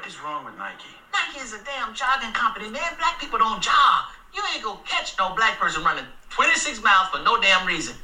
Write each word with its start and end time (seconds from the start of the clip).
What 0.00 0.08
is 0.08 0.18
wrong 0.22 0.46
with 0.46 0.56
Nike? 0.56 0.88
Nike 1.12 1.44
is 1.44 1.52
a 1.52 1.62
damn 1.62 1.94
jogging 1.94 2.32
company, 2.32 2.70
man. 2.70 2.80
Black 2.96 3.20
people 3.20 3.38
don't 3.38 3.62
jog. 3.62 4.04
You 4.34 4.42
ain't 4.54 4.64
gonna 4.64 4.80
catch 4.86 5.14
no 5.18 5.34
black 5.34 5.58
person 5.58 5.84
running 5.84 6.06
26 6.30 6.82
miles 6.82 7.08
for 7.08 7.18
no 7.22 7.38
damn 7.38 7.66
reason. 7.66 7.94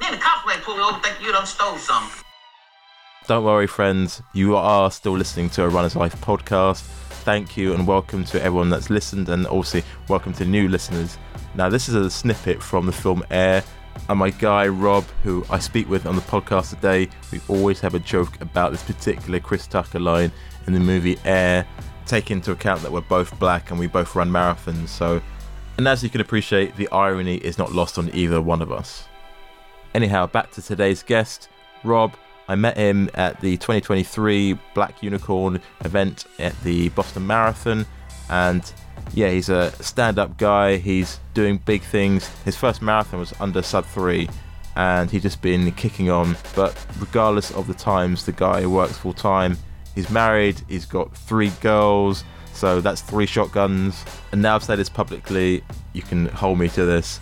Then 0.00 0.12
the 0.12 0.18
cops 0.18 0.46
might 0.46 0.62
pull 0.62 0.76
you 0.76 0.82
over 0.84 1.00
think 1.00 1.20
you 1.20 1.32
done 1.32 1.46
stole 1.46 1.76
something. 1.76 2.22
Don't 3.26 3.42
worry, 3.42 3.66
friends. 3.66 4.22
You 4.32 4.54
are 4.54 4.92
still 4.92 5.14
listening 5.14 5.50
to 5.50 5.64
a 5.64 5.68
Runner's 5.68 5.96
Life 5.96 6.14
podcast. 6.20 6.82
Thank 7.24 7.56
you 7.56 7.74
and 7.74 7.84
welcome 7.84 8.24
to 8.26 8.40
everyone 8.40 8.70
that's 8.70 8.88
listened, 8.88 9.28
and 9.28 9.44
also 9.44 9.82
welcome 10.06 10.32
to 10.34 10.44
new 10.44 10.68
listeners. 10.68 11.18
Now, 11.56 11.68
this 11.68 11.88
is 11.88 11.96
a 11.96 12.08
snippet 12.08 12.62
from 12.62 12.86
the 12.86 12.92
film 12.92 13.24
Air, 13.28 13.64
and 14.08 14.20
my 14.20 14.30
guy 14.30 14.68
Rob, 14.68 15.02
who 15.24 15.44
I 15.50 15.58
speak 15.58 15.90
with 15.90 16.06
on 16.06 16.14
the 16.14 16.22
podcast 16.22 16.70
today, 16.70 17.08
we 17.32 17.40
always 17.48 17.80
have 17.80 17.96
a 17.96 17.98
joke 17.98 18.40
about 18.40 18.70
this 18.70 18.84
particular 18.84 19.40
Chris 19.40 19.66
Tucker 19.66 19.98
line 19.98 20.30
in 20.66 20.72
the 20.72 20.80
movie 20.80 21.18
Air. 21.24 21.66
Take 22.06 22.30
into 22.30 22.52
account 22.52 22.82
that 22.82 22.90
we're 22.90 23.02
both 23.02 23.38
black 23.38 23.70
and 23.70 23.78
we 23.78 23.86
both 23.86 24.14
run 24.14 24.30
marathons, 24.30 24.88
so. 24.88 25.22
And 25.78 25.86
as 25.86 26.02
you 26.02 26.10
can 26.10 26.20
appreciate, 26.20 26.76
the 26.76 26.88
irony 26.90 27.36
is 27.36 27.56
not 27.56 27.72
lost 27.72 27.98
on 27.98 28.14
either 28.14 28.40
one 28.40 28.60
of 28.60 28.70
us. 28.72 29.04
Anyhow, 29.94 30.26
back 30.26 30.50
to 30.52 30.62
today's 30.62 31.02
guest, 31.02 31.48
Rob. 31.84 32.14
I 32.48 32.56
met 32.56 32.76
him 32.76 33.08
at 33.14 33.40
the 33.40 33.56
2023 33.58 34.58
Black 34.74 35.02
Unicorn 35.02 35.60
event 35.84 36.24
at 36.38 36.60
the 36.62 36.88
Boston 36.90 37.26
Marathon, 37.26 37.86
and 38.28 38.72
yeah, 39.14 39.30
he's 39.30 39.48
a 39.48 39.70
stand-up 39.82 40.36
guy. 40.36 40.76
He's 40.76 41.20
doing 41.32 41.58
big 41.58 41.82
things. 41.82 42.28
His 42.44 42.56
first 42.56 42.82
marathon 42.82 43.20
was 43.20 43.32
under 43.40 43.62
sub 43.62 43.86
three, 43.86 44.28
and 44.76 45.10
he's 45.10 45.22
just 45.22 45.42
been 45.42 45.70
kicking 45.72 46.10
on. 46.10 46.36
But 46.54 46.84
regardless 46.98 47.52
of 47.52 47.66
the 47.66 47.74
times, 47.74 48.26
the 48.26 48.32
guy 48.32 48.66
works 48.66 48.98
full 48.98 49.12
time. 49.12 49.56
He's 49.94 50.10
married. 50.10 50.60
He's 50.68 50.86
got 50.86 51.16
three 51.16 51.50
girls, 51.60 52.24
so 52.52 52.80
that's 52.80 53.00
three 53.00 53.26
shotguns. 53.26 54.04
And 54.32 54.42
now 54.42 54.54
I've 54.54 54.64
said 54.64 54.78
this 54.78 54.88
publicly. 54.88 55.62
You 55.92 56.02
can 56.02 56.26
hold 56.26 56.58
me 56.58 56.68
to 56.70 56.84
this. 56.84 57.20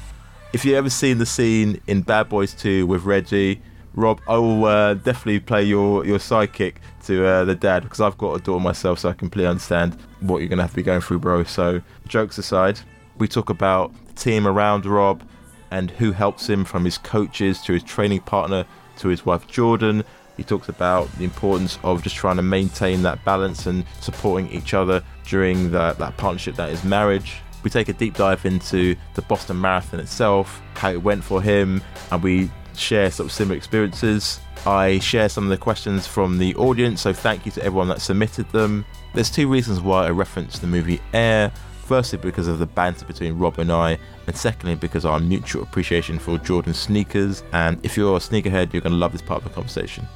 If 0.52 0.64
you've 0.64 0.76
ever 0.76 0.90
seen 0.90 1.18
the 1.18 1.26
scene 1.26 1.80
in 1.86 2.02
Bad 2.02 2.28
Boys 2.28 2.54
2 2.54 2.86
with 2.86 3.04
Reggie, 3.04 3.60
Rob, 3.94 4.20
I 4.28 4.38
will 4.38 4.64
uh, 4.64 4.94
definitely 4.94 5.40
play 5.40 5.64
your, 5.64 6.06
your 6.06 6.18
sidekick 6.18 6.76
to 7.04 7.26
uh, 7.26 7.44
the 7.44 7.54
dad 7.54 7.82
because 7.82 8.00
I've 8.00 8.16
got 8.16 8.34
a 8.34 8.42
daughter 8.42 8.62
myself, 8.62 9.00
so 9.00 9.08
I 9.08 9.12
completely 9.12 9.48
understand 9.48 9.98
what 10.20 10.38
you're 10.38 10.48
going 10.48 10.58
to 10.58 10.62
have 10.62 10.70
to 10.70 10.76
be 10.76 10.82
going 10.82 11.00
through, 11.00 11.18
bro. 11.18 11.44
So, 11.44 11.82
jokes 12.06 12.38
aside, 12.38 12.80
we 13.18 13.28
talk 13.28 13.50
about 13.50 13.92
the 14.06 14.12
team 14.14 14.46
around 14.46 14.86
Rob 14.86 15.22
and 15.70 15.90
who 15.90 16.12
helps 16.12 16.48
him 16.48 16.64
from 16.64 16.84
his 16.84 16.96
coaches 16.96 17.60
to 17.62 17.72
his 17.72 17.82
training 17.82 18.20
partner 18.20 18.64
to 18.98 19.08
his 19.08 19.26
wife 19.26 19.46
Jordan. 19.46 20.04
He 20.38 20.44
talks 20.44 20.70
about 20.70 21.12
the 21.18 21.24
importance 21.24 21.78
of 21.82 22.02
just 22.02 22.16
trying 22.16 22.36
to 22.36 22.42
maintain 22.42 23.02
that 23.02 23.22
balance 23.26 23.66
and 23.66 23.84
supporting 24.00 24.50
each 24.50 24.72
other 24.72 25.02
during 25.26 25.70
that 25.72 25.98
partnership 26.16 26.54
that 26.56 26.70
is 26.70 26.82
marriage. 26.84 27.42
We 27.64 27.70
take 27.70 27.88
a 27.88 27.92
deep 27.92 28.14
dive 28.14 28.46
into 28.46 28.96
the 29.14 29.22
Boston 29.22 29.60
Marathon 29.60 30.00
itself, 30.00 30.62
how 30.74 30.90
it 30.90 31.02
went 31.02 31.24
for 31.24 31.42
him, 31.42 31.82
and 32.12 32.22
we 32.22 32.50
share 32.74 33.10
sort 33.10 33.26
of 33.26 33.32
similar 33.32 33.56
experiences. 33.56 34.38
I 34.64 35.00
share 35.00 35.28
some 35.28 35.44
of 35.44 35.50
the 35.50 35.56
questions 35.58 36.06
from 36.06 36.38
the 36.38 36.54
audience, 36.54 37.00
so 37.00 37.12
thank 37.12 37.44
you 37.44 37.52
to 37.52 37.62
everyone 37.64 37.88
that 37.88 38.00
submitted 38.00 38.48
them. 38.50 38.86
There's 39.14 39.30
two 39.30 39.48
reasons 39.48 39.80
why 39.80 40.06
I 40.06 40.10
referenced 40.10 40.60
the 40.60 40.68
movie 40.68 41.00
Air. 41.12 41.52
Firstly, 41.84 42.18
because 42.18 42.48
of 42.48 42.58
the 42.58 42.66
banter 42.66 43.06
between 43.06 43.38
Rob 43.38 43.58
and 43.58 43.72
I, 43.72 43.98
and 44.26 44.36
secondly, 44.36 44.74
because 44.74 45.06
of 45.06 45.12
our 45.12 45.20
mutual 45.20 45.62
appreciation 45.62 46.18
for 46.18 46.36
Jordan 46.36 46.74
sneakers. 46.74 47.42
And 47.52 47.82
if 47.82 47.96
you're 47.96 48.14
a 48.14 48.20
sneakerhead, 48.20 48.74
you're 48.74 48.82
going 48.82 48.92
to 48.92 48.98
love 48.98 49.12
this 49.12 49.22
part 49.22 49.42
of 49.42 49.48
the 49.48 49.54
conversation. 49.54 50.06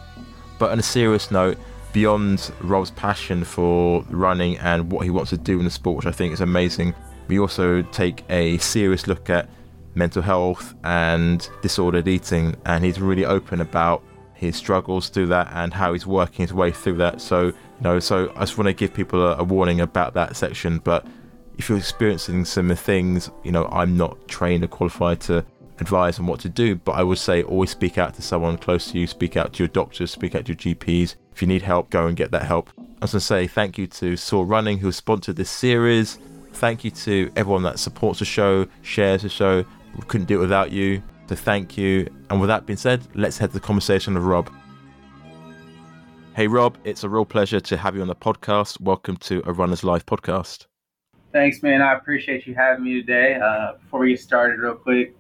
But 0.63 0.71
on 0.71 0.79
a 0.79 0.83
serious 0.85 1.33
note, 1.33 1.59
beyond 1.93 2.53
Rob's 2.61 2.93
passion 2.93 3.43
for 3.43 4.05
running 4.11 4.59
and 4.59 4.93
what 4.93 5.03
he 5.03 5.11
wants 5.11 5.31
to 5.31 5.37
do 5.37 5.59
in 5.59 5.65
the 5.65 5.73
sport, 5.73 5.97
which 5.97 6.07
I 6.07 6.13
think 6.13 6.33
is 6.33 6.41
amazing, 6.41 6.95
we 7.27 7.41
also 7.41 7.83
take 7.83 8.23
a 8.31 8.59
serious 8.59 9.09
look 9.09 9.29
at 9.29 9.49
mental 9.97 10.23
health 10.23 10.77
and 10.85 11.51
disordered 11.63 12.07
eating, 12.07 12.55
and 12.65 12.85
he's 12.85 13.01
really 13.01 13.25
open 13.25 13.61
about 13.61 14.05
his 14.35 14.55
struggles 14.55 15.09
through 15.09 15.27
that 15.27 15.51
and 15.53 15.75
how 15.75 15.95
he's 15.95 16.07
working 16.07 16.45
his 16.45 16.55
way 16.55 16.71
through 16.71 16.99
that. 16.99 17.21
So, 17.21 17.47
you 17.47 17.55
know, 17.81 17.99
so 17.99 18.31
I 18.37 18.43
just 18.43 18.57
want 18.57 18.69
to 18.69 18.73
give 18.73 18.95
people 18.95 19.21
a, 19.21 19.39
a 19.39 19.43
warning 19.43 19.81
about 19.81 20.15
that 20.15 20.37
section. 20.37 20.79
But 20.79 21.05
if 21.59 21.69
you're 21.69 21.77
experiencing 21.77 22.45
similar 22.45 22.77
things, 22.77 23.33
you 23.43 23.51
know, 23.51 23.67
I'm 23.67 23.97
not 23.97 24.29
trained 24.29 24.63
or 24.63 24.69
qualified 24.69 25.19
to 25.23 25.45
advise 25.79 26.19
on 26.19 26.27
what 26.27 26.41
to 26.41 26.49
do, 26.49 26.77
but 26.77 26.93
I 26.93 27.03
would 27.03 27.19
say 27.19 27.43
always 27.43 27.71
speak 27.71 27.99
out 27.99 28.15
to 28.15 28.23
someone 28.23 28.59
close 28.59 28.91
to 28.93 28.99
you, 28.99 29.07
speak 29.07 29.37
out 29.37 29.53
to 29.55 29.63
your 29.63 29.69
doctors, 29.69 30.11
speak 30.11 30.35
out 30.35 30.47
to 30.47 30.53
your 30.53 30.75
GPs. 30.75 31.17
If 31.33 31.43
you 31.43 31.49
need 31.49 31.63
help, 31.63 31.91
go 31.91 32.07
and 32.07 32.17
get 32.17 32.31
that 32.33 32.43
help. 32.43 32.71
I 32.79 32.83
was 33.03 33.13
going 33.13 33.21
to 33.21 33.21
say 33.21 33.47
thank 33.47 33.79
you 33.79 33.87
to 33.89 34.17
Soar 34.17 34.45
Running 34.45 34.79
who 34.79 34.93
sponsored 34.93 35.37
this 35.37 35.51
series. 35.51 36.19
Thank 36.53 36.85
you 36.85 36.91
to 36.91 37.31
everyone 37.37 37.63
that 37.63 37.79
supports 37.79 38.19
the 38.19 38.25
show, 38.25 38.67
shares 38.83 39.23
the 39.23 39.29
show, 39.29 39.65
we 39.97 40.03
couldn't 40.07 40.27
do 40.27 40.39
it 40.39 40.41
without 40.41 40.73
you. 40.73 41.03
So 41.29 41.37
thank 41.37 41.77
you. 41.77 42.09
And 42.31 42.41
with 42.41 42.49
that 42.49 42.67
being 42.67 42.77
said, 42.77 43.07
let's 43.15 43.39
head 43.39 43.51
to 43.51 43.55
the 43.55 43.61
conversation 43.61 44.15
with 44.15 44.23
Rob. 44.23 44.51
Hey 46.35 46.47
Rob, 46.47 46.79
it's 46.85 47.05
a 47.05 47.09
real 47.09 47.27
pleasure 47.27 47.61
to 47.61 47.77
have 47.77 47.95
you 47.95 48.03
on 48.03 48.09
the 48.09 48.17
podcast. 48.17 48.81
Welcome 48.81 49.17
to 49.19 49.43
a 49.45 49.53
Runner's 49.53 49.85
Life 49.85 50.07
podcast. 50.07 50.67
Thanks, 51.33 51.63
man. 51.63 51.81
I 51.81 51.95
appreciate 51.95 52.47
you 52.47 52.55
having 52.55 52.85
me 52.85 53.01
today. 53.01 53.39
Uh, 53.43 53.73
before 53.81 54.01
we 54.01 54.11
get 54.11 54.21
started, 54.21 54.61
real 54.61 54.75
quick, 54.75 55.15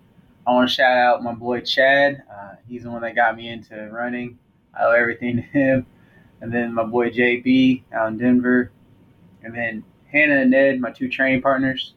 I 0.47 0.53
want 0.53 0.69
to 0.69 0.75
shout 0.75 0.98
out 0.98 1.22
my 1.22 1.34
boy 1.34 1.60
Chad. 1.60 2.22
Uh, 2.30 2.54
he's 2.69 2.82
the 2.82 2.91
one 2.91 3.03
that 3.03 3.14
got 3.14 3.36
me 3.36 3.48
into 3.48 3.88
running. 3.91 4.38
I 4.78 4.84
owe 4.84 4.92
everything 4.92 5.36
to 5.36 5.42
him. 5.42 5.86
And 6.41 6.53
then 6.53 6.75
my 6.75 6.84
boy 6.84 7.10
JB 7.10 7.82
out 7.92 8.08
in 8.08 8.19
Denver. 8.19 8.72
And 9.42 9.54
then 9.54 9.84
Hannah 10.10 10.42
and 10.42 10.50
Ned, 10.50 10.80
my 10.80 10.91
two 10.91 11.08
training 11.08 11.42
partners 11.42 11.94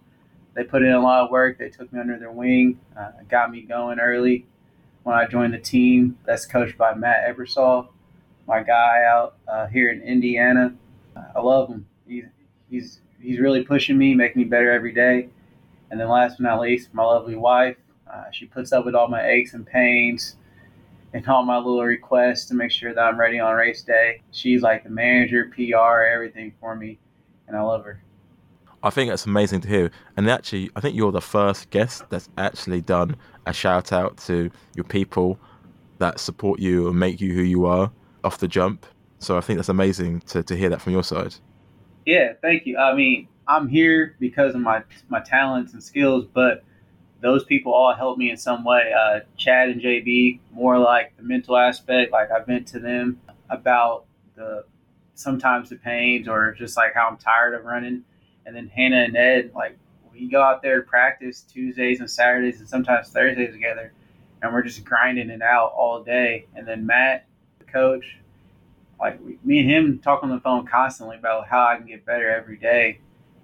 they 0.56 0.64
put 0.64 0.82
in 0.82 0.94
a 0.94 1.00
lot 1.00 1.24
of 1.24 1.30
work. 1.30 1.58
They 1.60 1.70
took 1.70 1.92
me 1.94 2.00
under 2.00 2.18
their 2.18 2.32
wing, 2.32 2.80
uh, 2.98 3.12
got 3.30 3.52
me 3.52 3.62
going 3.62 4.00
early 4.00 4.46
when 5.04 5.16
I 5.16 5.28
joined 5.28 5.54
the 5.54 5.60
team. 5.60 6.18
That's 6.26 6.46
coached 6.46 6.78
by 6.78 6.96
Matt 6.96 7.28
Ebersol, 7.28 7.90
my 8.48 8.64
guy 8.64 9.04
out 9.06 9.36
uh, 9.48 9.68
here 9.68 9.92
in 9.92 10.02
Indiana. 10.02 10.74
I 11.36 11.40
love 11.40 11.70
him. 11.70 11.86
He's 12.08 12.24
he's 12.70 13.02
he's 13.20 13.40
really 13.40 13.64
pushing 13.64 13.98
me, 13.98 14.16
making 14.16 14.42
me 14.42 14.48
better 14.48 14.72
every 14.72 14.94
day. 14.94 15.30
And 15.92 16.00
then 16.00 16.10
last 16.10 16.38
but 16.38 16.44
not 16.44 16.62
least, 16.62 16.94
my 16.94 17.04
lovely 17.04 17.36
wife. 17.36 17.78
Uh, 18.12 18.26
she 18.32 18.46
puts 18.46 18.72
up 18.72 18.86
with 18.86 18.96
all 18.96 19.08
my 19.08 19.28
aches 19.28 19.54
and 19.54 19.66
pains 19.66 20.36
and 21.14 21.28
all 21.28 21.44
my 21.44 21.58
little 21.58 21.84
requests 21.84 22.46
to 22.46 22.54
make 22.54 22.72
sure 22.72 22.94
that 22.94 23.02
I'm 23.02 23.20
ready 23.20 23.40
on 23.40 23.54
race 23.56 23.82
day. 23.82 24.22
She's 24.32 24.62
like 24.62 24.84
the 24.84 24.90
manager, 24.90 25.52
PR, 25.56 26.04
everything 26.04 26.54
for 26.60 26.76
me, 26.76 27.00
and 27.48 27.56
I 27.56 27.62
love 27.62 27.86
her. 27.86 28.02
I 28.84 28.90
think 28.90 29.10
that's 29.10 29.26
amazing 29.26 29.62
to 29.62 29.68
hear. 29.68 29.92
And 30.18 30.30
actually, 30.30 30.70
I 30.76 30.80
think 30.80 30.96
you're 30.96 31.12
the 31.12 31.22
first 31.22 31.70
guest 31.72 32.04
that's 32.10 32.30
actually 32.38 32.82
done 32.82 33.16
a 33.48 33.54
shout 33.54 33.92
out 33.92 34.18
to 34.28 34.52
your 34.76 34.84
people 34.84 35.40
that 35.98 36.20
support 36.20 36.60
you 36.60 36.90
and 36.90 37.00
make 37.00 37.20
you 37.20 37.34
who 37.34 37.42
you 37.42 37.66
are 37.66 37.92
off 38.24 38.38
the 38.38 38.48
jump. 38.48 38.86
So 39.20 39.38
I 39.38 39.42
think 39.42 39.58
that's 39.58 39.70
amazing 39.70 40.20
to, 40.28 40.44
to 40.44 40.56
hear 40.56 40.70
that 40.70 40.82
from 40.82 40.94
your 40.94 41.04
side. 41.04 41.34
Yeah, 42.06 42.34
thank 42.42 42.66
you. 42.66 42.78
I 42.78 42.94
mean, 42.94 43.28
I'm 43.48 43.68
here 43.68 44.16
because 44.20 44.54
of 44.54 44.62
my 44.62 44.84
my 45.10 45.20
talents 45.20 45.74
and 45.74 45.82
skills, 45.82 46.26
but 46.32 46.64
those 47.26 47.44
people 47.44 47.74
all 47.74 47.94
helped 47.94 48.20
me 48.20 48.30
in 48.30 48.38
some 48.38 48.64
way. 48.64 48.94
Uh, 48.94 49.22
Chad 49.36 49.70
and 49.70 49.82
JB, 49.82 50.40
more 50.52 50.78
like 50.78 51.18
the 51.18 51.24
mental 51.24 51.58
aspect. 51.58 52.12
Like 52.12 52.30
I've 52.30 52.46
been 52.46 52.64
to 52.66 52.80
them 52.80 53.20
about 53.50 54.06
the 54.36 54.64
sometimes 55.16 55.70
the 55.70 55.76
pains 55.76 56.28
or 56.28 56.54
just 56.54 56.78
like 56.78 56.94
how 56.94 57.08
I'm 57.08 57.18
tired 57.18 57.56
of 57.56 57.66
running 57.66 58.04
and 58.46 58.56
then 58.56 58.68
Hannah 58.68 59.06
and 59.06 59.14
Ned, 59.14 59.52
like 59.56 59.76
we 60.12 60.30
go 60.30 60.42
out 60.42 60.62
there 60.62 60.82
to 60.82 60.88
practice 60.88 61.42
Tuesdays 61.42 62.00
and 62.00 62.10
Saturdays 62.10 62.60
and 62.60 62.70
sometimes 62.70 63.10
Thursdays 63.10 63.54
together, 63.54 63.92
and 64.42 64.54
we're 64.54 64.62
just 64.62 64.86
grinding 64.86 65.30
it 65.30 65.42
out 65.42 65.74
all 65.76 66.04
day. 66.04 66.46
And 66.56 66.68
then 66.68 66.86
Matt, 66.86 67.26
the 67.58 67.66
coach, 67.66 68.20
like 69.00 69.20
we, 69.26 69.40
me 69.44 69.60
and 69.62 69.70
him 69.70 70.00
talk 70.00 70.24
on 70.24 70.30
the 70.30 70.40
phone 70.40 70.68
constantly 70.68 71.18
about 71.18 71.48
how 71.48 71.66
I 71.66 71.78
can 71.78 71.88
get 71.88 72.06
better 72.06 72.30
every 72.30 72.58
day, 72.58 73.00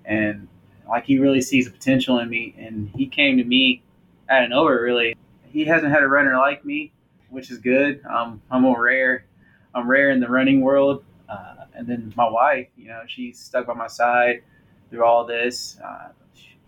and 0.06 0.48
like 0.92 1.06
he 1.06 1.18
really 1.18 1.42
sees 1.42 1.66
the 1.66 1.72
potential 1.72 2.20
in 2.20 2.30
me. 2.30 2.54
And 2.60 2.92
he 2.96 3.08
came 3.08 3.38
to 3.38 3.44
me 3.44 3.82
out 4.30 4.44
of 4.44 4.50
nowhere. 4.50 4.82
Really, 4.82 5.16
he 5.46 5.66
hasn't 5.66 5.92
had 5.92 6.04
a 6.04 6.08
runner 6.08 6.38
like 6.38 6.64
me, 6.64 6.92
which 7.30 7.50
is 7.50 7.58
good. 7.58 8.02
Um, 8.06 8.42
I'm 8.52 8.66
a 8.66 8.80
rare. 8.80 9.26
I'm 9.74 9.90
rare 9.90 10.12
in 10.12 10.20
the 10.20 10.28
running 10.28 10.62
world. 10.62 11.04
Uh, 11.30 11.66
and 11.74 11.88
then 11.88 12.14
my 12.18 12.30
wife, 12.30 12.68
you 12.78 12.90
know, 12.90 13.02
she's 13.08 13.40
stuck 13.40 13.66
by 13.66 13.74
my 13.74 13.88
side 13.88 14.44
through 14.90 15.06
all 15.06 15.26
this. 15.26 15.80
Uh, 15.84 16.10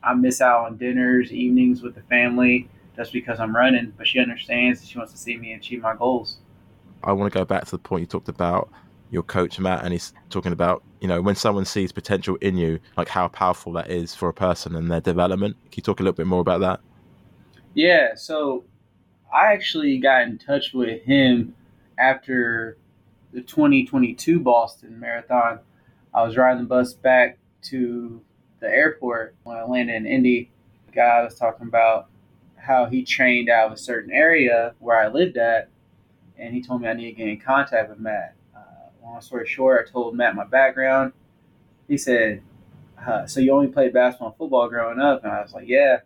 I 0.02 0.14
miss 0.14 0.42
out 0.42 0.66
on 0.66 0.78
dinners, 0.78 1.31
evenings 1.31 1.81
with 1.81 1.96
the 1.96 2.02
family 2.04 2.70
just 2.96 3.12
because 3.12 3.40
I'm 3.40 3.56
running, 3.56 3.94
but 3.98 4.08
she 4.08 4.20
understands 4.20 4.88
she 4.88 4.98
wants 4.98 5.14
to 5.14 5.20
see 5.20 5.38
me 5.38 5.54
achieve 5.54 5.81
my 5.81 5.96
goals. 5.96 6.38
I 7.04 7.12
want 7.12 7.31
to 7.31 7.38
go 7.38 7.44
back 7.44 7.66
to 7.66 7.72
the 7.72 7.80
point 7.80 8.02
you 8.02 8.08
talked 8.08 8.30
about 8.30 8.70
your 9.12 9.24
coach 9.24 9.60
Matt, 9.60 9.84
and 9.84 9.92
he's 9.92 10.14
talking 10.30 10.54
about 10.54 10.84
you 11.03 11.09
know 11.09 11.21
when 11.21 11.35
someone 11.35 11.65
sees 11.65 11.91
potential 11.91 12.38
in 12.38 12.57
you, 12.57 12.79
like 12.95 13.09
how 13.09 13.27
powerful 13.27 13.73
that 13.73 13.91
is 13.91 14.15
for 14.15 14.29
a 14.29 14.33
person 14.33 14.73
and 14.75 14.89
their 14.89 15.01
development. 15.01 15.57
Can 15.65 15.73
you 15.75 15.83
talk 15.83 16.00
a 16.00 16.03
little 16.03 16.15
bit 16.15 16.27
more 16.27 16.39
about 16.39 16.61
that? 16.61 16.79
Yeah, 17.73 18.15
so 18.15 18.63
I 19.31 19.51
actually 19.51 19.97
got 19.97 20.21
in 20.21 20.38
touch 20.38 20.73
with 20.73 21.03
him 21.03 21.55
after 21.97 22.77
the 23.33 23.41
2022 23.41 24.39
Boston 24.39 24.97
Marathon 24.97 25.59
I 26.13 26.23
was 26.23 26.38
riding 26.38 26.63
the 26.63 26.67
bus 26.67 26.94
back 26.94 27.39
to 27.63 28.21
the 28.59 28.67
airport 28.67 29.35
when 29.44 29.57
I 29.57 29.63
landed 29.63 29.95
in 29.95 30.05
Indy. 30.05 30.51
The 30.85 30.94
guy 30.94 31.23
was 31.23 31.35
talking 31.35 31.67
about 31.67 32.07
how 32.55 32.85
he 32.85 33.03
trained 33.03 33.50
out 33.50 33.67
of 33.67 33.73
a 33.73 33.77
certain 33.77 34.11
area 34.11 34.75
where 34.79 34.97
I 34.97 35.07
lived 35.07 35.38
at, 35.38 35.69
and 36.38 36.53
he 36.53 36.61
told 36.61 36.81
me 36.81 36.88
I 36.88 36.94
need 36.94 37.05
to 37.05 37.11
get 37.13 37.27
in 37.27 37.39
contact 37.39 37.89
with 37.89 38.00
Matt. 38.00 38.35
Long 39.03 39.19
story 39.21 39.45
short, 39.45 39.85
I 39.88 39.91
told 39.91 40.15
Matt 40.15 40.35
my 40.35 40.45
background. 40.45 41.11
He 41.88 41.97
said, 41.97 42.41
uh, 43.05 43.25
"So 43.25 43.41
you 43.41 43.51
only 43.51 43.67
played 43.67 43.94
basketball 43.94 44.29
and 44.29 44.38
football 44.38 44.69
growing 44.69 45.00
up?" 45.00 45.23
And 45.23 45.33
I 45.33 45.41
was 45.41 45.53
like, 45.53 45.67
"Yeah." 45.67 46.00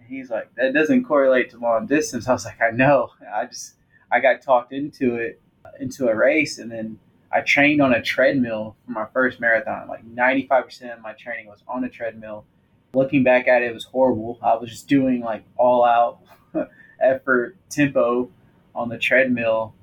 And 0.00 0.08
he's 0.08 0.28
like, 0.28 0.52
"That 0.56 0.74
doesn't 0.74 1.04
correlate 1.04 1.50
to 1.50 1.58
long 1.58 1.86
distance." 1.86 2.28
I 2.28 2.32
was 2.32 2.44
like, 2.44 2.60
"I 2.60 2.70
know. 2.70 3.10
I 3.32 3.46
just 3.46 3.76
I 4.10 4.18
got 4.20 4.42
talked 4.42 4.72
into 4.72 5.14
it 5.14 5.40
into 5.78 6.08
a 6.08 6.14
race, 6.14 6.58
and 6.58 6.70
then 6.70 6.98
I 7.30 7.42
trained 7.42 7.80
on 7.80 7.94
a 7.94 8.02
treadmill 8.02 8.76
for 8.84 8.90
my 8.90 9.06
first 9.12 9.38
marathon. 9.38 9.86
Like 9.86 10.04
95% 10.04 10.94
of 10.94 11.00
my 11.00 11.12
training 11.12 11.46
was 11.46 11.62
on 11.68 11.84
a 11.84 11.88
treadmill. 11.88 12.46
Looking 12.94 13.22
back 13.22 13.46
at 13.46 13.62
it, 13.62 13.70
it 13.70 13.74
was 13.74 13.84
horrible. 13.84 14.38
I 14.42 14.56
was 14.56 14.70
just 14.70 14.88
doing 14.88 15.20
like 15.20 15.44
all 15.56 15.84
out 15.84 16.20
effort 17.00 17.56
tempo 17.68 18.30
on 18.74 18.88
the 18.88 18.98
treadmill 18.98 19.74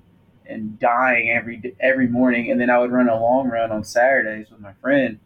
and 0.48 0.80
dying 0.80 1.30
every 1.30 1.76
every 1.80 2.08
morning. 2.08 2.52
And 2.52 2.60
then 2.60 2.70
I 2.70 2.78
would 2.80 2.92
run 2.92 3.10
a 3.10 3.20
long 3.20 3.50
run 3.50 3.72
on 3.72 3.84
Saturdays 3.84 4.50
with 4.50 4.60
my 4.60 4.74
friend, 4.74 5.20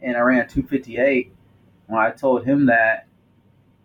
and 0.00 0.16
I 0.16 0.20
ran 0.20 0.48
258. 0.48 1.32
When 1.86 2.00
I 2.00 2.10
told 2.10 2.44
him 2.44 2.66
that, 2.66 3.06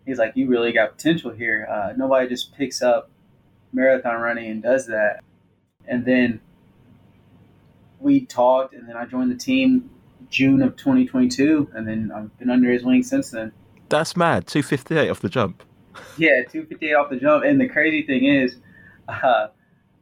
he's 0.04 0.18
like, 0.18 0.36
"You 0.36 0.48
really 0.48 0.72
got 0.72 0.96
potential 0.96 1.30
here. 1.30 1.66
Uh, 1.70 1.92
nobody 1.96 2.28
just 2.28 2.54
picks 2.54 2.82
up 2.82 3.10
marathon 3.72 4.20
running 4.20 4.50
and 4.50 4.62
does 4.62 4.86
that." 4.86 5.20
And 5.86 6.04
then 6.04 6.40
we 8.00 8.26
talked, 8.26 8.74
and 8.74 8.88
then 8.88 8.96
I 8.96 9.06
joined 9.06 9.30
the 9.30 9.36
team 9.36 9.90
June 10.30 10.62
of 10.62 10.76
2022, 10.76 11.70
and 11.74 11.86
then 11.86 12.10
I've 12.14 12.36
been 12.38 12.50
under 12.50 12.72
his 12.72 12.82
wing 12.82 13.02
since 13.02 13.30
then. 13.30 13.52
That's 13.88 14.16
mad. 14.16 14.46
258 14.46 15.10
off 15.10 15.20
the 15.20 15.28
jump. 15.28 15.62
Yeah, 16.16 16.42
258 16.50 16.94
off 16.94 17.10
the 17.10 17.16
jump. 17.16 17.44
And 17.44 17.60
the 17.60 17.68
crazy 17.68 18.02
thing 18.02 18.24
is, 18.24 18.56
uh, 19.08 19.48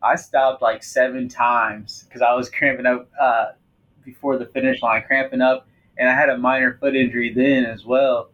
I 0.02 0.17
stopped 0.17 0.62
like 0.62 0.82
seven 0.82 1.29
times 1.29 2.05
because 2.05 2.23
I 2.23 2.32
was 2.35 2.49
cramping 2.49 2.87
up 2.87 3.08
uh, 3.20 3.52
before 4.05 4.38
the 4.38 4.47
finish 4.47 4.82
line, 4.82 5.02
cramping 5.06 5.43
up, 5.43 5.67
and 5.99 6.08
I 6.08 6.14
had 6.14 6.31
a 6.31 6.38
minor 6.38 6.75
foot 6.81 6.97
injury 6.97 7.32
then 7.32 7.67
as 7.67 7.85
well. 7.85 8.31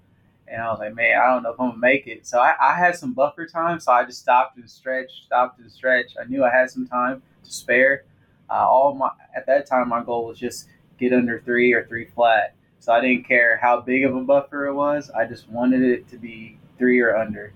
And 0.49 0.63
I 0.63 0.71
was 0.71 0.79
like, 0.79 0.95
man, 0.95 1.21
I 1.21 1.27
don't 1.27 1.43
know 1.43 1.53
if 1.53 1.61
I'm 1.61 1.71
gonna 1.71 1.79
make 1.79 2.07
it. 2.07 2.27
So 2.27 2.39
I, 2.39 2.55
I 2.61 2.75
had 2.75 2.95
some 2.95 3.13
buffer 3.15 3.47
time, 3.47 3.81
so 3.81 3.93
I 3.93 4.05
just 4.05 4.21
stopped 4.21 4.57
and 4.59 4.71
stretched, 4.71 5.25
stopped 5.25 5.59
and 5.59 5.71
stretched. 5.71 6.17
I 6.21 6.25
knew 6.29 6.45
I 6.45 6.51
had 6.51 6.71
some 6.71 6.87
time 6.87 7.23
to 7.43 7.53
spare. 7.53 8.05
Uh, 8.49 8.67
all 8.69 8.95
my 8.95 9.11
at 9.35 9.47
that 9.47 9.67
time, 9.67 9.89
my 9.89 10.05
goal 10.05 10.27
was 10.27 10.39
just 10.39 10.69
get 10.99 11.13
under 11.13 11.41
three 11.41 11.73
or 11.73 11.85
three 11.87 12.05
flat. 12.05 12.55
So 12.79 12.93
I 12.93 13.01
didn't 13.01 13.27
care 13.27 13.57
how 13.57 13.81
big 13.81 14.05
of 14.05 14.15
a 14.15 14.21
buffer 14.21 14.67
it 14.67 14.75
was. 14.75 15.11
I 15.11 15.25
just 15.25 15.49
wanted 15.49 15.83
it 15.83 16.09
to 16.11 16.17
be 16.17 16.59
three 16.79 17.01
or 17.01 17.17
under. 17.17 17.53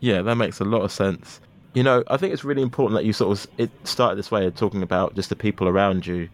Yeah, 0.00 0.22
that 0.22 0.34
makes 0.34 0.58
a 0.58 0.64
lot 0.64 0.82
of 0.82 0.90
sense. 0.90 1.40
You 1.74 1.82
know, 1.82 2.04
I 2.06 2.16
think 2.16 2.32
it's 2.32 2.44
really 2.44 2.62
important 2.62 2.96
that 2.96 3.04
you 3.04 3.12
sort 3.12 3.36
of 3.36 3.46
it 3.58 3.70
started 3.82 4.16
this 4.16 4.30
way 4.30 4.46
of 4.46 4.54
talking 4.54 4.82
about 4.82 5.14
just 5.14 5.28
the 5.28 5.36
people 5.36 5.68
around 5.68 6.06
you. 6.06 6.28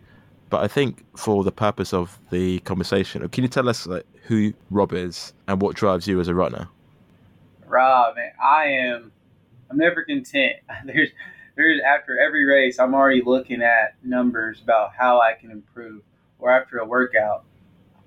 But 0.51 0.63
I 0.63 0.69
think 0.69 1.05
for 1.17 1.45
the 1.45 1.53
purpose 1.53 1.95
of 1.95 2.19
the 2.31 2.59
conversation, 2.61 3.27
can 3.29 3.45
you 3.45 3.49
tell 3.49 3.69
us 3.69 3.87
like, 3.87 4.05
who 4.25 4.53
Rob 4.71 4.93
is 4.93 5.33
and 5.49 5.63
what 5.63 5.77
drives 5.77 6.07
you 6.07 6.21
as 6.21 6.29
a 6.29 6.35
runner? 6.35 6.69
Rob, 7.67 8.17
man, 8.17 8.33
I 8.43 8.65
am. 8.65 9.13
I'm 9.71 9.77
never 9.77 10.03
content. 10.05 10.57
There's, 10.85 11.11
there's 11.57 11.81
after 11.81 12.19
every 12.19 12.45
race, 12.45 12.79
I'm 12.79 12.95
already 12.95 13.23
looking 13.25 13.63
at 13.63 13.95
numbers 14.03 14.61
about 14.63 14.93
how 14.97 15.21
I 15.21 15.35
can 15.35 15.51
improve. 15.51 16.03
Or 16.39 16.51
after 16.51 16.79
a 16.79 16.87
workout, 16.87 17.45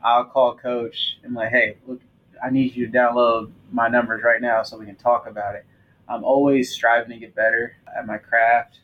I'll 0.04 0.26
call 0.26 0.56
coach 0.56 1.18
and 1.24 1.34
like, 1.34 1.50
hey, 1.50 1.78
look, 1.88 2.02
I 2.44 2.50
need 2.50 2.76
you 2.76 2.88
to 2.88 2.92
download 2.92 3.52
my 3.72 3.88
numbers 3.88 4.24
right 4.24 4.42
now 4.42 4.64
so 4.64 4.78
we 4.78 4.86
can 4.86 4.96
talk 4.96 5.28
about 5.28 5.56
it. 5.56 5.66
I'm 6.08 6.24
always 6.24 6.72
striving 6.72 7.12
to 7.12 7.18
get 7.18 7.36
better 7.36 7.78
at 7.98 8.06
my 8.06 8.18
craft. 8.18 8.80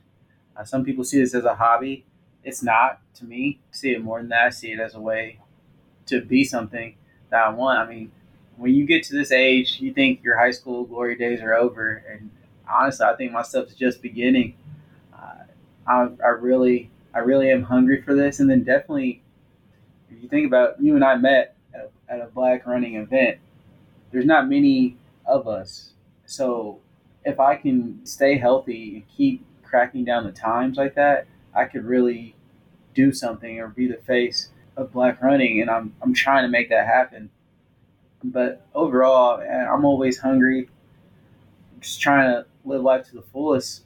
Uh, 0.55 0.63
some 0.63 0.83
people 0.83 1.03
see 1.03 1.19
this 1.19 1.33
as 1.35 1.45
a 1.45 1.55
hobby. 1.55 2.05
It's 2.43 2.63
not 2.63 3.01
to 3.15 3.25
me. 3.25 3.59
I 3.71 3.75
see 3.75 3.91
it 3.91 4.03
more 4.03 4.19
than 4.19 4.29
that. 4.29 4.45
I 4.45 4.49
see 4.49 4.71
it 4.71 4.79
as 4.79 4.95
a 4.95 4.99
way 4.99 5.39
to 6.07 6.21
be 6.21 6.43
something 6.43 6.95
that 7.29 7.43
I 7.43 7.49
want. 7.49 7.79
I 7.79 7.87
mean, 7.89 8.11
when 8.57 8.73
you 8.73 8.85
get 8.85 9.03
to 9.05 9.13
this 9.13 9.31
age, 9.31 9.79
you 9.79 9.93
think 9.93 10.23
your 10.23 10.37
high 10.37 10.51
school 10.51 10.83
glory 10.83 11.15
days 11.15 11.41
are 11.41 11.53
over, 11.53 12.03
and 12.09 12.29
honestly, 12.69 13.05
I 13.05 13.15
think 13.15 13.31
my 13.31 13.41
stuff 13.41 13.67
is 13.67 13.75
just 13.75 14.01
beginning. 14.01 14.55
Uh, 15.13 15.43
I, 15.87 16.07
I 16.23 16.29
really, 16.29 16.89
I 17.13 17.19
really 17.19 17.49
am 17.51 17.63
hungry 17.63 18.01
for 18.01 18.13
this, 18.15 18.39
and 18.39 18.49
then 18.49 18.63
definitely, 18.63 19.21
if 20.11 20.21
you 20.21 20.27
think 20.27 20.45
about 20.45 20.81
you 20.81 20.95
and 20.95 21.05
I 21.05 21.15
met 21.15 21.55
at 21.73 21.89
a, 22.09 22.13
at 22.13 22.21
a 22.21 22.25
black 22.27 22.65
running 22.65 22.95
event, 22.95 23.37
there's 24.11 24.25
not 24.25 24.49
many 24.49 24.97
of 25.25 25.47
us, 25.47 25.91
so 26.25 26.79
if 27.25 27.39
I 27.39 27.55
can 27.55 28.05
stay 28.05 28.37
healthy 28.37 28.95
and 28.95 29.07
keep 29.07 29.45
cracking 29.63 30.05
down 30.05 30.25
the 30.25 30.31
times 30.31 30.77
like 30.77 30.95
that, 30.95 31.27
I 31.53 31.65
could 31.65 31.85
really 31.85 32.35
do 32.93 33.11
something 33.13 33.59
or 33.59 33.67
be 33.67 33.87
the 33.87 33.97
face 33.97 34.49
of 34.77 34.91
black 34.91 35.21
running, 35.21 35.61
and 35.61 35.69
I'm 35.69 35.93
I'm 36.01 36.13
trying 36.13 36.43
to 36.43 36.49
make 36.49 36.69
that 36.69 36.85
happen. 36.85 37.29
But 38.23 38.65
overall, 38.73 39.39
I'm 39.41 39.85
always 39.85 40.17
hungry, 40.17 40.69
just 41.79 42.01
trying 42.01 42.31
to 42.31 42.45
live 42.65 42.81
life 42.81 43.07
to 43.09 43.15
the 43.15 43.21
fullest. 43.21 43.83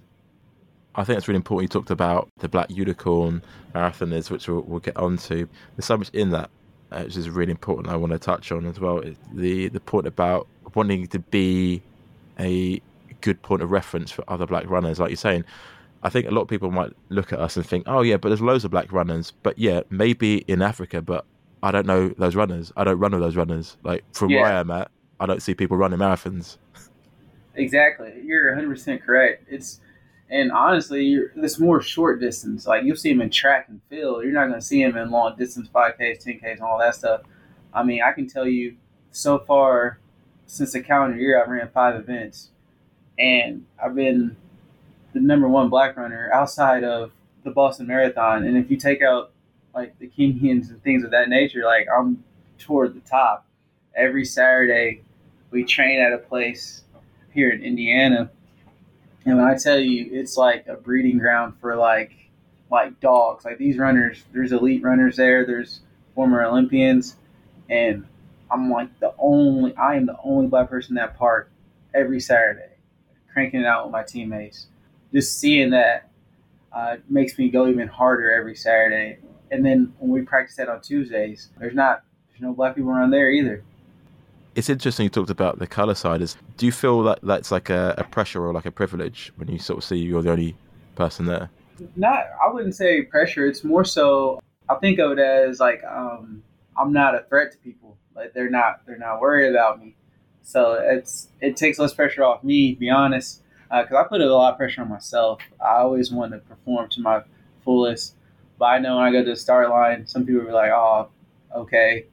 I 0.95 1.03
think 1.03 1.17
it's 1.17 1.27
really 1.27 1.37
important. 1.37 1.63
You 1.63 1.79
talked 1.79 1.91
about 1.91 2.29
the 2.37 2.47
Black 2.47 2.69
Unicorn 2.69 3.41
marathoners, 3.73 4.29
which 4.29 4.47
we'll, 4.47 4.61
we'll 4.61 4.79
get 4.79 4.95
onto. 4.97 5.47
There's 5.75 5.85
so 5.85 5.97
much 5.97 6.09
in 6.11 6.29
that, 6.31 6.51
uh, 6.91 7.03
which 7.03 7.17
is 7.17 7.29
really 7.29 7.51
important. 7.51 7.89
I 7.89 7.95
want 7.95 8.13
to 8.13 8.19
touch 8.19 8.51
on 8.51 8.65
as 8.65 8.79
well. 8.79 9.01
The 9.33 9.69
the 9.69 9.79
point 9.79 10.07
about 10.07 10.47
wanting 10.75 11.07
to 11.07 11.19
be 11.19 11.81
a 12.39 12.81
good 13.23 13.41
point 13.41 13.63
of 13.63 13.71
reference 13.71 14.11
for 14.11 14.23
other 14.27 14.45
black 14.45 14.69
runners, 14.69 14.99
like 14.99 15.09
you're 15.09 15.17
saying. 15.17 15.45
I 16.05 16.09
think 16.09 16.27
a 16.27 16.31
lot 16.31 16.41
of 16.41 16.47
people 16.49 16.69
might 16.69 16.91
look 17.07 17.31
at 17.31 17.39
us 17.39 17.55
and 17.55 17.65
think, 17.65 17.85
"Oh 17.87 18.01
yeah, 18.01 18.17
but 18.17 18.27
there's 18.29 18.41
loads 18.41 18.65
of 18.65 18.71
black 18.71 18.91
runners." 18.91 19.31
But 19.41 19.57
yeah, 19.57 19.81
maybe 19.89 20.39
in 20.49 20.61
Africa, 20.61 21.01
but 21.01 21.25
I 21.63 21.71
don't 21.71 21.87
know 21.87 22.09
those 22.09 22.35
runners. 22.35 22.73
I 22.75 22.83
don't 22.83 22.99
run 22.99 23.13
with 23.13 23.21
those 23.21 23.37
runners. 23.37 23.77
Like 23.83 24.03
from 24.13 24.29
yeah. 24.29 24.41
where 24.41 24.51
I 24.51 24.59
am 24.59 24.69
at, 24.69 24.91
I 25.19 25.25
don't 25.25 25.41
see 25.41 25.55
people 25.55 25.77
running 25.77 25.99
marathons. 25.99 26.57
Exactly, 27.55 28.21
you're 28.25 28.49
100 28.49 28.69
percent 28.69 29.01
correct. 29.01 29.45
It's 29.49 29.79
and 30.29 30.51
honestly, 30.51 31.05
you're, 31.05 31.31
it's 31.37 31.59
more 31.59 31.81
short 31.81 32.19
distance. 32.19 32.67
Like 32.67 32.83
you'll 32.83 32.97
see 32.97 33.11
them 33.11 33.21
in 33.21 33.29
track 33.29 33.67
and 33.69 33.79
field. 33.89 34.23
You're 34.23 34.33
not 34.33 34.47
going 34.47 34.59
to 34.59 34.65
see 34.65 34.83
them 34.83 34.97
in 34.97 35.11
long 35.11 35.37
distance, 35.37 35.69
5Ks, 35.69 36.25
10Ks, 36.25 36.53
and 36.53 36.61
all 36.61 36.79
that 36.79 36.95
stuff. 36.95 37.21
I 37.73 37.83
mean, 37.83 38.01
I 38.01 38.11
can 38.13 38.27
tell 38.27 38.47
you 38.47 38.75
so 39.11 39.37
far 39.39 39.99
since 40.45 40.73
the 40.73 40.81
calendar 40.81 41.17
year, 41.17 41.41
I've 41.41 41.49
ran 41.49 41.69
five 41.69 41.95
events, 41.95 42.51
and 43.17 43.65
I've 43.83 43.95
been 43.95 44.35
the 45.13 45.19
number 45.19 45.47
one 45.47 45.69
black 45.69 45.97
runner 45.97 46.29
outside 46.33 46.83
of 46.83 47.11
the 47.43 47.51
Boston 47.51 47.87
Marathon. 47.87 48.45
And 48.45 48.57
if 48.57 48.71
you 48.71 48.77
take 48.77 49.01
out 49.01 49.31
like 49.75 49.97
the 49.99 50.07
Kenyans 50.07 50.69
and 50.69 50.81
things 50.83 51.03
of 51.03 51.11
that 51.11 51.29
nature, 51.29 51.63
like 51.65 51.87
I'm 51.95 52.23
toward 52.57 52.95
the 52.95 53.01
top. 53.01 53.45
Every 53.95 54.25
Saturday, 54.25 55.03
we 55.51 55.63
train 55.63 55.99
at 55.99 56.13
a 56.13 56.17
place 56.17 56.83
here 57.31 57.51
in 57.51 57.61
Indiana, 57.63 58.31
and 59.25 59.37
when 59.37 59.45
I 59.45 59.55
tell 59.55 59.79
you, 59.79 60.09
it's 60.11 60.35
like 60.35 60.67
a 60.67 60.75
breeding 60.75 61.17
ground 61.17 61.53
for 61.61 61.75
like 61.75 62.11
like 62.69 62.99
dogs. 62.99 63.45
Like 63.45 63.57
these 63.57 63.77
runners, 63.77 64.23
there's 64.33 64.51
elite 64.51 64.83
runners 64.83 65.15
there. 65.15 65.45
There's 65.45 65.81
former 66.15 66.43
Olympians, 66.43 67.15
and 67.69 68.05
I'm 68.51 68.69
like 68.69 68.99
the 68.99 69.13
only. 69.17 69.75
I 69.75 69.95
am 69.95 70.05
the 70.05 70.17
only 70.23 70.47
black 70.47 70.69
person 70.69 70.91
in 70.91 70.95
that 70.95 71.17
park 71.17 71.51
every 71.93 72.19
Saturday, 72.19 72.72
cranking 73.33 73.61
it 73.61 73.65
out 73.65 73.85
with 73.85 73.91
my 73.91 74.03
teammates 74.03 74.67
just 75.13 75.39
seeing 75.39 75.69
that 75.69 76.09
uh, 76.73 76.97
makes 77.07 77.37
me 77.37 77.49
go 77.49 77.67
even 77.67 77.87
harder 77.87 78.31
every 78.31 78.55
Saturday. 78.55 79.19
And 79.51 79.63
then 79.63 79.93
when 79.99 80.11
we 80.11 80.23
practice 80.23 80.55
that 80.57 80.67
on 80.67 80.81
Tuesdays, 80.81 81.49
there's 81.59 81.75
not 81.75 82.03
there's 82.29 82.41
no 82.41 82.53
black 82.53 82.75
people 82.75 82.89
around 82.89 83.11
there 83.11 83.29
either. 83.29 83.63
It's 84.55 84.69
interesting 84.69 85.05
you 85.05 85.09
talked 85.09 85.29
about 85.29 85.59
the 85.59 85.67
color 85.67 85.93
side. 85.93 86.21
Is 86.21 86.35
do 86.57 86.65
you 86.65 86.71
feel 86.71 87.03
that 87.03 87.19
that's 87.21 87.51
like 87.51 87.69
a, 87.69 87.93
a 87.97 88.03
pressure 88.03 88.43
or 88.43 88.53
like 88.53 88.65
a 88.65 88.71
privilege 88.71 89.31
when 89.35 89.49
you 89.49 89.59
sort 89.59 89.77
of 89.77 89.83
see 89.83 89.97
you're 89.97 90.21
the 90.21 90.31
only 90.31 90.55
person 90.95 91.25
there? 91.25 91.49
Not, 91.95 92.25
I 92.43 92.51
wouldn't 92.51 92.75
say 92.75 93.03
pressure. 93.03 93.45
It's 93.47 93.63
more 93.63 93.85
so 93.85 94.41
I 94.69 94.75
think 94.75 94.99
of 94.99 95.11
it 95.11 95.19
as 95.19 95.59
like 95.59 95.83
um, 95.83 96.41
I'm 96.77 96.91
not 96.91 97.15
a 97.15 97.23
threat 97.29 97.51
to 97.51 97.57
people. 97.59 97.97
Like 98.15 98.33
they're 98.33 98.49
not 98.49 98.81
they're 98.87 98.97
not 98.97 99.21
worried 99.21 99.51
about 99.51 99.79
me. 99.79 99.95
So 100.43 100.73
it's 100.73 101.29
it 101.41 101.57
takes 101.57 101.79
less 101.79 101.93
pressure 101.93 102.23
off 102.23 102.43
me. 102.43 102.73
To 102.73 102.79
be 102.79 102.89
honest, 102.89 103.41
because 103.71 103.93
uh, 103.93 103.97
I 103.97 104.03
put 104.03 104.21
a 104.21 104.33
lot 104.33 104.51
of 104.51 104.57
pressure 104.57 104.81
on 104.81 104.89
myself. 104.89 105.41
I 105.59 105.77
always 105.77 106.11
want 106.11 106.33
to 106.33 106.39
perform 106.39 106.89
to 106.91 107.01
my 107.01 107.23
fullest, 107.63 108.15
but 108.59 108.65
I 108.65 108.79
know 108.79 108.97
when 108.97 109.05
I 109.05 109.11
go 109.11 109.23
to 109.23 109.29
the 109.31 109.35
start 109.35 109.69
line, 109.69 110.05
some 110.05 110.25
people 110.25 110.47
are 110.47 110.51
like, 110.51 110.71
"Oh, 110.71 111.09
okay," 111.55 112.05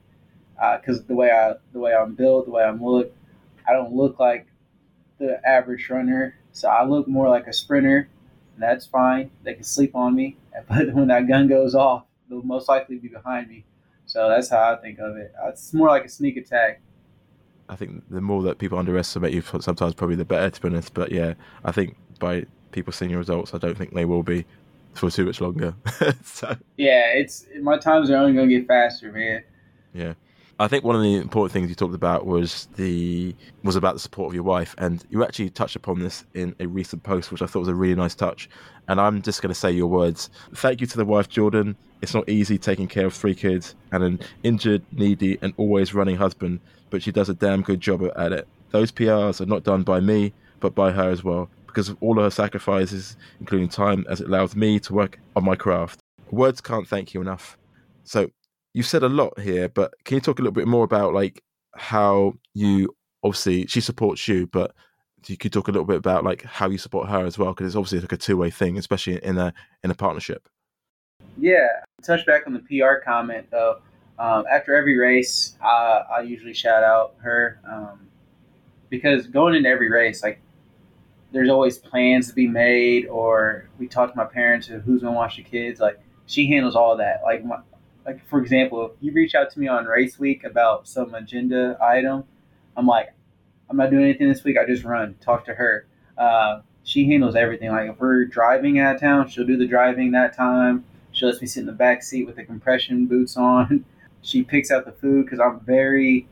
because 0.55 1.01
uh, 1.01 1.05
the 1.09 1.15
way 1.15 1.31
I 1.31 1.55
the 1.73 1.81
way 1.81 1.93
I'm 1.93 2.15
built, 2.15 2.47
the 2.47 2.53
way 2.53 2.63
I'm 2.63 2.83
look, 2.83 3.13
I 3.69 3.73
don't 3.73 3.93
look 3.93 4.19
like 4.21 4.47
the 5.19 5.41
average 5.47 5.91
runner. 5.91 6.37
So 6.53 6.69
I 6.69 6.85
look 6.85 7.07
more 7.09 7.29
like 7.29 7.47
a 7.47 7.53
sprinter, 7.53 8.09
and 8.55 8.63
that's 8.63 8.87
fine. 8.87 9.31
They 9.43 9.55
can 9.55 9.65
sleep 9.65 9.95
on 9.95 10.15
me, 10.15 10.37
but 10.69 10.93
when 10.95 11.09
that 11.09 11.27
gun 11.29 11.49
goes 11.49 11.75
off, 11.75 12.05
they'll 12.29 12.43
most 12.43 12.69
likely 12.69 12.97
be 12.97 13.09
behind 13.09 13.49
me. 13.49 13.65
So 14.07 14.29
that's 14.29 14.49
how 14.49 14.75
I 14.75 14.77
think 14.77 14.99
of 14.99 15.17
it. 15.17 15.33
It's 15.47 15.73
more 15.75 15.89
like 15.89 16.05
a 16.05 16.09
sneak 16.09 16.37
attack. 16.37 16.81
I 17.71 17.77
think 17.77 18.03
the 18.11 18.21
more 18.21 18.43
that 18.43 18.59
people 18.59 18.79
underestimate 18.79 19.33
you, 19.33 19.43
sometimes 19.43 19.95
probably 19.95 20.17
the 20.17 20.25
better, 20.25 20.51
to 20.51 20.61
be 20.61 20.69
honest. 20.69 20.93
But 20.93 21.13
yeah, 21.13 21.35
I 21.65 21.71
think 21.71 21.97
by 22.19 22.45
people 22.73 22.93
seeing 22.93 23.13
your 23.13 23.21
results, 23.21 23.55
I 23.55 23.59
don't 23.59 23.79
think 23.79 23.95
they 23.95 24.05
will 24.05 24.25
be 24.25 24.45
for 24.95 25.09
too 25.09 25.25
much 25.25 25.41
longer. 25.41 25.75
so 26.25 26.57
yeah, 26.77 27.13
it's 27.13 27.47
my 27.61 27.79
times 27.79 28.11
are 28.11 28.17
only 28.17 28.35
going 28.35 28.49
to 28.49 28.59
get 28.59 28.67
faster, 28.67 29.13
man. 29.13 29.45
Yeah. 29.95 30.15
I 30.61 30.69
think 30.69 30.85
one 30.85 30.95
of 30.95 31.01
the 31.01 31.17
important 31.17 31.55
things 31.55 31.71
you 31.71 31.75
talked 31.75 31.95
about 31.95 32.27
was 32.27 32.69
the 32.77 33.35
was 33.63 33.77
about 33.77 33.95
the 33.95 33.99
support 33.99 34.29
of 34.29 34.35
your 34.35 34.43
wife, 34.43 34.75
and 34.77 35.03
you 35.09 35.25
actually 35.25 35.49
touched 35.49 35.75
upon 35.75 36.01
this 36.01 36.27
in 36.35 36.55
a 36.61 36.67
recent 36.67 37.03
post, 37.03 37.33
which 37.33 37.41
I 37.41 37.47
thought 37.47 37.61
was 37.61 37.69
a 37.69 37.75
really 37.75 37.95
nice 37.95 38.15
touch. 38.15 38.51
And 38.87 39.01
I'm 39.01 39.23
just 39.23 39.41
going 39.41 39.49
to 39.49 39.59
say 39.59 39.71
your 39.71 39.87
words. 39.87 40.29
Thank 40.55 40.83
you 40.83 40.87
to 40.89 40.99
the 40.99 41.05
wife, 41.07 41.31
Jordan. 41.31 41.77
It's 42.03 42.13
not 42.13 42.29
easy 42.29 42.59
taking 42.59 42.89
care 42.89 43.07
of 43.07 43.15
three 43.15 43.35
kids 43.35 43.75
and 43.91 44.05
an 44.05 44.21
injured, 44.43 44.85
needy, 44.93 45.39
and 45.41 45.55
always 45.57 45.95
running 45.95 46.17
husband, 46.17 46.61
but 46.91 47.03
she 47.03 47.11
does 47.11 47.31
a 47.31 47.35
damn 47.35 47.63
good 47.63 47.81
job 47.81 48.03
at 48.15 48.33
it. 48.33 48.47
Those 48.69 48.93
PRs 48.93 49.41
are 49.41 49.47
not 49.47 49.65
done 49.65 49.83
by 49.83 50.01
me, 50.01 50.35
but 50.61 50.75
by 50.75 50.91
her 50.91 51.09
as 51.09 51.25
well, 51.25 51.49
because 51.69 51.89
of 51.89 51.97
all 52.03 52.19
of 52.19 52.25
her 52.25 52.31
sacrifices, 52.31 53.17
including 53.41 53.71
time, 53.71 54.05
as 54.11 54.21
it 54.21 54.27
allows 54.27 54.55
me 54.55 54.79
to 54.81 54.93
work 54.93 55.21
on 55.35 55.43
my 55.43 55.57
craft. 55.57 56.01
Words 56.31 56.61
can't 56.61 56.87
thank 56.87 57.15
you 57.15 57.23
enough. 57.23 57.57
So 58.05 58.31
you've 58.73 58.87
said 58.87 59.03
a 59.03 59.09
lot 59.09 59.39
here, 59.39 59.69
but 59.69 59.93
can 60.05 60.17
you 60.17 60.21
talk 60.21 60.39
a 60.39 60.43
little 60.43 60.53
bit 60.53 60.69
more 60.69 60.85
about 60.85 61.15
like 61.15 61.43
how 61.75 62.35
you 62.55 62.95
obviously 63.23 63.67
she 63.67 63.81
supports 63.81 64.27
you, 64.29 64.47
but 64.47 64.75
you 65.27 65.37
could 65.37 65.53
talk 65.53 65.69
a 65.69 65.73
little 65.73 65.87
bit 65.87 65.97
about 65.97 66.25
like 66.25 66.43
how 66.43 66.69
you 66.69 66.79
support 66.79 67.09
her 67.09 67.25
as 67.25 67.39
well, 67.39 67.51
because 67.51 67.67
it's 67.67 67.77
obviously 67.77 68.01
like 68.01 68.13
a 68.13 68.17
two 68.17 68.37
way 68.37 68.51
thing, 68.51 68.79
especially 68.79 69.23
in 69.25 69.39
a 69.39 69.53
in 69.83 69.91
a 69.91 69.95
partnership. 69.95 70.49
Yeah, 71.39 71.69
touch 72.03 72.25
back 72.27 72.47
on 72.47 72.53
the 72.53 72.61
PR 72.61 73.05
comment 73.05 73.47
though. 73.51 73.81
Um, 74.19 74.45
after 74.53 74.75
every 74.75 74.99
race, 74.99 75.57
uh, 75.63 76.03
I 76.15 76.21
usually 76.21 76.53
shout 76.53 76.83
out 76.83 77.15
her 77.19 77.59
um, 77.71 78.07
because 78.91 79.27
going 79.27 79.55
into 79.55 79.69
every 79.69 79.91
race, 79.91 80.23
like 80.23 80.41
there's 81.33 81.49
always 81.49 81.79
plans 81.79 82.29
to 82.29 82.35
be 82.35 82.47
made, 82.47 83.07
or 83.07 83.69
we 83.79 83.87
talk 83.87 84.11
to 84.11 84.17
my 84.17 84.25
parents 84.25 84.67
who's 84.67 85.03
gonna 85.03 85.17
watch 85.17 85.37
the 85.37 85.43
kids. 85.43 85.81
Like 85.81 85.99
she 86.27 86.47
handles 86.49 86.77
all 86.77 86.97
that. 86.97 87.21
Like 87.25 87.43
like 88.07 88.27
for 88.29 88.41
example, 88.41 88.87
if 88.87 88.93
you 89.01 89.13
reach 89.13 89.35
out 89.35 89.51
to 89.53 89.61
me 89.61 89.69
on 89.69 89.85
race 89.85 90.19
week 90.19 90.45
about 90.45 90.89
some 90.89 91.15
agenda 91.15 91.79
item, 91.81 92.25
I'm 92.77 92.87
like, 92.87 93.13
I'm 93.69 93.77
not 93.77 93.91
doing 93.91 94.05
anything 94.05 94.29
this 94.29 94.43
week. 94.43 94.57
I 94.59 94.67
just 94.67 94.85
run, 94.85 95.17
talk 95.21 95.45
to 95.47 95.55
her. 95.55 95.87
Uh, 96.19 96.63
she 96.83 97.07
handles 97.07 97.37
everything. 97.37 97.71
Like 97.71 97.91
if 97.91 97.99
we're 97.99 98.25
driving 98.25 98.79
out 98.79 98.97
of 98.97 99.01
town, 99.01 99.29
she'll 99.29 99.47
do 99.47 99.57
the 99.57 99.67
driving 99.67 100.13
that 100.13 100.37
time. 100.37 100.85
She 101.13 101.27
lets 101.27 101.41
me 101.41 101.47
sit 101.47 101.61
in 101.61 101.67
the 101.67 101.73
back 101.73 102.03
seat 102.03 102.27
with 102.27 102.37
the 102.37 102.45
compression 102.45 103.07
boots 103.07 103.37
on. 103.37 103.85
she 104.23 104.43
picks 104.43 104.71
out 104.71 104.85
the 104.85 104.93
food 104.93 105.25
because 105.25 105.41
I'm 105.41 105.61
very, 105.61 106.27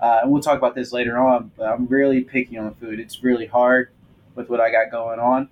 uh, 0.00 0.20
and 0.22 0.30
we'll 0.30 0.42
talk 0.42 0.58
about 0.58 0.74
this 0.74 0.92
later 0.92 1.18
on. 1.18 1.50
But 1.56 1.68
I'm 1.68 1.86
really 1.86 2.22
picky 2.22 2.58
on 2.58 2.66
the 2.66 2.74
food. 2.74 3.00
It's 3.00 3.22
really 3.22 3.46
hard 3.46 3.90
with 4.34 4.48
what 4.48 4.60
I 4.60 4.70
got 4.70 4.90
going 4.90 5.18
on, 5.18 5.48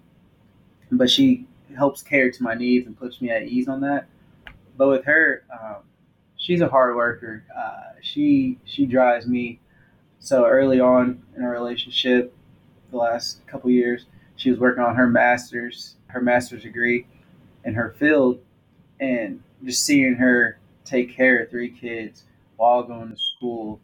but 0.92 1.10
she 1.10 1.46
helps 1.76 2.02
cater 2.02 2.30
to 2.30 2.42
my 2.42 2.54
needs 2.54 2.86
and 2.86 2.98
puts 2.98 3.20
me 3.20 3.30
at 3.30 3.44
ease 3.44 3.68
on 3.68 3.80
that. 3.80 4.06
But 4.76 4.88
with 4.88 5.04
her, 5.04 5.44
um, 5.52 5.82
she's 6.36 6.60
a 6.60 6.68
hard 6.68 6.96
worker. 6.96 7.44
Uh, 7.56 7.98
she 8.02 8.58
she 8.64 8.86
drives 8.86 9.26
me. 9.26 9.60
So 10.18 10.46
early 10.46 10.80
on 10.80 11.22
in 11.36 11.42
our 11.42 11.50
relationship, 11.50 12.34
the 12.90 12.96
last 12.96 13.46
couple 13.46 13.70
years, 13.70 14.06
she 14.36 14.50
was 14.50 14.58
working 14.58 14.82
on 14.82 14.96
her 14.96 15.06
master's 15.08 15.96
her 16.08 16.20
master's 16.20 16.62
degree 16.62 17.06
in 17.64 17.74
her 17.74 17.94
field, 17.98 18.40
and 19.00 19.42
just 19.64 19.84
seeing 19.84 20.14
her 20.14 20.58
take 20.84 21.14
care 21.14 21.42
of 21.42 21.50
three 21.50 21.70
kids 21.70 22.24
while 22.56 22.82
going 22.82 23.10
to 23.10 23.16
school 23.16 23.80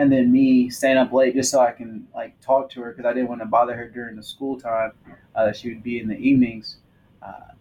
and 0.00 0.10
then 0.10 0.32
me 0.32 0.70
staying 0.70 0.96
up 0.96 1.12
late 1.12 1.34
just 1.34 1.50
so 1.50 1.60
I 1.60 1.72
can 1.72 2.08
like 2.14 2.40
talk 2.40 2.70
to 2.70 2.80
her 2.80 2.90
because 2.92 3.04
I 3.04 3.12
didn't 3.12 3.28
want 3.28 3.42
to 3.42 3.46
bother 3.46 3.76
her 3.76 3.86
during 3.86 4.16
the 4.16 4.22
school 4.22 4.58
time 4.58 4.92
uh, 5.34 5.44
that 5.44 5.56
she 5.58 5.68
would 5.68 5.82
be 5.82 6.00
in 6.00 6.08
the 6.08 6.16
evenings. 6.16 6.78
Uh, 7.22 7.52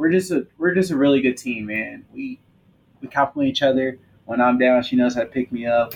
we're 0.00 0.10
just 0.10 0.30
a 0.30 0.46
we're 0.56 0.74
just 0.74 0.90
a 0.90 0.96
really 0.96 1.20
good 1.20 1.36
team, 1.36 1.66
man. 1.66 2.06
We 2.10 2.40
we 3.02 3.08
compliment 3.08 3.50
each 3.50 3.62
other. 3.62 3.98
When 4.24 4.40
I'm 4.40 4.56
down, 4.56 4.82
she 4.82 4.96
knows 4.96 5.14
how 5.14 5.20
to 5.20 5.26
pick 5.26 5.52
me 5.52 5.66
up. 5.66 5.94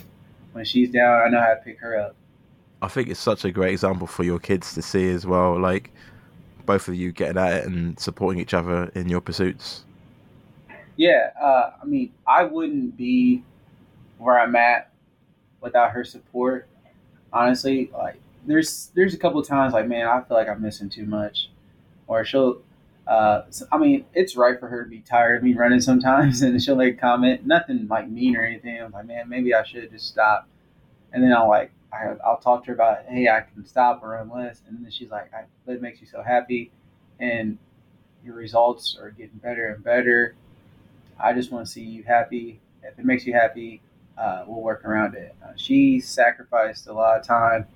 When 0.52 0.64
she's 0.66 0.90
down, 0.90 1.22
I 1.22 1.28
know 1.30 1.40
how 1.40 1.54
to 1.54 1.60
pick 1.64 1.78
her 1.80 1.98
up. 1.98 2.14
I 2.82 2.88
think 2.88 3.08
it's 3.08 3.18
such 3.18 3.46
a 3.46 3.50
great 3.50 3.72
example 3.72 4.06
for 4.06 4.22
your 4.22 4.38
kids 4.38 4.74
to 4.74 4.82
see 4.82 5.10
as 5.10 5.24
well. 5.24 5.58
Like 5.58 5.90
both 6.66 6.86
of 6.86 6.94
you 6.94 7.12
getting 7.12 7.38
at 7.38 7.54
it 7.54 7.66
and 7.66 7.98
supporting 7.98 8.42
each 8.42 8.52
other 8.52 8.90
in 8.94 9.08
your 9.08 9.22
pursuits. 9.22 9.84
Yeah, 10.96 11.30
uh, 11.40 11.72
I 11.82 11.86
mean, 11.86 12.12
I 12.26 12.44
wouldn't 12.44 12.98
be 12.98 13.42
where 14.18 14.38
I'm 14.38 14.54
at 14.54 14.92
without 15.62 15.92
her 15.92 16.04
support. 16.04 16.68
Honestly, 17.32 17.90
like 17.94 18.20
there's 18.46 18.90
there's 18.94 19.14
a 19.14 19.18
couple 19.18 19.40
of 19.40 19.48
times 19.48 19.72
like, 19.72 19.88
man, 19.88 20.06
I 20.06 20.20
feel 20.20 20.36
like 20.36 20.48
I'm 20.48 20.60
missing 20.60 20.90
too 20.90 21.06
much, 21.06 21.48
or 22.06 22.22
she'll 22.26 22.60
uh, 23.06 23.42
so, 23.50 23.66
I 23.70 23.78
mean, 23.78 24.06
it's 24.14 24.36
right 24.36 24.58
for 24.58 24.68
her 24.68 24.84
to 24.84 24.88
be 24.88 25.00
tired 25.00 25.36
of 25.36 25.42
me 25.42 25.54
running 25.54 25.80
sometimes, 25.80 26.42
and 26.42 26.62
she'll 26.62 26.76
make 26.76 26.94
a 26.94 27.00
comment, 27.00 27.46
nothing 27.46 27.86
like 27.88 28.08
mean 28.08 28.36
or 28.36 28.44
anything. 28.44 28.82
I'm 28.82 28.92
like, 28.92 29.06
man, 29.06 29.28
maybe 29.28 29.54
I 29.54 29.62
should 29.62 29.90
just 29.90 30.06
stop. 30.08 30.48
And 31.12 31.22
then 31.22 31.32
I'll 31.32 31.48
like, 31.48 31.70
I, 31.92 32.08
will 32.08 32.40
talk 32.42 32.64
to 32.64 32.68
her 32.68 32.74
about, 32.74 33.04
hey, 33.06 33.28
I 33.28 33.42
can 33.42 33.64
stop 33.66 34.02
or 34.02 34.10
run 34.10 34.30
less. 34.30 34.60
And 34.66 34.84
then 34.84 34.90
she's 34.90 35.10
like, 35.10 35.30
it 35.66 35.82
makes 35.82 36.00
you 36.00 36.06
so 36.06 36.22
happy, 36.22 36.70
and 37.20 37.58
your 38.24 38.34
results 38.34 38.96
are 38.98 39.10
getting 39.10 39.38
better 39.38 39.66
and 39.68 39.84
better. 39.84 40.34
I 41.20 41.32
just 41.34 41.52
want 41.52 41.66
to 41.66 41.72
see 41.72 41.82
you 41.82 42.02
happy. 42.02 42.60
If 42.82 42.98
it 42.98 43.04
makes 43.04 43.26
you 43.26 43.34
happy, 43.34 43.80
uh, 44.16 44.44
we'll 44.46 44.62
work 44.62 44.84
around 44.84 45.14
it. 45.14 45.34
Uh, 45.44 45.52
she 45.56 46.00
sacrificed 46.00 46.86
a 46.86 46.92
lot 46.92 47.20
of 47.20 47.26
time 47.26 47.66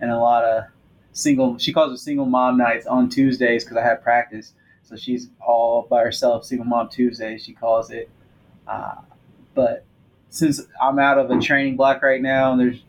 and 0.00 0.10
a 0.10 0.18
lot 0.18 0.44
of 0.44 0.64
single. 1.12 1.58
She 1.58 1.72
calls 1.72 1.92
it 1.92 2.02
single 2.02 2.26
mom 2.26 2.58
nights 2.58 2.86
on 2.86 3.08
Tuesdays 3.08 3.64
because 3.64 3.76
I 3.76 3.82
had 3.82 4.02
practice 4.02 4.52
so 4.84 4.96
she's 4.96 5.28
all 5.40 5.86
by 5.88 6.02
herself, 6.02 6.44
single 6.44 6.66
mom 6.66 6.88
Tuesday, 6.88 7.38
she 7.38 7.52
calls 7.52 7.90
it. 7.90 8.08
Uh, 8.66 8.96
but 9.54 9.84
since 10.28 10.60
I'm 10.80 10.98
out 10.98 11.18
of 11.18 11.30
a 11.30 11.40
training 11.40 11.76
block 11.76 12.02
right 12.02 12.20
now 12.20 12.52
and 12.52 12.60
there's 12.60 12.82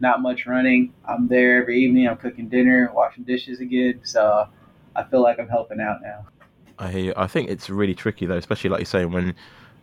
not 0.00 0.22
much 0.22 0.46
running, 0.46 0.92
I'm 1.06 1.28
there 1.28 1.60
every 1.60 1.82
evening. 1.82 2.08
I'm 2.08 2.16
cooking 2.16 2.48
dinner, 2.48 2.90
washing 2.94 3.24
dishes 3.24 3.60
again. 3.60 4.00
So 4.04 4.48
I 4.94 5.04
feel 5.04 5.22
like 5.22 5.38
I'm 5.38 5.48
helping 5.48 5.80
out 5.80 6.02
now. 6.02 6.26
I 6.78 6.90
hear 6.90 7.04
you. 7.04 7.14
I 7.16 7.26
think 7.26 7.50
it's 7.50 7.68
really 7.68 7.94
tricky 7.94 8.26
though, 8.26 8.36
especially 8.36 8.70
like 8.70 8.80
you're 8.80 8.86
saying 8.86 9.12
when 9.12 9.34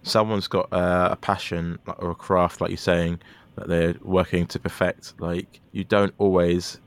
someone's 0.03 0.47
got 0.47 0.71
uh, 0.71 1.09
a 1.11 1.15
passion 1.15 1.79
or 1.97 2.11
a 2.11 2.15
craft, 2.15 2.61
like 2.61 2.69
you're 2.69 2.77
saying, 2.77 3.19
that 3.55 3.67
they're 3.67 3.95
working 4.01 4.45
to 4.47 4.59
perfect. 4.59 5.13
Like 5.19 5.59
you 5.71 5.83
don't 5.83 6.13
always 6.17 6.79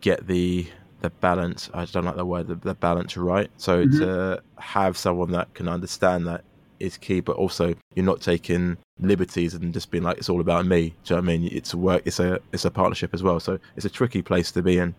get 0.00 0.26
the 0.26 0.66
the 1.04 1.10
balance. 1.10 1.68
I 1.74 1.84
don't 1.84 2.06
like 2.06 2.16
the 2.16 2.24
word 2.24 2.48
the, 2.48 2.54
the 2.54 2.74
balance 2.74 3.16
right. 3.16 3.50
So 3.58 3.84
mm-hmm. 3.84 3.98
to 3.98 4.42
have 4.58 4.96
someone 4.96 5.32
that 5.32 5.52
can 5.52 5.68
understand 5.68 6.26
that 6.26 6.44
is 6.80 6.96
key, 6.96 7.20
but 7.20 7.36
also 7.36 7.74
you're 7.94 8.06
not 8.06 8.22
taking 8.22 8.78
liberties 8.98 9.52
and 9.52 9.72
just 9.74 9.90
being 9.90 10.02
like 10.02 10.16
it's 10.16 10.30
all 10.30 10.40
about 10.40 10.64
me. 10.64 10.94
Do 11.04 11.14
you 11.14 11.20
know 11.20 11.22
what 11.22 11.34
I 11.34 11.36
mean? 11.36 11.50
It's 11.52 11.74
a 11.74 11.76
work. 11.76 12.02
It's 12.06 12.18
a 12.20 12.40
it's 12.52 12.64
a 12.64 12.70
partnership 12.70 13.12
as 13.12 13.22
well. 13.22 13.38
So 13.38 13.58
it's 13.76 13.84
a 13.84 13.90
tricky 13.90 14.22
place 14.22 14.50
to 14.52 14.62
be 14.62 14.78
in. 14.78 14.94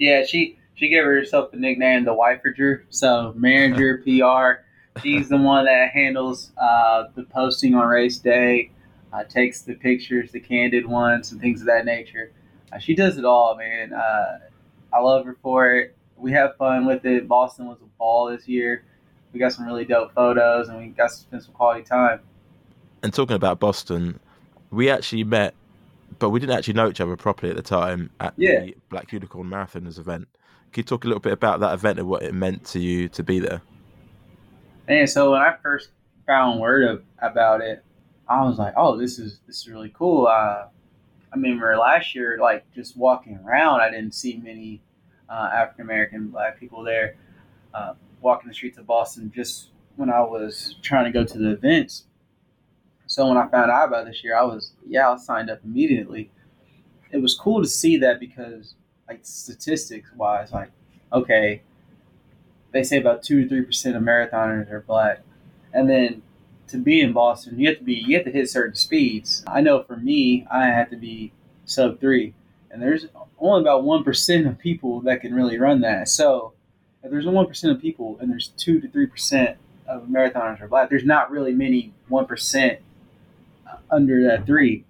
Yeah, 0.00 0.24
she 0.26 0.58
she 0.74 0.88
gave 0.88 1.04
herself 1.04 1.52
the 1.52 1.58
nickname 1.58 2.04
the 2.04 2.14
Wiferager. 2.14 2.82
So 2.90 3.32
manager 3.36 3.98
PR. 4.04 4.64
She's 5.00 5.28
the 5.28 5.36
one 5.36 5.66
that 5.66 5.90
handles 5.90 6.50
uh, 6.60 7.04
the 7.14 7.22
posting 7.22 7.76
on 7.76 7.86
race 7.86 8.18
day, 8.18 8.72
uh, 9.12 9.22
takes 9.22 9.62
the 9.62 9.74
pictures, 9.74 10.32
the 10.32 10.40
candid 10.40 10.84
ones, 10.84 11.30
and 11.30 11.40
things 11.40 11.60
of 11.60 11.68
that 11.68 11.84
nature. 11.84 12.32
Uh, 12.72 12.78
she 12.78 12.96
does 12.96 13.16
it 13.16 13.24
all, 13.24 13.56
man. 13.56 13.92
I 14.92 15.00
love 15.00 15.24
her 15.24 15.36
for 15.42 15.72
it. 15.74 15.96
We 16.16 16.32
have 16.32 16.56
fun 16.56 16.86
with 16.86 17.04
it. 17.04 17.28
Boston 17.28 17.66
was 17.66 17.78
a 17.82 17.86
ball 17.98 18.30
this 18.30 18.46
year. 18.46 18.84
We 19.32 19.40
got 19.40 19.52
some 19.52 19.66
really 19.66 19.84
dope 19.84 20.12
photos 20.12 20.68
and 20.68 20.78
we 20.78 20.88
got 20.88 21.10
to 21.10 21.16
spend 21.16 21.42
some 21.42 21.52
quality 21.52 21.82
time. 21.82 22.20
And 23.02 23.14
talking 23.14 23.36
about 23.36 23.60
Boston, 23.60 24.18
we 24.70 24.90
actually 24.90 25.24
met, 25.24 25.54
but 26.18 26.30
we 26.30 26.40
didn't 26.40 26.56
actually 26.56 26.74
know 26.74 26.88
each 26.88 27.00
other 27.00 27.16
properly 27.16 27.50
at 27.50 27.56
the 27.56 27.62
time 27.62 28.10
at 28.20 28.34
yeah. 28.36 28.60
the 28.60 28.76
Black 28.88 29.12
Unicorn 29.12 29.48
Marathoners 29.48 29.98
event. 29.98 30.28
Can 30.72 30.82
you 30.82 30.84
talk 30.84 31.04
a 31.04 31.08
little 31.08 31.20
bit 31.20 31.32
about 31.32 31.60
that 31.60 31.72
event 31.74 31.98
and 31.98 32.08
what 32.08 32.22
it 32.22 32.34
meant 32.34 32.64
to 32.66 32.80
you 32.80 33.08
to 33.10 33.22
be 33.22 33.38
there? 33.38 33.62
And 34.88 35.08
so 35.08 35.32
when 35.32 35.40
I 35.40 35.56
first 35.62 35.90
found 36.26 36.60
word 36.60 36.84
of, 36.84 37.02
about 37.22 37.60
it, 37.60 37.84
I 38.28 38.44
was 38.44 38.58
like, 38.58 38.74
"Oh, 38.76 38.96
this 38.96 39.18
is 39.18 39.40
this 39.46 39.58
is 39.58 39.68
really 39.68 39.92
cool." 39.96 40.26
Uh, 40.26 40.66
I 41.32 41.36
remember 41.36 41.76
last 41.76 42.14
year, 42.14 42.38
like 42.40 42.64
just 42.74 42.96
walking 42.96 43.38
around, 43.44 43.80
I 43.80 43.90
didn't 43.90 44.14
see 44.14 44.36
many 44.36 44.82
uh, 45.28 45.50
African 45.52 45.84
American 45.84 46.28
black 46.28 46.58
people 46.58 46.82
there 46.82 47.16
uh, 47.72 47.94
walking 48.20 48.48
the 48.48 48.54
streets 48.54 48.78
of 48.78 48.86
Boston 48.86 49.30
just 49.34 49.70
when 49.96 50.10
I 50.10 50.20
was 50.20 50.76
trying 50.82 51.04
to 51.04 51.10
go 51.10 51.24
to 51.24 51.38
the 51.38 51.50
events. 51.50 52.04
So 53.06 53.26
when 53.26 53.36
I 53.36 53.48
found 53.48 53.70
out 53.70 53.88
about 53.88 54.06
this 54.06 54.22
year, 54.22 54.36
I 54.36 54.42
was, 54.42 54.72
yeah, 54.86 55.10
I 55.10 55.16
signed 55.16 55.50
up 55.50 55.60
immediately. 55.64 56.30
It 57.10 57.18
was 57.18 57.34
cool 57.34 57.60
to 57.60 57.68
see 57.68 57.96
that 57.98 58.20
because, 58.20 58.74
like, 59.08 59.20
statistics 59.22 60.10
wise, 60.16 60.52
like, 60.52 60.70
okay, 61.12 61.62
they 62.70 62.84
say 62.84 62.98
about 62.98 63.24
2 63.24 63.48
to 63.48 63.54
3% 63.62 63.96
of 63.96 64.02
marathoners 64.02 64.70
are 64.70 64.80
black. 64.80 65.22
and 65.72 65.90
then 65.90 66.22
to 66.70 66.78
be 66.78 67.00
in 67.00 67.12
Boston, 67.12 67.58
you 67.58 67.68
have 67.68 67.78
to 67.78 67.84
be 67.84 67.94
you 67.94 68.16
have 68.16 68.24
to 68.24 68.32
hit 68.32 68.50
certain 68.50 68.74
speeds. 68.74 69.44
I 69.46 69.60
know 69.60 69.82
for 69.82 69.96
me, 69.96 70.46
I 70.50 70.66
had 70.66 70.90
to 70.90 70.96
be 70.96 71.32
sub 71.64 72.00
three, 72.00 72.34
and 72.70 72.82
there's 72.82 73.06
only 73.38 73.60
about 73.60 73.84
one 73.84 74.04
percent 74.04 74.46
of 74.46 74.58
people 74.58 75.00
that 75.02 75.20
can 75.20 75.34
really 75.34 75.58
run 75.58 75.80
that. 75.82 76.08
So 76.08 76.52
if 77.02 77.10
there's 77.10 77.26
one 77.26 77.46
percent 77.46 77.74
of 77.74 77.80
people, 77.80 78.18
and 78.20 78.30
there's 78.30 78.48
two 78.56 78.80
to 78.80 78.88
three 78.88 79.06
percent 79.06 79.58
of 79.86 80.04
marathoners 80.04 80.60
are 80.60 80.68
black, 80.68 80.88
there's 80.88 81.04
not 81.04 81.30
really 81.30 81.52
many 81.52 81.92
one 82.08 82.26
percent 82.26 82.80
under 83.90 84.22
that 84.24 84.46
three 84.46 84.84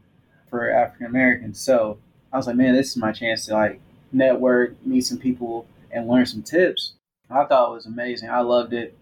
for 0.49 0.71
African 0.71 1.07
Americans. 1.07 1.61
So 1.61 1.99
I 2.33 2.37
was 2.37 2.47
like, 2.47 2.57
man, 2.57 2.75
this 2.75 2.91
is 2.91 2.97
my 2.97 3.13
chance 3.13 3.47
to 3.47 3.55
like 3.55 3.81
network, 4.13 4.75
meet 4.85 5.03
some 5.03 5.19
people, 5.19 5.67
and 5.91 6.09
learn 6.09 6.27
some 6.27 6.43
tips. 6.43 6.95
I 7.31 7.45
thought 7.45 7.71
it 7.71 7.75
was 7.75 7.87
amazing. 7.87 8.29
I 8.29 8.41
loved 8.41 8.73
it. 8.73 8.97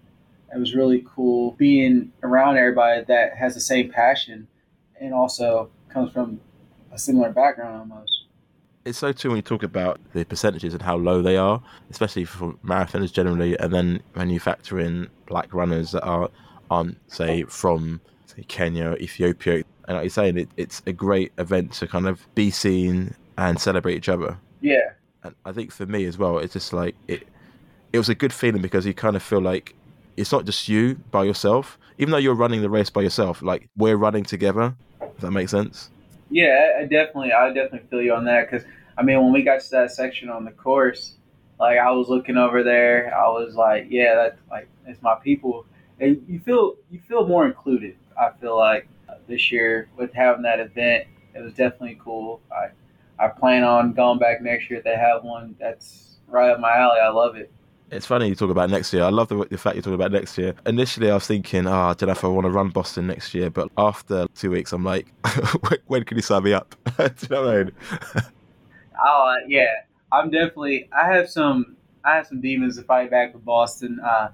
It 0.54 0.58
was 0.58 0.74
really 0.74 1.04
cool 1.14 1.52
being 1.52 2.12
around 2.22 2.56
everybody 2.56 3.04
that 3.04 3.36
has 3.36 3.54
the 3.54 3.60
same 3.60 3.90
passion 3.90 4.48
and 5.00 5.12
also 5.12 5.70
comes 5.88 6.12
from 6.12 6.40
a 6.92 6.98
similar 6.98 7.30
background 7.30 7.78
almost. 7.78 8.24
It's 8.84 8.98
so 8.98 9.12
true 9.12 9.32
when 9.32 9.36
you 9.36 9.42
talk 9.42 9.62
about 9.62 10.00
the 10.14 10.24
percentages 10.24 10.72
and 10.72 10.82
how 10.82 10.96
low 10.96 11.20
they 11.20 11.36
are, 11.36 11.62
especially 11.90 12.24
for 12.24 12.54
marathoners 12.64 13.12
generally, 13.12 13.58
and 13.58 13.72
then 13.72 14.00
when 14.14 14.30
you 14.30 14.40
factor 14.40 14.80
in 14.80 15.08
black 15.26 15.52
runners 15.52 15.92
that 15.92 16.02
are, 16.04 16.30
aren't 16.70 16.96
say 17.12 17.42
from 17.42 18.00
say 18.26 18.44
Kenya, 18.44 18.94
Ethiopia, 18.94 19.64
and 19.86 19.96
like 19.96 20.04
you're 20.04 20.10
saying, 20.10 20.38
it, 20.38 20.48
it's 20.56 20.82
a 20.86 20.92
great 20.92 21.32
event 21.36 21.72
to 21.74 21.86
kind 21.86 22.06
of 22.06 22.26
be 22.34 22.50
seen 22.50 23.14
and 23.36 23.60
celebrate 23.60 23.96
each 23.96 24.08
other. 24.08 24.38
Yeah, 24.62 24.92
and 25.22 25.34
I 25.44 25.52
think 25.52 25.70
for 25.70 25.84
me 25.84 26.06
as 26.06 26.16
well, 26.16 26.38
it's 26.38 26.54
just 26.54 26.72
like 26.72 26.94
it. 27.08 27.28
It 27.92 27.98
was 27.98 28.08
a 28.08 28.14
good 28.14 28.32
feeling 28.32 28.62
because 28.62 28.86
you 28.86 28.94
kind 28.94 29.16
of 29.16 29.22
feel 29.22 29.40
like 29.40 29.74
it's 30.18 30.32
not 30.32 30.44
just 30.44 30.68
you 30.68 30.96
by 31.10 31.24
yourself. 31.24 31.78
Even 31.98 32.12
though 32.12 32.18
you're 32.18 32.34
running 32.34 32.62
the 32.62 32.70
race 32.70 32.90
by 32.90 33.02
yourself, 33.02 33.42
like 33.42 33.68
we're 33.76 33.96
running 33.96 34.24
together. 34.24 34.76
If 35.00 35.18
that 35.18 35.30
makes 35.30 35.50
sense. 35.50 35.90
Yeah, 36.30 36.78
I 36.80 36.82
definitely, 36.82 37.32
I 37.32 37.48
definitely 37.48 37.88
feel 37.88 38.02
you 38.02 38.14
on 38.14 38.24
that 38.26 38.50
because 38.50 38.66
I 38.96 39.02
mean, 39.02 39.22
when 39.22 39.32
we 39.32 39.42
got 39.42 39.60
to 39.60 39.70
that 39.70 39.92
section 39.92 40.28
on 40.28 40.44
the 40.44 40.50
course, 40.50 41.14
like 41.58 41.78
I 41.78 41.90
was 41.92 42.08
looking 42.08 42.36
over 42.36 42.62
there, 42.62 43.14
I 43.16 43.28
was 43.28 43.54
like, 43.54 43.86
yeah, 43.90 44.14
that's 44.14 44.40
like 44.50 44.68
it's 44.86 45.00
my 45.02 45.16
people. 45.16 45.66
And 46.00 46.24
you 46.28 46.40
feel 46.40 46.76
you 46.90 47.00
feel 47.00 47.26
more 47.26 47.46
included. 47.46 47.96
I 48.20 48.30
feel 48.40 48.56
like 48.56 48.88
this 49.28 49.52
year 49.52 49.88
with 49.96 50.12
having 50.12 50.42
that 50.42 50.60
event, 50.60 51.06
it 51.34 51.42
was 51.42 51.52
definitely 51.54 51.98
cool. 52.02 52.40
I 52.52 52.70
I 53.24 53.28
plan 53.28 53.64
on 53.64 53.92
going 53.92 54.18
back 54.18 54.42
next 54.42 54.68
year 54.70 54.78
if 54.78 54.84
they 54.84 54.96
have 54.96 55.24
one. 55.24 55.56
That's 55.58 56.16
right 56.26 56.50
up 56.50 56.60
my 56.60 56.76
alley. 56.76 57.00
I 57.00 57.08
love 57.08 57.36
it. 57.36 57.50
It's 57.90 58.04
funny 58.04 58.28
you 58.28 58.34
talk 58.34 58.50
about 58.50 58.68
next 58.68 58.92
year. 58.92 59.02
I 59.02 59.08
love 59.08 59.28
the, 59.28 59.46
the 59.46 59.56
fact 59.56 59.76
you're 59.76 59.82
talking 59.82 59.94
about 59.94 60.12
next 60.12 60.36
year. 60.36 60.54
Initially, 60.66 61.10
I 61.10 61.14
was 61.14 61.26
thinking, 61.26 61.66
oh, 61.66 61.72
I 61.72 61.94
don't 61.94 62.08
know 62.08 62.12
if 62.12 62.22
I 62.22 62.28
want 62.28 62.44
to 62.44 62.50
run 62.50 62.68
Boston 62.68 63.06
next 63.06 63.34
year. 63.34 63.48
But 63.48 63.70
after 63.78 64.26
two 64.34 64.50
weeks, 64.50 64.72
I'm 64.72 64.84
like, 64.84 65.06
when 65.86 66.04
can 66.04 66.18
you 66.18 66.22
sign 66.22 66.42
me 66.42 66.52
up? 66.52 66.74
Do 66.98 67.04
you 67.04 67.28
know 67.30 67.44
what 67.46 67.54
I 67.54 67.64
mean? 67.64 67.72
oh, 69.02 69.28
uh, 69.28 69.46
yeah. 69.46 69.72
I'm 70.12 70.30
definitely, 70.30 70.88
I 70.92 71.10
have 71.12 71.30
some, 71.30 71.76
I 72.04 72.16
have 72.16 72.26
some 72.26 72.42
demons 72.42 72.76
to 72.76 72.82
fight 72.82 73.10
back 73.10 73.32
with 73.32 73.44
Boston. 73.44 74.00
Uh, 74.04 74.28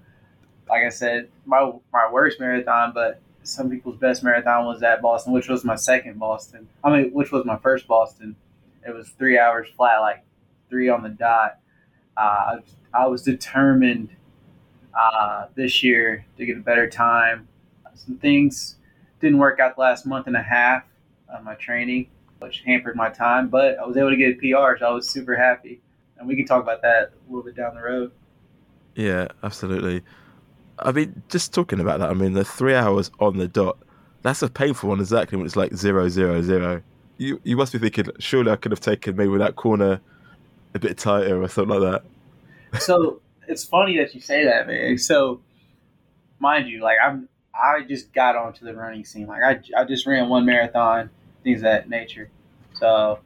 like 0.68 0.84
I 0.84 0.88
said, 0.88 1.28
my, 1.46 1.72
my 1.92 2.10
worst 2.10 2.40
marathon, 2.40 2.92
but 2.92 3.20
some 3.44 3.70
people's 3.70 3.98
best 3.98 4.24
marathon 4.24 4.66
was 4.66 4.82
at 4.82 5.00
Boston, 5.00 5.32
which 5.32 5.48
was 5.48 5.64
my 5.64 5.76
second 5.76 6.18
Boston. 6.18 6.66
I 6.82 6.90
mean, 6.90 7.12
which 7.12 7.30
was 7.30 7.44
my 7.44 7.56
first 7.58 7.86
Boston. 7.86 8.34
It 8.86 8.92
was 8.92 9.10
three 9.10 9.38
hours 9.38 9.68
flat, 9.76 9.98
like 9.98 10.24
three 10.68 10.88
on 10.88 11.02
the 11.04 11.10
dot. 11.10 11.58
Uh, 12.16 12.20
I 12.20 12.54
was 12.56 12.76
determined 13.24 14.10
uh, 14.98 15.46
this 15.54 15.82
year 15.82 16.24
to 16.36 16.46
get 16.46 16.56
a 16.56 16.60
better 16.60 16.88
time. 16.88 17.48
Some 17.94 18.18
things 18.18 18.76
didn't 19.20 19.38
work 19.38 19.60
out 19.60 19.76
the 19.76 19.80
last 19.80 20.06
month 20.06 20.26
and 20.26 20.36
a 20.36 20.42
half 20.42 20.84
of 21.28 21.44
my 21.44 21.54
training, 21.54 22.08
which 22.40 22.62
hampered 22.66 22.96
my 22.96 23.08
time, 23.08 23.48
but 23.48 23.78
I 23.78 23.86
was 23.86 23.96
able 23.96 24.10
to 24.10 24.16
get 24.16 24.32
a 24.32 24.34
PR, 24.34 24.78
so 24.78 24.86
I 24.86 24.90
was 24.90 25.08
super 25.08 25.36
happy. 25.36 25.80
And 26.18 26.28
we 26.28 26.36
can 26.36 26.46
talk 26.46 26.62
about 26.62 26.82
that 26.82 27.12
a 27.12 27.28
little 27.28 27.42
bit 27.42 27.56
down 27.56 27.74
the 27.74 27.82
road. 27.82 28.12
Yeah, 28.94 29.28
absolutely. 29.42 30.02
I 30.78 30.92
mean, 30.92 31.22
just 31.28 31.52
talking 31.52 31.80
about 31.80 32.00
that, 32.00 32.10
I 32.10 32.14
mean, 32.14 32.32
the 32.32 32.44
three 32.44 32.74
hours 32.74 33.10
on 33.20 33.38
the 33.38 33.48
dot, 33.48 33.78
that's 34.22 34.42
a 34.42 34.48
painful 34.48 34.90
one 34.90 35.00
exactly 35.00 35.36
when 35.36 35.46
it's 35.46 35.56
like 35.56 35.74
zero, 35.74 36.08
zero, 36.08 36.42
zero. 36.42 36.82
You, 37.16 37.40
you 37.44 37.56
must 37.56 37.72
be 37.72 37.78
thinking, 37.78 38.08
surely 38.18 38.50
I 38.50 38.56
could 38.56 38.72
have 38.72 38.80
taken 38.80 39.16
maybe 39.16 39.36
that 39.38 39.56
corner 39.56 40.00
a 40.74 40.78
bit 40.78 40.98
tighter 40.98 41.40
or 41.40 41.48
something 41.48 41.80
like 41.80 41.92
that 41.92 42.04
so 42.78 43.20
it's 43.48 43.64
funny 43.64 43.98
that 43.98 44.14
you 44.14 44.20
say 44.20 44.44
that, 44.44 44.66
man. 44.66 44.98
So, 44.98 45.40
mind 46.38 46.68
you, 46.68 46.82
like 46.82 46.96
I'm, 47.02 47.28
I 47.54 47.82
just 47.82 48.12
got 48.12 48.36
onto 48.36 48.64
the 48.64 48.74
running 48.74 49.04
scene. 49.04 49.26
Like 49.26 49.42
I, 49.42 49.80
I 49.80 49.84
just 49.84 50.06
ran 50.06 50.28
one 50.28 50.44
marathon, 50.44 51.10
things 51.42 51.62
that 51.62 51.88
nature. 51.88 52.30
So 52.74 53.20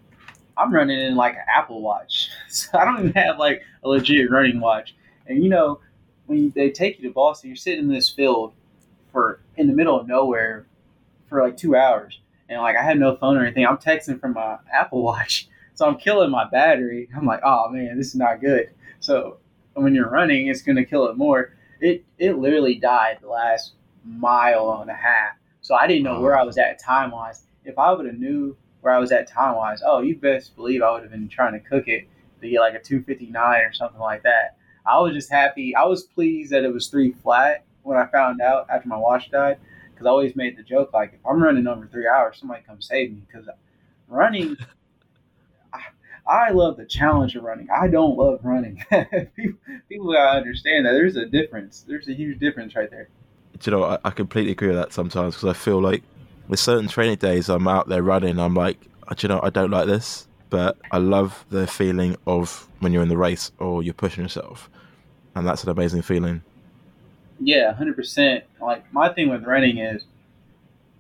I'm 0.57 0.73
running 0.73 0.99
in 0.99 1.17
like 1.17 1.35
an 1.35 1.45
Apple 1.55 1.81
Watch. 1.81 2.31
So 2.49 2.79
I 2.79 2.85
don't 2.85 2.99
even 3.01 3.13
have 3.13 3.39
like 3.39 3.63
a 3.85 3.89
legit 3.89 4.31
running 4.31 4.59
watch. 4.61 4.95
And 5.27 5.43
you 5.43 5.49
know, 5.49 5.81
when 6.27 6.51
they 6.51 6.71
take 6.71 6.99
you 6.99 7.09
to 7.09 7.15
Boston, 7.15 7.51
you're 7.51 7.57
sitting 7.57 7.85
in 7.85 7.89
this 7.89 8.09
field 8.09 8.53
for 9.13 9.41
in 9.57 9.67
the 9.67 9.73
middle 9.73 9.99
of 9.99 10.07
nowhere 10.07 10.67
for 11.29 11.43
like 11.43 11.57
two 11.57 11.77
hours. 11.77 12.19
And 12.49 12.61
like 12.61 12.77
I 12.77 12.83
had 12.83 12.99
no 12.99 13.17
phone 13.17 13.37
or 13.37 13.45
anything. 13.45 13.67
I'm 13.67 13.77
texting 13.79 14.21
from 14.21 14.33
my 14.33 14.59
Apple 14.73 15.03
Watch. 15.03 15.49
So 15.75 15.87
I'm 15.87 15.97
killing 15.97 16.33
my 16.33 16.45
battery. 16.45 17.09
I'm 17.17 17.25
like, 17.25 17.39
oh 17.45 17.69
man, 17.69 17.97
this 17.97 18.09
is 18.09 18.17
not 18.17 18.41
good. 18.41 18.71
So 19.09 19.39
when 19.73 19.95
you're 19.95 20.11
running, 20.11 20.49
it's 20.49 20.61
going 20.61 20.77
to 20.77 20.85
kill 20.85 21.09
it 21.09 21.17
more. 21.17 21.55
It 21.81 22.05
it 22.19 22.37
literally 22.37 22.75
died 22.75 23.21
the 23.23 23.29
last 23.29 23.73
mile 24.05 24.81
and 24.83 24.91
a 24.91 24.95
half. 24.95 25.33
So 25.63 25.75
I 25.75 25.87
didn't 25.87 26.03
know 26.03 26.21
where 26.21 26.35
uh-huh. 26.35 26.43
I 26.43 26.47
was 26.47 26.59
at 26.59 26.79
time 26.79 27.13
wise. 27.13 27.47
If 27.65 27.79
I 27.79 27.91
would 27.91 28.05
have 28.05 28.19
knew 28.19 28.55
where 28.83 28.93
I 28.93 28.99
was 28.99 29.11
at 29.11 29.27
time 29.27 29.57
wise, 29.57 29.81
oh, 29.83 30.03
you 30.03 30.15
best 30.15 30.55
believe 30.57 30.83
I 30.83 30.91
would 30.93 31.01
have 31.01 31.11
been 31.11 31.27
trying 31.27 31.55
to 31.55 31.61
cook 31.61 31.89
it 31.89 32.07
to 32.43 32.51
get 32.51 32.61
like 32.61 32.75
a 32.75 32.83
259 32.83 33.61
or 33.63 33.73
something 33.73 33.99
like 33.99 34.25
that. 34.25 34.59
I 34.85 34.99
was 34.99 35.15
just 35.15 35.31
happy. 35.31 35.75
I 35.75 35.85
was 35.85 36.03
pleased 36.03 36.53
that 36.53 36.65
it 36.65 36.73
was 36.73 36.89
three 36.89 37.13
flat 37.13 37.65
when 37.85 37.97
I 37.97 38.05
found 38.09 38.43
out 38.43 38.67
after 38.69 38.91
my 38.91 38.99
watch 38.99 39.31
died 39.31 39.57
because 39.91 40.07
I 40.07 40.11
always 40.11 40.37
made 40.37 40.59
the 40.59 40.63
joke 40.63 40.93
like 40.93 41.15
if 41.15 41.21
I'm 41.27 41.43
running 41.43 41.67
over 41.67 41.87
three 41.87 42.07
hours, 42.07 42.37
somebody 42.39 42.63
come 42.67 42.83
save 42.83 43.13
me 43.13 43.23
because 43.27 43.49
running 44.07 44.59
I 46.29 46.51
love 46.51 46.77
the 46.77 46.85
challenge 46.85 47.35
of 47.37 47.43
running. 47.43 47.69
I 47.71 47.89
don't 47.89 48.17
love 48.17 48.41
running. 48.43 48.85
people, 49.35 49.59
people 49.89 50.13
gotta 50.13 50.39
understand 50.39 50.85
that 50.85 50.93
there's 50.93 51.17
a 51.17 51.25
difference. 51.25 51.85
There's 51.89 52.07
a 52.09 52.13
huge 52.13 52.39
difference 52.39 52.77
right 52.77 52.91
there. 52.91 53.09
Do 53.59 53.71
you 53.71 53.77
know, 53.77 53.85
I, 53.85 53.99
I 54.05 54.11
completely 54.11 54.53
agree 54.53 54.69
with 54.69 54.77
that 54.77 54.93
sometimes 54.93 55.35
because 55.35 55.49
I 55.49 55.55
feel 55.55 55.81
like 55.81 56.03
with 56.47 56.61
certain 56.61 56.87
training 56.87 57.17
days, 57.17 57.49
I'm 57.49 57.67
out 57.67 57.89
there 57.89 58.03
running. 58.03 58.39
I'm 58.39 58.55
like, 58.55 58.79
oh, 59.09 59.15
do 59.15 59.27
you 59.27 59.29
know, 59.29 59.41
I 59.43 59.49
don't 59.51 59.71
like 59.71 59.87
this, 59.87 60.29
but 60.51 60.77
I 60.91 60.99
love 60.99 61.47
the 61.49 61.67
feeling 61.67 62.17
of 62.27 62.69
when 62.81 62.93
you're 62.93 63.03
in 63.03 63.09
the 63.09 63.17
race 63.17 63.51
or 63.59 63.83
you're 63.83 63.95
pushing 63.95 64.23
yourself, 64.23 64.69
and 65.35 65.47
that's 65.47 65.65
an 65.65 65.71
amazing 65.71 66.03
feeling. 66.03 66.43
Yeah, 67.41 67.73
hundred 67.73 67.97
percent. 67.97 68.45
Like 68.61 68.93
my 68.93 69.09
thing 69.13 69.31
with 69.31 69.45
running 69.45 69.79
is 69.79 70.05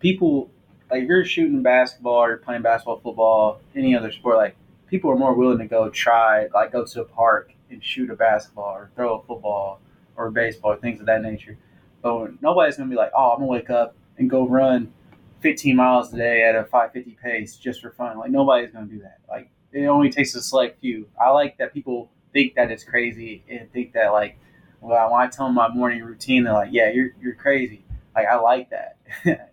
people 0.00 0.50
like 0.90 1.02
if 1.02 1.08
you're 1.08 1.24
shooting 1.24 1.62
basketball 1.62 2.24
or 2.24 2.36
playing 2.38 2.62
basketball, 2.62 3.00
football, 3.00 3.60
any 3.74 3.94
other 3.94 4.10
sport, 4.10 4.36
like 4.36 4.56
people 4.90 5.10
are 5.10 5.16
more 5.16 5.34
willing 5.34 5.58
to 5.58 5.66
go 5.66 5.88
try, 5.90 6.46
like 6.54 6.72
go 6.72 6.84
to 6.84 7.02
a 7.02 7.04
park 7.04 7.52
and 7.70 7.84
shoot 7.84 8.10
a 8.10 8.16
basketball 8.16 8.74
or 8.74 8.90
throw 8.94 9.18
a 9.18 9.22
football 9.22 9.80
or 10.16 10.30
baseball, 10.30 10.76
things 10.76 11.00
of 11.00 11.06
that 11.06 11.22
nature. 11.22 11.56
But 12.02 12.40
nobody's 12.42 12.76
gonna 12.76 12.90
be 12.90 12.96
like, 12.96 13.12
oh, 13.16 13.32
I'm 13.32 13.38
gonna 13.38 13.46
wake 13.46 13.70
up 13.70 13.96
and 14.18 14.28
go 14.28 14.46
run 14.46 14.92
15 15.40 15.76
miles 15.76 16.12
a 16.12 16.16
day 16.16 16.42
at 16.42 16.54
a 16.54 16.64
550 16.64 17.16
pace 17.22 17.56
just 17.56 17.80
for 17.80 17.90
fun. 17.90 18.18
Like 18.18 18.30
nobody's 18.30 18.72
gonna 18.72 18.86
do 18.86 19.00
that. 19.00 19.18
Like 19.28 19.50
it 19.72 19.86
only 19.86 20.10
takes 20.10 20.34
a 20.34 20.42
select 20.42 20.80
few. 20.80 21.08
I 21.20 21.30
like 21.30 21.58
that 21.58 21.72
people 21.72 22.10
think 22.32 22.54
that 22.54 22.70
it's 22.70 22.84
crazy 22.84 23.44
and 23.48 23.70
think 23.72 23.92
that 23.92 24.08
like, 24.08 24.38
well, 24.80 25.10
when 25.10 25.20
I 25.20 25.28
tell 25.28 25.46
them 25.46 25.54
my 25.54 25.68
morning 25.68 26.02
routine, 26.02 26.44
they're 26.44 26.52
like, 26.52 26.70
yeah, 26.72 26.90
you're 26.90 27.10
you're 27.20 27.34
crazy. 27.34 27.84
Like 28.14 28.26
I 28.26 28.36
like 28.36 28.70
that. 28.70 28.96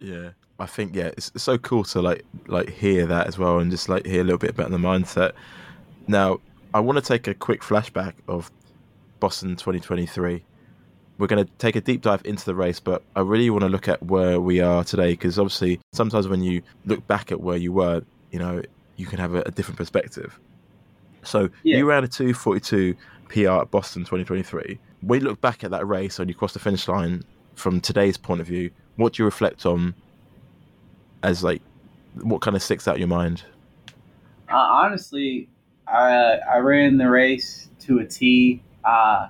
yeah. 0.00 0.30
I 0.58 0.66
think 0.66 0.94
yeah, 0.94 1.10
it's, 1.16 1.30
it's 1.34 1.44
so 1.44 1.58
cool 1.58 1.84
to 1.84 2.00
like 2.00 2.24
like 2.46 2.70
hear 2.70 3.06
that 3.06 3.26
as 3.26 3.38
well, 3.38 3.58
and 3.58 3.70
just 3.70 3.88
like 3.88 4.06
hear 4.06 4.20
a 4.20 4.24
little 4.24 4.38
bit 4.38 4.50
about 4.50 4.70
the 4.70 4.78
mindset. 4.78 5.32
Now, 6.08 6.40
I 6.72 6.80
want 6.80 6.96
to 6.98 7.04
take 7.04 7.26
a 7.26 7.34
quick 7.34 7.62
flashback 7.62 8.14
of 8.28 8.50
Boston 9.20 9.50
2023. 9.56 10.42
We're 11.18 11.26
going 11.26 11.44
to 11.44 11.50
take 11.58 11.76
a 11.76 11.80
deep 11.80 12.02
dive 12.02 12.22
into 12.24 12.44
the 12.44 12.54
race, 12.54 12.78
but 12.78 13.02
I 13.14 13.20
really 13.20 13.48
want 13.48 13.62
to 13.62 13.68
look 13.68 13.88
at 13.88 14.02
where 14.02 14.40
we 14.40 14.60
are 14.60 14.84
today 14.84 15.12
because 15.12 15.38
obviously 15.38 15.80
sometimes 15.92 16.28
when 16.28 16.42
you 16.42 16.60
look 16.84 17.06
back 17.06 17.32
at 17.32 17.40
where 17.40 17.56
you 17.56 17.72
were, 17.72 18.02
you 18.30 18.38
know, 18.38 18.62
you 18.96 19.06
can 19.06 19.18
have 19.18 19.34
a, 19.34 19.40
a 19.40 19.50
different 19.50 19.78
perspective. 19.78 20.38
So 21.22 21.48
yeah. 21.62 21.78
you 21.78 21.88
ran 21.88 22.04
a 22.04 22.08
242 22.08 22.94
PR 23.28 23.62
at 23.62 23.70
Boston 23.70 24.02
2023. 24.02 24.78
When 25.00 25.20
you 25.20 25.26
look 25.26 25.40
back 25.40 25.64
at 25.64 25.70
that 25.70 25.86
race 25.86 26.18
and 26.18 26.28
you 26.28 26.34
cross 26.34 26.52
the 26.52 26.58
finish 26.58 26.86
line 26.86 27.24
from 27.54 27.80
today's 27.80 28.18
point 28.18 28.42
of 28.42 28.46
view, 28.46 28.70
what 28.96 29.14
do 29.14 29.22
you 29.22 29.24
reflect 29.24 29.64
on 29.64 29.94
as 31.26 31.42
like 31.42 31.60
what 32.22 32.40
kind 32.40 32.56
of 32.56 32.62
sticks 32.62 32.86
out 32.86 32.98
your 32.98 33.08
mind? 33.08 33.42
Uh, 34.48 34.56
honestly, 34.56 35.48
I 35.86 36.38
I 36.50 36.58
ran 36.58 36.96
the 36.98 37.10
race 37.10 37.68
to 37.80 37.98
a 37.98 38.06
T. 38.06 38.62
Uh, 38.84 39.28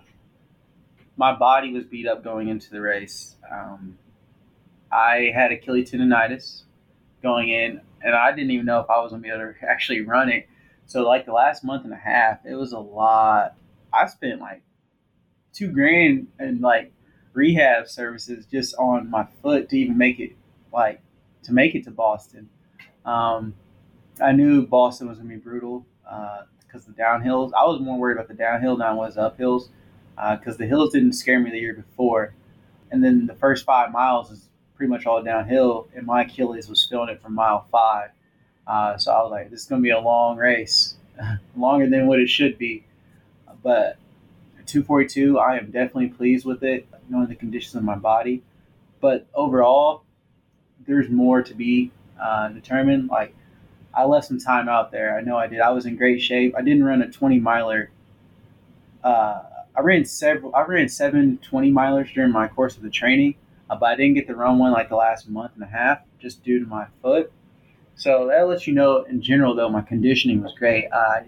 my 1.16 1.34
body 1.34 1.72
was 1.72 1.84
beat 1.84 2.06
up 2.06 2.22
going 2.22 2.48
into 2.48 2.70
the 2.70 2.80
race. 2.80 3.36
Um, 3.50 3.96
I 4.92 5.32
had 5.34 5.52
Achilles 5.52 5.90
tendonitis 5.90 6.64
going 7.22 7.48
in, 7.48 7.80
and 8.02 8.14
I 8.14 8.30
didn't 8.32 8.50
even 8.50 8.66
know 8.66 8.80
if 8.80 8.90
I 8.90 9.00
was 9.00 9.12
gonna 9.12 9.22
be 9.22 9.30
able 9.30 9.52
to 9.52 9.54
actually 9.68 10.02
run 10.02 10.28
it. 10.28 10.46
So 10.84 11.02
like 11.02 11.24
the 11.24 11.32
last 11.32 11.64
month 11.64 11.84
and 11.84 11.92
a 11.92 11.96
half, 11.96 12.44
it 12.44 12.54
was 12.54 12.72
a 12.72 12.78
lot. 12.78 13.56
I 13.92 14.06
spent 14.06 14.40
like 14.40 14.62
two 15.54 15.72
grand 15.72 16.28
in 16.38 16.60
like 16.60 16.92
rehab 17.32 17.88
services 17.88 18.44
just 18.46 18.74
on 18.78 19.10
my 19.10 19.26
foot 19.42 19.70
to 19.70 19.78
even 19.78 19.96
make 19.96 20.20
it 20.20 20.36
like 20.72 21.00
to 21.46 21.52
make 21.52 21.74
it 21.74 21.84
to 21.84 21.90
Boston. 21.90 22.48
Um, 23.04 23.54
I 24.20 24.32
knew 24.32 24.66
Boston 24.66 25.08
was 25.08 25.18
gonna 25.18 25.28
be 25.28 25.36
brutal 25.36 25.86
because 26.02 26.86
uh, 26.86 26.90
the 26.90 26.92
downhills. 26.92 27.52
I 27.56 27.64
was 27.64 27.80
more 27.80 27.98
worried 27.98 28.16
about 28.16 28.28
the 28.28 28.34
downhill 28.34 28.76
than 28.76 28.86
I 28.86 28.92
was 28.92 29.16
uphills 29.16 29.68
because 30.14 30.54
uh, 30.54 30.58
the 30.58 30.66
hills 30.66 30.92
didn't 30.92 31.12
scare 31.12 31.40
me 31.40 31.50
the 31.50 31.58
year 31.58 31.74
before, 31.74 32.34
and 32.90 33.02
then 33.02 33.26
the 33.26 33.34
first 33.34 33.64
five 33.64 33.92
miles 33.92 34.30
is 34.30 34.48
pretty 34.74 34.90
much 34.90 35.06
all 35.06 35.22
downhill, 35.22 35.88
and 35.94 36.06
my 36.06 36.22
Achilles 36.22 36.68
was 36.68 36.86
feeling 36.86 37.08
it 37.08 37.22
from 37.22 37.34
mile 37.34 37.66
five. 37.70 38.10
Uh, 38.66 38.98
so 38.98 39.12
I 39.12 39.22
was 39.22 39.30
like, 39.30 39.50
this 39.50 39.62
is 39.62 39.66
to 39.66 39.78
be 39.78 39.90
a 39.90 40.00
long 40.00 40.36
race, 40.36 40.96
longer 41.56 41.88
than 41.88 42.06
what 42.06 42.18
it 42.18 42.28
should 42.28 42.58
be. 42.58 42.84
But 43.62 43.96
242, 44.66 45.38
I 45.38 45.58
am 45.58 45.66
definitely 45.66 46.08
pleased 46.08 46.44
with 46.44 46.62
it, 46.62 46.86
knowing 47.08 47.28
the 47.28 47.34
conditions 47.34 47.74
of 47.74 47.84
my 47.84 47.94
body. 47.94 48.42
But 49.00 49.26
overall, 49.34 50.02
there's 50.86 51.08
more 51.08 51.42
to 51.42 51.54
be 51.54 51.90
uh, 52.20 52.48
determined. 52.48 53.08
Like, 53.08 53.34
I 53.94 54.04
left 54.04 54.26
some 54.26 54.38
time 54.38 54.68
out 54.68 54.90
there. 54.90 55.16
I 55.16 55.22
know 55.22 55.36
I 55.36 55.46
did. 55.46 55.60
I 55.60 55.70
was 55.70 55.86
in 55.86 55.96
great 55.96 56.20
shape. 56.20 56.54
I 56.56 56.62
didn't 56.62 56.84
run 56.84 57.02
a 57.02 57.10
20 57.10 57.40
miler. 57.40 57.90
Uh, 59.02 59.42
I 59.76 59.80
ran 59.80 60.04
several. 60.04 60.54
I 60.54 60.62
ran 60.62 60.88
seven 60.88 61.38
20 61.38 61.72
milers 61.72 62.12
during 62.12 62.32
my 62.32 62.48
course 62.48 62.76
of 62.76 62.82
the 62.82 62.90
training, 62.90 63.36
uh, 63.70 63.76
but 63.76 63.86
I 63.86 63.96
didn't 63.96 64.14
get 64.14 64.26
to 64.28 64.34
run 64.34 64.58
one 64.58 64.72
like 64.72 64.88
the 64.88 64.96
last 64.96 65.28
month 65.28 65.52
and 65.54 65.62
a 65.62 65.66
half 65.66 66.00
just 66.18 66.42
due 66.44 66.58
to 66.60 66.66
my 66.66 66.86
foot. 67.02 67.30
So 67.94 68.26
that 68.26 68.46
lets 68.46 68.66
you 68.66 68.74
know, 68.74 69.02
in 69.04 69.22
general, 69.22 69.54
though, 69.54 69.70
my 69.70 69.80
conditioning 69.80 70.42
was 70.42 70.52
great. 70.58 70.88
Uh, 70.92 71.20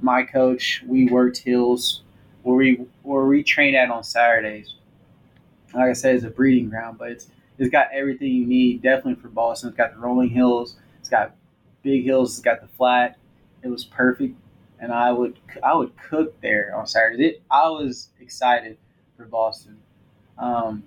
my 0.00 0.22
coach, 0.22 0.82
we 0.86 1.08
worked 1.08 1.38
hills 1.38 2.02
where 2.42 2.56
we 2.56 2.86
where 3.02 3.24
we 3.26 3.42
train 3.42 3.74
at 3.74 3.90
on 3.90 4.04
Saturdays. 4.04 4.74
Like 5.74 5.90
I 5.90 5.92
said, 5.92 6.16
it's 6.16 6.24
a 6.24 6.30
breeding 6.30 6.70
ground, 6.70 6.98
but 6.98 7.10
it's 7.10 7.28
it's 7.60 7.70
got 7.70 7.88
everything 7.92 8.28
you 8.28 8.46
need 8.46 8.82
definitely 8.82 9.20
for 9.20 9.28
Boston. 9.28 9.68
It's 9.68 9.76
got 9.76 9.92
the 9.92 10.00
rolling 10.00 10.30
hills, 10.30 10.76
it's 10.98 11.10
got 11.10 11.36
big 11.82 12.04
hills, 12.04 12.32
it's 12.32 12.42
got 12.42 12.62
the 12.62 12.68
flat. 12.68 13.18
It 13.62 13.68
was 13.68 13.84
perfect, 13.84 14.34
and 14.78 14.90
I 14.92 15.12
would 15.12 15.38
I 15.62 15.74
would 15.74 15.92
cook 15.98 16.40
there 16.40 16.74
on 16.74 16.86
Saturdays. 16.86 17.34
It, 17.34 17.42
I 17.50 17.68
was 17.68 18.08
excited 18.18 18.78
for 19.16 19.26
Boston. 19.26 19.76
Um, 20.38 20.84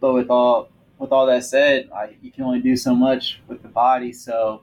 but 0.00 0.12
with 0.14 0.30
all 0.30 0.68
with 0.98 1.12
all 1.12 1.26
that 1.26 1.44
said, 1.44 1.90
I, 1.94 2.16
you 2.20 2.32
can 2.32 2.44
only 2.44 2.60
do 2.60 2.76
so 2.76 2.94
much 2.94 3.40
with 3.46 3.62
the 3.62 3.68
body. 3.68 4.12
So 4.12 4.62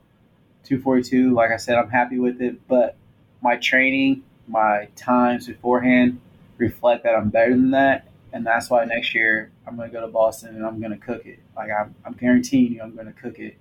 242, 0.66 1.34
like 1.34 1.52
I 1.52 1.58
said, 1.58 1.78
I'm 1.78 1.90
happy 1.90 2.20
with 2.20 2.42
it. 2.42 2.68
But 2.68 2.98
my 3.42 3.56
training, 3.56 4.24
my 4.48 4.90
times 4.98 5.48
beforehand 5.48 6.20
reflect 6.58 7.04
that 7.06 7.16
I'm 7.16 7.30
better 7.30 7.52
than 7.52 7.72
that. 7.72 8.11
And 8.34 8.46
that's 8.46 8.70
why 8.70 8.86
next 8.86 9.14
year 9.14 9.52
I'm 9.68 9.76
going 9.76 9.90
to 9.90 9.94
go 9.94 10.02
to 10.02 10.12
Boston 10.12 10.56
and 10.56 10.66
I'm 10.66 10.80
going 10.80 10.92
to 10.92 10.98
cook 10.98 11.26
it. 11.26 11.40
Like 11.56 11.70
I'm, 11.70 11.96
I'm 12.06 12.14
guaranteeing 12.14 12.74
you, 12.74 12.82
I'm 12.82 12.96
going 12.96 13.08
to 13.08 13.14
cook 13.14 13.40
it. 13.40 13.58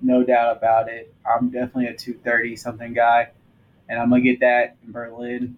No 0.00 0.24
doubt 0.24 0.56
about 0.56 0.88
it. 0.88 1.14
I'm 1.24 1.50
definitely 1.50 1.86
a 1.86 1.94
230 1.94 2.56
something 2.56 2.92
guy. 2.92 3.30
And 3.88 4.00
I'm 4.00 4.08
going 4.08 4.24
to 4.24 4.30
get 4.30 4.40
that 4.40 4.76
in 4.84 4.92
Berlin 4.92 5.56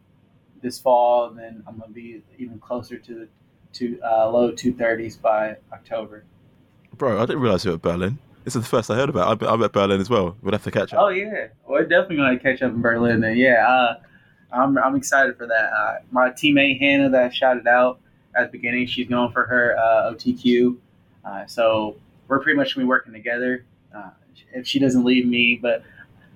this 0.61 0.79
fall. 0.79 1.29
And 1.29 1.38
then 1.38 1.62
I'm 1.66 1.79
going 1.79 1.90
to 1.90 1.94
be 1.94 2.23
even 2.38 2.59
closer 2.59 2.99
to 2.99 3.14
the 3.14 3.29
to 3.75 3.99
uh, 4.03 4.31
low 4.31 4.53
230s 4.53 5.20
by 5.20 5.57
October. 5.73 6.25
Bro, 6.97 7.20
I 7.20 7.27
didn't 7.27 7.42
realize 7.42 7.64
you 7.64 7.73
were 7.73 7.77
at 7.77 7.83
Berlin. 7.83 8.18
This 8.44 8.55
is 8.55 8.62
the 8.62 8.68
first 8.68 8.90
I 8.90 8.94
heard 8.94 9.09
about. 9.09 9.42
I'm, 9.42 9.62
at 9.62 9.73
Berlin 9.73 10.01
as 10.01 10.11
well. 10.11 10.37
We'll 10.42 10.53
have 10.53 10.62
to 10.64 10.70
catch 10.70 10.92
up. 10.92 11.01
Oh 11.01 11.09
yeah, 11.09 11.49
we're 11.66 11.85
definitely 11.85 12.16
going 12.16 12.38
to 12.38 12.42
catch 12.42 12.62
up 12.62 12.73
in 12.73 12.83
Berlin. 12.83 13.20
Then 13.20 13.37
yeah, 13.37 13.66
uh, 13.66 13.97
I'm 14.53 14.77
I'm 14.79 14.94
excited 14.94 15.37
for 15.37 15.47
that. 15.47 15.73
Uh, 15.73 15.94
my 16.11 16.31
teammate 16.31 16.79
Hannah 16.79 17.11
that 17.11 17.23
I 17.25 17.31
shouted 17.31 17.66
out 17.66 18.01
at 18.37 18.51
the 18.51 18.59
beginning, 18.59 18.87
she's 18.87 19.09
going 19.09 19.33
for 19.33 19.44
her 19.44 19.77
uh, 19.79 20.12
OTQ. 20.12 20.77
Uh, 21.25 21.47
so 21.47 21.97
we're 22.29 22.40
pretty 22.40 22.57
much 22.57 22.75
going 22.75 22.85
to 22.85 22.87
be 22.87 22.88
working 22.88 23.12
together. 23.12 23.64
Uh, 23.94 24.11
if 24.53 24.66
she 24.66 24.79
doesn't 24.79 25.05
leave 25.05 25.27
me, 25.27 25.59
but 25.61 25.83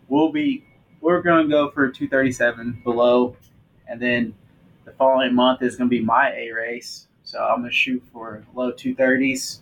we'll 0.09 0.33
be 0.33 0.65
we're 1.01 1.23
going 1.23 1.47
to 1.47 1.51
go 1.51 1.71
for 1.71 1.89
237 1.89 2.81
below, 2.85 3.37
and 3.89 4.01
then 4.01 4.35
the 4.85 4.93
following 4.93 5.35
month 5.35 5.63
is 5.63 5.77
going 5.77 5.89
to 5.89 5.97
be 5.97 6.05
my 6.05 6.33
A 6.33 6.51
race. 6.51 7.09
So 7.29 7.39
I'm 7.45 7.61
gonna 7.61 7.71
shoot 7.71 8.03
for 8.11 8.43
low 8.55 8.73
230s 8.73 9.59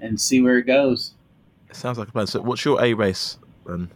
and 0.00 0.18
see 0.18 0.40
where 0.40 0.56
it 0.56 0.62
goes. 0.62 1.12
It 1.68 1.76
sounds 1.76 1.98
like 1.98 2.08
a 2.08 2.12
plan. 2.12 2.26
So 2.26 2.40
what's 2.40 2.64
your 2.64 2.82
A 2.82 2.94
race 2.94 3.36
then? 3.66 3.90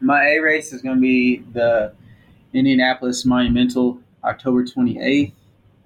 My 0.00 0.24
A 0.24 0.38
race 0.38 0.72
is 0.72 0.80
gonna 0.80 1.00
be 1.00 1.38
the 1.52 1.92
Indianapolis 2.52 3.24
Monumental, 3.24 3.98
October 4.22 4.62
28th. 4.62 5.32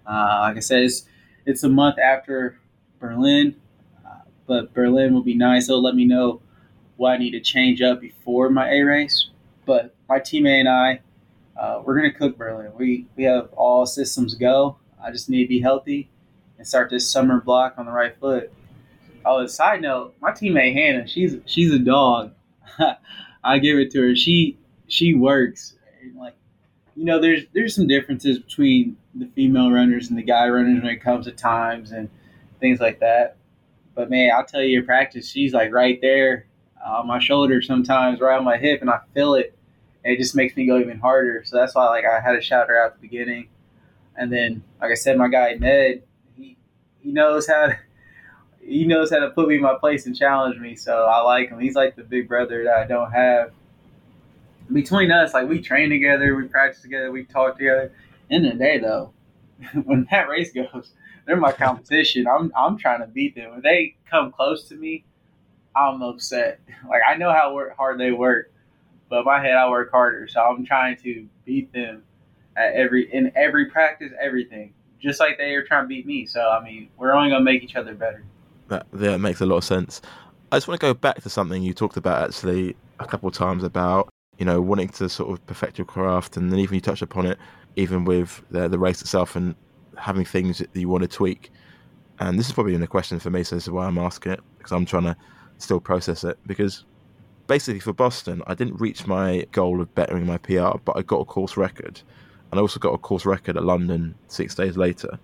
Uh, 0.07 0.39
like 0.43 0.59
I 0.59 0.61
said, 0.61 0.83
it's, 0.83 1.07
it's 1.47 1.63
a 1.63 1.69
month 1.69 1.99
after 1.99 2.59
Berlin, 3.01 3.57
uh, 4.07 4.21
but 4.47 4.73
Berlin 4.75 5.15
will 5.15 5.23
be 5.23 5.35
nice. 5.35 5.67
They'll 5.67 5.83
let 5.83 5.95
me 5.95 6.05
know 6.05 6.41
what 6.97 7.13
I 7.13 7.17
need 7.19 7.33
to 7.33 7.41
change 7.41 7.83
up 7.83 8.01
before 8.01 8.51
my 8.51 8.71
A 8.71 8.83
race. 8.83 9.29
But 9.65 9.95
my 10.09 10.19
teammate 10.19 10.61
and 10.61 10.69
I, 10.69 11.01
uh, 11.57 11.83
we're 11.85 11.97
gonna 11.97 12.13
cook 12.13 12.37
Berlin. 12.37 12.73
We 12.77 13.07
we 13.17 13.25
have 13.25 13.49
all 13.53 13.87
systems 13.87 14.35
go. 14.35 14.77
I 15.03 15.11
just 15.11 15.29
need 15.29 15.43
to 15.43 15.49
be 15.49 15.61
healthy 15.61 16.09
and 16.59 16.67
start 16.67 16.91
this 16.91 17.11
summer 17.11 17.41
block 17.41 17.75
on 17.77 17.87
the 17.87 17.93
right 17.93 18.17
foot. 18.19 18.53
Oh, 19.25 19.41
a 19.41 19.49
side 19.49 19.83
note, 19.83 20.15
my 20.21 20.31
teammate 20.31 20.75
Hannah, 20.75 21.07
she's 21.07 21.37
she's 21.47 21.73
a 21.73 21.79
dog. 21.79 22.33
I 23.45 23.59
give 23.59 23.79
it 23.79 23.91
to 23.93 24.01
her. 24.01 24.17
She 24.17 24.59
she 24.89 25.15
works. 25.15 25.75
Like, 26.17 26.37
you 26.97 27.05
know, 27.05 27.21
there's 27.21 27.45
there's 27.53 27.75
some 27.75 27.87
differences 27.87 28.39
between 28.39 28.97
the 29.15 29.27
female 29.35 29.71
runners 29.71 30.09
and 30.09 30.19
the 30.19 30.23
guy 30.23 30.49
runners 30.49 30.83
when 30.83 30.91
it 30.91 31.03
comes 31.03 31.27
to 31.27 31.33
times 31.33 31.93
and 31.93 32.09
things 32.61 32.81
like 32.81 33.01
that. 33.01 33.37
But 33.95 34.11
man, 34.11 34.31
I'll 34.35 34.47
tell 34.47 34.63
you, 34.63 34.81
in 34.81 34.87
practice, 34.87 35.29
she's 35.31 35.53
like 35.53 35.73
right 35.73 36.01
there 36.01 36.47
uh, 36.85 37.01
on 37.01 37.07
my 37.07 37.19
shoulder 37.19 37.61
sometimes, 37.61 38.21
right 38.21 38.39
on 38.39 38.45
my 38.45 38.57
hip, 38.57 38.81
and 38.81 38.91
I 38.91 39.01
feel 39.15 39.35
it. 39.35 39.57
It 40.05 40.19
just 40.19 40.35
makes 40.35 40.57
me 40.57 40.67
go 40.67 40.79
even 40.79 40.99
harder. 40.99 41.43
So 41.45 41.57
that's 41.57 41.75
why, 41.75 41.87
like, 41.89 42.05
I 42.05 42.21
had 42.21 42.33
to 42.33 42.41
shout 42.41 42.69
her 42.69 42.83
out 42.83 42.93
at 42.93 43.01
the 43.01 43.07
beginning. 43.07 43.49
And 44.17 44.33
then, 44.33 44.65
like 44.81 44.91
I 44.91 44.95
said, 44.95 45.17
my 45.17 45.29
guy 45.29 45.55
Ned, 45.55 46.03
he 46.37 46.57
knows 47.05 47.47
how 47.47 47.67
to 47.67 47.79
he 48.65 48.85
knows 48.85 49.11
how 49.11 49.19
to 49.19 49.31
put 49.31 49.49
me 49.49 49.57
in 49.57 49.61
my 49.61 49.75
place 49.75 50.07
and 50.07 50.17
challenge 50.17 50.59
me. 50.61 50.77
So 50.77 51.05
I 51.05 51.21
like 51.23 51.49
him. 51.49 51.59
He's 51.59 51.75
like 51.75 51.97
the 51.97 52.05
big 52.05 52.29
brother 52.29 52.65
that 52.65 52.77
I 52.77 52.87
don't 52.87 53.11
have. 53.11 53.53
Between 54.73 55.11
us, 55.11 55.35
like 55.35 55.49
we 55.49 55.61
train 55.61 55.91
together, 55.91 56.37
we 56.37 56.45
practice 56.47 56.81
together, 56.81 57.11
we 57.11 57.25
talk 57.25 57.59
together. 57.59 57.93
In 58.31 58.43
the 58.43 58.55
day, 58.55 58.79
though, 58.79 59.13
when 59.85 60.07
that 60.11 60.29
race 60.29 60.53
goes, 60.53 60.93
they're 61.27 61.37
my 61.37 61.53
competition. 61.53 62.27
I'm 62.27 62.53
I'm 62.57 62.77
trying 62.79 63.01
to 63.01 63.07
beat 63.07 63.35
them. 63.35 63.53
When 63.53 63.63
they 63.63 63.97
come 64.11 64.33
close 64.33 64.69
to 64.69 64.77
me, 64.77 65.05
I'm 65.77 66.03
upset. 66.03 66.61
Like 66.89 67.03
I 67.09 67.17
know 67.17 67.33
how 67.33 67.57
hard 67.77 68.01
they 68.01 68.11
work, 68.11 68.53
but 69.09 69.25
my 69.25 69.41
head 69.41 69.55
I 69.55 69.71
work 69.71 69.93
harder. 69.93 70.27
So 70.27 70.41
I'm 70.41 70.65
trying 70.65 70.97
to 71.05 71.29
beat 71.45 71.73
them 71.73 72.03
at 72.57 72.75
every 72.75 73.13
in 73.13 73.31
every 73.37 73.71
practice, 73.71 74.13
everything 74.21 74.75
just 75.03 75.21
like 75.21 75.37
they 75.37 75.55
are 75.55 75.65
trying 75.65 75.85
to 75.85 75.89
beat 75.89 76.07
me. 76.07 76.25
So 76.25 76.49
I 76.49 76.63
mean, 76.63 76.89
we're 76.97 77.13
only 77.13 77.31
gonna 77.31 77.45
make 77.45 77.63
each 77.63 77.77
other 77.77 77.95
better. 77.95 78.25
That 78.69 78.87
yeah, 78.99 79.17
makes 79.17 79.41
a 79.41 79.47
lot 79.47 79.57
of 79.57 79.65
sense. 79.65 80.01
I 80.51 80.57
just 80.57 80.69
want 80.69 80.81
to 80.81 80.87
go 80.87 80.95
back 80.95 81.21
to 81.23 81.29
something 81.29 81.63
you 81.63 81.75
talked 81.75 81.97
about 81.97 82.29
actually 82.29 82.77
a 83.01 83.07
couple 83.07 83.29
of 83.29 83.35
times 83.35 83.65
about 83.65 84.09
you 84.39 84.45
know 84.45 84.61
wanting 84.61 84.89
to 84.91 85.09
sort 85.09 85.31
of 85.31 85.45
perfect 85.47 85.79
your 85.79 85.85
craft, 85.85 86.37
and 86.37 86.51
then 86.51 86.59
even 86.61 86.77
you 86.77 86.81
touched 86.81 87.03
upon 87.03 87.27
it, 87.27 87.39
even 87.77 88.05
with 88.05 88.43
the, 88.51 88.69
the 88.69 88.79
race 88.79 89.01
itself 89.01 89.37
and 89.37 89.55
having 89.97 90.25
things 90.25 90.59
that 90.59 90.75
you 90.75 90.89
want 90.89 91.03
to 91.03 91.09
tweak. 91.09 91.51
And 92.19 92.39
this 92.39 92.47
is 92.47 92.53
probably 92.53 92.75
a 92.75 92.87
question 92.87 93.19
for 93.19 93.31
me, 93.31 93.43
so 93.43 93.57
this 93.57 93.65
is 93.65 93.71
why 93.71 93.87
I'm 93.87 93.99
asking 93.99 94.33
it 94.33 94.41
because 94.59 94.73
I'm 94.73 94.87
trying 94.87 95.05
to 95.05 95.17
still 95.59 95.81
process 95.81 96.25
it 96.25 96.39
because 96.47 96.85
basically 97.47 97.81
for 97.81 97.93
Boston, 97.93 98.43
I 98.47 98.55
didn't 98.55 98.81
reach 98.81 99.07
my 99.07 99.47
goal 99.53 99.81
of 99.81 99.93
bettering 99.95 100.27
my 100.27 100.39
PR, 100.39 100.79
but 100.85 100.97
I 100.97 101.03
got 101.03 101.21
a 101.21 101.25
course 101.25 101.57
record 101.57 102.01
and 102.53 102.59
I 102.59 102.61
also 102.61 102.79
got 102.79 102.93
a 102.93 102.99
course 102.99 103.25
record 103.25 103.57
at 103.57 103.65
London 103.65 104.15
six 104.29 104.55
days 104.55 104.77
later. 104.77 105.19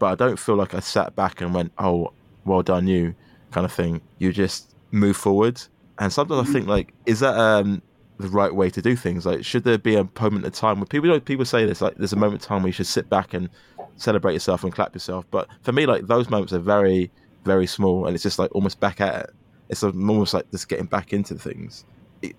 But 0.00 0.06
I 0.06 0.14
don't 0.16 0.38
feel 0.38 0.56
like 0.56 0.74
I 0.74 0.80
sat 0.80 1.14
back 1.14 1.40
and 1.40 1.54
went, 1.54 1.72
"Oh, 1.78 2.12
well 2.44 2.62
done, 2.62 2.88
you," 2.88 3.14
kind 3.52 3.64
of 3.64 3.72
thing. 3.72 4.00
You 4.18 4.32
just 4.32 4.74
move 4.90 5.16
forward, 5.16 5.62
and 6.00 6.12
sometimes 6.12 6.40
I 6.40 6.42
mm-hmm. 6.42 6.52
think 6.52 6.66
like, 6.66 6.92
is 7.06 7.20
that 7.20 7.38
um, 7.38 7.80
the 8.18 8.28
right 8.28 8.54
way 8.54 8.70
to 8.70 8.82
do 8.82 8.96
things? 8.96 9.26
Like, 9.26 9.44
should 9.44 9.64
there 9.64 9.78
be 9.78 9.96
a 9.96 10.08
moment 10.20 10.44
of 10.44 10.52
time 10.52 10.78
where 10.78 10.86
people 10.86 11.08
you 11.08 11.14
know, 11.14 11.20
people 11.20 11.44
say 11.44 11.66
this 11.66 11.80
like, 11.80 11.96
there's 11.96 12.12
a 12.12 12.16
moment 12.16 12.42
of 12.42 12.46
time 12.46 12.62
where 12.62 12.68
you 12.68 12.72
should 12.72 12.86
sit 12.86 13.08
back 13.08 13.34
and 13.34 13.48
celebrate 13.96 14.34
yourself 14.34 14.64
and 14.64 14.72
clap 14.72 14.94
yourself. 14.94 15.24
But 15.30 15.48
for 15.62 15.72
me, 15.72 15.86
like 15.86 16.06
those 16.06 16.30
moments 16.30 16.52
are 16.52 16.58
very, 16.58 17.10
very 17.44 17.66
small, 17.66 18.06
and 18.06 18.14
it's 18.14 18.22
just 18.22 18.38
like 18.38 18.54
almost 18.54 18.80
back 18.80 19.00
at 19.00 19.24
it. 19.24 19.30
It's 19.68 19.82
almost 19.82 20.34
like 20.34 20.50
just 20.50 20.68
getting 20.68 20.86
back 20.86 21.12
into 21.12 21.34
things 21.36 21.84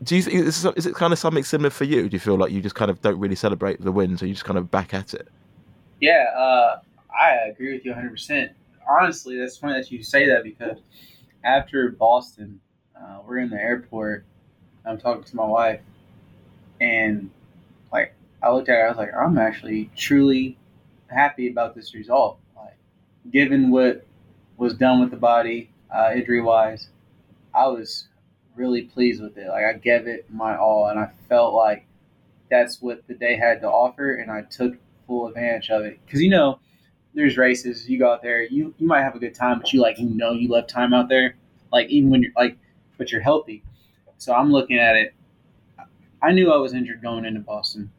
do 0.04 0.16
you 0.16 0.22
think 0.22 0.36
is, 0.36 0.66
it 0.86 0.96
kind 0.96 1.12
of 1.12 1.20
something 1.20 1.44
similar 1.44 1.70
for 1.70 1.84
you? 1.84 2.08
Do 2.08 2.16
you 2.16 2.20
feel 2.20 2.38
like 2.38 2.52
you 2.52 2.62
just 2.62 2.76
kind 2.76 2.90
of 2.90 3.02
don't 3.02 3.20
really 3.20 3.36
celebrate 3.36 3.82
the 3.82 3.92
wins, 3.92 4.24
or 4.24 4.28
you 4.28 4.34
just 4.34 4.46
kind 4.46 4.58
of 4.58 4.72
back 4.72 4.94
at 4.94 5.14
it? 5.14 5.28
Yeah, 6.00 6.26
uh, 6.36 6.80
I 7.12 7.50
agree 7.50 7.74
with 7.74 7.86
you 7.86 7.94
100%. 7.94 8.50
Honestly, 8.90 9.38
that's 9.38 9.58
funny 9.58 9.74
that 9.74 9.92
you 9.92 10.04
say 10.04 10.28
that 10.28 10.44
because 10.44 10.80
after 11.44 11.90
Boston, 11.92 12.60
uh, 12.98 13.20
we're 13.26 13.40
in 13.40 13.50
the 13.50 13.58
airport. 13.58 14.26
I'm 14.86 14.98
talking 14.98 15.24
to 15.24 15.36
my 15.36 15.46
wife, 15.46 15.82
and 16.82 17.30
like 17.92 18.14
I 18.42 18.52
looked 18.52 18.70
at 18.70 18.76
her, 18.76 18.86
I 18.86 18.90
was 18.90 18.98
like, 18.98 19.14
I'm 19.16 19.38
actually 19.38 19.90
truly 19.96 20.58
happy 21.08 21.50
about 21.50 21.76
this 21.76 21.94
result. 21.94 22.40
Like, 22.56 22.78
given 23.32 23.72
what 23.72 24.06
was 24.58 24.74
done 24.74 25.00
with 25.02 25.12
the 25.12 25.18
body, 25.18 25.70
uh, 25.94 26.12
injury 26.16 26.42
wise, 26.42 26.90
I 27.54 27.68
was 27.68 28.08
really 28.56 28.84
pleased 28.84 29.22
with 29.22 29.38
it. 29.38 29.48
Like 29.48 29.66
I 29.66 29.74
gave 29.74 30.08
it 30.08 30.26
my 30.30 30.58
all, 30.58 30.88
and 30.88 31.00
I 31.00 31.12
felt 31.30 31.54
like 31.54 31.86
that's 32.50 32.82
what 32.82 33.08
the 33.08 33.14
day 33.14 33.36
had 33.36 33.62
to 33.62 33.68
offer, 33.70 34.16
and 34.16 34.32
I 34.32 34.44
took 34.44 34.76
full 35.08 35.28
advantage 35.28 35.70
of 35.70 35.84
it. 35.84 36.00
Because 36.06 36.22
you 36.22 36.30
know, 36.30 36.60
there's 37.14 37.38
races 37.38 37.90
you 37.90 38.00
go 38.00 38.12
out 38.12 38.22
there, 38.22 38.44
you 38.44 38.74
you 38.78 38.88
might 38.88 39.04
have 39.04 39.16
a 39.16 39.20
good 39.20 39.36
time, 39.36 39.60
but 39.60 39.74
you 39.74 39.82
like 39.82 40.00
you 40.00 40.10
know 40.10 40.32
you 40.32 40.50
left 40.50 40.70
time 40.70 40.94
out 40.94 41.10
there, 41.10 41.36
like 41.72 41.90
even 41.90 42.10
when 42.10 42.24
you're 42.24 42.32
like, 42.36 42.58
but 42.98 43.12
you're 43.12 43.22
healthy. 43.22 43.64
So 44.24 44.34
I'm 44.34 44.54
looking 44.54 44.80
at 44.80 44.96
it. 44.96 45.14
I 46.22 46.32
knew 46.32 46.50
I 46.50 46.56
was 46.56 46.74
injured 46.74 47.02
going 47.02 47.26
into 47.26 47.42
Boston, 47.42 47.92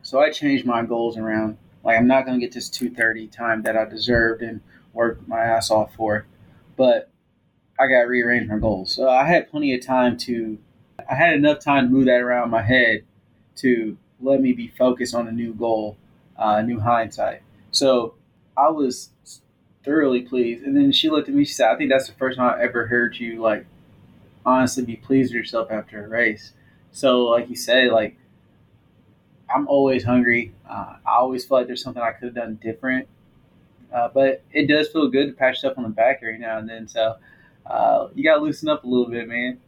so 0.00 0.20
I 0.20 0.30
changed 0.30 0.64
my 0.64 0.84
goals 0.84 1.16
around. 1.16 1.58
Like 1.82 1.98
I'm 1.98 2.06
not 2.06 2.24
going 2.24 2.38
to 2.38 2.46
get 2.46 2.54
this 2.54 2.68
230 2.68 3.26
time 3.26 3.62
that 3.62 3.76
I 3.76 3.84
deserved 3.84 4.42
and 4.42 4.60
worked 4.92 5.26
my 5.26 5.40
ass 5.40 5.72
off 5.72 5.92
for, 5.96 6.24
but 6.76 7.10
I 7.80 7.88
got 7.88 8.02
to 8.02 8.06
rearrange 8.06 8.48
my 8.48 8.58
goals. 8.58 8.94
So 8.94 9.08
I 9.08 9.24
had 9.24 9.50
plenty 9.50 9.74
of 9.74 9.84
time 9.84 10.16
to. 10.18 10.56
I 11.10 11.16
had 11.16 11.34
enough 11.34 11.58
time 11.58 11.86
to 11.88 11.92
move 11.92 12.04
that 12.04 12.20
around 12.20 12.50
my 12.50 12.62
head 12.62 13.02
to 13.56 13.98
let 14.20 14.40
me 14.40 14.52
be 14.52 14.68
focused 14.68 15.16
on 15.16 15.26
a 15.26 15.32
new 15.32 15.52
goal, 15.52 15.96
uh, 16.36 16.62
new 16.62 16.78
hindsight. 16.78 17.42
So 17.72 18.14
I 18.56 18.68
was 18.68 19.10
thoroughly 19.84 20.22
pleased. 20.22 20.62
And 20.62 20.76
then 20.76 20.92
she 20.92 21.10
looked 21.10 21.28
at 21.28 21.34
me. 21.34 21.44
She 21.44 21.54
said, 21.54 21.72
"I 21.72 21.76
think 21.76 21.90
that's 21.90 22.06
the 22.06 22.14
first 22.14 22.38
time 22.38 22.54
I 22.56 22.62
ever 22.62 22.86
heard 22.86 23.16
you 23.16 23.42
like 23.42 23.66
honestly 24.44 24.84
be 24.84 24.96
pleased 24.96 25.32
with 25.32 25.38
yourself 25.38 25.70
after 25.70 26.04
a 26.04 26.08
race." 26.08 26.52
So, 26.92 27.26
like 27.26 27.48
you 27.48 27.56
said, 27.56 27.92
like 27.92 28.16
I'm 29.54 29.66
always 29.68 30.04
hungry. 30.04 30.54
Uh, 30.68 30.96
I 31.06 31.16
always 31.16 31.44
feel 31.44 31.58
like 31.58 31.66
there's 31.66 31.82
something 31.82 32.02
I 32.02 32.12
could 32.12 32.26
have 32.26 32.34
done 32.34 32.58
different. 32.62 33.08
Uh, 33.92 34.08
but 34.12 34.42
it 34.52 34.66
does 34.66 34.88
feel 34.88 35.08
good 35.08 35.26
to 35.26 35.32
pat 35.32 35.50
yourself 35.50 35.76
on 35.76 35.84
the 35.84 35.90
back 35.90 36.20
every 36.22 36.38
now 36.38 36.58
and 36.58 36.68
then. 36.68 36.86
So 36.86 37.16
uh, 37.66 38.08
you 38.14 38.22
got 38.22 38.36
to 38.36 38.40
loosen 38.40 38.68
up 38.68 38.84
a 38.84 38.86
little 38.86 39.08
bit, 39.08 39.28
man. 39.28 39.58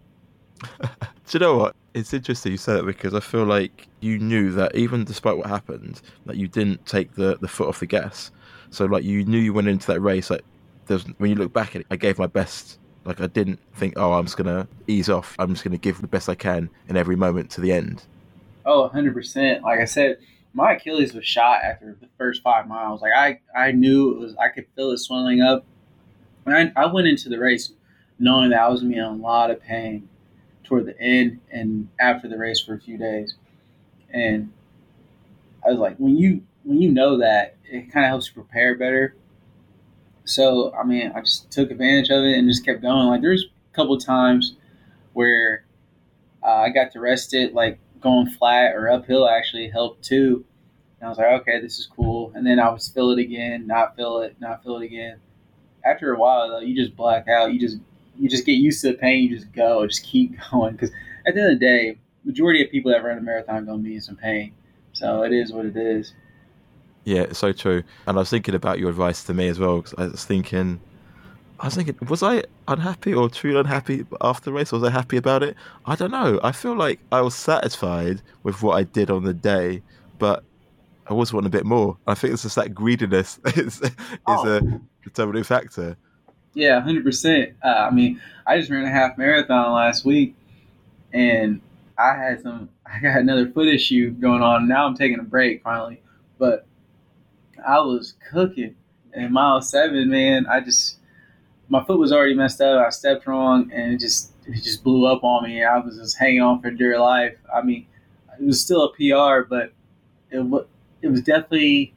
Do 0.81 0.89
you 1.33 1.41
know 1.41 1.57
what? 1.57 1.77
It's 1.95 2.15
interesting 2.15 2.53
you 2.53 2.59
said 2.59 2.77
it 2.77 2.87
because 2.87 3.15
I 3.15 3.21
feel 3.21 3.45
like 3.45 3.89
you 4.01 4.19
knew 4.19 4.51
that 4.53 4.75
even 4.75 5.05
despite 5.05 5.37
what 5.37 5.47
happened, 5.47 6.01
that 6.27 6.37
you 6.37 6.49
didn't 6.49 6.87
take 6.87 7.15
the, 7.15 7.37
the 7.41 7.49
foot 7.49 7.69
off 7.69 7.81
the 7.81 7.87
gas. 7.87 8.31
So 8.71 8.87
like 8.87 9.05
you 9.05 9.25
knew 9.25 9.39
you 9.39 9.53
went 9.53 9.69
into 9.69 9.87
that 9.89 10.01
race 10.01 10.31
like 10.31 10.43
there's 10.87 11.05
when 11.19 11.31
you 11.31 11.37
look 11.37 11.53
back 11.53 11.75
at 11.75 11.83
it, 11.83 11.87
I 11.91 11.97
gave 11.97 12.19
my 12.19 12.27
best. 12.27 12.79
Like 13.05 13.21
I 13.21 13.27
didn't 13.27 13.59
think, 13.75 13.95
oh, 13.97 14.13
I'm 14.13 14.25
just 14.25 14.37
gonna 14.37 14.69
ease 14.87 15.09
off. 15.09 15.35
I'm 15.39 15.51
just 15.51 15.65
gonna 15.65 15.79
give 15.79 16.01
the 16.01 16.07
best 16.07 16.29
I 16.29 16.35
can 16.35 16.71
in 16.89 16.97
every 16.97 17.17
moment 17.17 17.51
to 17.53 17.61
the 17.61 17.73
end. 17.73 18.05
Oh, 18.65 18.91
100%. 18.95 19.63
Like 19.63 19.81
I 19.81 19.85
said, 19.85 20.19
my 20.55 20.75
Achilles 20.75 21.15
was 21.15 21.25
shot 21.25 21.63
after 21.65 21.97
the 22.01 22.09
first 22.17 22.43
five 22.43 22.69
miles. 22.69 23.03
Like 23.03 23.13
I, 23.17 23.41
I 23.57 23.73
knew 23.73 24.15
it 24.15 24.19
was, 24.19 24.37
I 24.37 24.49
could 24.49 24.67
feel 24.77 24.91
it 24.93 24.99
swelling 24.99 25.41
up. 25.41 25.65
And 26.47 26.73
I, 26.77 26.83
I 26.83 26.87
went 26.87 27.09
into 27.09 27.29
the 27.29 27.39
race 27.39 27.73
knowing 28.19 28.51
that 28.51 28.61
I 28.61 28.69
was 28.69 28.81
gonna 28.81 28.93
be 28.93 28.99
in 28.99 29.05
a 29.05 29.13
lot 29.15 29.51
of 29.51 29.61
pain 29.61 30.09
toward 30.65 30.87
the 30.87 31.01
end 31.01 31.41
and 31.51 31.89
after 32.01 32.29
the 32.29 32.39
race 32.39 32.61
for 32.61 32.75
a 32.75 32.81
few 32.81 32.99
days. 32.99 33.35
And 34.11 34.53
I 35.67 35.71
was 35.71 35.79
like, 35.79 35.97
when 35.97 36.17
you 36.17 36.43
when 36.65 36.81
you 36.81 36.91
know 36.91 37.19
that, 37.19 37.57
it 37.65 37.93
kind 37.93 38.05
of 38.07 38.11
helps 38.11 38.29
you 38.29 38.35
prepare 38.35 38.77
better. 38.77 39.17
So 40.25 40.73
I 40.75 40.85
mean, 40.85 41.13
I 41.15 41.21
just 41.21 41.51
took 41.51 41.71
advantage 41.71 42.11
of 42.11 42.25
it 42.25 42.39
and 42.39 42.49
just 42.49 42.65
kept 42.65 42.83
going. 42.83 43.07
Like 43.09 43.23
there's 43.23 43.45
a 43.45 43.77
couple 43.77 43.97
times 43.99 44.55
where 45.13 45.65
uh, 46.43 46.49
I 46.49 46.71
got 46.71 46.93
to 46.93 47.01
rest 47.01 47.35
it, 47.35 47.55
like 47.55 47.79
going 48.01 48.29
flat 48.31 48.75
or 48.75 48.91
uphill 48.91 49.29
actually 49.29 49.69
helped 49.69 50.05
too. 50.05 50.45
And 51.01 51.07
I 51.07 51.09
was 51.09 51.19
like, 51.19 51.41
okay, 51.41 51.61
this 51.61 51.79
is 51.79 51.87
cool. 51.87 52.33
And 52.35 52.47
then 52.47 52.61
I 52.61 52.71
would 52.71 52.83
feel 52.83 53.11
it 53.11 53.19
again, 53.19 53.67
not 53.67 53.97
feel 53.97 54.19
it, 54.21 54.37
not 54.41 54.63
feel 54.63 54.77
it 54.77 54.85
again. 54.85 55.19
After 55.85 56.13
a 56.13 56.19
while, 56.19 56.49
though, 56.49 56.61
you 56.61 56.77
just 56.77 56.97
black 56.97 57.27
out. 57.29 57.53
You 57.53 57.59
just 57.59 57.79
you 58.19 58.29
just 58.29 58.47
get 58.47 58.53
used 58.53 58.81
to 58.83 58.89
the 58.89 58.99
pain. 58.99 59.25
You 59.25 59.37
just 59.37 59.53
go, 59.53 59.87
just 59.87 60.05
keep 60.05 60.37
going. 60.51 60.75
Because 60.75 60.91
at 61.27 61.35
the 61.35 61.41
end 61.41 61.53
of 61.53 61.59
the 61.59 61.67
day, 61.67 61.99
majority 62.25 62.65
of 62.65 62.71
people 62.71 62.93
that 62.93 63.05
run 63.05 63.19
a 63.19 63.21
marathon 63.21 63.67
to 63.67 63.77
be 63.79 63.97
in 63.97 64.01
some 64.01 64.17
pain. 64.17 64.55
So 64.93 65.23
it 65.23 65.33
is 65.33 65.53
what 65.53 65.67
it 65.67 65.77
is. 65.77 66.13
Yeah, 67.05 67.33
so 67.33 67.53
true. 67.53 67.83
And 68.07 68.17
I 68.17 68.21
was 68.21 68.31
thinking 68.31 68.55
about 68.55 68.79
your 68.79 68.91
advice 68.91 69.25
to 69.25 69.35
me 69.35 69.49
as 69.49 69.59
well. 69.59 69.79
Because 69.79 69.95
I 69.99 70.07
was 70.07 70.25
thinking, 70.25 70.81
I 71.59 71.67
was 71.67 71.75
thinking, 71.75 71.97
was 72.09 72.23
I 72.23 72.45
unhappy 72.69 73.13
or 73.13 73.29
truly 73.29 73.59
unhappy 73.59 74.05
after 74.21 74.47
the 74.47 74.53
race? 74.53 74.73
Was 74.73 74.85
I 74.85 74.91
happy 74.91 75.17
about 75.17 75.43
it? 75.43 75.57
I 75.85 75.97
don't 75.97 76.11
know. 76.11 76.39
I 76.43 76.53
feel 76.53 76.77
like 76.77 77.01
I 77.11 77.21
was 77.21 77.35
satisfied 77.35 78.23
with 78.43 78.63
what 78.63 78.77
I 78.77 78.85
did 78.85 79.11
on 79.11 79.25
the 79.25 79.35
day, 79.35 79.83
but 80.19 80.45
I 81.09 81.15
was 81.15 81.33
wanting 81.33 81.49
a 81.49 81.51
bit 81.51 81.65
more. 81.65 81.97
I 82.07 82.15
think 82.15 82.35
it's 82.35 82.43
just 82.43 82.57
that 82.57 82.75
greediness 82.75 83.41
is, 83.57 83.81
is 83.81 83.91
oh. 84.27 84.57
a 84.57 84.81
determining 85.03 85.45
factor. 85.45 85.97
Yeah, 86.55 86.81
hundred 86.81 87.03
uh, 87.03 87.05
percent. 87.05 87.55
I 87.65 87.91
mean, 87.91 88.21
I 88.47 88.59
just 88.59 88.71
ran 88.71 88.85
a 88.85 88.91
half 88.91 89.17
marathon 89.17 89.73
last 89.73 90.05
week, 90.05 90.37
and 91.13 91.61
I 91.99 92.15
had 92.15 92.43
some. 92.43 92.69
I 92.85 93.01
got 93.01 93.19
another 93.19 93.51
foot 93.51 93.69
issue 93.69 94.11
going 94.11 94.43
on. 94.43 94.69
Now 94.69 94.87
I'm 94.87 94.95
taking 94.95 95.19
a 95.19 95.23
break 95.23 95.63
finally, 95.63 96.03
but 96.39 96.67
I 97.67 97.81
was 97.81 98.15
cooking. 98.31 98.77
And 99.15 99.33
mile 99.33 99.61
seven, 99.61 100.09
man, 100.09 100.47
I 100.47 100.61
just 100.61 100.97
my 101.69 101.85
foot 101.85 101.99
was 101.99 102.13
already 102.13 102.35
messed 102.35 102.61
up. 102.61 102.85
I 102.85 102.91
stepped 102.91 103.27
wrong, 103.27 103.71
and 103.73 103.93
it 103.95 104.01
just 104.01 104.33
it 104.47 104.63
just 104.63 104.83
blew 104.83 105.07
up 105.07 105.23
on 105.23 105.45
me. 105.45 105.63
I 105.65 105.79
was 105.79 105.97
just 105.97 106.19
hanging 106.19 106.41
on 106.41 106.61
for 106.61 106.71
dear 106.71 106.99
life. 106.99 107.37
I 107.53 107.63
mean, 107.63 107.87
it 108.39 108.45
was 108.45 108.61
still 108.61 108.85
a 108.85 108.93
PR, 108.93 109.47
but 109.49 109.73
it 110.31 110.67
it 111.03 111.09
was 111.09 111.21
definitely 111.23 111.95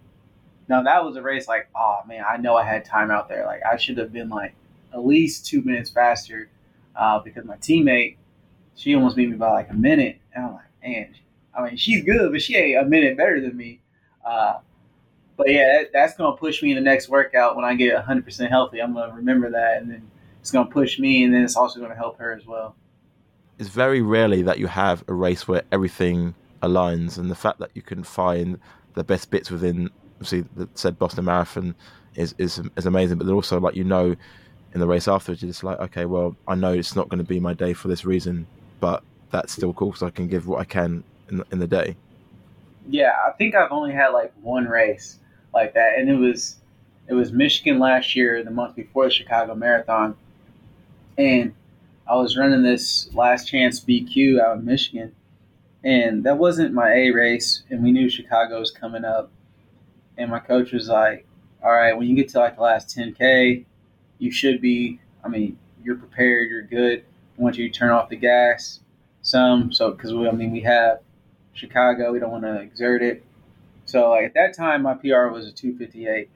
now 0.67 0.82
that 0.82 1.04
was 1.04 1.15
a 1.15 1.21
race 1.21 1.47
like, 1.47 1.69
oh 1.75 1.99
man, 2.08 2.23
I 2.28 2.38
know 2.38 2.56
I 2.56 2.63
had 2.63 2.86
time 2.86 3.12
out 3.12 3.30
there. 3.30 3.45
Like 3.45 3.62
I 3.65 3.78
should 3.78 3.97
have 3.97 4.12
been 4.12 4.30
like 4.30 4.56
at 4.93 5.06
least 5.06 5.45
two 5.45 5.62
minutes 5.62 5.89
faster 5.89 6.49
uh, 6.95 7.19
because 7.19 7.45
my 7.45 7.58
teammate, 7.58 8.17
she 8.75 8.95
almost 8.95 9.15
beat 9.15 9.30
me 9.30 9.36
by 9.36 9.51
like 9.51 9.69
a 9.69 9.73
minute. 9.73 10.19
And 10.34 10.45
I'm 10.45 10.54
like, 10.54 10.63
man, 10.84 11.15
I 11.56 11.63
mean, 11.63 11.78
she's 11.78 12.04
good, 12.04 12.32
but 12.32 12.41
she 12.41 12.56
ain't 12.56 12.86
a 12.86 12.89
minute 12.89 13.17
better 13.17 13.39
than 13.41 13.56
me. 13.56 13.80
Uh, 14.25 14.60
but 15.38 15.50
yeah, 15.50 15.80
that, 15.80 15.91
that's 15.93 16.15
gonna 16.15 16.38
push 16.38 16.62
me 16.62 16.71
in 16.71 16.76
the 16.76 16.82
next 16.82 17.10
workout 17.10 17.56
when 17.56 17.65
I 17.65 17.76
get 17.76 17.93
100 17.95 18.24
percent 18.24 18.50
healthy. 18.50 18.82
I'm 18.82 18.93
gonna 18.93 19.13
remember 19.13 19.52
that, 19.52 19.82
and 19.82 19.89
then 19.89 20.10
it's 20.41 20.52
gonna 20.52 20.69
push 20.69 21.00
me, 21.00 21.24
and 21.24 21.34
then 21.34 21.43
it's 21.43 21.56
also 21.56 21.80
gonna 21.80 21.95
help 21.95 22.17
her 22.19 22.34
as 22.34 22.45
well. 22.45 22.76
It's 23.58 23.69
very 23.69 24.02
rarely 24.02 24.41
that 24.43 24.60
you 24.60 24.67
have 24.67 25.04
a 25.08 25.13
race 25.13 25.48
where 25.48 25.63
everything 25.71 26.36
aligns, 26.62 27.17
and 27.17 27.30
the 27.30 27.36
fact 27.36 27.60
that 27.60 27.71
you 27.74 27.82
can 27.82 28.04
find 28.04 28.60
the 28.93 29.04
best 29.04 29.30
bits 29.30 29.52
within 29.52 29.89
obviously 30.15 30.41
the 30.56 30.69
said 30.74 30.98
Boston 30.98 31.26
Marathon 31.26 31.76
is, 32.15 32.34
is 32.38 32.62
is 32.78 32.86
amazing. 32.86 33.17
But 33.17 33.28
then 33.28 33.36
also 33.36 33.60
like 33.60 33.76
you 33.76 33.84
know, 33.84 34.15
in 34.74 34.80
the 34.80 34.88
race 34.88 35.08
afterwards, 35.08 35.41
you're 35.41 35.50
just 35.50 35.63
like, 35.63 35.80
okay, 35.80 36.06
well, 36.06 36.36
I 36.48 36.56
know 36.56 36.74
it's 36.74 36.95
not 36.95 37.10
going 37.10 37.19
to 37.19 37.28
be 37.28 37.39
my 37.39 37.54
day 37.54 37.74
for 37.74 37.88
this 37.88 38.06
reason, 38.06 38.48
but 38.80 39.04
that's 39.32 39.54
still 39.54 39.74
cool 39.74 39.89
because 39.89 40.04
I 40.04 40.10
can 40.10 40.28
give 40.28 40.48
what 40.48 40.60
I 40.60 40.65
can 40.65 41.04
in 41.30 41.43
in 41.52 41.60
the 41.60 41.67
day. 41.67 41.95
Yeah, 42.88 43.12
I 43.28 43.32
think 43.32 43.56
I've 43.56 43.71
only 43.71 43.91
had 43.91 44.10
like 44.10 44.34
one 44.41 44.65
race 44.65 45.19
like 45.56 45.74
that, 45.74 45.98
and 45.98 46.10
it 46.10 46.15
was 46.15 46.58
it 47.08 47.13
was 47.13 47.32
Michigan 47.32 47.80
last 47.80 48.15
year, 48.15 48.44
the 48.44 48.52
month 48.52 48.76
before 48.76 49.06
the 49.06 49.12
Chicago 49.12 49.56
Marathon, 49.56 50.15
and 51.18 51.54
I 52.08 52.15
was 52.15 52.38
running 52.38 52.63
this 52.63 53.13
last 53.13 53.48
chance 53.48 53.80
BQ 53.80 54.39
out 54.39 54.58
in 54.58 54.65
Michigan, 54.65 55.13
and 55.84 56.24
that 56.26 56.38
wasn't 56.38 56.74
my 56.74 56.91
A 56.94 57.12
race, 57.12 57.63
and 57.70 57.84
we 57.84 57.91
knew 57.91 58.10
Chicago 58.10 58.60
was 58.60 58.72
coming 58.72 59.06
up, 59.06 59.32
and 60.18 60.30
my 60.30 60.39
coach 60.39 60.72
was 60.72 60.89
like, 60.89 61.26
"All 61.63 61.72
right, 61.72 61.98
when 61.98 62.08
you 62.08 62.15
get 62.15 62.30
to 62.30 62.39
like 62.39 62.58
the 62.58 62.62
last 62.62 62.96
10k, 62.96 63.65
you 64.20 64.32
should 64.32 64.62
be. 64.62 65.00
I 65.24 65.28
mean, 65.28 65.58
you're 65.84 65.96
prepared. 65.96 66.50
You're 66.50 66.62
good. 66.62 67.04
Want 67.38 67.58
you 67.58 67.70
turn 67.70 67.89
off 67.89 68.10
the 68.10 68.15
gas 68.15 68.80
some. 69.26 69.72
So 69.74 69.91
because 69.91 70.13
we, 70.13 70.28
I 70.28 70.32
mean, 70.32 70.52
we 70.52 70.62
have 70.62 71.00
Chicago. 71.54 72.12
We 72.13 72.20
don't 72.20 72.32
want 72.32 72.44
to 72.44 72.60
exert 72.62 73.02
it. 73.02 73.24
So 73.86 74.10
like 74.10 74.26
at 74.26 74.34
that 74.34 74.56
time, 74.56 74.82
my 74.82 74.95
PR 74.95 75.28
was 75.28 75.48
a 75.48 75.52
258. 75.52 76.30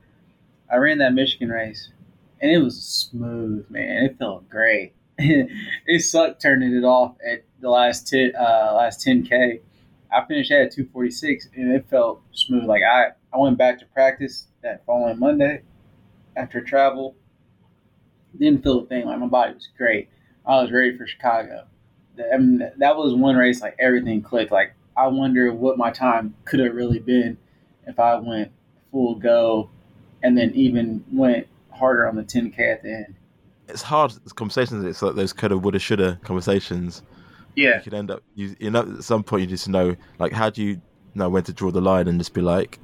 I 0.71 0.75
ran 0.77 0.99
that 0.99 1.13
Michigan 1.13 1.49
race, 1.49 1.89
and 2.39 2.51
it 2.51 2.59
was 2.59 2.81
smooth, 2.81 3.65
man. 3.69 4.05
It 4.05 4.17
felt 4.19 4.47
great. 4.49 4.93
it 5.17 6.01
sucked 6.01 6.41
turning 6.41 6.75
it 6.75 6.83
off 6.83 7.15
at 7.27 7.43
the 7.59 7.69
last 7.69 8.07
ten, 8.07 8.33
uh, 8.39 8.73
last 8.75 9.05
10k. 9.05 9.59
I 10.11 10.25
finished 10.25 10.51
at 10.51 10.71
246, 10.71 11.49
and 11.55 11.71
it 11.73 11.85
felt 11.89 12.21
smooth. 12.31 12.65
Like 12.65 12.83
I 12.83 13.09
I 13.33 13.37
went 13.37 13.57
back 13.57 13.79
to 13.79 13.85
practice 13.87 14.47
that 14.61 14.85
following 14.85 15.19
Monday 15.19 15.63
after 16.35 16.61
travel. 16.61 17.15
Didn't 18.37 18.63
feel 18.63 18.79
a 18.79 18.85
thing. 18.85 19.05
Like 19.05 19.19
my 19.19 19.27
body 19.27 19.53
was 19.55 19.67
great. 19.75 20.09
I 20.45 20.61
was 20.61 20.71
ready 20.71 20.95
for 20.97 21.07
Chicago. 21.07 21.65
I 22.33 22.37
mean, 22.37 22.71
that 22.77 22.95
was 22.97 23.13
one 23.13 23.35
race 23.35 23.61
like 23.61 23.75
everything 23.79 24.21
clicked. 24.21 24.51
Like 24.51 24.73
I 25.03 25.07
wonder 25.07 25.51
what 25.53 25.77
my 25.77 25.91
time 25.91 26.35
could 26.45 26.59
have 26.59 26.75
really 26.75 26.99
been 26.99 27.37
if 27.87 27.99
I 27.99 28.15
went 28.15 28.51
full 28.91 29.15
go, 29.15 29.69
and 30.23 30.37
then 30.37 30.51
even 30.55 31.03
went 31.11 31.47
harder 31.71 32.07
on 32.07 32.15
the 32.15 32.23
10k 32.23 32.59
at 32.73 32.83
the 32.83 32.91
end. 32.93 33.15
It's 33.67 33.81
hard 33.83 34.11
it's 34.23 34.33
conversations. 34.33 34.83
It's 34.83 35.01
like 35.01 35.15
those 35.15 35.31
kind 35.33 35.53
of 35.53 35.63
woulda 35.63 35.79
shoulda 35.79 36.19
conversations. 36.23 37.03
Yeah, 37.55 37.77
You 37.77 37.81
could 37.83 37.93
end 37.93 38.11
up 38.11 38.23
you 38.35 38.55
you 38.59 38.71
know 38.71 38.81
at 38.97 39.03
some 39.03 39.23
point 39.23 39.41
you 39.41 39.47
just 39.47 39.69
know 39.69 39.95
like 40.17 40.33
how 40.33 40.49
do 40.49 40.63
you 40.63 40.81
know 41.15 41.29
when 41.29 41.43
to 41.43 41.53
draw 41.53 41.71
the 41.71 41.81
line 41.81 42.07
and 42.07 42.19
just 42.19 42.33
be 42.33 42.41
like 42.41 42.79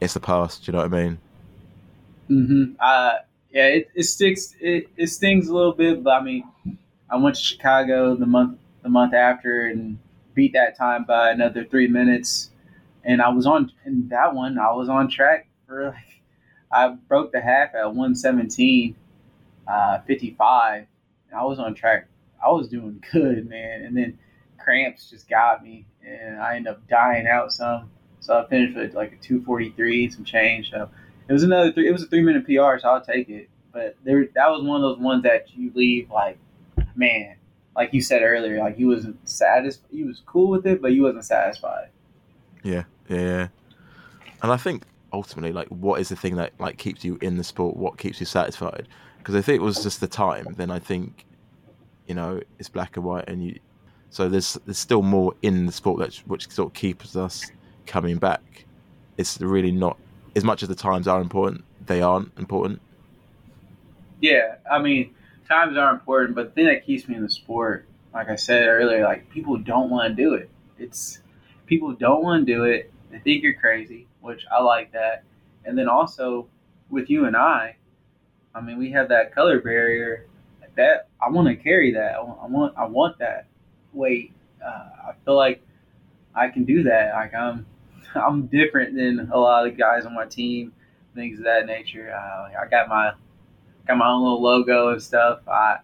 it's 0.00 0.14
the 0.14 0.20
past. 0.20 0.64
Do 0.64 0.72
you 0.72 0.76
know 0.76 0.84
what 0.84 0.94
I 0.94 1.02
mean? 1.02 1.18
hmm 2.28 2.64
Uh, 2.80 3.18
yeah, 3.52 3.66
it, 3.66 3.90
it 3.94 4.04
sticks. 4.04 4.54
It, 4.60 4.88
it 4.96 5.08
stings 5.08 5.48
a 5.48 5.54
little 5.54 5.72
bit, 5.72 6.02
but 6.04 6.10
I 6.10 6.22
mean, 6.22 6.44
I 7.10 7.16
went 7.16 7.34
to 7.36 7.42
Chicago 7.42 8.14
the 8.14 8.26
month 8.26 8.58
the 8.82 8.88
month 8.88 9.12
after 9.12 9.66
and 9.66 9.98
beat 10.40 10.54
that 10.54 10.74
time 10.74 11.04
by 11.04 11.30
another 11.30 11.66
three 11.66 11.86
minutes, 11.86 12.50
and 13.04 13.20
I 13.20 13.28
was 13.28 13.44
on 13.44 13.70
in 13.84 14.08
that 14.08 14.34
one. 14.34 14.58
I 14.58 14.72
was 14.72 14.88
on 14.88 15.06
track 15.10 15.50
for 15.66 15.88
like 15.88 16.22
I 16.72 16.88
broke 16.88 17.30
the 17.30 17.42
half 17.42 17.74
at 17.74 17.94
one 17.94 18.14
seventeen, 18.14 18.96
uh, 19.70 19.98
fifty 20.06 20.34
five. 20.38 20.86
I 21.36 21.44
was 21.44 21.58
on 21.58 21.74
track. 21.74 22.08
I 22.42 22.48
was 22.48 22.68
doing 22.68 23.04
good, 23.12 23.50
man, 23.50 23.82
and 23.82 23.94
then 23.94 24.18
cramps 24.56 25.10
just 25.10 25.28
got 25.28 25.62
me, 25.62 25.84
and 26.02 26.40
I 26.40 26.56
ended 26.56 26.72
up 26.72 26.88
dying 26.88 27.26
out 27.26 27.52
some. 27.52 27.90
So 28.20 28.38
I 28.38 28.48
finished 28.48 28.74
with 28.74 28.94
like 28.94 29.12
a 29.12 29.16
two 29.16 29.42
forty 29.42 29.74
three, 29.76 30.08
some 30.08 30.24
change. 30.24 30.70
So 30.70 30.88
it 31.28 31.34
was 31.34 31.42
another 31.42 31.70
three. 31.70 31.86
It 31.86 31.92
was 31.92 32.02
a 32.02 32.06
three 32.06 32.22
minute 32.22 32.46
PR, 32.46 32.78
so 32.78 32.88
I'll 32.88 33.04
take 33.04 33.28
it. 33.28 33.50
But 33.74 33.96
there, 34.04 34.26
that 34.34 34.48
was 34.48 34.62
one 34.62 34.76
of 34.76 34.82
those 34.82 34.98
ones 34.98 35.22
that 35.24 35.54
you 35.54 35.70
leave 35.74 36.10
like, 36.10 36.38
man, 36.96 37.36
like 37.76 37.92
you 37.92 38.02
said 38.02 38.22
earlier, 38.22 38.58
like 38.58 38.76
he 38.76 38.84
wasn't 38.84 39.16
satisfied. 39.28 39.86
He 39.90 40.04
was 40.04 40.22
cool 40.26 40.48
with 40.48 40.66
it, 40.66 40.82
but 40.82 40.92
he 40.92 41.00
wasn't 41.00 41.24
satisfied. 41.24 41.88
Yeah, 42.62 42.84
yeah, 43.08 43.20
yeah. 43.20 43.48
And 44.42 44.52
I 44.52 44.56
think 44.56 44.84
ultimately, 45.12 45.52
like, 45.52 45.68
what 45.68 46.00
is 46.00 46.08
the 46.08 46.16
thing 46.16 46.36
that 46.36 46.52
like 46.58 46.78
keeps 46.78 47.04
you 47.04 47.18
in 47.20 47.36
the 47.36 47.44
sport? 47.44 47.76
What 47.76 47.98
keeps 47.98 48.20
you 48.20 48.26
satisfied? 48.26 48.88
Because 49.18 49.34
if 49.34 49.48
it 49.48 49.60
was 49.60 49.82
just 49.82 50.00
the 50.00 50.08
time, 50.08 50.54
then 50.56 50.70
I 50.70 50.78
think, 50.78 51.26
you 52.06 52.14
know, 52.14 52.40
it's 52.58 52.68
black 52.68 52.96
and 52.96 53.04
white, 53.04 53.28
and 53.28 53.44
you. 53.44 53.58
So 54.10 54.28
there's 54.28 54.54
there's 54.64 54.78
still 54.78 55.02
more 55.02 55.34
in 55.42 55.66
the 55.66 55.72
sport 55.72 56.00
that 56.00 56.16
which 56.26 56.50
sort 56.50 56.68
of 56.68 56.74
keeps 56.74 57.14
us 57.14 57.50
coming 57.86 58.16
back. 58.16 58.64
It's 59.18 59.40
really 59.40 59.72
not 59.72 59.96
as 60.34 60.44
much 60.44 60.62
as 60.62 60.68
the 60.68 60.74
times 60.74 61.06
are 61.06 61.20
important. 61.20 61.64
They 61.86 62.02
aren't 62.02 62.32
important. 62.38 62.80
Yeah, 64.20 64.56
I 64.70 64.80
mean, 64.80 65.14
times 65.50 65.76
are 65.76 65.90
important, 65.90 66.36
but 66.36 66.46
the 66.46 66.50
thing 66.52 66.66
that 66.66 66.86
keeps 66.86 67.08
me 67.08 67.16
in 67.16 67.22
the 67.22 67.30
sport, 67.30 67.86
like 68.14 68.28
I 68.28 68.36
said 68.36 68.66
earlier, 68.68 69.04
like 69.04 69.28
people 69.30 69.58
don't 69.58 69.90
want 69.90 70.16
to 70.16 70.22
do 70.22 70.34
it. 70.34 70.48
It's 70.78 71.20
people 71.66 71.92
don't 71.92 72.22
want 72.22 72.46
to 72.46 72.52
do 72.52 72.64
it. 72.64 72.92
They 73.10 73.18
think 73.18 73.42
you're 73.42 73.54
crazy, 73.54 74.06
which 74.20 74.44
I 74.50 74.62
like 74.62 74.92
that. 74.92 75.24
And 75.64 75.76
then 75.76 75.88
also 75.88 76.46
with 76.88 77.10
you 77.10 77.26
and 77.26 77.36
I, 77.36 77.76
I 78.54 78.60
mean, 78.60 78.78
we 78.78 78.90
have 78.92 79.08
that 79.08 79.34
color 79.34 79.60
barrier. 79.60 80.26
That 80.76 81.08
I 81.20 81.28
want 81.28 81.48
to 81.48 81.56
carry 81.56 81.92
that. 81.94 82.14
I 82.14 82.46
want, 82.46 82.74
I 82.78 82.86
want, 82.86 83.18
that 83.18 83.46
weight. 83.92 84.32
Uh, 84.64 84.88
I 85.08 85.12
feel 85.24 85.34
like 85.34 85.62
I 86.34 86.48
can 86.48 86.64
do 86.64 86.84
that. 86.84 87.12
Like 87.12 87.34
I'm, 87.34 87.66
I'm 88.14 88.46
different 88.46 88.94
than 88.94 89.30
a 89.32 89.38
lot 89.38 89.66
of 89.66 89.76
guys 89.76 90.06
on 90.06 90.14
my 90.14 90.26
team, 90.26 90.72
things 91.14 91.38
of 91.38 91.44
that 91.44 91.66
nature. 91.66 92.14
Uh, 92.14 92.50
I 92.56 92.68
got 92.70 92.88
my 92.88 93.12
got 93.86 93.96
my 93.96 94.08
own 94.08 94.22
little 94.22 94.42
logo 94.42 94.88
and 94.92 95.02
stuff. 95.02 95.40
I 95.48 95.78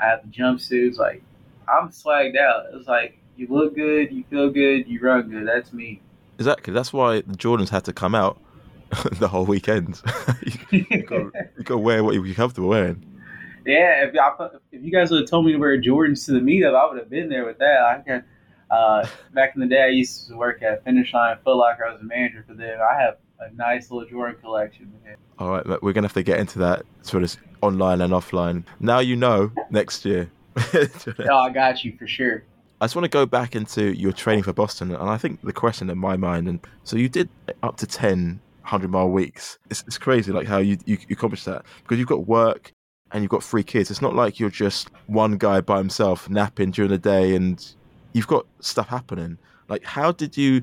I 0.00 0.06
have 0.06 0.22
the 0.22 0.28
jumpsuits. 0.28 0.96
Like 0.96 1.22
I'm 1.68 1.88
swagged 1.90 2.38
out. 2.38 2.66
It's 2.74 2.88
like 2.88 3.18
you 3.36 3.46
look 3.48 3.74
good, 3.74 4.12
you 4.12 4.24
feel 4.30 4.50
good, 4.50 4.86
you 4.86 5.00
run 5.00 5.30
good. 5.30 5.46
That's 5.46 5.72
me. 5.72 6.00
Exactly. 6.38 6.72
That's 6.72 6.92
why 6.92 7.16
the 7.16 7.36
Jordans 7.36 7.68
had 7.68 7.84
to 7.84 7.92
come 7.92 8.14
out 8.14 8.40
the 9.12 9.28
whole 9.28 9.44
weekend. 9.44 10.00
you 10.70 11.02
got 11.02 11.32
you 11.56 11.64
got 11.64 11.74
to 11.74 11.78
wear 11.78 12.02
what 12.02 12.14
you're 12.14 12.34
comfortable 12.34 12.68
wearing. 12.68 13.04
yeah, 13.66 14.06
if, 14.06 14.14
I, 14.16 14.48
if 14.72 14.82
you 14.82 14.90
guys 14.90 15.10
would 15.10 15.20
have 15.20 15.30
told 15.30 15.46
me 15.46 15.52
to 15.52 15.58
wear 15.58 15.80
Jordans 15.80 16.24
to 16.26 16.32
the 16.32 16.40
meetup, 16.40 16.74
I 16.74 16.88
would 16.88 16.98
have 16.98 17.10
been 17.10 17.28
there 17.28 17.44
with 17.44 17.58
that. 17.58 17.82
I 17.82 18.02
can. 18.04 18.24
Uh, 18.70 19.06
back 19.34 19.54
in 19.54 19.60
the 19.60 19.66
day, 19.66 19.82
I 19.82 19.88
used 19.88 20.28
to 20.28 20.36
work 20.36 20.62
at 20.62 20.84
Finish 20.84 21.12
Line 21.12 21.36
Foot 21.44 21.56
Locker. 21.56 21.84
I 21.84 21.92
was 21.92 22.00
a 22.00 22.04
manager 22.04 22.44
for 22.46 22.54
them. 22.54 22.78
I 22.80 23.00
have 23.00 23.16
a 23.40 23.52
nice 23.54 23.90
little 23.90 24.08
Jordan 24.08 24.40
collection. 24.40 24.92
Man. 25.04 25.16
All 25.40 25.50
right, 25.50 25.64
but 25.64 25.82
we're 25.82 25.94
gonna 25.94 26.06
have 26.06 26.12
to 26.14 26.22
get 26.22 26.38
into 26.38 26.58
that 26.58 26.84
sort 27.02 27.22
of 27.24 27.34
online 27.62 28.02
and 28.02 28.12
offline. 28.12 28.64
Now 28.78 28.98
you 28.98 29.16
know 29.16 29.50
next 29.70 30.04
year. 30.04 30.30
Oh, 31.30 31.38
I 31.38 31.50
got 31.50 31.82
you 31.84 31.96
for 31.96 32.06
sure. 32.06 32.44
I 32.80 32.84
just 32.84 32.94
want 32.94 33.04
to 33.04 33.10
go 33.10 33.24
back 33.24 33.56
into 33.56 33.96
your 33.96 34.12
training 34.12 34.42
for 34.44 34.52
Boston, 34.52 34.94
and 34.94 35.08
I 35.08 35.16
think 35.16 35.40
the 35.42 35.52
question 35.52 35.88
in 35.88 35.98
my 35.98 36.16
mind, 36.16 36.48
and 36.48 36.60
so 36.84 36.96
you 36.96 37.08
did 37.08 37.28
up 37.62 37.76
to 37.78 37.86
10 37.86 38.40
100 38.62 38.90
mile 38.90 39.08
weeks. 39.08 39.58
It's, 39.70 39.82
it's 39.86 39.98
crazy, 39.98 40.30
like 40.32 40.46
how 40.46 40.58
you, 40.58 40.76
you 40.84 40.98
you 41.08 41.14
accomplished 41.14 41.46
that 41.46 41.64
because 41.82 41.98
you've 41.98 42.08
got 42.08 42.26
work 42.26 42.72
and 43.12 43.22
you've 43.22 43.30
got 43.30 43.42
three 43.42 43.62
kids. 43.62 43.90
It's 43.90 44.02
not 44.02 44.14
like 44.14 44.38
you're 44.38 44.50
just 44.50 44.90
one 45.06 45.38
guy 45.38 45.60
by 45.60 45.78
himself 45.78 46.28
napping 46.28 46.70
during 46.70 46.90
the 46.90 46.98
day, 46.98 47.34
and 47.34 47.64
you've 48.12 48.26
got 48.26 48.46
stuff 48.60 48.88
happening. 48.88 49.38
Like, 49.68 49.84
how 49.84 50.12
did 50.12 50.36
you? 50.36 50.62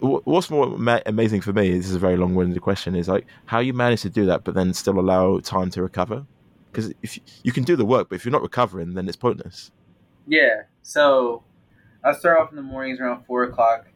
Wh- 0.00 0.26
What's 0.26 0.50
more 0.50 0.76
ma- 0.78 1.00
amazing 1.06 1.40
for 1.40 1.52
me? 1.52 1.70
This 1.76 1.88
is 1.88 1.94
a 1.94 1.98
very 1.98 2.16
long-winded 2.16 2.60
question. 2.60 2.94
Is 2.94 3.08
like 3.08 3.26
how 3.46 3.58
you 3.60 3.72
manage 3.72 4.02
to 4.02 4.10
do 4.10 4.26
that, 4.26 4.44
but 4.44 4.54
then 4.54 4.72
still 4.74 4.98
allow 4.98 5.38
time 5.40 5.70
to 5.70 5.82
recover. 5.82 6.26
Because 6.70 6.92
if 7.02 7.16
you, 7.16 7.22
you 7.42 7.52
can 7.52 7.64
do 7.64 7.76
the 7.76 7.84
work, 7.84 8.08
but 8.08 8.16
if 8.16 8.24
you're 8.24 8.32
not 8.32 8.42
recovering, 8.42 8.94
then 8.94 9.08
it's 9.08 9.16
pointless. 9.16 9.70
Yeah. 10.26 10.62
So 10.82 11.42
I 12.04 12.12
start 12.12 12.38
off 12.38 12.50
in 12.50 12.56
the 12.56 12.62
mornings 12.62 13.00
around 13.00 13.24
four 13.24 13.44
o'clock 13.44 13.86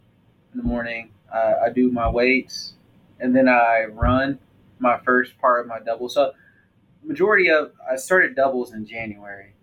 in 0.53 0.59
the 0.59 0.67
morning. 0.67 1.13
Uh, 1.33 1.55
I 1.65 1.71
do 1.71 1.91
my 1.91 2.09
weights, 2.09 2.75
and 3.21 3.35
then 3.35 3.49
I 3.49 3.85
run 3.85 4.39
my 4.79 4.99
first 4.99 5.39
part 5.39 5.61
of 5.61 5.67
my 5.67 5.79
double. 5.81 6.09
So 6.09 6.33
majority 7.03 7.51
of 7.51 7.73
I 7.91 7.97
started 7.97 8.35
doubles 8.35 8.73
in 8.73 8.87
January. 8.87 9.55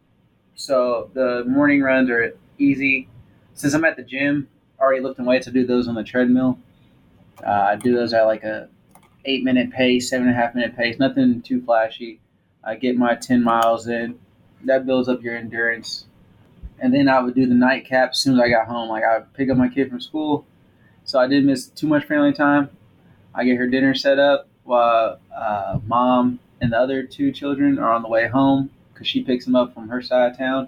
So 0.55 1.09
the 1.13 1.43
morning 1.47 1.81
runs 1.81 2.09
are 2.09 2.33
easy. 2.57 3.09
Since 3.53 3.73
I'm 3.73 3.83
at 3.85 3.97
the 3.97 4.03
gym, 4.03 4.47
already 4.81 5.01
lifting 5.01 5.25
weights, 5.25 5.47
I 5.47 5.51
do 5.51 5.65
those 5.65 5.87
on 5.87 5.95
the 5.95 6.03
treadmill. 6.03 6.57
Uh, 7.45 7.49
I 7.49 7.75
do 7.75 7.95
those 7.95 8.13
at 8.13 8.23
like 8.23 8.43
a 8.43 8.67
eight 9.25 9.43
minute 9.43 9.71
pace, 9.71 10.09
seven 10.09 10.27
and 10.27 10.35
a 10.35 10.39
half 10.39 10.55
minute 10.55 10.75
pace, 10.75 10.99
nothing 10.99 11.41
too 11.41 11.61
flashy. 11.61 12.19
I 12.63 12.75
get 12.75 12.97
my 12.97 13.15
ten 13.15 13.43
miles 13.43 13.87
in. 13.87 14.19
That 14.65 14.85
builds 14.85 15.09
up 15.09 15.23
your 15.23 15.35
endurance 15.35 16.05
and 16.81 16.93
then 16.93 17.07
I 17.07 17.21
would 17.21 17.35
do 17.35 17.45
the 17.45 17.53
nightcap 17.53 18.09
as 18.09 18.19
soon 18.19 18.33
as 18.33 18.41
I 18.41 18.49
got 18.49 18.67
home. 18.67 18.89
Like 18.89 19.03
I 19.03 19.19
would 19.19 19.33
pick 19.33 19.49
up 19.49 19.57
my 19.57 19.69
kid 19.69 19.89
from 19.89 20.01
school, 20.01 20.45
so 21.05 21.19
I 21.19 21.27
didn't 21.27 21.45
miss 21.45 21.67
too 21.67 21.87
much 21.87 22.05
family 22.05 22.33
time. 22.33 22.69
I 23.33 23.45
get 23.45 23.57
her 23.57 23.67
dinner 23.67 23.93
set 23.93 24.19
up 24.19 24.49
while 24.63 25.19
uh, 25.33 25.79
mom 25.85 26.39
and 26.59 26.73
the 26.73 26.77
other 26.77 27.03
two 27.03 27.31
children 27.31 27.79
are 27.79 27.93
on 27.93 28.01
the 28.01 28.09
way 28.09 28.27
home 28.27 28.71
because 28.91 29.07
she 29.07 29.23
picks 29.23 29.45
them 29.45 29.55
up 29.55 29.73
from 29.73 29.87
her 29.89 30.01
side 30.01 30.31
of 30.31 30.37
town, 30.37 30.67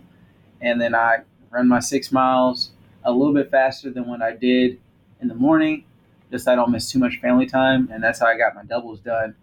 and 0.62 0.80
then 0.80 0.96
I 0.96 1.20
run 1.50 1.68
my 1.68 1.80
six 1.80 2.12
miles 2.12 2.70
a 3.06 3.12
little 3.12 3.34
bit 3.34 3.52
faster 3.52 3.90
than 3.90 4.08
what 4.08 4.22
I 4.22 4.36
did 4.36 4.80
in 5.22 5.28
the 5.28 5.36
morning, 5.36 5.86
just 6.32 6.46
so 6.46 6.54
I 6.54 6.56
don't 6.56 6.72
miss 6.72 6.92
too 6.92 7.00
much 7.00 7.20
family 7.22 7.46
time, 7.46 7.90
and 7.92 8.04
that's 8.04 8.20
how 8.20 8.28
I 8.28 8.38
got 8.38 8.56
my 8.56 8.64
doubles 8.64 9.00
done. 9.00 9.36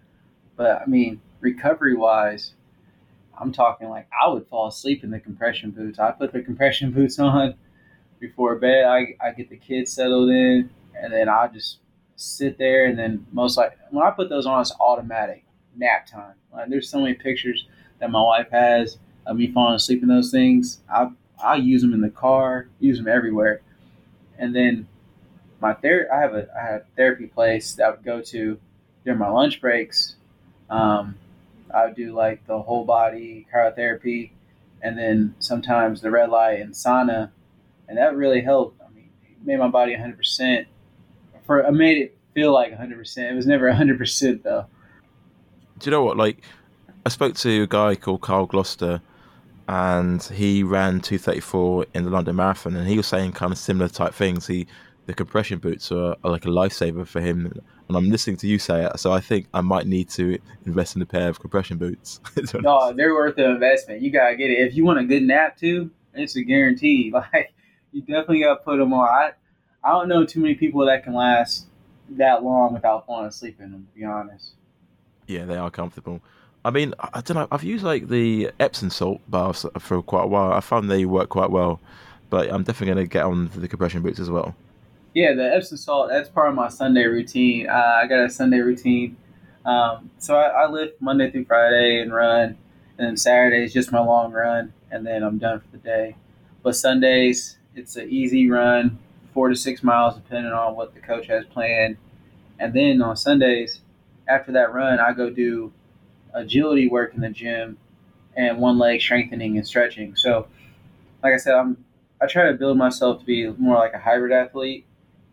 But 0.56 0.82
I 0.82 0.86
mean, 0.86 1.20
recovery 1.40 1.96
wise, 1.96 2.54
I'm 3.40 3.52
talking 3.52 3.88
like 3.88 4.08
I 4.22 4.28
would 4.28 4.46
fall 4.46 4.68
asleep 4.68 5.02
in 5.04 5.10
the 5.10 5.20
compression 5.20 5.70
boots. 5.70 5.98
I 5.98 6.10
put 6.12 6.32
the 6.32 6.42
compression 6.42 6.92
boots 6.92 7.18
on 7.18 7.54
before 8.18 8.56
bed. 8.56 8.84
I, 8.84 9.16
I 9.20 9.32
get 9.32 9.48
the 9.48 9.56
kids 9.56 9.92
settled 9.92 10.30
in, 10.30 10.70
and 10.94 11.12
then 11.12 11.28
I 11.28 11.48
just 11.48 11.78
sit 12.16 12.58
there. 12.58 12.84
And 12.84 12.98
then 12.98 13.26
most 13.32 13.56
like 13.56 13.78
when 13.90 14.06
I 14.06 14.10
put 14.10 14.28
those 14.28 14.46
on, 14.46 14.60
it's 14.60 14.72
automatic 14.80 15.44
nap 15.76 16.06
time. 16.06 16.34
Like 16.52 16.68
there's 16.68 16.88
so 16.88 17.00
many 17.00 17.14
pictures 17.14 17.66
that 17.98 18.10
my 18.10 18.22
wife 18.22 18.48
has 18.50 18.98
of 19.26 19.36
me 19.36 19.50
falling 19.50 19.74
asleep 19.74 20.02
in 20.02 20.08
those 20.08 20.30
things. 20.30 20.80
I 20.92 21.10
I 21.42 21.56
use 21.56 21.82
them 21.82 21.94
in 21.94 22.00
the 22.00 22.10
car, 22.10 22.68
use 22.78 22.98
them 22.98 23.08
everywhere. 23.08 23.62
And 24.38 24.54
then 24.54 24.88
my 25.60 25.74
ther- 25.74 26.08
I 26.12 26.20
have 26.20 26.34
a 26.34 26.48
I 26.56 26.60
have 26.72 26.80
a 26.82 26.96
therapy 26.96 27.26
place 27.26 27.74
that 27.74 27.84
I 27.86 27.90
would 27.90 28.04
go 28.04 28.20
to 28.20 28.58
during 29.04 29.18
my 29.18 29.28
lunch 29.28 29.60
breaks. 29.60 30.16
Um, 30.68 31.16
I 31.72 31.86
would 31.86 31.96
do 31.96 32.12
like 32.12 32.46
the 32.46 32.60
whole 32.60 32.84
body 32.84 33.46
cryotherapy, 33.52 34.30
and 34.82 34.96
then 34.96 35.34
sometimes 35.38 36.00
the 36.00 36.10
red 36.10 36.30
light 36.30 36.60
and 36.60 36.72
sauna, 36.72 37.30
and 37.88 37.98
that 37.98 38.16
really 38.16 38.40
helped. 38.40 38.80
I 38.80 38.92
mean, 38.94 39.10
made 39.44 39.58
my 39.58 39.68
body 39.68 39.92
100. 39.92 40.16
percent 40.16 40.68
For 41.44 41.66
I 41.66 41.70
made 41.70 41.98
it 41.98 42.18
feel 42.34 42.52
like 42.52 42.70
100. 42.70 42.96
percent 42.96 43.32
It 43.32 43.34
was 43.34 43.46
never 43.46 43.66
100 43.68 43.98
percent 43.98 44.42
though. 44.42 44.66
Do 45.78 45.86
you 45.86 45.90
know 45.90 46.04
what? 46.04 46.16
Like, 46.16 46.42
I 47.06 47.08
spoke 47.08 47.34
to 47.36 47.62
a 47.62 47.66
guy 47.66 47.94
called 47.94 48.20
Carl 48.20 48.46
Gloucester, 48.46 49.00
and 49.70 50.20
he 50.24 50.64
ran 50.64 51.00
234 51.00 51.86
in 51.94 52.02
the 52.02 52.10
London 52.10 52.34
Marathon, 52.34 52.74
and 52.74 52.88
he 52.88 52.96
was 52.96 53.06
saying 53.06 53.30
kind 53.30 53.52
of 53.52 53.58
similar 53.58 53.88
type 53.88 54.12
things. 54.12 54.48
He, 54.48 54.66
the 55.06 55.14
compression 55.14 55.60
boots 55.60 55.92
are, 55.92 56.16
are 56.24 56.30
like 56.32 56.44
a 56.44 56.48
lifesaver 56.48 57.06
for 57.06 57.20
him, 57.20 57.46
and 57.86 57.96
I'm 57.96 58.10
listening 58.10 58.36
to 58.38 58.48
you 58.48 58.58
say 58.58 58.84
it, 58.84 58.98
so 58.98 59.12
I 59.12 59.20
think 59.20 59.46
I 59.54 59.60
might 59.60 59.86
need 59.86 60.08
to 60.10 60.40
invest 60.66 60.96
in 60.96 61.02
a 61.02 61.06
pair 61.06 61.28
of 61.28 61.38
compression 61.38 61.78
boots. 61.78 62.20
No, 62.54 62.92
they're 62.92 63.14
worth 63.14 63.36
the 63.36 63.48
investment. 63.48 64.02
You 64.02 64.10
gotta 64.10 64.34
get 64.34 64.50
it 64.50 64.58
if 64.58 64.74
you 64.74 64.84
want 64.84 64.98
a 64.98 65.04
good 65.04 65.22
nap 65.22 65.56
too. 65.56 65.92
It's 66.14 66.34
a 66.34 66.42
guarantee. 66.42 67.14
Like 67.32 67.54
you 67.92 68.00
definitely 68.00 68.40
gotta 68.40 68.60
put 68.60 68.78
them 68.78 68.92
on. 68.92 69.08
I 69.08 69.32
I 69.84 69.92
don't 69.92 70.08
know 70.08 70.26
too 70.26 70.40
many 70.40 70.54
people 70.54 70.84
that 70.86 71.04
can 71.04 71.14
last 71.14 71.66
that 72.10 72.42
long 72.42 72.74
without 72.74 73.06
falling 73.06 73.26
asleep 73.26 73.60
in 73.60 73.70
them. 73.70 73.86
To 73.92 73.98
be 73.98 74.04
honest. 74.04 74.54
Yeah, 75.28 75.44
they 75.44 75.56
are 75.56 75.70
comfortable. 75.70 76.20
I 76.64 76.70
mean, 76.70 76.94
I, 76.98 77.22
don't 77.22 77.36
know. 77.36 77.48
I've 77.50 77.64
used 77.64 77.84
like 77.84 78.08
the 78.08 78.50
Epsom 78.60 78.90
salt 78.90 79.20
baths 79.30 79.64
for 79.78 80.02
quite 80.02 80.24
a 80.24 80.26
while. 80.26 80.52
I 80.52 80.60
found 80.60 80.90
they 80.90 81.06
work 81.06 81.30
quite 81.30 81.50
well, 81.50 81.80
but 82.28 82.52
I'm 82.52 82.64
definitely 82.64 82.94
going 82.94 83.06
to 83.06 83.10
get 83.10 83.24
on 83.24 83.50
the 83.54 83.66
compression 83.66 84.02
boots 84.02 84.20
as 84.20 84.28
well. 84.28 84.54
Yeah, 85.14 85.32
the 85.34 85.54
Epsom 85.54 85.78
salt. 85.78 86.10
That's 86.10 86.28
part 86.28 86.50
of 86.50 86.54
my 86.54 86.68
Sunday 86.68 87.04
routine. 87.04 87.68
Uh, 87.68 88.00
I 88.02 88.06
got 88.06 88.24
a 88.24 88.30
Sunday 88.30 88.58
routine. 88.58 89.16
Um, 89.64 90.10
so 90.18 90.36
I, 90.36 90.64
I 90.64 90.70
lift 90.70 91.00
Monday 91.00 91.30
through 91.30 91.46
Friday 91.46 92.00
and 92.02 92.12
run, 92.12 92.58
and 92.98 93.08
then 93.08 93.16
Saturday 93.16 93.64
is 93.64 93.72
just 93.72 93.90
my 93.90 94.00
long 94.00 94.32
run, 94.32 94.72
and 94.90 95.06
then 95.06 95.22
I'm 95.22 95.38
done 95.38 95.60
for 95.60 95.66
the 95.72 95.78
day. 95.78 96.16
But 96.62 96.76
Sundays, 96.76 97.56
it's 97.74 97.96
an 97.96 98.10
easy 98.10 98.50
run, 98.50 98.98
four 99.32 99.48
to 99.48 99.56
six 99.56 99.82
miles, 99.82 100.14
depending 100.14 100.52
on 100.52 100.76
what 100.76 100.94
the 100.94 101.00
coach 101.00 101.26
has 101.28 101.46
planned. 101.46 101.96
And 102.58 102.74
then 102.74 103.00
on 103.00 103.16
Sundays, 103.16 103.80
after 104.28 104.52
that 104.52 104.74
run, 104.74 105.00
I 105.00 105.12
go 105.12 105.30
do 105.30 105.72
agility 106.34 106.88
work 106.88 107.14
in 107.14 107.20
the 107.20 107.30
gym 107.30 107.78
and 108.36 108.58
one 108.58 108.78
leg 108.78 109.00
strengthening 109.00 109.56
and 109.56 109.66
stretching. 109.66 110.14
So, 110.16 110.46
like 111.22 111.34
I 111.34 111.36
said, 111.36 111.54
I'm 111.54 111.84
I 112.20 112.26
try 112.26 112.46
to 112.46 112.54
build 112.54 112.76
myself 112.76 113.20
to 113.20 113.24
be 113.24 113.48
more 113.52 113.76
like 113.76 113.94
a 113.94 113.98
hybrid 113.98 114.32
athlete. 114.32 114.86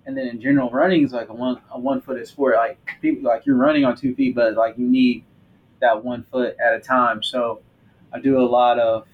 And 0.05 0.17
then 0.17 0.27
in 0.27 0.39
general, 0.39 0.69
running 0.69 1.03
is 1.03 1.11
like 1.11 1.29
a 1.29 1.33
one 1.33 1.61
a 1.71 1.79
one 1.79 2.01
footed 2.01 2.27
sport. 2.27 2.55
Like 2.55 2.79
people, 3.01 3.23
like 3.23 3.45
you're 3.45 3.57
running 3.57 3.83
on 3.83 3.95
two 3.95 4.15
feet, 4.15 4.35
but 4.35 4.55
like 4.55 4.77
you 4.77 4.87
need 4.87 5.25
that 5.81 6.03
one 6.03 6.23
foot 6.23 6.55
at 6.63 6.73
a 6.73 6.79
time. 6.79 7.21
So 7.21 7.61
I 8.13 8.19
do 8.19 8.39
a 8.39 8.47
lot 8.47 8.79
of 8.79 9.05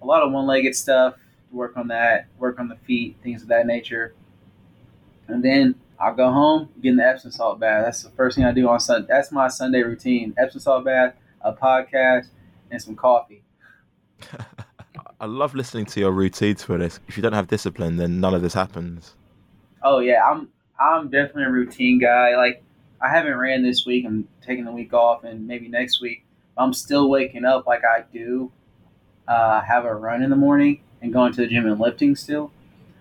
a 0.00 0.06
lot 0.06 0.22
of 0.22 0.32
one 0.32 0.46
legged 0.46 0.74
stuff. 0.74 1.14
To 1.50 1.56
work 1.56 1.76
on 1.76 1.88
that. 1.88 2.26
Work 2.38 2.58
on 2.58 2.68
the 2.68 2.76
feet, 2.76 3.16
things 3.22 3.42
of 3.42 3.48
that 3.48 3.66
nature. 3.66 4.14
And 5.28 5.44
then 5.44 5.74
I'll 5.98 6.14
go 6.14 6.32
home, 6.32 6.70
get 6.80 6.90
in 6.90 6.96
the 6.96 7.06
Epsom 7.06 7.30
salt 7.30 7.60
bath. 7.60 7.84
That's 7.84 8.02
the 8.02 8.10
first 8.10 8.36
thing 8.36 8.44
I 8.44 8.52
do 8.52 8.68
on 8.68 8.80
Sunday. 8.80 9.06
That's 9.08 9.30
my 9.30 9.48
Sunday 9.48 9.82
routine: 9.82 10.34
Epsom 10.38 10.60
salt 10.60 10.84
bath, 10.84 11.14
a 11.42 11.52
podcast, 11.52 12.28
and 12.70 12.80
some 12.80 12.96
coffee. 12.96 13.42
I 15.20 15.26
love 15.26 15.54
listening 15.54 15.86
to 15.86 16.00
your 16.00 16.12
routines 16.12 16.62
for 16.62 16.78
this. 16.78 17.00
If 17.06 17.16
you 17.16 17.22
don't 17.22 17.32
have 17.32 17.46
discipline, 17.46 17.96
then 17.96 18.20
none 18.20 18.34
of 18.34 18.42
this 18.42 18.54
happens. 18.54 19.14
Oh 19.82 19.98
yeah, 19.98 20.22
I'm 20.24 20.48
I'm 20.78 21.10
definitely 21.10 21.44
a 21.44 21.50
routine 21.50 21.98
guy. 21.98 22.36
Like 22.36 22.62
I 23.00 23.08
haven't 23.08 23.36
ran 23.36 23.62
this 23.62 23.84
week. 23.86 24.04
I'm 24.06 24.28
taking 24.44 24.64
the 24.64 24.72
week 24.72 24.92
off, 24.92 25.24
and 25.24 25.46
maybe 25.46 25.68
next 25.68 26.00
week. 26.00 26.24
I'm 26.56 26.72
still 26.72 27.08
waking 27.08 27.44
up 27.44 27.66
like 27.66 27.82
I 27.84 28.04
do. 28.12 28.52
Uh, 29.26 29.60
have 29.62 29.84
a 29.84 29.94
run 29.94 30.22
in 30.22 30.30
the 30.30 30.36
morning 30.36 30.82
and 31.00 31.12
going 31.12 31.32
to 31.32 31.40
the 31.42 31.46
gym 31.46 31.66
and 31.66 31.78
lifting 31.78 32.16
still. 32.16 32.50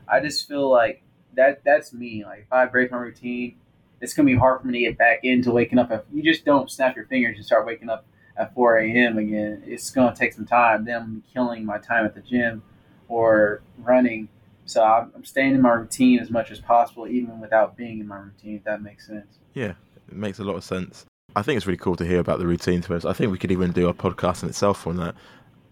I 0.07 0.19
just 0.19 0.47
feel 0.47 0.69
like 0.69 1.01
that 1.33 1.63
that's 1.63 1.93
me. 1.93 2.23
Like 2.25 2.41
if 2.41 2.53
I 2.53 2.65
break 2.65 2.91
my 2.91 2.97
routine, 2.97 3.55
it's 4.01 4.13
gonna 4.13 4.25
be 4.25 4.35
hard 4.35 4.61
for 4.61 4.67
me 4.67 4.79
to 4.79 4.85
get 4.85 4.97
back 4.97 5.19
into 5.23 5.51
waking 5.51 5.79
up. 5.79 5.91
If 5.91 6.01
you 6.13 6.23
just 6.23 6.45
don't 6.45 6.69
snap 6.69 6.95
your 6.95 7.05
fingers 7.05 7.37
and 7.37 7.45
start 7.45 7.65
waking 7.65 7.89
up 7.89 8.05
at 8.39 8.53
4 8.55 8.77
a.m. 8.77 9.17
again, 9.17 9.61
it's 9.65 9.91
gonna 9.91 10.15
take 10.15 10.33
some 10.33 10.45
time. 10.45 10.85
Then 10.85 11.01
I'm 11.01 11.23
killing 11.33 11.65
my 11.65 11.77
time 11.77 12.05
at 12.05 12.15
the 12.15 12.21
gym 12.21 12.63
or 13.09 13.61
running. 13.77 14.29
So 14.65 14.83
I'm, 14.83 15.25
staying 15.25 15.55
in 15.55 15.61
my 15.61 15.71
routine 15.71 16.19
as 16.19 16.29
much 16.29 16.51
as 16.51 16.59
possible, 16.59 17.07
even 17.07 17.39
without 17.39 17.75
being 17.75 17.99
in 17.99 18.07
my 18.07 18.19
routine. 18.19 18.55
If 18.55 18.63
that 18.63 18.81
makes 18.81 19.05
sense. 19.07 19.39
Yeah, 19.53 19.73
it 20.07 20.15
makes 20.15 20.39
a 20.39 20.43
lot 20.43 20.55
of 20.55 20.63
sense. 20.63 21.05
I 21.35 21.41
think 21.41 21.57
it's 21.57 21.67
really 21.67 21.77
cool 21.77 21.95
to 21.97 22.05
hear 22.05 22.19
about 22.19 22.39
the 22.39 22.47
routine. 22.47 22.81
To 22.81 23.01
I 23.07 23.13
think 23.13 23.31
we 23.31 23.37
could 23.37 23.51
even 23.51 23.71
do 23.71 23.89
a 23.89 23.93
podcast 23.93 24.43
in 24.43 24.49
itself 24.49 24.87
on 24.87 24.95
that 24.97 25.15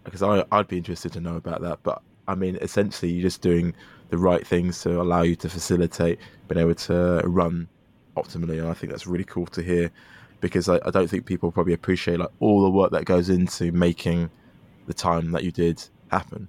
because 0.04 0.22
I, 0.22 0.44
I'd 0.52 0.68
be 0.68 0.76
interested 0.76 1.12
to 1.14 1.20
know 1.20 1.36
about 1.36 1.62
that. 1.62 1.78
But 1.82 2.02
I 2.26 2.34
mean, 2.34 2.56
essentially, 2.60 3.12
you're 3.12 3.22
just 3.22 3.40
doing 3.40 3.74
the 4.10 4.18
right 4.18 4.46
things 4.46 4.82
to 4.82 5.00
allow 5.00 5.22
you 5.22 5.36
to 5.36 5.48
facilitate 5.48 6.18
being 6.48 6.60
able 6.60 6.74
to 6.74 7.22
run 7.24 7.68
optimally. 8.16 8.58
And 8.58 8.68
I 8.68 8.74
think 8.74 8.90
that's 8.90 9.06
really 9.06 9.24
cool 9.24 9.46
to 9.46 9.62
hear 9.62 9.90
because 10.40 10.68
I, 10.68 10.76
I 10.84 10.90
don't 10.90 11.08
think 11.08 11.26
people 11.26 11.50
probably 11.50 11.72
appreciate 11.72 12.18
like 12.18 12.30
all 12.40 12.62
the 12.62 12.70
work 12.70 12.90
that 12.92 13.04
goes 13.04 13.28
into 13.28 13.72
making 13.72 14.30
the 14.86 14.94
time 14.94 15.32
that 15.32 15.44
you 15.44 15.52
did 15.52 15.82
happen. 16.10 16.48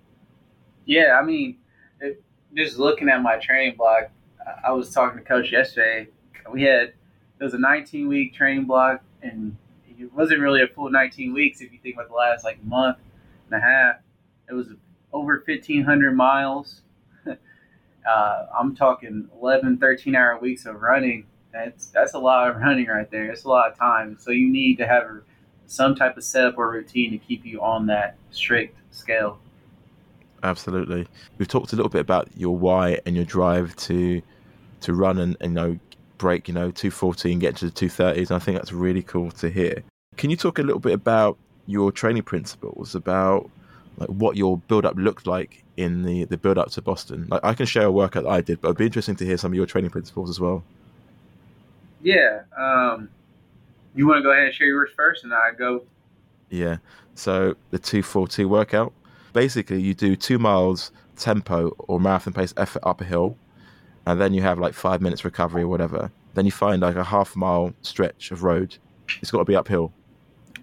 Yeah, 0.85 1.19
I 1.21 1.23
mean, 1.23 1.57
it, 1.99 2.21
just 2.55 2.77
looking 2.77 3.09
at 3.09 3.21
my 3.21 3.37
training 3.37 3.75
block, 3.77 4.09
I 4.65 4.71
was 4.71 4.91
talking 4.91 5.19
to 5.19 5.25
coach 5.25 5.51
yesterday. 5.51 6.07
We 6.51 6.63
had 6.63 6.93
it 7.39 7.43
was 7.43 7.53
a 7.53 7.59
19 7.59 8.07
week 8.07 8.33
training 8.33 8.65
block, 8.65 9.01
and 9.21 9.55
it 9.87 10.13
wasn't 10.13 10.39
really 10.41 10.61
a 10.61 10.67
full 10.67 10.89
19 10.89 11.33
weeks 11.33 11.61
if 11.61 11.71
you 11.71 11.79
think 11.79 11.95
about 11.95 12.09
the 12.09 12.15
last 12.15 12.43
like 12.43 12.63
month 12.63 12.97
and 13.49 13.61
a 13.61 13.65
half. 13.65 13.97
It 14.49 14.53
was 14.53 14.67
over 15.13 15.43
1,500 15.45 16.15
miles. 16.15 16.81
uh, 17.27 18.45
I'm 18.57 18.75
talking 18.75 19.29
11, 19.41 19.77
13 19.77 20.15
hour 20.15 20.37
weeks 20.39 20.65
of 20.65 20.81
running. 20.81 21.25
That's 21.51 21.87
that's 21.87 22.13
a 22.13 22.19
lot 22.19 22.49
of 22.49 22.55
running 22.61 22.87
right 22.87 23.09
there. 23.09 23.31
It's 23.31 23.43
a 23.43 23.49
lot 23.49 23.71
of 23.71 23.77
time. 23.77 24.17
So 24.19 24.31
you 24.31 24.49
need 24.49 24.77
to 24.77 24.87
have 24.87 25.05
some 25.67 25.95
type 25.95 26.17
of 26.17 26.23
setup 26.23 26.57
or 26.57 26.71
routine 26.71 27.11
to 27.11 27.17
keep 27.17 27.45
you 27.45 27.61
on 27.61 27.85
that 27.87 28.15
strict 28.31 28.77
scale. 28.91 29.39
Absolutely. 30.41 31.05
We've 31.37 31.47
talked 31.47 31.73
a 31.73 31.75
little 31.75 31.89
bit 31.89 32.01
about 32.01 32.29
your 32.35 32.55
why 32.57 32.99
and 33.05 33.15
your 33.15 33.25
drive 33.25 33.75
to 33.77 34.21
to 34.81 34.93
run 34.93 35.19
and, 35.19 35.37
and 35.41 35.51
you 35.51 35.55
know 35.55 35.79
break 36.17 36.47
you 36.47 36.53
know 36.53 36.71
240 36.71 37.31
and 37.31 37.41
get 37.41 37.57
to 37.57 37.65
the 37.65 37.71
230s. 37.71 38.29
And 38.29 38.31
I 38.31 38.39
think 38.39 38.57
that's 38.57 38.71
really 38.71 39.03
cool 39.03 39.31
to 39.31 39.49
hear. 39.49 39.83
Can 40.17 40.29
you 40.29 40.37
talk 40.37 40.59
a 40.59 40.63
little 40.63 40.79
bit 40.79 40.93
about 40.93 41.37
your 41.69 41.91
training 41.91 42.23
principles 42.23 42.95
about 42.95 43.49
like 43.97 44.09
what 44.09 44.35
your 44.35 44.57
build 44.57 44.85
up 44.85 44.95
looked 44.97 45.27
like 45.27 45.63
in 45.77 46.01
the 46.01 46.25
the 46.25 46.37
build 46.37 46.57
up 46.57 46.71
to 46.71 46.81
Boston. 46.81 47.27
Like 47.29 47.41
I 47.43 47.53
can 47.53 47.65
share 47.65 47.85
a 47.85 47.91
workout 47.91 48.23
that 48.23 48.29
I 48.29 48.41
did, 48.41 48.59
but 48.59 48.69
it'd 48.69 48.77
be 48.77 48.85
interesting 48.85 49.15
to 49.17 49.25
hear 49.25 49.37
some 49.37 49.51
of 49.51 49.55
your 49.55 49.65
training 49.65 49.91
principles 49.91 50.29
as 50.29 50.39
well. 50.39 50.63
Yeah. 52.01 52.41
Um, 52.57 53.09
you 53.95 54.07
want 54.07 54.19
to 54.19 54.23
go 54.23 54.31
ahead 54.31 54.45
and 54.45 54.53
share 54.53 54.67
yours 54.67 54.89
first, 54.95 55.23
and 55.23 55.33
I 55.33 55.51
go. 55.57 55.83
Yeah. 56.49 56.77
So 57.15 57.55
the 57.71 57.79
two 57.79 58.01
four 58.03 58.27
two 58.27 58.47
workout. 58.47 58.93
Basically, 59.33 59.81
you 59.81 59.93
do 59.93 60.15
two 60.15 60.39
miles 60.39 60.91
tempo 61.17 61.69
or 61.79 61.99
marathon 61.99 62.33
pace 62.33 62.53
effort 62.57 62.81
up 62.85 63.01
a 63.01 63.03
hill, 63.03 63.37
and 64.05 64.19
then 64.19 64.33
you 64.33 64.41
have 64.41 64.57
like 64.59 64.73
five 64.73 65.01
minutes 65.01 65.25
recovery 65.25 65.63
or 65.63 65.67
whatever. 65.67 66.11
Then 66.33 66.45
you 66.45 66.51
find 66.51 66.81
like 66.81 66.95
a 66.95 67.03
half 67.03 67.35
mile 67.35 67.73
stretch 67.81 68.31
of 68.31 68.43
road. 68.43 68.77
It's 69.21 69.31
got 69.31 69.39
to 69.39 69.45
be 69.45 69.55
uphill, 69.55 69.91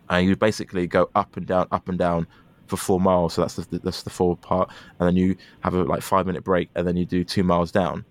and 0.09 0.26
you 0.26 0.37
basically 0.37 0.87
go 0.87 1.11
up 1.14 1.37
and 1.37 1.47
down, 1.47 1.68
up 1.70 1.89
and 1.89 1.99
down 1.99 2.26
for 2.66 2.76
four 2.76 3.01
miles. 3.01 3.34
So 3.34 3.43
that's 3.43 3.55
the 3.55 3.78
that's 3.78 4.03
the 4.03 4.11
four 4.11 4.37
part, 4.37 4.70
and 4.99 5.07
then 5.07 5.16
you 5.16 5.37
have 5.61 5.74
a 5.74 5.82
like 5.82 6.03
five 6.03 6.26
minute 6.26 6.45
break, 6.45 6.70
and 6.74 6.87
then 6.87 6.97
you 6.97 7.05
do 7.05 7.22
two 7.24 7.45
miles 7.45 7.70
down. 7.70 8.05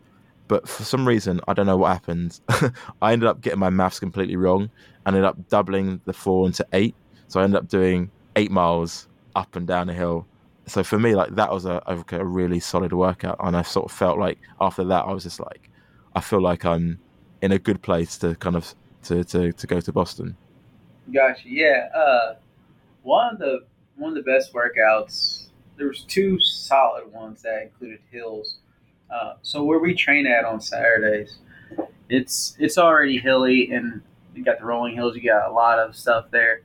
But 0.48 0.68
for 0.68 0.84
some 0.84 1.08
reason, 1.08 1.42
I 1.48 1.54
don't 1.54 1.66
know 1.66 1.78
what 1.78 1.92
happened. 1.92 2.40
I 3.02 3.14
ended 3.14 3.28
up 3.28 3.42
getting 3.42 3.60
my 3.60 3.70
maths 3.70 4.00
completely 4.00 4.36
wrong. 4.36 4.70
I 5.06 5.10
ended 5.10 5.24
up 5.24 5.50
doubling 5.50 6.02
the 6.06 6.14
four 6.14 6.46
into 6.46 6.66
eight, 6.74 6.96
so 7.28 7.40
I 7.40 7.44
ended 7.44 7.58
up 7.58 7.68
doing 7.68 8.12
eight 8.36 8.52
miles 8.52 9.08
up 9.36 9.56
and 9.56 9.68
down 9.68 9.90
a 9.90 9.94
hill. 9.94 10.28
So 10.68 10.84
for 10.84 11.00
me, 11.00 11.16
like 11.16 11.36
that 11.36 11.52
was 11.52 11.66
a, 11.66 11.82
a, 11.86 12.26
really 12.26 12.60
solid 12.60 12.94
workout, 12.94 13.38
and 13.40 13.56
I 13.56 13.62
sort 13.62 13.86
of 13.86 13.92
felt 13.92 14.18
like 14.18 14.40
after 14.62 14.84
that, 14.86 15.06
I 15.06 15.12
was 15.12 15.24
just 15.24 15.40
like, 15.40 15.70
I 16.16 16.22
feel 16.22 16.42
like 16.42 16.66
I'm 16.66 17.00
in 17.42 17.52
a 17.52 17.60
good 17.60 17.82
place 17.82 18.18
to 18.20 18.36
kind 18.36 18.56
of 18.56 18.74
to 19.04 19.24
to, 19.24 19.52
to 19.52 19.68
go 19.68 19.80
to 19.80 19.92
Boston. 19.92 20.36
Gotcha. 21.14 21.48
Yeah. 21.48 21.90
Uh, 21.96 22.36
one 23.04 23.34
of 23.34 23.40
the 23.40 23.66
one 23.96 24.18
of 24.18 24.24
the 24.24 24.32
best 24.32 24.54
workouts. 24.54 25.48
There 25.78 25.88
was 25.88 26.02
two 26.04 26.40
solid 26.40 27.12
ones 27.12 27.42
that 27.42 27.64
included 27.64 28.00
hills. 28.10 28.60
Uh, 29.10 29.34
so 29.42 29.64
where 29.64 29.80
we 29.80 29.94
train 29.94 30.28
at 30.28 30.46
on 30.46 30.60
Saturdays, 30.60 31.38
it's 32.10 32.56
it's 32.60 32.78
already 32.78 33.18
hilly 33.18 33.72
and 33.72 34.02
you 34.36 34.44
got 34.44 34.60
the 34.60 34.66
rolling 34.66 34.96
hills. 34.96 35.16
You 35.16 35.24
got 35.24 35.50
a 35.50 35.54
lot 35.54 35.80
of 35.80 35.96
stuff 35.96 36.30
there, 36.32 36.62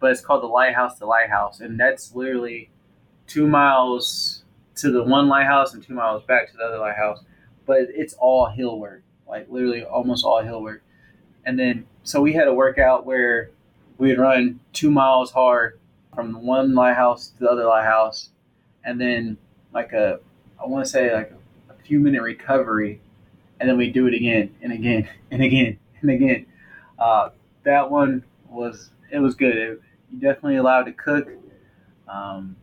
but 0.00 0.12
it's 0.12 0.20
called 0.20 0.42
the 0.42 0.48
Lighthouse 0.48 0.98
to 0.98 1.06
Lighthouse, 1.06 1.60
and 1.60 1.78
that's 1.78 2.14
literally 2.14 2.70
two 3.26 3.46
miles 3.46 4.42
to 4.76 4.90
the 4.90 5.02
one 5.02 5.28
lighthouse 5.28 5.74
and 5.74 5.82
two 5.82 5.92
miles 5.92 6.22
back 6.24 6.50
to 6.50 6.56
the 6.56 6.64
other 6.64 6.78
lighthouse. 6.78 7.20
But 7.66 7.88
it's 7.90 8.14
all 8.14 8.46
hill 8.46 8.78
work, 8.78 9.02
like 9.28 9.48
literally 9.50 9.84
almost 9.84 10.24
all 10.24 10.42
hill 10.42 10.62
work. 10.62 10.82
And 11.44 11.58
then 11.58 11.86
so 12.04 12.20
we 12.20 12.32
had 12.32 12.48
a 12.48 12.54
workout 12.54 13.04
where 13.04 13.50
we'd 13.98 14.18
run 14.18 14.60
two 14.72 14.90
miles 14.90 15.32
hard 15.32 15.78
from 16.14 16.46
one 16.46 16.74
lighthouse 16.74 17.28
to 17.28 17.40
the 17.40 17.50
other 17.50 17.64
lighthouse, 17.64 18.30
and 18.84 19.00
then 19.00 19.36
like 19.72 19.92
a 19.92 20.20
I 20.62 20.66
want 20.66 20.84
to 20.84 20.90
say 20.90 21.14
like 21.14 21.32
few 21.88 22.00
minute 22.00 22.22
recovery, 22.22 23.00
and 23.58 23.68
then 23.68 23.78
we 23.78 23.90
do 23.90 24.06
it 24.06 24.14
again 24.14 24.54
and 24.62 24.72
again 24.72 25.08
and 25.30 25.42
again 25.42 25.78
and 26.00 26.10
again. 26.10 26.46
Uh, 26.98 27.30
that 27.64 27.90
one 27.90 28.24
was 28.48 28.90
it 29.10 29.18
was 29.18 29.34
good. 29.34 29.56
It, 29.56 29.82
you 30.10 30.20
definitely 30.20 30.56
allowed 30.56 30.84
to 30.84 30.92
cook. 30.92 31.28
Um, 32.06 32.56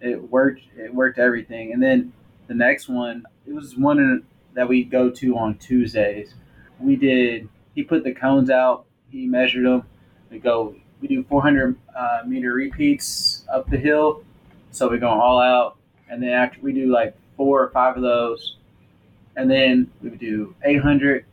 it 0.00 0.30
worked. 0.30 0.62
It 0.76 0.94
worked 0.94 1.18
everything. 1.18 1.72
And 1.72 1.82
then 1.82 2.12
the 2.46 2.54
next 2.54 2.88
one, 2.88 3.24
it 3.46 3.52
was 3.52 3.76
one 3.76 4.24
that 4.54 4.68
we 4.68 4.84
go 4.84 5.10
to 5.10 5.36
on 5.36 5.58
Tuesdays. 5.58 6.34
We 6.80 6.96
did. 6.96 7.48
He 7.74 7.82
put 7.82 8.04
the 8.04 8.14
cones 8.14 8.50
out. 8.50 8.86
He 9.10 9.26
measured 9.26 9.66
them. 9.66 9.84
We 10.30 10.38
go 10.38 10.76
we 11.00 11.08
do 11.08 11.22
400 11.24 11.76
uh, 11.96 12.20
meter 12.26 12.52
repeats 12.52 13.44
up 13.52 13.68
the 13.70 13.76
hill. 13.76 14.24
So 14.70 14.88
we're 14.88 14.98
going 14.98 15.20
all 15.20 15.40
out. 15.40 15.76
And 16.08 16.22
then 16.22 16.30
after 16.30 16.60
we 16.60 16.72
do 16.72 16.86
like 16.86 17.16
four 17.36 17.62
or 17.62 17.70
five 17.70 17.96
of 17.96 18.02
those, 18.02 18.56
and 19.38 19.48
then 19.48 19.88
we 20.02 20.10
would 20.10 20.18
do 20.18 20.54
800 20.64 21.24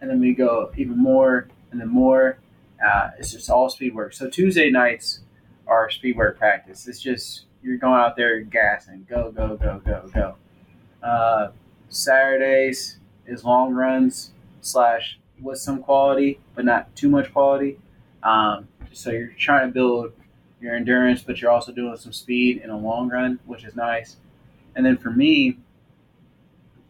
and 0.00 0.08
then 0.08 0.20
we 0.20 0.32
go 0.32 0.70
even 0.78 0.96
more, 0.96 1.48
and 1.70 1.80
then 1.80 1.88
more. 1.88 2.38
Uh, 2.82 3.10
it's 3.18 3.32
just 3.32 3.50
all 3.50 3.68
speed 3.68 3.94
work. 3.94 4.14
So 4.14 4.30
Tuesday 4.30 4.70
nights 4.70 5.20
are 5.66 5.90
speed 5.90 6.16
work 6.16 6.38
practice. 6.38 6.88
It's 6.88 7.00
just 7.00 7.44
you're 7.62 7.76
going 7.76 8.00
out 8.00 8.16
there 8.16 8.40
gassing, 8.40 9.06
go, 9.10 9.30
go, 9.30 9.56
go, 9.56 9.82
go, 9.84 10.10
go. 10.14 10.36
Uh, 11.06 11.50
Saturdays 11.90 12.98
is 13.26 13.44
long 13.44 13.74
runs 13.74 14.30
slash 14.62 15.18
with 15.42 15.58
some 15.58 15.82
quality, 15.82 16.40
but 16.54 16.64
not 16.64 16.94
too 16.96 17.10
much 17.10 17.30
quality. 17.32 17.78
Um, 18.22 18.68
so 18.92 19.10
you're 19.10 19.34
trying 19.38 19.68
to 19.68 19.74
build 19.74 20.12
your 20.62 20.74
endurance, 20.74 21.22
but 21.22 21.42
you're 21.42 21.50
also 21.50 21.72
doing 21.72 21.96
some 21.96 22.12
speed 22.12 22.62
in 22.62 22.70
a 22.70 22.78
long 22.78 23.10
run, 23.10 23.38
which 23.44 23.64
is 23.64 23.76
nice. 23.76 24.16
And 24.74 24.86
then 24.86 24.96
for 24.96 25.10
me, 25.10 25.58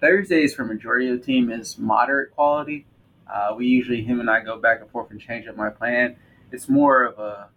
Thursdays 0.00 0.54
for 0.54 0.64
majority 0.64 1.08
of 1.08 1.18
the 1.18 1.24
team 1.24 1.50
is 1.50 1.78
moderate 1.78 2.34
quality. 2.34 2.86
Uh, 3.32 3.54
we 3.56 3.66
usually 3.66 4.02
him 4.02 4.20
and 4.20 4.30
I 4.30 4.40
go 4.40 4.58
back 4.58 4.80
and 4.80 4.90
forth 4.90 5.10
and 5.10 5.20
change 5.20 5.46
up 5.46 5.56
my 5.56 5.70
plan. 5.70 6.16
It's 6.52 6.68
more 6.68 7.04
of 7.04 7.18
a 7.18 7.48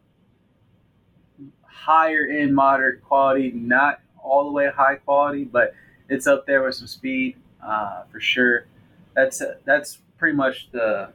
higher 1.64 2.28
end 2.28 2.54
moderate 2.54 3.04
quality, 3.04 3.52
not 3.52 4.02
all 4.22 4.46
the 4.46 4.52
way 4.52 4.70
high 4.70 4.96
quality, 4.96 5.44
but 5.44 5.74
it's 6.10 6.28
up 6.28 6.46
there 6.46 6.64
with 6.64 6.76
some 6.76 6.88
speed 6.88 7.38
uh, 7.66 8.04
for 8.12 8.20
sure. 8.20 8.68
That's 9.16 9.41
that's 9.66 10.00
pretty 10.18 10.36
much 10.36 10.70
the 10.72 11.10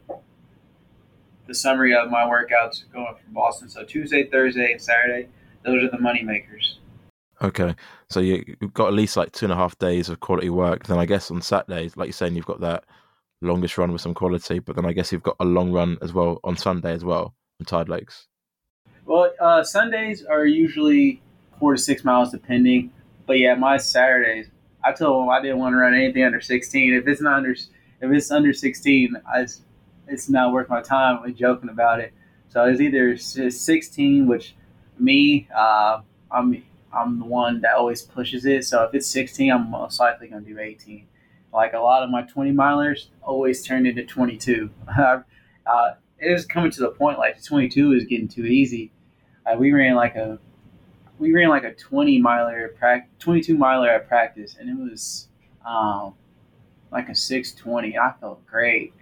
the 1.46 1.54
summary 1.54 1.94
of 1.94 2.10
my 2.10 2.24
workouts 2.24 2.84
going 2.92 3.14
from 3.14 3.32
Boston. 3.32 3.68
So 3.68 3.84
Tuesday, 3.84 4.24
Thursday, 4.24 4.72
and 4.72 4.82
Saturday, 4.82 5.28
those 5.64 5.82
are 5.82 5.90
the 5.90 5.98
money 5.98 6.22
makers. 6.22 6.78
Okay, 7.40 7.74
so 8.10 8.20
you, 8.20 8.56
have 8.60 8.72
got 8.72 8.88
at 8.88 8.94
least 8.94 9.16
like 9.16 9.32
two 9.32 9.46
and 9.46 9.52
a 9.52 9.56
half 9.56 9.78
days 9.78 10.08
of 10.08 10.20
quality 10.20 10.50
work. 10.50 10.86
Then 10.86 10.98
I 10.98 11.06
guess 11.06 11.30
on 11.30 11.42
Saturdays, 11.42 11.96
like 11.96 12.06
you're 12.06 12.12
saying, 12.12 12.36
you've 12.36 12.46
got 12.46 12.60
that 12.60 12.84
longest 13.42 13.76
run 13.76 13.92
with 13.92 14.00
some 14.00 14.14
quality, 14.14 14.58
but 14.58 14.76
then 14.76 14.86
I 14.86 14.92
guess 14.92 15.12
you've 15.12 15.22
got 15.22 15.36
a 15.40 15.44
long 15.44 15.72
run 15.72 15.98
as 16.00 16.12
well 16.12 16.40
on 16.42 16.56
Sunday 16.56 16.92
as 16.92 17.04
well 17.04 17.34
on 17.60 17.66
Tide 17.66 17.88
Lakes. 17.88 18.26
Well, 19.04 19.30
uh, 19.40 19.62
Sundays 19.62 20.24
are 20.24 20.46
usually 20.46 21.22
four 21.58 21.74
to 21.74 21.80
six 21.80 22.04
miles 22.04 22.30
depending, 22.30 22.92
but 23.26 23.38
yeah, 23.38 23.54
my 23.54 23.76
Saturdays, 23.76 24.48
I 24.84 24.92
told 24.92 25.22
them 25.22 25.30
I 25.30 25.40
didn't 25.42 25.58
want 25.58 25.74
to 25.74 25.78
run 25.78 25.94
anything 25.94 26.24
under 26.24 26.40
16. 26.40 26.94
If 26.94 27.06
it's 27.06 27.20
not 27.20 27.34
under, 27.34 27.52
if 27.52 27.66
it's 28.00 28.30
under 28.30 28.52
16, 28.52 29.16
I 29.26 29.46
it's 30.10 30.28
not 30.30 30.52
worth 30.52 30.70
my 30.70 30.80
time. 30.80 31.20
We're 31.22 31.32
joking 31.32 31.68
about 31.68 32.00
it. 32.00 32.14
So 32.48 32.64
it's 32.64 32.80
either 32.80 33.16
16, 33.18 34.26
which 34.26 34.54
me, 34.98 35.46
uh, 35.54 36.00
I'm 36.30 36.62
I'm 36.92 37.18
the 37.18 37.24
one 37.24 37.60
that 37.62 37.74
always 37.74 38.02
pushes 38.02 38.46
it. 38.46 38.64
So 38.64 38.82
if 38.84 38.94
it's 38.94 39.06
16, 39.06 39.52
I'm 39.52 39.70
most 39.70 40.00
likely 40.00 40.28
going 40.28 40.44
to 40.44 40.50
do 40.50 40.58
18. 40.58 41.06
Like 41.52 41.72
a 41.72 41.78
lot 41.78 42.02
of 42.02 42.10
my 42.10 42.22
20 42.22 42.52
milers 42.52 43.06
always 43.22 43.62
turned 43.62 43.86
into 43.86 44.04
22. 44.04 44.70
uh, 44.98 45.20
it 46.18 46.32
was 46.32 46.46
coming 46.46 46.70
to 46.70 46.80
the 46.80 46.90
point 46.90 47.18
like 47.18 47.42
22 47.42 47.92
is 47.92 48.04
getting 48.04 48.28
too 48.28 48.44
easy. 48.44 48.92
Uh, 49.46 49.56
we 49.56 49.72
ran 49.72 49.94
like 49.94 50.16
a 50.16 50.38
we 51.18 51.32
ran 51.32 51.48
like 51.48 51.64
a 51.64 51.74
20 51.74 52.20
miler 52.20 52.74
22 53.18 53.56
miler 53.56 53.88
at 53.88 54.06
practice, 54.06 54.56
and 54.58 54.70
it 54.70 54.76
was 54.76 55.28
um, 55.66 56.14
like 56.92 57.08
a 57.08 57.14
620. 57.14 57.98
I 57.98 58.12
felt 58.20 58.44
great. 58.46 58.92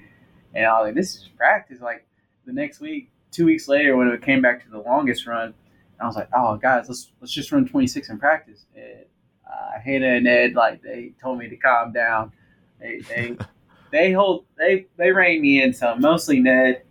And 0.55 0.65
I 0.65 0.81
was 0.81 0.87
like, 0.87 0.95
this 0.95 1.17
is 1.17 1.29
practice. 1.37 1.81
Like 1.81 2.07
the 2.47 2.53
next 2.53 2.81
week, 2.81 3.11
two 3.31 3.45
weeks 3.45 3.69
later, 3.69 3.97
when 3.97 4.09
it 4.09 4.23
came 4.23 4.41
back 4.41 4.65
to 4.65 4.71
the 4.71 4.79
longest 4.79 5.27
run, 5.27 5.53
I 6.01 6.07
was 6.07 6.17
like, 6.17 6.29
oh 6.35 6.57
guys, 6.57 6.89
let's 6.89 7.13
let's 7.21 7.33
just 7.33 7.53
run 7.53 7.67
26 7.67 8.11
in 8.11 8.19
practice. 8.19 8.67
And 8.75 9.05
uh, 9.47 9.81
Hannah 9.83 10.15
and 10.15 10.29
Ed, 10.29 10.55
like 10.55 10.83
they 10.83 11.13
told 11.21 11.39
me 11.39 11.49
to 11.49 11.57
calm 11.57 11.93
down. 11.93 12.33
They 12.81 13.01
they 13.01 13.37
they 13.91 14.13
hold 14.13 14.45
they 14.59 14.87
they 14.97 15.13
rein 15.13 15.41
me 15.41 15.63
in 15.63 15.73
some. 15.73 16.01
Mostly 16.01 16.41
Ned. 16.41 16.83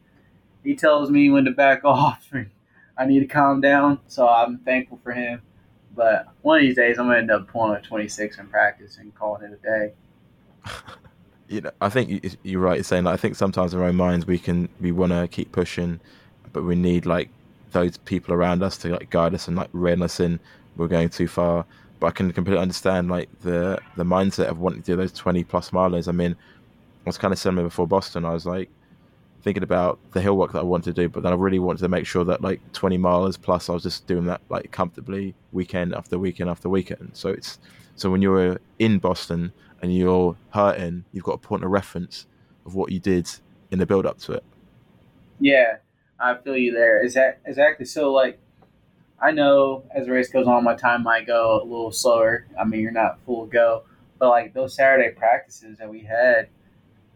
He 0.64 0.76
tells 0.76 1.12
me 1.12 1.30
when 1.30 1.45
to 1.45 1.51
back 1.51 1.82
off. 1.86 2.28
And 2.32 2.49
I 2.97 3.06
need 3.06 3.20
to 3.20 3.28
calm 3.28 3.62
down. 3.62 3.99
So 4.08 4.28
I'm 4.28 4.60
thankful 4.60 4.99
for 5.03 5.12
him. 5.12 5.41
But 5.95 6.28
one 6.41 6.58
of 6.58 6.64
these 6.64 6.76
days, 6.76 6.97
I'm 6.99 7.08
gonna 7.08 7.20
end 7.20 7.32
up 7.32 7.47
pulling 7.47 7.76
a 7.76 7.82
26 7.82 8.39
in 8.39 8.47
practice 8.47 8.97
and 8.97 9.14
calling 9.16 9.43
it 9.43 9.60
a 9.64 9.64
day. 9.64 9.93
you 11.47 11.62
know, 11.62 11.72
I 11.80 11.89
think 11.89 12.38
you're 12.43 12.62
right. 12.62 12.80
In 12.80 12.84
saying 12.84 13.06
like, 13.06 13.14
I 13.14 13.18
think 13.18 13.36
sometimes 13.36 13.74
in 13.74 13.80
our 13.80 13.86
own 13.86 13.95
minds 13.95 14.26
we 14.26 14.39
can 14.39 14.68
we 14.82 14.91
want 14.91 15.12
to 15.12 15.28
keep 15.28 15.51
pushing, 15.51 15.99
but 16.51 16.64
we 16.64 16.76
need 16.76 17.06
like 17.06 17.30
those 17.76 17.97
people 17.97 18.34
around 18.34 18.63
us 18.63 18.78
to 18.78 18.89
like 18.89 19.09
guide 19.09 19.34
us 19.34 19.47
and 19.47 19.57
like 19.57 19.69
rein 19.73 20.01
us 20.01 20.19
in. 20.19 20.39
We're 20.78 20.88
going 20.88 21.09
too 21.09 21.28
far. 21.28 21.65
But 21.99 22.07
I 22.07 22.11
can 22.11 22.32
completely 22.34 22.61
understand 22.61 23.09
like 23.09 23.30
the 23.41 23.80
the 23.95 24.03
mindset 24.03 24.47
of 24.47 24.59
wanting 24.59 24.82
to 24.82 24.91
do 24.91 24.95
those 24.95 25.11
20 25.11 25.43
plus 25.43 25.71
milers. 25.71 26.07
I 26.07 26.11
mean, 26.11 26.36
I 26.36 27.09
was 27.09 27.17
kind 27.17 27.32
of 27.32 27.39
similar 27.39 27.67
before 27.67 27.88
Boston. 27.88 28.26
I 28.26 28.34
was 28.34 28.45
like 28.45 28.69
thinking 29.43 29.63
about 29.63 29.99
the 30.11 30.21
hill 30.21 30.36
work 30.36 30.53
that 30.53 30.59
I 30.59 30.63
wanted 30.63 30.95
to 30.95 31.01
do, 31.03 31.07
but 31.07 31.21
then 31.21 31.32
I 31.32 31.36
really 31.36 31.59
wanted 31.59 31.82
to 31.82 31.88
make 31.88 32.07
sure 32.07 32.26
that 32.26 32.41
like 32.41 32.59
20 32.73 32.97
milers 32.97 33.39
plus 33.39 33.69
I 33.69 33.73
was 33.73 33.84
just 33.84 34.07
doing 34.07 34.26
that 34.26 34.41
like 34.49 34.71
comfortably 34.71 35.36
weekend 35.51 35.93
after 35.93 36.17
weekend 36.17 36.49
after 36.49 36.67
weekend. 36.67 37.11
So 37.13 37.30
it's 37.30 37.59
so 37.95 38.09
when 38.09 38.21
you're 38.21 38.59
in 38.80 38.99
Boston 38.99 39.53
and 39.82 39.95
you're 39.95 40.36
hurting, 40.49 41.05
you've 41.11 41.23
got 41.23 41.34
a 41.34 41.38
point 41.38 41.63
of 41.63 41.69
reference 41.69 42.26
of 42.65 42.73
what 42.76 42.91
you 42.91 42.99
did 42.99 43.30
in 43.71 43.80
the 43.80 43.86
build 43.86 44.05
up 44.05 44.17
to 44.19 44.34
it. 44.34 44.43
Yeah, 45.39 45.78
I 46.20 46.36
feel 46.36 46.57
you 46.57 46.74
there. 46.74 47.03
Is 47.03 47.13
that 47.16 47.41
exactly 47.45 47.86
so? 47.86 48.11
Like, 48.11 48.39
I 49.20 49.32
know 49.32 49.84
as 49.95 50.05
the 50.05 50.11
race 50.11 50.30
goes 50.30 50.47
on, 50.47 50.63
my 50.63 50.76
time 50.76 51.03
might 51.03 51.28
go 51.28 51.61
a 51.61 51.63
little 51.63 51.91
slower. 51.91 52.47
I 52.59 52.66
mean, 52.66 52.82
you're 52.82 52.91
not 52.91 53.20
full 53.26 53.45
go, 53.45 53.84
but 54.20 54.30
like 54.30 54.53
those 54.53 54.76
Saturday 54.76 55.13
practices 55.16 55.78
that 55.78 55.89
we 55.89 56.01
had, 56.01 56.49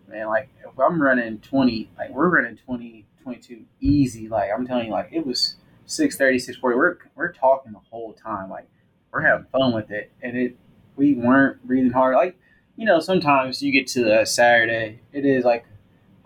man, 0.07 0.27
like 0.27 0.49
if 0.65 0.79
I'm 0.79 1.01
running 1.01 1.39
20, 1.39 1.91
like 1.97 2.09
we're 2.11 2.29
running 2.29 2.57
20, 2.57 3.05
22 3.23 3.63
easy. 3.79 4.27
Like 4.27 4.49
I'm 4.55 4.65
telling 4.65 4.87
you, 4.87 4.91
like 4.91 5.09
it 5.11 5.25
was 5.25 5.55
630, 5.85 6.39
640. 6.39 6.77
We're, 6.77 6.97
we're 7.15 7.33
talking 7.33 7.73
the 7.73 7.79
whole 7.89 8.13
time. 8.13 8.49
Like 8.49 8.69
we're 9.11 9.21
having 9.21 9.45
fun 9.51 9.73
with 9.73 9.91
it. 9.91 10.11
And 10.21 10.37
it, 10.37 10.57
we 10.95 11.13
weren't 11.13 11.65
breathing 11.65 11.91
hard. 11.91 12.15
Like 12.15 12.37
you 12.79 12.85
know, 12.85 13.01
sometimes 13.01 13.61
you 13.61 13.73
get 13.73 13.87
to 13.87 14.05
the 14.05 14.23
Saturday, 14.23 15.01
it 15.11 15.25
is 15.25 15.43
like, 15.43 15.65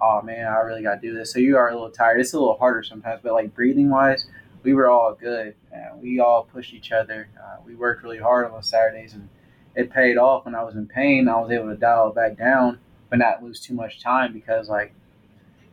oh 0.04 0.22
man, 0.22 0.46
I 0.46 0.60
really 0.60 0.84
got 0.84 0.96
to 0.96 1.02
do 1.02 1.16
this. 1.16 1.32
So 1.32 1.40
you 1.40 1.56
are 1.58 1.70
a 1.70 1.74
little 1.74 1.90
tired. 1.90 2.20
It's 2.20 2.34
a 2.34 2.40
little 2.40 2.58
harder 2.58 2.84
sometimes, 2.84 3.22
but 3.24 3.32
like 3.34 3.56
breathing 3.56 3.90
wise, 3.90 4.26
we 4.64 4.74
were 4.74 4.90
all 4.90 5.16
good. 5.20 5.56
Uh, 5.74 5.96
we 5.96 6.20
all 6.20 6.44
pushed 6.44 6.74
each 6.74 6.92
other. 6.92 7.30
Uh, 7.42 7.58
we 7.66 7.76
worked 7.76 8.04
really 8.04 8.20
hard 8.20 8.46
on 8.46 8.52
those 8.52 8.68
Saturdays, 8.68 9.14
and 9.14 9.30
it 9.76 9.92
paid 9.92 10.18
off. 10.18 10.46
When 10.46 10.56
I 10.56 10.64
was 10.64 10.76
in 10.76 10.88
pain, 10.88 11.30
I 11.30 11.40
was 11.40 11.52
able 11.52 11.70
to 11.70 11.78
dial 11.78 12.10
it 12.10 12.16
back 12.16 12.38
down, 12.38 12.80
but 13.10 13.20
not 13.20 13.42
lose 13.42 13.62
too 13.62 13.74
much 13.74 14.02
time 14.02 14.34
because 14.34 14.68
like 14.68 14.94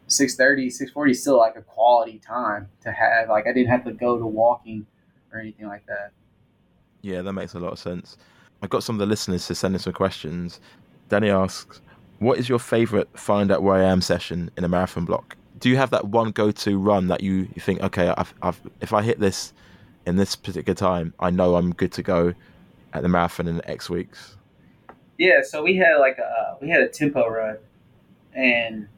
630, 0.06 0.70
640 0.70 1.10
is 1.10 1.20
still 1.20 1.36
like 1.36 1.56
a 1.56 1.62
quality 1.62 2.18
time 2.18 2.68
to 2.82 2.92
have. 2.92 3.28
Like 3.28 3.46
I 3.48 3.52
didn't 3.52 3.70
have 3.70 3.84
to 3.84 3.92
go 3.92 4.16
to 4.16 4.26
walking 4.26 4.86
or 5.32 5.40
anything 5.40 5.66
like 5.66 5.86
that. 5.86 6.12
Yeah, 7.02 7.22
that 7.22 7.32
makes 7.32 7.54
a 7.54 7.58
lot 7.58 7.72
of 7.72 7.78
sense. 7.78 8.16
I've 8.62 8.70
got 8.70 8.84
some 8.84 8.94
of 8.96 9.00
the 9.00 9.06
listeners 9.06 9.46
to 9.46 9.54
send 9.54 9.74
in 9.74 9.80
some 9.80 9.94
questions. 9.94 10.60
Danny 11.08 11.30
asks, 11.30 11.80
"What 12.20 12.38
is 12.38 12.48
your 12.48 12.60
favorite 12.60 13.08
find 13.18 13.50
out 13.50 13.62
where 13.62 13.74
I 13.74 13.82
am 13.82 14.00
session 14.00 14.50
in 14.56 14.62
a 14.62 14.68
marathon 14.68 15.04
block? 15.04 15.36
Do 15.58 15.68
you 15.68 15.76
have 15.76 15.90
that 15.90 16.06
one 16.06 16.30
go-to 16.30 16.78
run 16.78 17.08
that 17.08 17.22
you, 17.22 17.48
you 17.54 17.60
think, 17.60 17.82
okay, 17.82 18.14
I've, 18.16 18.32
I've, 18.40 18.60
if 18.80 18.92
I 18.92 19.02
hit 19.02 19.18
this 19.18 19.52
in 20.06 20.16
this 20.16 20.36
particular 20.36 20.74
time, 20.74 21.12
I 21.18 21.30
know 21.30 21.56
I'm 21.56 21.74
good 21.74 21.92
to 21.92 22.02
go 22.02 22.32
at 22.94 23.02
the 23.02 23.08
marathon 23.08 23.48
in 23.48 23.60
X 23.66 23.90
weeks?" 23.90 24.36
Yeah, 25.18 25.40
so 25.42 25.62
we 25.62 25.76
had 25.76 25.96
like 25.96 26.18
a 26.18 26.56
we 26.60 26.70
had 26.70 26.82
a 26.82 26.88
tempo 26.88 27.26
run, 27.28 27.58
and 28.32 28.88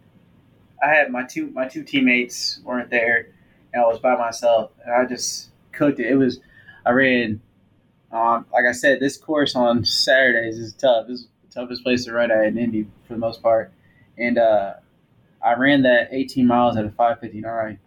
I 0.83 0.89
had 0.89 1.11
my 1.11 1.25
two 1.25 1.47
my 1.49 1.67
two 1.67 1.83
teammates 1.83 2.61
weren't 2.63 2.91
there, 2.91 3.29
and 3.73 3.83
I 3.83 3.87
was 3.87 3.99
by 3.99 4.17
myself, 4.17 4.73
and 4.85 4.93
I 4.93 5.07
just 5.07 5.49
cooked 5.73 5.99
it. 5.99 6.07
It 6.07 6.17
was 6.17 6.39
I 6.85 6.91
ran 6.91 7.41
um, 8.13 8.45
like 8.53 8.67
I 8.69 8.73
said, 8.73 9.01
this 9.01 9.17
course 9.17 9.57
on 9.57 9.85
Saturdays 9.85 10.59
is 10.59 10.75
tough. 10.75 11.07
It's 11.09 11.27
toughest 11.53 11.83
place 11.83 12.05
to 12.05 12.13
run 12.13 12.31
at 12.31 12.45
in 12.45 12.59
Indy 12.59 12.87
for 13.07 13.15
the 13.15 13.19
most 13.19 13.43
part. 13.43 13.73
And 14.19 14.39
uh, 14.39 14.75
I 15.45 15.55
ran 15.55 15.83
that 15.83 16.09
18 16.13 16.47
miles 16.47 16.77
at 16.77 16.85
a 16.85 16.89
5:59, 16.89 17.79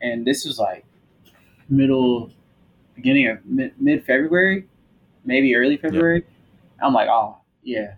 and 0.00 0.26
this 0.26 0.44
was 0.44 0.58
like 0.58 0.84
middle, 1.68 2.30
beginning 2.94 3.28
of 3.28 3.38
mid 3.46 4.04
February, 4.04 4.66
maybe 5.24 5.54
early 5.54 5.76
February. 5.76 6.20
Yep. 6.20 6.28
I'm 6.82 6.92
like, 6.92 7.08
oh 7.08 7.38
yeah, 7.62 7.94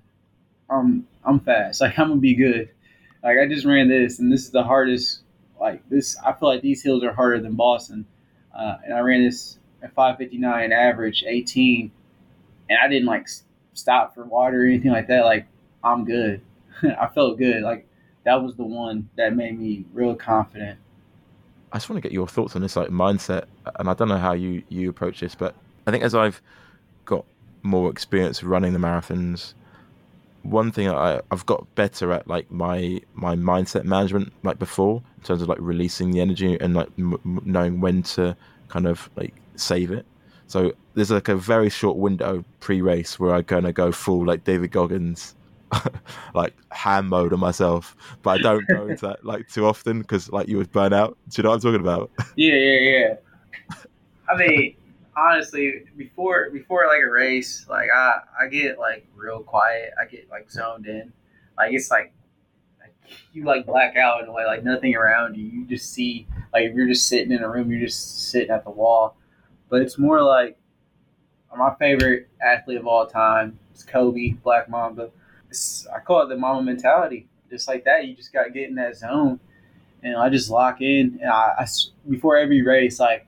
I'm 0.71 1.07
I'm 1.25 1.41
fast. 1.41 1.81
Like 1.83 1.99
I'm 1.99 2.09
gonna 2.09 2.21
be 2.21 2.35
good. 2.35 2.71
Like 3.23 3.39
I 3.39 3.49
just 3.49 3.65
ran 3.65 3.89
this, 3.89 4.19
and 4.19 4.33
this 4.33 4.45
is 4.45 4.51
the 4.51 4.65
hardest. 4.65 5.21
Like 5.59 5.89
this, 5.89 6.19
I 6.19 6.33
feel 6.35 6.51
like 6.51 6.61
these 6.61 6.83
hills 6.83 7.03
are 7.03 7.15
harder 7.15 7.41
than 7.41 7.55
Boston, 7.55 8.05
uh, 8.55 8.77
and 8.85 8.93
I 8.93 9.01
ran 9.01 9.25
this 9.25 9.59
at 9.83 9.95
559 9.95 10.73
average 10.73 11.25
18 11.27 11.91
and 12.69 12.79
i 12.83 12.89
didn't 12.89 13.07
like 13.07 13.29
stop 13.77 14.15
for 14.15 14.25
water 14.25 14.63
or 14.63 14.67
anything 14.67 14.91
like 14.91 15.07
that 15.09 15.25
like 15.25 15.47
i'm 15.85 16.05
good. 16.05 16.41
I 16.83 17.07
felt 17.07 17.39
good. 17.39 17.63
Like 17.63 17.87
that 18.25 18.43
was 18.43 18.55
the 18.57 18.65
one 18.65 19.09
that 19.17 19.35
made 19.35 19.59
me 19.59 19.85
real 19.93 20.15
confident. 20.15 20.79
I 21.73 21.79
just 21.79 21.89
want 21.89 22.03
to 22.03 22.07
get 22.07 22.13
your 22.13 22.29
thoughts 22.29 22.57
on 22.57 22.63
this 22.63 22.77
like 22.77 22.89
mindset 22.89 23.45
and 23.79 23.91
i 23.91 23.95
don't 23.95 24.09
know 24.09 24.19
how 24.19 24.33
you 24.33 24.63
you 24.69 24.89
approach 24.89 25.21
this 25.21 25.35
but 25.35 25.55
i 25.87 25.91
think 25.91 26.05
as 26.05 26.15
i've 26.15 26.41
got 27.05 27.25
more 27.63 27.91
experience 27.91 28.43
running 28.43 28.73
the 28.73 28.79
marathons 28.79 29.53
one 30.51 30.71
thing 30.71 30.89
I 30.89 31.21
I've 31.31 31.45
got 31.45 31.67
better 31.75 32.13
at 32.13 32.29
like 32.29 32.51
my 32.51 33.01
my 33.15 33.35
mindset 33.37 33.85
management 33.85 34.33
like 34.43 34.59
before 34.59 35.03
in 35.19 35.23
terms 35.25 35.43
of 35.43 35.49
like 35.49 35.59
releasing 35.61 36.13
the 36.13 36.21
energy 36.21 36.59
and 36.61 36.75
like 36.75 36.89
m- 36.99 37.43
knowing 37.45 37.81
when 37.81 38.03
to 38.05 38.37
kind 38.69 38.87
of 38.87 39.11
like 39.17 39.35
save 39.57 39.91
it. 39.91 40.07
So 40.47 40.73
there's 40.95 41.11
like 41.11 41.29
a 41.29 41.37
very 41.37 41.71
short 41.71 41.97
window 41.97 42.45
pre-race 42.61 43.19
where 43.19 43.35
I'm 43.35 43.43
gonna 43.43 43.73
go 43.73 43.93
full 43.93 44.25
like 44.25 44.45
David 44.45 44.71
Goggins, 44.71 45.35
like 46.35 46.55
ham 46.71 47.09
mode 47.09 47.33
on 47.33 47.41
myself, 47.41 47.97
but 48.23 48.39
I 48.39 48.43
don't 48.43 48.67
go 48.69 48.87
into 48.87 49.07
that 49.07 49.25
like 49.25 49.49
too 49.49 49.67
often 49.67 50.01
because 50.01 50.31
like 50.31 50.49
you 50.49 50.57
would 50.57 50.71
burn 50.71 50.93
out. 50.93 51.17
Do 51.29 51.41
you 51.41 51.43
know 51.43 51.51
what 51.51 51.57
I'm 51.57 51.61
talking 51.63 51.81
about? 51.81 52.11
Yeah, 52.37 52.55
yeah, 52.55 52.81
yeah. 52.81 53.15
I 54.29 54.37
mean, 54.37 54.77
honestly, 55.17 55.85
before 55.97 56.51
before 56.51 56.87
like 56.87 57.03
a 57.03 57.11
race, 57.11 57.67
like 57.69 57.89
I 57.93 58.21
I 58.41 58.49
get 58.49 58.79
like 58.79 59.07
real 59.15 59.43
quiet. 59.43 59.93
I 60.01 60.05
get 60.05 60.29
like 60.31 60.51
zoned 60.51 60.87
in. 60.87 61.13
Like 61.57 61.73
it's 61.73 61.91
like, 61.91 62.13
like 62.81 62.95
you 63.33 63.45
like 63.45 63.67
black 63.67 63.97
out 63.97 64.23
in 64.23 64.29
a 64.29 64.33
way, 64.33 64.45
like 64.45 64.63
nothing 64.63 64.95
around 64.95 65.37
you. 65.37 65.45
You 65.45 65.65
just 65.67 65.93
see 65.93 66.27
like 66.53 66.65
if 66.65 66.75
you're 66.75 66.87
just 66.87 67.09
sitting 67.09 67.33
in 67.33 67.43
a 67.43 67.49
room, 67.49 67.71
you're 67.71 67.81
just 67.81 68.31
sitting 68.31 68.51
at 68.51 68.65
the 68.65 68.71
wall. 68.71 69.17
But 69.69 69.83
it's 69.83 69.99
more 69.99 70.23
like 70.23 70.59
my 71.57 71.75
favorite 71.79 72.29
athlete 72.41 72.79
of 72.79 72.87
all 72.87 73.07
time 73.07 73.59
is 73.75 73.83
Kobe 73.83 74.33
Black 74.43 74.69
Mamba. 74.69 75.11
It's, 75.49 75.87
I 75.95 76.01
call 76.01 76.23
it 76.23 76.29
the 76.29 76.37
Mamba 76.37 76.63
mentality. 76.63 77.29
Just 77.51 77.69
like 77.69 77.85
that, 77.85 78.07
you 78.07 78.15
just 78.15 78.33
got 78.33 78.45
to 78.45 78.51
get 78.51 78.69
in 78.69 78.75
that 78.75 78.97
zone, 78.97 79.39
and 80.03 80.17
I 80.17 80.29
just 80.29 80.51
lock 80.51 80.81
in. 80.81 81.19
And 81.23 81.31
I, 81.31 81.55
I 81.61 81.67
before 82.09 82.37
every 82.37 82.63
race, 82.63 82.99
like 82.99 83.27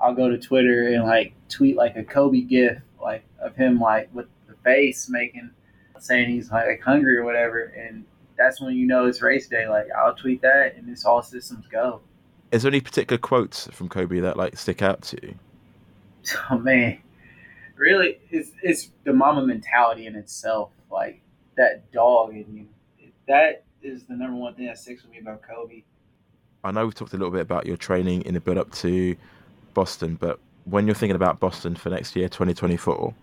I'll 0.00 0.14
go 0.14 0.28
to 0.28 0.38
Twitter 0.38 0.88
and 0.88 1.04
like 1.04 1.34
tweet 1.48 1.76
like 1.76 1.96
a 1.96 2.04
Kobe 2.04 2.40
gif, 2.40 2.78
like 3.00 3.24
of 3.40 3.54
him 3.54 3.78
like 3.78 4.12
with 4.12 4.26
the 4.48 4.54
face 4.64 5.08
making, 5.08 5.50
saying 6.00 6.30
he's 6.30 6.50
like 6.50 6.82
hungry 6.82 7.16
or 7.16 7.24
whatever, 7.24 7.62
and 7.62 8.04
that's 8.36 8.60
when 8.60 8.74
you 8.74 8.86
know 8.86 9.06
it's 9.06 9.22
race 9.22 9.46
day. 9.46 9.68
Like 9.68 9.86
I'll 9.96 10.14
tweet 10.14 10.42
that, 10.42 10.74
and 10.76 10.88
it's 10.90 11.04
all 11.04 11.22
systems 11.22 11.66
go. 11.70 12.00
Is 12.50 12.62
there 12.62 12.70
any 12.70 12.80
particular 12.80 13.18
quotes 13.18 13.68
from 13.68 13.88
Kobe 13.88 14.20
that 14.20 14.36
like 14.36 14.58
stick 14.58 14.82
out 14.82 15.02
to 15.02 15.18
you? 15.24 15.34
Oh 16.50 16.58
man, 16.58 16.98
really, 17.76 18.18
it's 18.30 18.52
it's 18.62 18.90
the 19.04 19.12
Mamba 19.12 19.46
mentality 19.46 20.06
in 20.06 20.16
itself. 20.16 20.70
Like 20.90 21.20
that 21.56 21.90
dog 21.92 22.34
in 22.34 22.68
you. 22.98 23.08
That 23.26 23.64
is 23.82 24.04
the 24.04 24.14
number 24.14 24.36
one 24.36 24.54
thing 24.54 24.66
that 24.66 24.78
sticks 24.78 25.02
with 25.02 25.12
me 25.12 25.18
about 25.18 25.42
Kobe. 25.42 25.82
I 26.62 26.70
know 26.70 26.84
we've 26.84 26.94
talked 26.94 27.12
a 27.12 27.16
little 27.16 27.30
bit 27.30 27.42
about 27.42 27.66
your 27.66 27.76
training 27.76 28.22
in 28.22 28.34
the 28.34 28.40
build 28.40 28.58
up 28.58 28.72
to 28.72 29.16
Boston, 29.74 30.16
but 30.16 30.40
when 30.64 30.86
you're 30.86 30.94
thinking 30.94 31.16
about 31.16 31.40
Boston 31.40 31.74
for 31.74 31.90
next 31.90 32.16
year, 32.16 32.28
2024, 32.28 33.14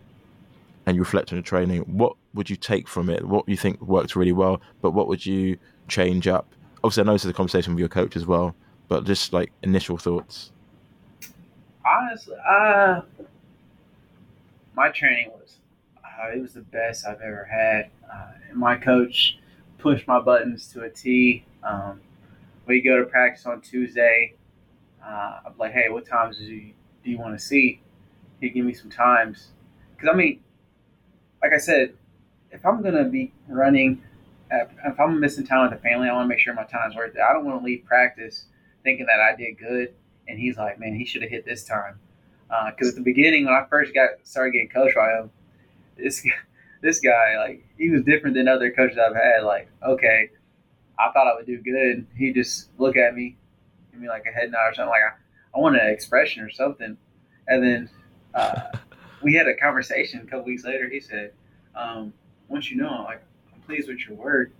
and 0.86 0.95
you 0.95 1.02
reflect 1.02 1.32
on 1.32 1.38
your 1.38 1.43
training, 1.43 1.82
what 1.82 2.16
would 2.34 2.49
you 2.49 2.56
take 2.56 2.88
from 2.88 3.10
it? 3.10 3.26
What 3.28 3.47
you 3.49 3.58
think 3.58 3.82
worked 3.82 4.16
really 4.16 4.32
well, 4.32 4.62
but 4.82 4.91
what 4.91 5.08
would 5.08 5.26
you 5.26 5.58
change 5.88 6.28
up? 6.28 6.54
Obviously, 6.84 7.02
I 7.02 7.06
know 7.06 7.14
this 7.14 7.26
is 7.26 7.32
a 7.32 7.34
conversation 7.34 7.74
with 7.74 7.80
your 7.80 7.89
coach 7.89 8.16
as 8.16 8.26
well, 8.26 8.56
but 8.88 9.06
just 9.06 9.34
like 9.34 9.52
initial 9.64 9.97
thoughts. 9.97 10.52
Honestly, 11.92 12.36
uh, 12.48 13.02
my 14.76 14.89
training 14.89 15.32
was 15.32 15.58
uh, 16.04 16.30
it 16.36 16.42
was 16.42 16.54
the 16.54 16.62
best 16.62 17.06
I've 17.06 17.22
ever 17.22 17.46
had. 17.46 17.89
Uh, 18.12 18.32
and 18.50 18.58
my 18.58 18.78
coach 18.78 19.38
pushed 19.78 20.08
my 20.08 20.20
buttons 20.20 20.68
to 20.74 20.84
a 20.84 20.89
T. 20.89 21.46
Um, 21.64 22.02
we 22.66 22.82
go 22.82 22.98
to 22.98 23.06
practice 23.06 23.46
on 23.46 23.62
Tuesday. 23.62 24.36
Uh, 25.04 25.39
I'm 25.46 25.58
like, 25.58 25.74
hey, 25.74 25.89
what 25.89 26.08
times 26.08 26.38
do 26.38 26.46
you, 26.46 26.74
do 27.04 27.10
you 27.10 27.18
want 27.18 27.38
to 27.38 27.44
see? 27.44 27.82
He 28.39 28.50
give 28.50 28.66
me 28.66 28.74
some 28.74 28.89
times. 28.89 29.50
Because, 29.96 30.10
I 30.14 30.16
mean, 30.16 30.42
like 31.42 31.54
I 31.54 31.58
said, 31.58 31.94
if 32.52 32.66
I'm 32.66 32.84
to 32.84 33.04
be 33.06 33.34
running, 33.48 34.02
if 34.52 35.00
I'm 35.00 35.20
missing 35.20 35.46
time 35.46 35.70
with 35.70 35.80
the 35.80 35.88
family, 35.88 36.08
I 36.08 36.14
want 36.14 36.26
to 36.26 36.30
make 36.30 36.39
sure 36.39 36.54
my 36.54 36.64
time's 36.66 36.96
worth 36.96 37.16
it. 37.16 37.22
I 37.22 37.34
don't 37.34 37.46
want 37.46 37.62
to 37.62 37.66
leave 37.66 37.84
practice 37.86 38.46
thinking 38.84 39.08
that 39.08 39.20
I 39.20 39.36
did 39.36 39.58
good. 39.58 39.94
And 40.32 40.39
he's 40.39 40.57
like, 40.57 40.79
man, 40.79 40.95
he 40.95 41.05
should 41.05 41.21
have 41.21 41.32
hit 41.32 41.45
this 41.45 41.65
time. 41.65 41.99
Because 42.47 42.88
uh, 42.88 42.91
at 42.91 42.95
the 42.95 43.01
beginning, 43.01 43.45
when 43.45 43.53
I 43.53 43.65
first 43.69 43.93
got 43.93 44.09
started 44.23 44.51
getting 44.51 44.69
coached 44.69 44.95
by 44.95 45.11
him, 45.19 45.29
this 45.97 46.25
this 46.82 46.99
guy, 46.99 47.38
like, 47.38 47.65
he 47.77 47.89
was 47.89 48.01
different 48.03 48.36
than 48.36 48.47
other 48.47 48.71
coaches 48.71 48.97
I've 48.97 49.15
had. 49.15 49.43
Like, 49.43 49.69
okay, 49.86 50.29
I 50.97 51.11
thought 51.11 51.27
I 51.27 51.36
would 51.36 51.45
do 51.45 51.57
good. 51.57 52.07
He 52.15 52.32
just 52.34 52.69
look 52.77 52.95
at 52.97 53.13
me, 53.13 53.36
give 53.91 54.01
me 54.01 54.07
like 54.07 54.25
a 54.25 54.32
head 54.32 54.51
nod 54.51 54.69
or 54.69 54.73
something. 54.73 54.89
Like, 54.89 55.01
I, 55.01 55.57
I 55.57 55.59
want 55.59 55.75
an 55.75 55.89
expression 55.89 56.43
or 56.43 56.49
something. 56.49 56.97
And 57.47 57.63
then 57.63 57.89
uh, 58.34 58.61
we 59.21 59.34
had 59.34 59.47
a 59.47 59.55
conversation 59.55 60.21
a 60.21 60.25
couple 60.25 60.45
weeks 60.45 60.63
later. 60.63 60.89
He 60.89 61.01
said, 61.01 61.34
um, 61.75 62.13
once 62.47 62.71
you 62.71 62.77
know, 62.77 62.89
I'm 62.89 63.03
like, 63.03 63.23
I'm 63.53 63.61
pleased 63.61 63.89
with 63.89 63.99
your 64.07 64.17
work, 64.17 64.51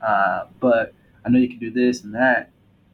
uh, 0.00 0.46
but 0.60 0.94
I 1.24 1.28
know 1.28 1.38
you 1.38 1.48
can 1.48 1.58
do 1.58 1.70
this 1.70 2.04
and 2.04 2.14
that. 2.14 2.50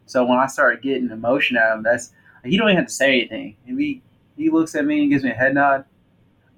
So 0.07 0.25
when 0.25 0.39
I 0.39 0.47
started 0.47 0.83
getting 0.83 1.11
emotion 1.11 1.57
out 1.57 1.73
of 1.73 1.79
him, 1.79 1.83
that's 1.83 2.13
he 2.45 2.57
don't 2.57 2.69
even 2.69 2.77
have 2.77 2.87
to 2.87 2.93
say 2.93 3.21
anything. 3.21 3.57
If 3.67 3.79
he 3.79 4.03
he 4.37 4.51
looks 4.51 4.75
at 4.75 4.85
me 4.85 5.01
and 5.03 5.11
gives 5.11 5.25
me 5.25 5.31
a 5.31 5.35
head 5.35 5.55
nod, 5.55 5.85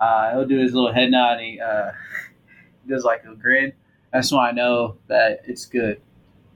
uh, 0.01 0.32
he'll 0.32 0.47
do 0.47 0.59
his 0.59 0.74
little 0.74 0.92
head 0.92 1.11
nod. 1.11 1.38
And 1.38 1.40
he, 1.40 1.61
uh, 1.61 1.92
does 2.88 3.05
like 3.05 3.24
a 3.24 3.34
grin. 3.34 3.72
That's 4.12 4.32
when 4.32 4.40
I 4.40 4.51
know 4.51 4.97
that 5.09 5.42
it's 5.44 5.66
good. 5.66 6.01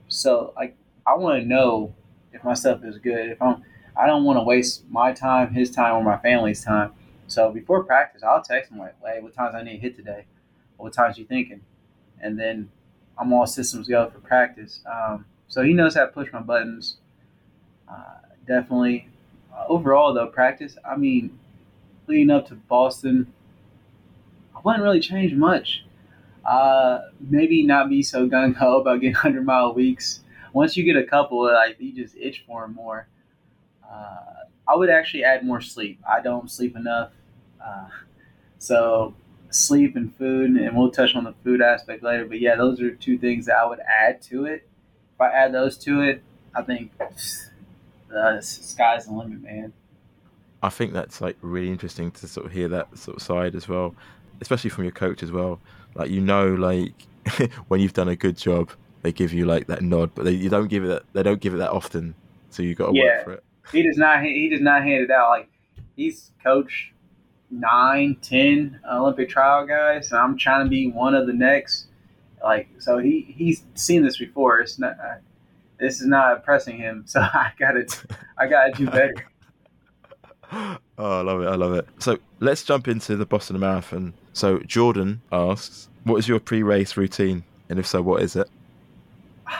So 0.07 0.53
like 0.55 0.75
I 1.05 1.15
want 1.15 1.41
to 1.41 1.47
know 1.47 1.93
if 2.33 2.43
my 2.43 2.53
stuff 2.53 2.83
is 2.83 2.97
good. 2.97 3.29
If 3.29 3.41
I'm, 3.41 3.63
I 3.95 4.07
don't 4.07 4.23
want 4.23 4.37
to 4.37 4.43
waste 4.43 4.83
my 4.89 5.11
time, 5.13 5.53
his 5.53 5.71
time, 5.71 5.95
or 5.95 6.03
my 6.03 6.17
family's 6.17 6.63
time. 6.63 6.93
So 7.27 7.51
before 7.51 7.83
practice, 7.83 8.23
I'll 8.23 8.41
text 8.41 8.71
him 8.71 8.79
like, 8.79 8.95
"Hey, 9.03 9.21
what 9.21 9.33
times 9.33 9.55
I 9.55 9.63
need 9.63 9.73
to 9.73 9.79
hit 9.79 9.95
today? 9.95 10.25
What 10.77 10.93
times 10.93 11.17
you 11.17 11.25
thinking?" 11.25 11.61
And 12.21 12.39
then 12.39 12.69
I'm 13.17 13.31
all 13.33 13.47
systems 13.47 13.87
go 13.87 14.09
for 14.09 14.19
practice. 14.19 14.81
Um, 14.85 15.25
so 15.51 15.63
he 15.63 15.73
knows 15.73 15.95
how 15.95 16.05
to 16.05 16.07
push 16.07 16.31
my 16.31 16.39
buttons. 16.39 16.95
Uh, 17.89 18.19
definitely. 18.47 19.09
Uh, 19.53 19.65
overall, 19.67 20.13
though, 20.13 20.27
practice. 20.27 20.77
I 20.89 20.95
mean, 20.95 21.37
leading 22.07 22.29
up 22.29 22.47
to 22.47 22.55
Boston, 22.55 23.33
I 24.55 24.61
wouldn't 24.63 24.81
really 24.81 25.01
change 25.01 25.33
much. 25.33 25.83
Uh, 26.45 26.99
maybe 27.19 27.63
not 27.63 27.89
be 27.89 28.01
so 28.01 28.29
gung 28.29 28.55
ho 28.55 28.79
about 28.79 29.01
getting 29.01 29.13
hundred 29.25 29.45
mile 29.45 29.73
weeks. 29.73 30.21
Once 30.53 30.77
you 30.77 30.85
get 30.85 30.95
a 30.95 31.03
couple, 31.03 31.43
like 31.43 31.75
you 31.81 31.93
just 31.93 32.15
itch 32.15 32.45
for 32.47 32.61
them 32.61 32.73
more. 32.73 33.07
Uh, 33.83 34.45
I 34.69 34.77
would 34.77 34.89
actually 34.89 35.25
add 35.25 35.45
more 35.45 35.59
sleep. 35.59 35.99
I 36.09 36.21
don't 36.21 36.49
sleep 36.49 36.77
enough, 36.77 37.11
uh, 37.61 37.89
so 38.57 39.15
sleep 39.49 39.97
and 39.97 40.15
food, 40.15 40.51
and 40.51 40.77
we'll 40.77 40.91
touch 40.91 41.13
on 41.13 41.25
the 41.25 41.33
food 41.43 41.61
aspect 41.61 42.03
later. 42.03 42.23
But 42.25 42.39
yeah, 42.39 42.55
those 42.55 42.79
are 42.79 42.95
two 42.95 43.17
things 43.17 43.47
that 43.47 43.57
I 43.57 43.65
would 43.65 43.81
add 43.81 44.21
to 44.23 44.45
it. 44.45 44.65
If 45.21 45.31
I 45.31 45.35
add 45.35 45.53
those 45.53 45.77
to 45.79 46.01
it, 46.01 46.23
I 46.55 46.63
think 46.63 46.91
the 48.09 48.19
uh, 48.19 48.41
sky's 48.41 49.05
the 49.05 49.13
limit, 49.13 49.43
man. 49.43 49.71
I 50.63 50.69
think 50.69 50.93
that's 50.93 51.21
like 51.21 51.37
really 51.41 51.69
interesting 51.69 52.09
to 52.11 52.27
sort 52.27 52.47
of 52.47 52.51
hear 52.51 52.67
that 52.69 52.97
sort 52.97 53.17
of 53.17 53.23
side 53.23 53.53
as 53.53 53.67
well, 53.67 53.93
especially 54.41 54.71
from 54.71 54.83
your 54.83 54.93
coach 54.93 55.21
as 55.21 55.31
well. 55.31 55.59
Like 55.93 56.09
you 56.09 56.21
know, 56.21 56.47
like 56.47 56.93
when 57.67 57.81
you've 57.81 57.93
done 57.93 58.09
a 58.09 58.15
good 58.15 58.35
job, 58.35 58.71
they 59.03 59.11
give 59.11 59.31
you 59.31 59.45
like 59.45 59.67
that 59.67 59.83
nod, 59.83 60.11
but 60.15 60.25
they 60.25 60.31
you 60.31 60.49
don't 60.49 60.69
give 60.69 60.83
it 60.85 60.87
that 60.87 61.03
they 61.13 61.21
don't 61.21 61.39
give 61.39 61.53
it 61.53 61.57
that 61.57 61.71
often, 61.71 62.15
so 62.49 62.63
you 62.63 62.73
got 62.73 62.87
to 62.87 62.93
Yeah. 62.93 63.17
work 63.17 63.23
for 63.23 63.33
it. 63.33 63.43
He 63.71 63.83
does 63.83 63.97
not. 63.97 64.23
He 64.23 64.49
does 64.49 64.61
not 64.61 64.81
hand 64.81 65.03
it 65.03 65.11
out. 65.11 65.29
Like 65.29 65.49
he's 65.95 66.31
coached 66.43 66.93
nine, 67.51 68.17
ten 68.23 68.79
Olympic 68.91 69.29
trial 69.29 69.67
guys, 69.67 70.11
and 70.11 70.19
I'm 70.19 70.35
trying 70.35 70.65
to 70.65 70.69
be 70.69 70.89
one 70.89 71.13
of 71.13 71.27
the 71.27 71.33
next. 71.33 71.89
Like 72.43 72.69
so, 72.79 72.97
he 72.97 73.21
he's 73.35 73.63
seen 73.75 74.03
this 74.03 74.17
before. 74.17 74.59
It's 74.59 74.79
not. 74.79 74.93
Uh, 74.99 75.15
this 75.79 75.99
is 75.99 76.07
not 76.07 76.37
impressing 76.37 76.77
him. 76.77 77.03
So 77.07 77.19
I 77.21 77.51
gotta. 77.59 77.85
I 78.37 78.47
gotta 78.47 78.71
do 78.71 78.87
better. 78.87 79.15
Oh, 80.97 81.19
I 81.19 81.21
love 81.21 81.41
it. 81.41 81.45
I 81.45 81.55
love 81.55 81.73
it. 81.75 81.87
So 81.99 82.17
let's 82.41 82.61
jump 82.65 82.89
into 82.89 83.15
the 83.15 83.25
Boston 83.25 83.57
Marathon. 83.57 84.13
So 84.33 84.59
Jordan 84.59 85.21
asks, 85.31 85.87
"What 86.03 86.17
is 86.17 86.27
your 86.27 86.41
pre-race 86.41 86.97
routine? 86.97 87.45
And 87.69 87.79
if 87.79 87.87
so, 87.87 88.01
what 88.01 88.21
is 88.21 88.35
it?" 88.35 88.49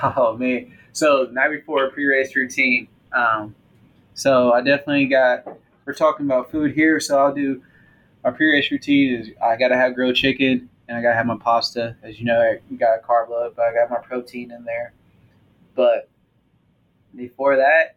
Oh 0.04 0.36
man! 0.36 0.74
So 0.92 1.30
night 1.32 1.50
before 1.50 1.90
pre-race 1.92 2.36
routine. 2.36 2.90
Um, 3.14 3.56
so 4.16 4.52
I 4.52 4.60
definitely 4.62 5.06
got. 5.06 5.48
We're 5.86 5.94
talking 5.94 6.26
about 6.26 6.52
food 6.52 6.74
here, 6.74 7.00
so 7.00 7.18
I'll 7.18 7.34
do. 7.34 7.64
My 8.26 8.32
pre-race 8.32 8.70
routine 8.70 9.22
is 9.22 9.30
I 9.42 9.56
gotta 9.56 9.78
have 9.78 9.96
grilled 9.96 10.16
chicken 10.16 10.70
and 10.92 11.00
I 11.00 11.02
gotta 11.02 11.16
have 11.16 11.26
my 11.26 11.38
pasta. 11.38 11.96
As 12.04 12.20
you 12.20 12.26
know, 12.26 12.58
you 12.70 12.78
got 12.78 13.00
a 13.00 13.02
carb 13.02 13.30
load, 13.30 13.56
but 13.56 13.64
I 13.64 13.74
got 13.74 13.90
my 13.90 14.00
protein 14.06 14.52
in 14.52 14.66
there. 14.66 14.92
But 15.74 16.10
before 17.16 17.56
that, 17.56 17.96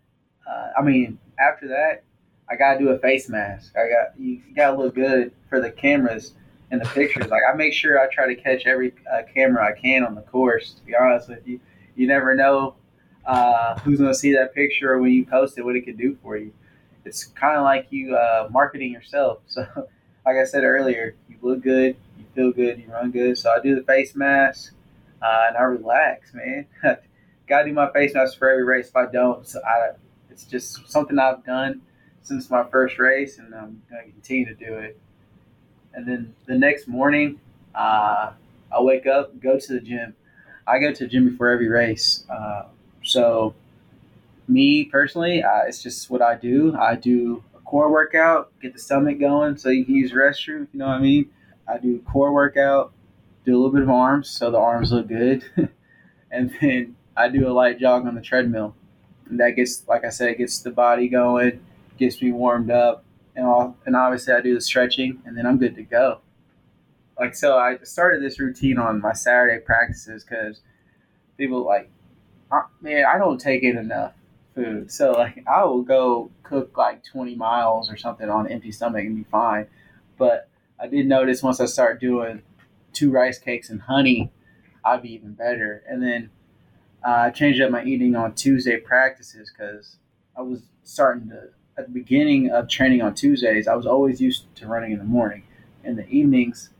uh, 0.49 0.69
I 0.79 0.83
mean, 0.83 1.19
after 1.41 1.67
that, 1.69 2.05
I 2.49 2.55
gotta 2.55 2.79
do 2.79 2.91
a 2.91 2.99
face 3.01 3.29
mask. 3.29 3.75
I 3.77 3.89
got 3.89 4.19
you, 4.19 4.41
gotta 4.55 4.79
look 4.79 4.95
good 4.95 5.33
for 5.49 5.61
the 5.61 5.73
cameras 5.73 6.35
and 6.71 6.81
the 6.81 6.85
pictures. 6.87 7.27
Like 7.27 7.43
I 7.53 7.57
make 7.57 7.73
sure 7.73 7.99
I 7.99 8.07
try 8.15 8.33
to 8.33 8.41
catch 8.41 8.65
every 8.65 8.95
uh, 9.13 9.23
camera 9.35 9.67
I 9.67 9.73
can 9.77 10.05
on 10.05 10.15
the 10.15 10.23
course. 10.23 10.75
To 10.75 10.85
be 10.85 10.95
honest 10.95 11.29
with 11.29 11.45
you, 11.49 11.59
you 11.97 12.07
never 12.07 12.37
know 12.37 12.77
uh, 13.27 13.77
who's 13.81 13.99
gonna 13.99 14.15
see 14.15 14.33
that 14.35 14.55
picture 14.55 14.93
or 14.93 15.01
when 15.01 15.11
you 15.11 15.27
post 15.27 15.59
it, 15.59 15.65
what 15.65 15.75
it 15.75 15.81
could 15.81 15.99
do 15.99 16.17
for 16.23 16.37
you. 16.37 16.53
It's 17.05 17.25
kind 17.25 17.57
of 17.57 17.65
like 17.65 17.89
you 17.91 18.15
uh, 18.15 18.49
marketing 18.53 18.93
yourself. 18.93 19.39
So, 19.49 19.67
like 20.25 20.37
I 20.37 20.45
said 20.45 20.65
earlier, 20.65 21.17
you 21.29 21.37
look 21.43 21.61
good, 21.63 21.97
feel 22.35 22.53
good, 22.53 22.75
and 22.75 22.83
you 22.83 22.93
run 22.93 23.11
good. 23.11 23.39
So 23.39 23.51
I 23.51 23.61
do 23.61 23.75
the 23.75 23.83
face 23.83 24.15
mask, 24.15 24.73
uh, 25.23 25.47
and 25.49 25.57
I 25.57 25.63
relax, 25.63 26.35
man. 26.35 26.67
Gotta 27.47 27.67
do 27.67 27.73
my 27.73 27.91
face 27.93 28.15
mask 28.15 28.39
for 28.39 28.49
every 28.51 28.65
race. 28.65 28.89
If 28.89 28.97
I 28.97 29.07
don't, 29.07 29.47
so 29.47 29.61
I, 29.65 29.91
it's 30.31 30.45
just 30.45 30.91
something 30.91 31.19
I've 31.19 31.45
done 31.45 31.83
since 32.23 32.51
my 32.51 32.65
first 32.65 32.99
race, 32.99 33.39
and 33.39 33.55
I'm 33.55 33.83
gonna 33.91 34.05
continue 34.05 34.47
to 34.47 34.55
do 34.55 34.75
it. 34.75 34.99
And 35.95 36.07
then 36.07 36.35
the 36.47 36.57
next 36.59 36.89
morning, 36.89 37.41
uh, 37.75 38.33
I 38.73 38.81
wake 38.81 39.07
up, 39.07 39.39
go 39.41 39.59
to 39.59 39.73
the 39.73 39.81
gym. 39.81 40.15
I 40.67 40.79
go 40.79 40.93
to 40.93 41.05
the 41.05 41.09
gym 41.09 41.29
before 41.29 41.51
every 41.51 41.69
race. 41.69 42.25
Uh, 42.29 42.65
so, 43.05 43.55
me 44.49 44.85
personally, 44.85 45.43
uh, 45.43 45.63
it's 45.67 45.83
just 45.83 46.11
what 46.11 46.23
I 46.23 46.35
do. 46.37 46.75
I 46.77 46.97
do 46.97 47.45
a 47.55 47.61
core 47.61 47.91
workout, 47.91 48.51
get 48.61 48.73
the 48.73 48.79
stomach 48.79 49.21
going 49.21 49.57
so 49.57 49.69
you 49.69 49.85
can 49.85 49.95
use 49.95 50.13
restroom, 50.13 50.67
you 50.73 50.79
know 50.79 50.87
what 50.87 50.95
I 50.95 51.01
mean? 51.01 51.31
I 51.69 51.79
do 51.79 52.01
core 52.01 52.33
workout, 52.33 52.93
do 53.45 53.55
a 53.55 53.57
little 53.57 53.73
bit 53.73 53.83
of 53.83 53.91
arms 53.91 54.29
so 54.29 54.51
the 54.51 54.59
arms 54.59 54.93
look 54.93 55.09
good. 55.09 55.45
and 56.31 56.55
then 56.61 56.97
I 57.17 57.29
do 57.29 57.49
a 57.49 57.53
light 57.53 57.79
jog 57.79 58.07
on 58.07 58.15
the 58.15 58.21
treadmill. 58.21 58.75
And 59.29 59.41
that 59.41 59.51
gets, 59.51 59.87
like 59.89 60.05
I 60.05 60.11
said, 60.11 60.37
gets 60.39 60.59
the 60.61 60.71
body 60.71 61.09
going, 61.09 61.65
gets 61.99 62.21
me 62.21 62.33
warmed 62.33 62.71
up. 62.71 63.05
And, 63.37 63.47
all, 63.47 63.77
and 63.87 63.97
obviously, 63.97 64.35
I 64.35 64.41
do 64.41 64.55
the 64.55 64.61
stretching, 64.61 65.21
and 65.25 65.37
then 65.37 65.47
I'm 65.47 65.59
good 65.59 65.75
to 65.75 65.83
go 65.83 66.21
like 67.19 67.35
so 67.35 67.57
i 67.59 67.77
started 67.83 68.23
this 68.23 68.39
routine 68.39 68.79
on 68.79 69.01
my 69.01 69.13
saturday 69.13 69.59
practices 69.59 70.25
because 70.25 70.61
people 71.37 71.65
like 71.65 71.91
man 72.81 73.05
i 73.07 73.19
don't 73.19 73.41
take 73.41 73.63
in 73.63 73.77
enough 73.77 74.13
food 74.55 74.91
so 74.91 75.13
like 75.13 75.43
i 75.47 75.65
will 75.65 75.83
go 75.83 76.31
cook 76.43 76.77
like 76.77 77.05
20 77.05 77.35
miles 77.35 77.91
or 77.91 77.97
something 77.97 78.29
on 78.29 78.51
empty 78.51 78.71
stomach 78.71 79.05
and 79.05 79.17
be 79.17 79.25
fine 79.25 79.67
but 80.19 80.49
i 80.81 80.87
did 80.87 81.07
notice 81.07 81.43
once 81.43 81.61
i 81.61 81.65
start 81.65 82.01
doing 82.01 82.43
two 82.93 83.11
rice 83.11 83.39
cakes 83.39 83.71
and 83.71 83.83
honey 83.83 84.31
i'd 84.85 85.03
be 85.03 85.13
even 85.13 85.33
better 85.33 85.83
and 85.89 86.03
then 86.03 86.31
uh, 87.07 87.11
i 87.11 87.31
changed 87.31 87.61
up 87.61 87.71
my 87.71 87.85
eating 87.85 88.17
on 88.17 88.35
tuesday 88.35 88.77
practices 88.77 89.53
because 89.57 89.97
i 90.37 90.41
was 90.41 90.63
starting 90.83 91.29
to 91.29 91.49
at 91.77 91.87
the 91.87 91.93
beginning 91.93 92.51
of 92.51 92.69
training 92.69 93.03
on 93.03 93.15
tuesdays 93.15 93.67
i 93.67 93.75
was 93.75 93.87
always 93.87 94.21
used 94.21 94.45
to 94.55 94.67
running 94.67 94.93
in 94.93 94.99
the 94.99 95.05
morning 95.05 95.43
in 95.83 95.97
the 95.97 96.07
evenings 96.09 96.71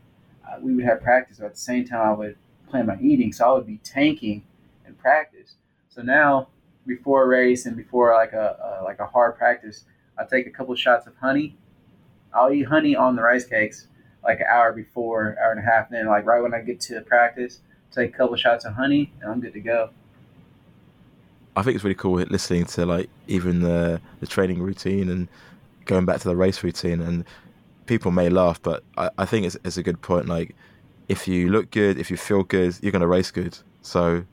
uh, 0.47 0.57
we 0.61 0.73
would 0.73 0.85
have 0.85 1.01
practice, 1.01 1.37
but 1.39 1.47
at 1.47 1.53
the 1.53 1.59
same 1.59 1.85
time, 1.85 2.07
I 2.07 2.13
would 2.13 2.37
plan 2.69 2.85
my 2.85 2.97
eating. 2.99 3.31
So 3.31 3.45
I 3.49 3.53
would 3.53 3.67
be 3.67 3.77
tanking 3.83 4.43
in 4.85 4.93
practice. 4.95 5.55
So 5.89 6.01
now, 6.01 6.49
before 6.85 7.23
a 7.23 7.27
race 7.27 7.65
and 7.65 7.75
before 7.75 8.13
like 8.13 8.33
a, 8.33 8.79
a 8.81 8.83
like 8.83 8.99
a 8.99 9.05
hard 9.05 9.37
practice, 9.37 9.85
I 10.17 10.25
take 10.25 10.47
a 10.47 10.51
couple 10.51 10.75
shots 10.75 11.07
of 11.07 11.15
honey. 11.17 11.57
I'll 12.35 12.51
eat 12.51 12.63
honey 12.63 12.95
on 12.95 13.15
the 13.15 13.23
rice 13.23 13.45
cakes 13.45 13.87
like 14.23 14.39
an 14.39 14.47
hour 14.51 14.73
before, 14.73 15.37
hour 15.41 15.51
and 15.51 15.59
a 15.59 15.63
half. 15.63 15.89
And 15.89 15.97
then 15.97 16.07
like 16.07 16.25
right 16.25 16.41
when 16.41 16.53
I 16.53 16.61
get 16.61 16.79
to 16.81 17.01
practice, 17.01 17.59
take 17.91 18.13
a 18.13 18.17
couple 18.17 18.35
shots 18.35 18.65
of 18.65 18.73
honey, 18.73 19.11
and 19.21 19.31
I'm 19.31 19.39
good 19.39 19.53
to 19.53 19.59
go. 19.61 19.89
I 21.55 21.61
think 21.61 21.75
it's 21.75 21.83
really 21.83 21.95
cool 21.95 22.15
listening 22.15 22.65
to 22.65 22.85
like 22.85 23.09
even 23.27 23.61
the 23.61 24.01
the 24.19 24.27
training 24.27 24.61
routine 24.61 25.09
and 25.09 25.27
going 25.85 26.05
back 26.05 26.19
to 26.19 26.27
the 26.27 26.35
race 26.35 26.63
routine 26.63 26.99
and 26.99 27.23
people 27.85 28.11
may 28.11 28.29
laugh, 28.29 28.61
but 28.61 28.83
I, 28.97 29.09
I 29.17 29.25
think 29.25 29.45
it's, 29.45 29.57
it's 29.63 29.77
a 29.77 29.83
good 29.83 30.01
point. 30.01 30.27
Like, 30.27 30.55
if 31.07 31.27
you 31.27 31.49
look 31.49 31.71
good, 31.71 31.97
if 31.97 32.09
you 32.09 32.17
feel 32.17 32.43
good, 32.43 32.77
you're 32.81 32.91
going 32.91 33.01
to 33.01 33.07
race 33.07 33.31
good. 33.31 33.57
So 33.81 34.25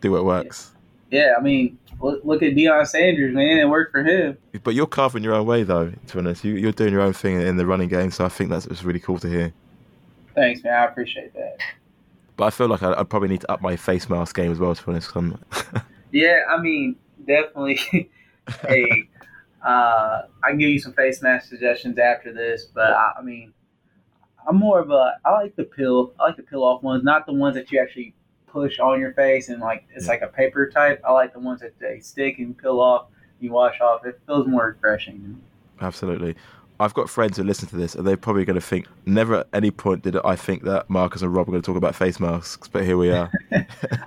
do 0.00 0.12
what 0.12 0.24
works. 0.24 0.72
Yeah, 1.12 1.34
I 1.38 1.42
mean, 1.42 1.78
look 2.00 2.42
at 2.42 2.54
Deion 2.54 2.86
Sanders, 2.86 3.34
man. 3.34 3.58
It 3.58 3.68
worked 3.68 3.92
for 3.92 4.02
him. 4.02 4.38
But 4.64 4.74
you're 4.74 4.86
carving 4.86 5.22
your 5.22 5.34
own 5.34 5.46
way, 5.46 5.62
though, 5.62 5.90
to 5.90 6.12
be 6.14 6.18
honest. 6.18 6.42
You, 6.42 6.54
you're 6.54 6.72
doing 6.72 6.90
your 6.90 7.02
own 7.02 7.12
thing 7.12 7.38
in 7.42 7.58
the 7.58 7.66
running 7.66 7.90
game, 7.90 8.10
so 8.10 8.24
I 8.24 8.30
think 8.30 8.48
that's 8.48 8.82
really 8.82 8.98
cool 8.98 9.18
to 9.18 9.28
hear. 9.28 9.52
Thanks, 10.34 10.64
man. 10.64 10.72
I 10.72 10.86
appreciate 10.86 11.34
that. 11.34 11.58
But 12.38 12.46
I 12.46 12.50
feel 12.50 12.68
like 12.68 12.82
I, 12.82 12.94
I 12.94 13.02
probably 13.02 13.28
need 13.28 13.42
to 13.42 13.52
up 13.52 13.60
my 13.60 13.76
face 13.76 14.08
mask 14.08 14.34
game 14.34 14.50
as 14.50 14.58
well, 14.58 14.74
to 14.74 14.82
be 14.82 14.90
honest. 14.90 15.12
yeah, 16.12 16.40
I 16.48 16.58
mean, 16.62 16.96
definitely. 17.26 17.78
hey, 18.66 19.04
uh, 19.62 20.22
I 20.42 20.48
can 20.48 20.58
give 20.58 20.70
you 20.70 20.80
some 20.80 20.94
face 20.94 21.20
mask 21.20 21.50
suggestions 21.50 21.98
after 21.98 22.32
this, 22.32 22.64
but 22.64 22.90
I, 22.90 23.12
I, 23.18 23.22
mean, 23.22 23.52
I'm 24.48 24.56
more 24.56 24.80
of 24.80 24.90
a 24.90 25.18
I 25.26 25.32
like 25.32 25.56
the 25.56 25.64
peel. 25.64 26.14
I 26.18 26.28
like 26.28 26.36
the 26.38 26.42
peel 26.42 26.64
off 26.64 26.82
ones, 26.82 27.04
not 27.04 27.26
the 27.26 27.34
ones 27.34 27.54
that 27.56 27.70
you 27.70 27.82
actually 27.82 28.14
push 28.52 28.78
on 28.78 29.00
your 29.00 29.12
face 29.14 29.48
and 29.48 29.60
like 29.60 29.84
it's 29.94 30.06
like 30.06 30.22
a 30.22 30.28
paper 30.28 30.68
type. 30.68 31.00
I 31.06 31.12
like 31.12 31.32
the 31.32 31.40
ones 31.40 31.60
that 31.60 31.78
they 31.78 32.00
stick 32.00 32.38
and 32.38 32.56
peel 32.56 32.80
off. 32.80 33.06
You 33.40 33.52
wash 33.52 33.80
off. 33.80 34.04
It 34.04 34.20
feels 34.26 34.46
more 34.46 34.66
refreshing. 34.66 35.40
Absolutely. 35.80 36.36
I've 36.82 36.94
got 36.94 37.08
friends 37.08 37.36
who 37.36 37.44
listen 37.44 37.68
to 37.68 37.76
this, 37.76 37.94
and 37.94 38.04
they're 38.04 38.16
probably 38.16 38.44
going 38.44 38.58
to 38.58 38.66
think, 38.66 38.88
never 39.06 39.36
at 39.36 39.48
any 39.52 39.70
point 39.70 40.02
did 40.02 40.16
I 40.24 40.34
think 40.34 40.64
that 40.64 40.90
Marcus 40.90 41.22
and 41.22 41.32
Rob 41.32 41.48
are 41.48 41.52
going 41.52 41.62
to 41.62 41.66
talk 41.66 41.76
about 41.76 41.94
face 41.94 42.18
masks, 42.18 42.66
but 42.66 42.84
here 42.84 42.96
we 42.96 43.10
are. 43.10 43.30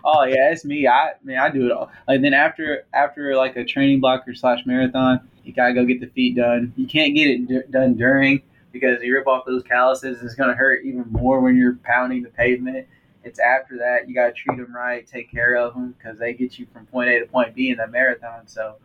oh 0.03 0.25
yeah, 0.25 0.51
it's 0.51 0.65
me. 0.65 0.87
I 0.87 1.11
mean, 1.23 1.37
I 1.37 1.49
do 1.49 1.65
it 1.65 1.71
all. 1.71 1.89
Like 2.07 2.21
then 2.21 2.33
after 2.33 2.85
after 2.93 3.35
like 3.35 3.55
a 3.55 3.63
training 3.63 4.01
blocker 4.01 4.33
slash 4.35 4.65
marathon, 4.65 5.21
you 5.45 5.53
gotta 5.53 5.73
go 5.73 5.85
get 5.85 6.01
the 6.01 6.07
feet 6.07 6.35
done. 6.35 6.73
You 6.75 6.87
can't 6.87 7.15
get 7.15 7.27
it 7.27 7.47
d- 7.47 7.61
done 7.69 7.95
during 7.95 8.41
because 8.73 9.01
you 9.01 9.13
rip 9.13 9.27
off 9.27 9.45
those 9.45 9.63
calluses. 9.63 10.21
It's 10.21 10.35
gonna 10.35 10.55
hurt 10.55 10.83
even 10.83 11.05
more 11.11 11.39
when 11.39 11.55
you're 11.55 11.75
pounding 11.83 12.23
the 12.23 12.29
pavement. 12.29 12.87
It's 13.25 13.39
after 13.39 13.77
that 13.79 14.07
you 14.07 14.13
gotta 14.13 14.31
treat 14.31 14.57
them 14.57 14.73
right, 14.73 15.05
take 15.05 15.31
care 15.31 15.55
of 15.55 15.73
them 15.73 15.95
because 15.97 16.19
they 16.19 16.33
get 16.33 16.57
you 16.59 16.67
from 16.71 16.85
point 16.85 17.09
A 17.09 17.19
to 17.19 17.25
point 17.25 17.55
B 17.55 17.71
in 17.71 17.77
the 17.77 17.87
marathon. 17.87 18.47
So 18.47 18.75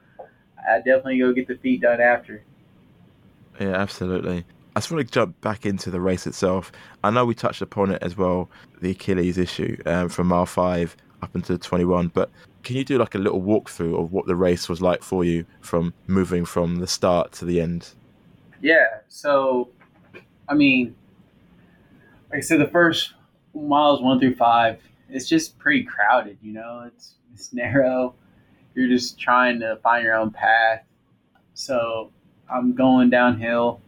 I 0.67 0.79
definitely 0.79 1.19
go 1.19 1.33
get 1.33 1.47
the 1.47 1.57
feet 1.57 1.83
done 1.83 2.01
after. 2.01 2.43
Yeah, 3.61 3.75
absolutely. 3.75 4.45
I 4.75 4.81
just 4.81 4.91
want 4.91 5.07
to 5.07 5.13
jump 5.13 5.41
back 5.43 5.67
into 5.67 5.91
the 5.91 6.01
race 6.01 6.27
itself. 6.27 6.73
I 7.05 7.11
know 7.11 7.27
we 7.27 7.35
touched 7.35 7.61
upon 7.61 7.91
it 7.91 8.03
as 8.03 8.17
well, 8.17 8.49
the 8.81 8.93
Achilles 8.93 9.37
issue 9.37 9.77
um, 9.85 10.09
from 10.09 10.29
mile 10.29 10.47
five 10.47 10.97
up 11.23 11.35
until 11.35 11.59
21, 11.59 12.09
but 12.09 12.31
can 12.63 12.77
you 12.77 12.85
do 12.85 12.97
like 12.97 13.15
a 13.15 13.19
little 13.19 13.43
walkthrough 13.43 13.99
of 14.01 14.13
what 14.13 14.27
the 14.27 14.37
race 14.37 14.69
was 14.69 14.81
like 14.81 15.03
for 15.03 15.25
you 15.25 15.45
from 15.61 15.93
moving 16.07 16.47
from 16.47 16.77
the 16.77 16.87
start 16.87 17.33
to 17.33 17.45
the 17.45 17.61
end? 17.61 17.91
Yeah. 18.63 19.01
So, 19.09 19.69
I 20.49 20.55
mean, 20.55 20.95
like 22.31 22.39
I 22.39 22.41
said, 22.41 22.61
the 22.61 22.69
first 22.69 23.15
miles 23.61 24.03
one 24.03 24.19
through 24.19 24.37
five, 24.37 24.81
it's 25.09 25.29
just 25.29 25.59
pretty 25.59 25.85
crowded. 25.85 26.39
You 26.43 26.53
know, 26.53 26.85
it's 26.87 27.15
it's 27.33 27.53
narrow. 27.53 28.15
You're 28.75 28.89
just 28.89 29.19
trying 29.19 29.61
to 29.61 29.77
find 29.83 30.05
your 30.05 30.15
own 30.15 30.31
path. 30.31 30.85
So 31.55 32.13
I'm 32.51 32.75
going 32.75 33.11
downhill, 33.11 33.81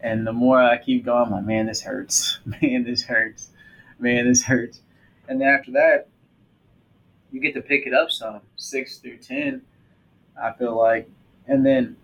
and 0.00 0.26
the 0.26 0.32
more 0.32 0.60
I 0.60 0.78
keep 0.78 1.04
going, 1.04 1.26
I'm 1.26 1.30
like, 1.30 1.44
man, 1.44 1.66
this 1.66 1.82
hurts. 1.82 2.38
Man, 2.44 2.84
this 2.84 3.02
hurts. 3.02 3.50
Man, 3.98 4.26
this 4.26 4.42
hurts. 4.42 4.80
And 5.28 5.40
then 5.40 5.48
after 5.48 5.70
that, 5.72 6.08
you 7.30 7.40
get 7.40 7.54
to 7.54 7.60
pick 7.62 7.86
it 7.86 7.94
up 7.94 8.10
some 8.10 8.40
six 8.56 8.98
through 8.98 9.18
ten. 9.18 9.62
I 10.40 10.52
feel 10.52 10.76
like, 10.76 11.08
and 11.46 11.64
then 11.64 11.96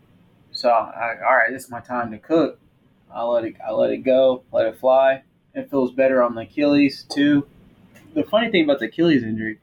so 0.57 0.71
I, 0.71 1.17
all 1.23 1.37
right, 1.37 1.51
this 1.51 1.65
is 1.65 1.71
my 1.71 1.81
time 1.81 2.11
to 2.13 2.19
cook. 2.19 2.59
I 3.13 3.23
let 3.25 3.45
it 3.45 3.57
I 3.67 3.73
let 3.73 3.91
it 3.91 3.99
go, 3.99 4.43
let 4.53 4.67
it 4.67 4.79
fly. 4.79 5.23
It 5.57 5.69
feels 5.71 5.91
better 5.91 6.23
on 6.23 6.37
the 6.37 6.43
Achilles 6.43 7.05
too. 7.13 7.47
The 8.15 8.23
funny 8.23 8.51
thing 8.51 8.65
about 8.65 8.79
the 8.79 8.87
Achilles 8.87 9.25
injury, 9.25 9.59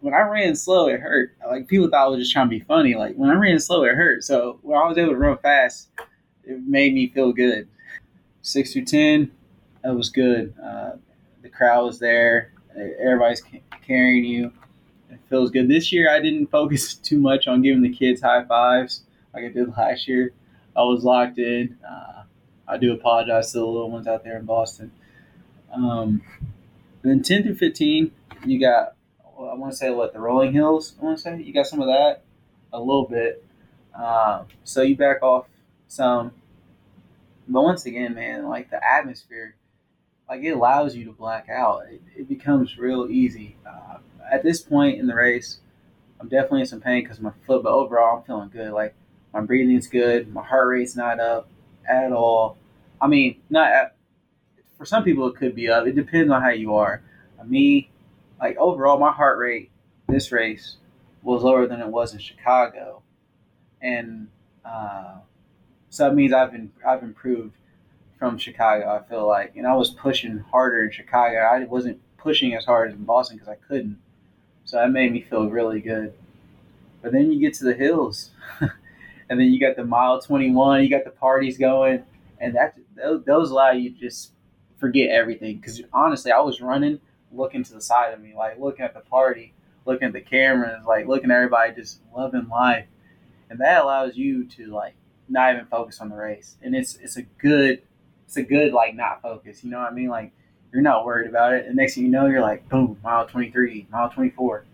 when 0.00 0.12
I 0.12 0.22
ran 0.22 0.56
slow, 0.56 0.88
it 0.88 1.00
hurt. 1.00 1.36
Like 1.46 1.68
people 1.68 1.88
thought 1.88 2.06
I 2.06 2.08
was 2.08 2.18
just 2.18 2.32
trying 2.32 2.46
to 2.46 2.50
be 2.50 2.60
funny. 2.60 2.96
Like 2.96 3.14
when 3.14 3.30
I 3.30 3.34
ran 3.34 3.60
slow, 3.60 3.84
it 3.84 3.94
hurt. 3.94 4.24
So 4.24 4.58
when 4.62 4.76
I 4.76 4.86
was 4.88 4.98
able 4.98 5.12
to 5.12 5.16
run 5.16 5.38
fast, 5.38 5.88
it 6.44 6.60
made 6.66 6.92
me 6.92 7.08
feel 7.08 7.32
good. 7.32 7.68
Six 8.42 8.72
through 8.72 8.86
ten, 8.86 9.30
that 9.84 9.94
was 9.94 10.10
good. 10.10 10.52
Uh, 10.62 10.92
the 11.42 11.48
crowd 11.48 11.84
was 11.84 12.00
there. 12.00 12.52
Everybody's 12.74 13.42
carrying 13.86 14.24
you 14.24 14.52
it 15.10 15.20
feels 15.28 15.50
good. 15.50 15.68
This 15.68 15.92
year, 15.92 16.10
I 16.10 16.20
didn't 16.20 16.48
focus 16.48 16.94
too 17.02 17.18
much 17.18 17.46
on 17.46 17.62
giving 17.62 17.82
the 17.82 17.92
kids 17.92 18.20
high 18.20 18.44
fives 18.44 19.02
like 19.34 19.44
I 19.44 19.48
did 19.48 19.76
last 19.76 20.08
year. 20.08 20.32
I 20.74 20.82
was 20.82 21.04
locked 21.04 21.38
in. 21.38 21.78
Uh, 21.88 22.24
I 22.68 22.76
do 22.76 22.92
apologize 22.92 23.52
to 23.52 23.58
the 23.58 23.66
little 23.66 23.90
ones 23.90 24.06
out 24.06 24.24
there 24.24 24.38
in 24.38 24.44
Boston. 24.44 24.90
Um, 25.72 26.22
then 27.02 27.22
10 27.22 27.44
through 27.44 27.56
15, 27.56 28.10
you 28.44 28.60
got, 28.60 28.94
I 29.38 29.54
want 29.54 29.72
to 29.72 29.76
say, 29.76 29.90
what, 29.90 30.12
the 30.12 30.20
Rolling 30.20 30.52
Hills? 30.52 30.94
I 31.00 31.04
want 31.04 31.18
to 31.18 31.22
say? 31.22 31.42
You 31.42 31.52
got 31.52 31.66
some 31.66 31.80
of 31.80 31.86
that? 31.88 32.22
A 32.72 32.78
little 32.78 33.06
bit. 33.06 33.44
Uh, 33.94 34.44
so 34.64 34.82
you 34.82 34.96
back 34.96 35.22
off 35.22 35.46
some. 35.88 36.32
But 37.48 37.62
once 37.62 37.86
again, 37.86 38.14
man, 38.14 38.48
like 38.48 38.70
the 38.70 38.80
atmosphere, 38.84 39.54
like 40.28 40.42
it 40.42 40.50
allows 40.50 40.96
you 40.96 41.04
to 41.06 41.12
black 41.12 41.48
out. 41.48 41.84
It, 41.88 42.02
it 42.16 42.28
becomes 42.28 42.76
real 42.76 43.06
easy. 43.08 43.56
Uh, 43.66 43.98
at 44.30 44.42
this 44.42 44.60
point 44.60 44.98
in 44.98 45.06
the 45.06 45.14
race, 45.14 45.60
I'm 46.20 46.28
definitely 46.28 46.62
in 46.62 46.66
some 46.66 46.80
pain 46.80 47.02
because 47.02 47.20
my 47.20 47.32
foot, 47.46 47.62
but 47.62 47.72
overall, 47.72 48.18
I'm 48.18 48.24
feeling 48.24 48.48
good. 48.48 48.72
Like 48.72 48.94
my 49.32 49.40
breathing's 49.40 49.86
good, 49.86 50.32
my 50.32 50.42
heart 50.42 50.68
rate's 50.68 50.96
not 50.96 51.20
up 51.20 51.48
at 51.88 52.12
all. 52.12 52.56
I 53.00 53.06
mean, 53.06 53.40
not 53.50 53.70
at, 53.70 53.95
for 54.78 54.84
some 54.84 55.04
people 55.04 55.26
it 55.26 55.36
could 55.36 55.54
be 55.54 55.68
up. 55.68 55.86
It 55.86 55.94
depends 55.94 56.30
on 56.30 56.42
how 56.42 56.50
you 56.50 56.76
are. 56.76 57.02
Me, 57.44 57.90
like 58.40 58.56
overall, 58.56 58.98
my 58.98 59.12
heart 59.12 59.38
rate 59.38 59.70
this 60.08 60.32
race 60.32 60.76
was 61.22 61.42
lower 61.42 61.66
than 61.66 61.80
it 61.80 61.86
was 61.86 62.12
in 62.12 62.18
Chicago, 62.18 63.02
and 63.80 64.28
uh, 64.64 65.16
so 65.90 66.08
that 66.08 66.14
means 66.14 66.32
I've 66.32 66.52
been 66.52 66.72
I've 66.86 67.02
improved 67.02 67.54
from 68.18 68.38
Chicago. 68.38 68.90
I 68.92 69.08
feel 69.08 69.26
like, 69.26 69.54
and 69.56 69.66
I 69.66 69.74
was 69.74 69.90
pushing 69.90 70.38
harder 70.38 70.84
in 70.84 70.90
Chicago. 70.90 71.38
I 71.38 71.64
wasn't 71.64 72.00
pushing 72.16 72.54
as 72.54 72.64
hard 72.64 72.90
as 72.90 72.96
in 72.96 73.04
Boston 73.04 73.36
because 73.36 73.48
I 73.48 73.56
couldn't. 73.56 73.98
So 74.64 74.78
that 74.78 74.90
made 74.90 75.12
me 75.12 75.22
feel 75.22 75.48
really 75.48 75.80
good. 75.80 76.12
But 77.02 77.12
then 77.12 77.30
you 77.30 77.38
get 77.38 77.54
to 77.54 77.64
the 77.64 77.74
hills, 77.74 78.30
and 78.60 79.38
then 79.38 79.48
you 79.48 79.60
got 79.60 79.76
the 79.76 79.84
mile 79.84 80.20
21, 80.20 80.82
you 80.82 80.90
got 80.90 81.04
the 81.04 81.10
parties 81.10 81.56
going, 81.56 82.02
and 82.40 82.56
that 82.56 82.76
those 82.96 83.50
allow 83.50 83.70
you 83.70 83.90
to 83.90 83.96
just 83.96 84.32
forget 84.78 85.10
everything. 85.10 85.56
Because 85.56 85.82
honestly, 85.92 86.32
I 86.32 86.40
was 86.40 86.60
running, 86.60 87.00
looking 87.32 87.64
to 87.64 87.74
the 87.74 87.80
side 87.80 88.12
of 88.12 88.20
me, 88.20 88.34
like 88.36 88.58
looking 88.58 88.84
at 88.84 88.94
the 88.94 89.00
party, 89.00 89.52
looking 89.84 90.08
at 90.08 90.12
the 90.12 90.20
cameras, 90.20 90.84
like 90.86 91.06
looking 91.06 91.30
at 91.30 91.36
everybody 91.36 91.74
just 91.74 92.00
loving 92.14 92.48
life, 92.48 92.86
and 93.50 93.58
that 93.60 93.82
allows 93.82 94.16
you 94.16 94.44
to 94.44 94.66
like 94.66 94.94
not 95.28 95.54
even 95.54 95.66
focus 95.66 96.00
on 96.00 96.08
the 96.08 96.16
race. 96.16 96.56
And 96.62 96.74
it's 96.74 96.96
it's 96.96 97.16
a 97.16 97.22
good 97.22 97.82
it's 98.26 98.36
a 98.36 98.42
good 98.42 98.72
like 98.72 98.94
not 98.94 99.22
focus. 99.22 99.64
You 99.64 99.70
know 99.70 99.78
what 99.78 99.90
I 99.90 99.94
mean? 99.94 100.08
Like 100.08 100.32
you're 100.72 100.82
not 100.82 101.04
worried 101.04 101.28
about 101.28 101.54
it. 101.54 101.66
And 101.66 101.76
next 101.76 101.94
thing 101.94 102.04
you 102.04 102.10
know, 102.10 102.26
you're 102.26 102.40
like 102.40 102.68
boom, 102.68 102.98
mile 103.02 103.26
23, 103.26 103.86
mile 103.90 104.10
24. 104.10 104.64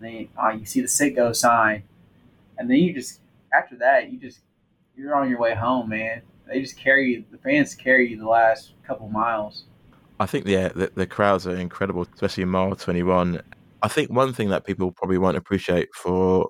And 0.00 0.08
then 0.08 0.28
uh, 0.42 0.50
you 0.50 0.66
see 0.66 0.80
the 0.80 0.86
Citgo 0.86 1.34
sign, 1.34 1.84
and 2.58 2.68
then 2.68 2.78
you 2.78 2.92
just 2.92 3.20
after 3.52 3.76
that 3.76 4.10
you 4.10 4.18
just 4.18 4.40
you're 4.96 5.14
on 5.14 5.28
your 5.28 5.38
way 5.38 5.54
home, 5.54 5.88
man. 5.88 6.22
They 6.48 6.60
just 6.60 6.76
carry 6.76 7.12
you. 7.12 7.24
The 7.30 7.38
fans 7.38 7.74
carry 7.74 8.10
you 8.10 8.18
the 8.18 8.28
last 8.28 8.72
couple 8.86 9.08
miles. 9.08 9.64
I 10.20 10.26
think 10.26 10.46
yeah, 10.46 10.68
the, 10.68 10.92
the 10.94 11.06
crowds 11.06 11.46
are 11.46 11.56
incredible, 11.56 12.06
especially 12.14 12.42
in 12.42 12.48
mile 12.50 12.74
21. 12.76 13.40
I 13.82 13.88
think 13.88 14.10
one 14.10 14.32
thing 14.32 14.50
that 14.50 14.64
people 14.64 14.92
probably 14.92 15.18
won't 15.18 15.36
appreciate 15.36 15.88
for 15.94 16.48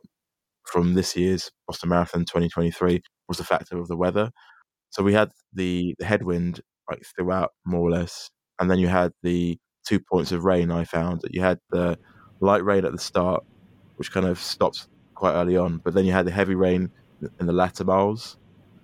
from 0.65 0.95
this 0.95 1.17
year's 1.17 1.51
Boston 1.67 1.91
Marathon 1.91 2.21
2023 2.21 3.01
was 3.29 3.39
the 3.39 3.45
factor 3.45 3.79
of 3.79 3.89
the 3.89 3.97
weather. 3.97 4.31
So 4.91 5.03
we 5.03 5.13
had 5.13 5.31
the, 5.53 5.95
the 5.99 6.05
headwind 6.05 6.61
like 6.89 7.03
throughout 7.17 7.51
more 7.65 7.81
or 7.81 7.91
less, 7.91 8.31
and 8.61 8.71
then 8.71 8.79
you 8.79 8.89
had 8.89 9.13
the 9.23 9.59
two 9.85 9.99
points 9.99 10.33
of 10.33 10.45
rain. 10.45 10.71
I 10.71 10.85
found 10.85 11.23
that 11.23 11.35
you 11.35 11.41
had 11.41 11.59
the 11.71 11.99
light 12.41 12.65
rain 12.65 12.85
at 12.85 12.93
the 12.93 12.99
start, 12.99 13.45
which 13.97 14.13
kind 14.13 14.27
of 14.27 14.39
stopped 14.39 14.89
quite 15.15 15.33
early 15.33 15.57
on, 15.57 15.79
but 15.79 15.95
then 15.95 16.05
you 16.05 16.13
had 16.13 16.27
the 16.27 16.31
heavy 16.31 16.55
rain 16.55 16.91
in 17.41 17.47
the 17.47 17.53
latter 17.53 17.85
miles. 17.85 18.37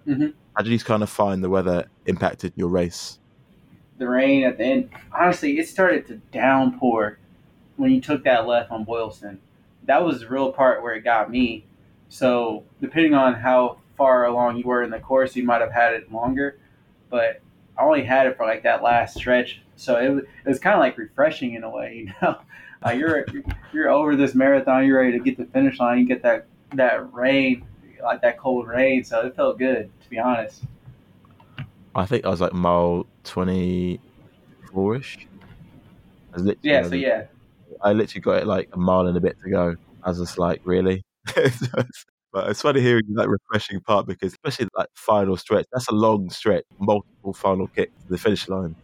Mm-hmm. 0.06 0.28
How 0.60 0.64
did 0.64 0.72
you 0.72 0.78
kind 0.78 1.02
of 1.02 1.08
find 1.08 1.42
the 1.42 1.48
weather 1.48 1.88
impacted 2.04 2.52
your 2.54 2.68
race? 2.68 3.18
The 3.96 4.06
rain 4.06 4.44
at 4.44 4.58
the 4.58 4.64
end, 4.64 4.90
honestly, 5.10 5.58
it 5.58 5.66
started 5.66 6.06
to 6.08 6.16
downpour 6.32 7.18
when 7.76 7.92
you 7.92 8.02
took 8.02 8.24
that 8.24 8.46
left 8.46 8.70
on 8.70 8.84
Boylston. 8.84 9.40
That 9.84 10.04
was 10.04 10.20
the 10.20 10.28
real 10.28 10.52
part 10.52 10.82
where 10.82 10.92
it 10.92 11.00
got 11.00 11.30
me. 11.30 11.64
So 12.10 12.64
depending 12.78 13.14
on 13.14 13.36
how 13.36 13.78
far 13.96 14.26
along 14.26 14.58
you 14.58 14.64
were 14.64 14.82
in 14.82 14.90
the 14.90 14.98
course, 14.98 15.34
you 15.34 15.44
might 15.44 15.62
have 15.62 15.72
had 15.72 15.94
it 15.94 16.12
longer. 16.12 16.58
But 17.08 17.40
I 17.78 17.82
only 17.82 18.04
had 18.04 18.26
it 18.26 18.36
for 18.36 18.44
like 18.44 18.62
that 18.64 18.82
last 18.82 19.16
stretch, 19.16 19.62
so 19.76 19.96
it, 19.96 20.10
was, 20.10 20.24
it 20.24 20.48
was 20.48 20.58
kind 20.58 20.74
of 20.74 20.80
like 20.80 20.98
refreshing 20.98 21.54
in 21.54 21.64
a 21.64 21.70
way. 21.70 22.12
You 22.22 22.28
know, 22.86 22.92
you're 22.92 23.26
you're 23.72 23.88
over 23.88 24.14
this 24.14 24.34
marathon, 24.34 24.86
you're 24.86 24.98
ready 24.98 25.12
to 25.12 25.24
get 25.24 25.38
the 25.38 25.46
finish 25.46 25.78
line, 25.78 26.00
you 26.00 26.06
get 26.06 26.22
that 26.22 26.44
that 26.74 27.14
rain, 27.14 27.64
like 28.02 28.20
that 28.20 28.38
cold 28.38 28.68
rain, 28.68 29.04
so 29.04 29.20
it 29.20 29.34
felt 29.34 29.58
good 29.58 29.90
be 30.10 30.18
honest. 30.18 30.64
I 31.94 32.06
think 32.06 32.24
I 32.24 32.28
was 32.28 32.40
like 32.40 32.52
mile 32.52 33.06
twenty 33.24 34.00
four 34.72 34.96
ish. 34.96 35.26
Yeah, 36.62 36.86
so 36.86 36.94
yeah. 36.94 37.24
I 37.82 37.92
literally 37.92 38.20
got 38.20 38.42
it 38.42 38.46
like 38.46 38.68
a 38.72 38.78
mile 38.78 39.06
and 39.06 39.16
a 39.16 39.20
bit 39.20 39.36
to 39.42 39.50
go. 39.50 39.76
I 40.02 40.08
was 40.10 40.18
just 40.18 40.38
like, 40.38 40.60
really? 40.64 41.02
But 42.32 42.48
it's 42.48 42.62
funny 42.62 42.80
hearing 42.80 43.02
that 43.14 43.28
refreshing 43.28 43.80
part 43.80 44.06
because, 44.06 44.32
especially 44.32 44.68
that 44.76 44.88
final 44.94 45.36
stretch, 45.36 45.66
that's 45.72 45.88
a 45.88 45.94
long 45.94 46.30
stretch, 46.30 46.64
multiple 46.78 47.32
final 47.32 47.66
kicks 47.66 47.92
to 48.04 48.08
the 48.08 48.18
finish 48.18 48.48
line. 48.48 48.76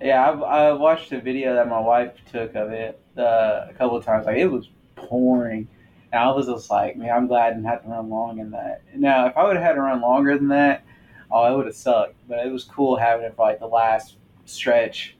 Yeah, 0.00 0.28
I've, 0.28 0.42
I 0.42 0.72
watched 0.72 1.12
a 1.12 1.20
video 1.20 1.54
that 1.54 1.68
my 1.68 1.78
wife 1.78 2.14
took 2.32 2.56
of 2.56 2.72
it 2.72 3.00
uh, 3.16 3.66
a 3.70 3.74
couple 3.78 3.96
of 3.96 4.04
times. 4.04 4.26
Like 4.26 4.38
it 4.38 4.48
was 4.48 4.70
pouring, 4.96 5.68
and 6.14 6.22
I 6.22 6.30
was 6.30 6.46
just 6.46 6.70
like, 6.70 6.96
man, 6.96 7.10
I'm 7.10 7.26
glad 7.26 7.46
I 7.46 7.50
didn't 7.50 7.64
have 7.64 7.82
to 7.82 7.88
run 7.88 8.08
long 8.08 8.38
in 8.38 8.52
that. 8.52 8.82
Now, 8.94 9.26
if 9.26 9.36
I 9.36 9.42
would 9.42 9.56
have 9.56 9.64
had 9.64 9.72
to 9.72 9.80
run 9.80 10.00
longer 10.00 10.38
than 10.38 10.46
that, 10.48 10.84
oh, 11.28 11.52
it 11.52 11.56
would 11.56 11.66
have 11.66 11.74
sucked. 11.74 12.14
But 12.28 12.46
it 12.46 12.52
was 12.52 12.62
cool 12.62 12.94
having 12.94 13.26
it 13.26 13.34
for 13.34 13.44
like 13.44 13.58
the 13.58 13.66
last 13.66 14.14
stretch. 14.44 15.16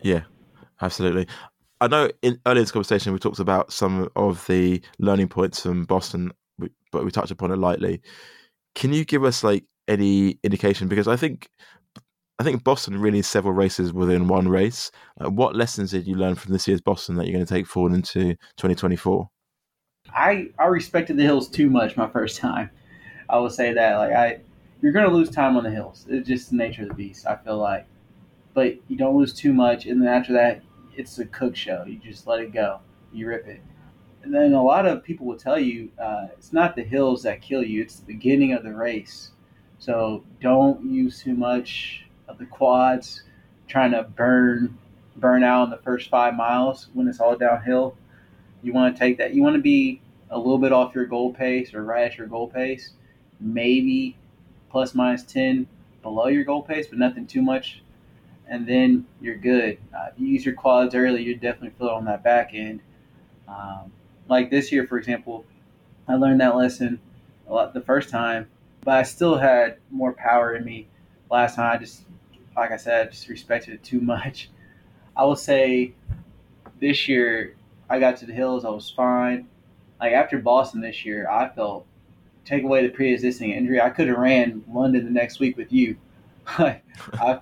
Yeah, 0.00 0.22
absolutely. 0.80 1.26
I 1.82 1.88
know 1.88 2.10
in 2.22 2.40
earlier 2.46 2.60
in 2.60 2.62
this 2.62 2.72
conversation 2.72 3.12
we 3.12 3.18
talked 3.18 3.38
about 3.38 3.70
some 3.70 4.08
of 4.16 4.46
the 4.46 4.80
learning 4.98 5.28
points 5.28 5.60
from 5.60 5.84
Boston, 5.84 6.32
but 6.90 7.04
we 7.04 7.10
touched 7.10 7.30
upon 7.30 7.50
it 7.50 7.58
lightly. 7.58 8.00
Can 8.74 8.94
you 8.94 9.04
give 9.04 9.24
us 9.24 9.44
like 9.44 9.64
any 9.88 10.38
indication? 10.42 10.88
Because 10.88 11.06
I 11.06 11.16
think 11.16 11.50
I 12.38 12.44
think 12.44 12.64
Boston 12.64 12.98
really 12.98 13.18
is 13.18 13.26
several 13.26 13.52
races 13.52 13.92
within 13.92 14.26
one 14.26 14.48
race. 14.48 14.90
Uh, 15.22 15.28
what 15.28 15.54
lessons 15.54 15.90
did 15.90 16.06
you 16.06 16.14
learn 16.14 16.34
from 16.34 16.54
this 16.54 16.66
year's 16.66 16.80
Boston 16.80 17.16
that 17.16 17.26
you're 17.26 17.34
going 17.34 17.44
to 17.44 17.54
take 17.54 17.66
forward 17.66 17.92
into 17.92 18.36
2024? 18.56 19.28
I 20.16 20.48
I 20.58 20.64
respected 20.64 21.18
the 21.18 21.22
hills 21.22 21.48
too 21.48 21.68
much 21.68 21.96
my 21.96 22.08
first 22.08 22.38
time. 22.38 22.70
I 23.28 23.38
will 23.38 23.50
say 23.50 23.74
that 23.74 23.96
like 23.96 24.12
I 24.12 24.40
you're 24.80 24.92
to 24.92 25.08
lose 25.08 25.30
time 25.30 25.56
on 25.56 25.64
the 25.64 25.70
hills. 25.70 26.06
It's 26.08 26.26
just 26.26 26.50
the 26.50 26.56
nature 26.56 26.82
of 26.82 26.88
the 26.88 26.94
beast. 26.94 27.26
I 27.26 27.36
feel 27.36 27.58
like, 27.58 27.86
but 28.54 28.76
you 28.88 28.96
don't 28.96 29.16
lose 29.16 29.32
too 29.32 29.52
much, 29.52 29.86
and 29.86 30.00
then 30.00 30.08
after 30.08 30.32
that 30.32 30.62
it's 30.96 31.18
a 31.18 31.26
cook 31.26 31.54
show. 31.54 31.84
You 31.86 31.98
just 31.98 32.26
let 32.26 32.40
it 32.40 32.52
go. 32.52 32.80
You 33.12 33.28
rip 33.28 33.46
it. 33.46 33.60
And 34.22 34.34
then 34.34 34.54
a 34.54 34.62
lot 34.62 34.86
of 34.86 35.04
people 35.04 35.26
will 35.26 35.36
tell 35.36 35.58
you 35.58 35.90
uh, 36.00 36.28
it's 36.32 36.52
not 36.52 36.74
the 36.74 36.82
hills 36.82 37.22
that 37.24 37.42
kill 37.42 37.62
you, 37.62 37.82
it's 37.82 37.96
the 37.96 38.06
beginning 38.06 38.54
of 38.54 38.64
the 38.64 38.74
race. 38.74 39.30
So 39.78 40.24
don't 40.40 40.82
use 40.90 41.22
too 41.22 41.34
much 41.34 42.06
of 42.26 42.38
the 42.38 42.46
quads 42.46 43.22
trying 43.68 43.90
to 43.92 44.02
burn 44.02 44.78
burn 45.16 45.42
out 45.42 45.64
in 45.64 45.70
the 45.70 45.78
first 45.78 46.10
five 46.10 46.34
miles 46.34 46.88
when 46.94 47.06
it's 47.06 47.20
all 47.20 47.36
downhill. 47.36 47.96
You 48.62 48.72
want 48.72 48.94
to 48.94 48.98
take 48.98 49.18
that. 49.18 49.34
You 49.34 49.42
want 49.42 49.56
to 49.56 49.62
be 49.62 50.00
a 50.30 50.38
little 50.38 50.58
bit 50.58 50.72
off 50.72 50.94
your 50.94 51.06
goal 51.06 51.32
pace 51.32 51.74
or 51.74 51.84
right 51.84 52.10
at 52.10 52.18
your 52.18 52.26
goal 52.26 52.48
pace, 52.48 52.92
maybe 53.40 54.16
plus 54.70 54.94
minus 54.94 55.22
10 55.24 55.66
below 56.02 56.26
your 56.26 56.44
goal 56.44 56.62
pace, 56.62 56.86
but 56.86 56.98
nothing 56.98 57.26
too 57.26 57.42
much 57.42 57.82
and 58.48 58.66
then 58.66 59.06
you're 59.20 59.36
good. 59.36 59.78
Uh, 59.94 60.06
if 60.12 60.20
you 60.20 60.28
use 60.28 60.44
your 60.44 60.54
quads 60.54 60.94
early, 60.94 61.22
you 61.22 61.34
definitely 61.34 61.76
feel 61.78 61.88
it 61.88 61.92
on 61.92 62.04
that 62.04 62.22
back 62.22 62.50
end. 62.54 62.80
Um, 63.48 63.92
like 64.28 64.50
this 64.50 64.70
year, 64.70 64.86
for 64.86 64.98
example, 64.98 65.44
I 66.08 66.14
learned 66.14 66.40
that 66.40 66.56
lesson 66.56 67.00
a 67.48 67.54
lot 67.54 67.74
the 67.74 67.80
first 67.80 68.10
time, 68.10 68.48
but 68.82 68.94
I 68.94 69.02
still 69.02 69.36
had 69.36 69.78
more 69.90 70.12
power 70.12 70.54
in 70.54 70.64
me 70.64 70.86
last 71.30 71.56
time. 71.56 71.74
I 71.74 71.78
just, 71.78 72.02
like 72.56 72.70
I 72.70 72.76
said, 72.76 73.06
I 73.06 73.10
just 73.10 73.28
respected 73.28 73.74
it 73.74 73.82
too 73.82 74.00
much. 74.14 74.50
I 75.16 75.24
will 75.24 75.36
say 75.36 75.92
this 76.80 77.08
year, 77.08 77.56
I 77.88 77.98
got 77.98 78.16
to 78.18 78.26
the 78.26 78.32
hills, 78.32 78.64
I 78.64 78.70
was 78.70 78.90
fine. 78.90 79.48
Like 80.00 80.12
after 80.12 80.38
Boston 80.38 80.80
this 80.80 81.04
year, 81.04 81.28
I 81.28 81.48
felt 81.48 81.86
take 82.44 82.62
away 82.62 82.86
the 82.86 82.92
pre-existing 82.92 83.50
injury. 83.52 83.80
I 83.80 83.90
could 83.90 84.08
have 84.08 84.18
ran 84.18 84.62
London 84.72 85.04
the 85.04 85.10
next 85.10 85.40
week 85.40 85.56
with 85.56 85.72
you. 85.72 85.96
I 86.46 86.80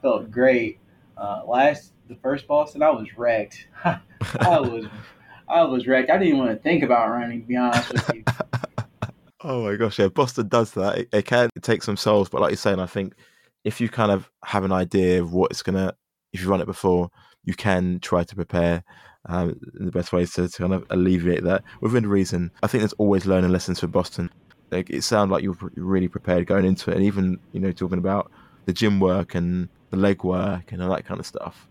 felt 0.00 0.30
great. 0.30 0.78
Uh, 1.16 1.42
last 1.46 1.92
the 2.08 2.16
first 2.16 2.46
Boston, 2.46 2.82
I 2.82 2.90
was 2.90 3.16
wrecked. 3.16 3.68
I 3.84 4.00
was 4.60 4.86
I 5.48 5.62
was 5.62 5.86
wrecked. 5.86 6.10
I 6.10 6.14
didn't 6.14 6.28
even 6.28 6.40
want 6.40 6.50
to 6.50 6.62
think 6.62 6.82
about 6.82 7.10
running. 7.10 7.42
To 7.42 7.46
be 7.46 7.56
honest 7.56 7.92
with 7.92 8.10
you. 8.14 8.24
oh 9.42 9.64
my 9.64 9.76
gosh, 9.76 9.98
yeah, 9.98 10.08
Boston 10.08 10.48
does 10.48 10.72
that. 10.72 10.98
It, 10.98 11.08
it 11.12 11.24
can 11.26 11.50
take 11.60 11.82
some 11.82 11.96
souls, 11.96 12.28
but 12.28 12.40
like 12.40 12.50
you're 12.50 12.56
saying, 12.56 12.80
I 12.80 12.86
think 12.86 13.14
if 13.64 13.80
you 13.80 13.88
kind 13.88 14.10
of 14.10 14.30
have 14.44 14.64
an 14.64 14.72
idea 14.72 15.20
of 15.20 15.32
what 15.32 15.50
it's 15.50 15.62
gonna, 15.62 15.94
if 16.32 16.42
you 16.42 16.48
run 16.48 16.60
it 16.60 16.66
before, 16.66 17.10
you 17.44 17.54
can 17.54 18.00
try 18.00 18.24
to 18.24 18.34
prepare. 18.34 18.84
Um, 19.26 19.58
the 19.72 19.90
best 19.90 20.12
ways 20.12 20.34
to, 20.34 20.48
to 20.48 20.58
kind 20.58 20.74
of 20.74 20.84
alleviate 20.90 21.44
that 21.44 21.64
within 21.80 22.06
reason. 22.06 22.50
I 22.62 22.66
think 22.66 22.82
there's 22.82 22.92
always 22.94 23.24
learning 23.24 23.50
lessons 23.52 23.80
for 23.80 23.86
Boston. 23.86 24.30
Like 24.70 24.90
it 24.90 25.02
sounds 25.02 25.30
like 25.30 25.42
you're 25.42 25.56
really 25.76 26.08
prepared 26.08 26.46
going 26.46 26.66
into 26.66 26.90
it, 26.90 26.96
and 26.96 27.04
even 27.04 27.38
you 27.52 27.60
know 27.60 27.72
talking 27.72 27.98
about 27.98 28.30
the 28.66 28.72
gym 28.72 29.00
work 29.00 29.34
and 29.34 29.68
the 29.90 29.96
leg 29.96 30.24
work 30.24 30.72
and 30.72 30.82
all 30.82 30.90
that 30.90 31.06
kind 31.06 31.20
of 31.20 31.26
stuff. 31.26 31.68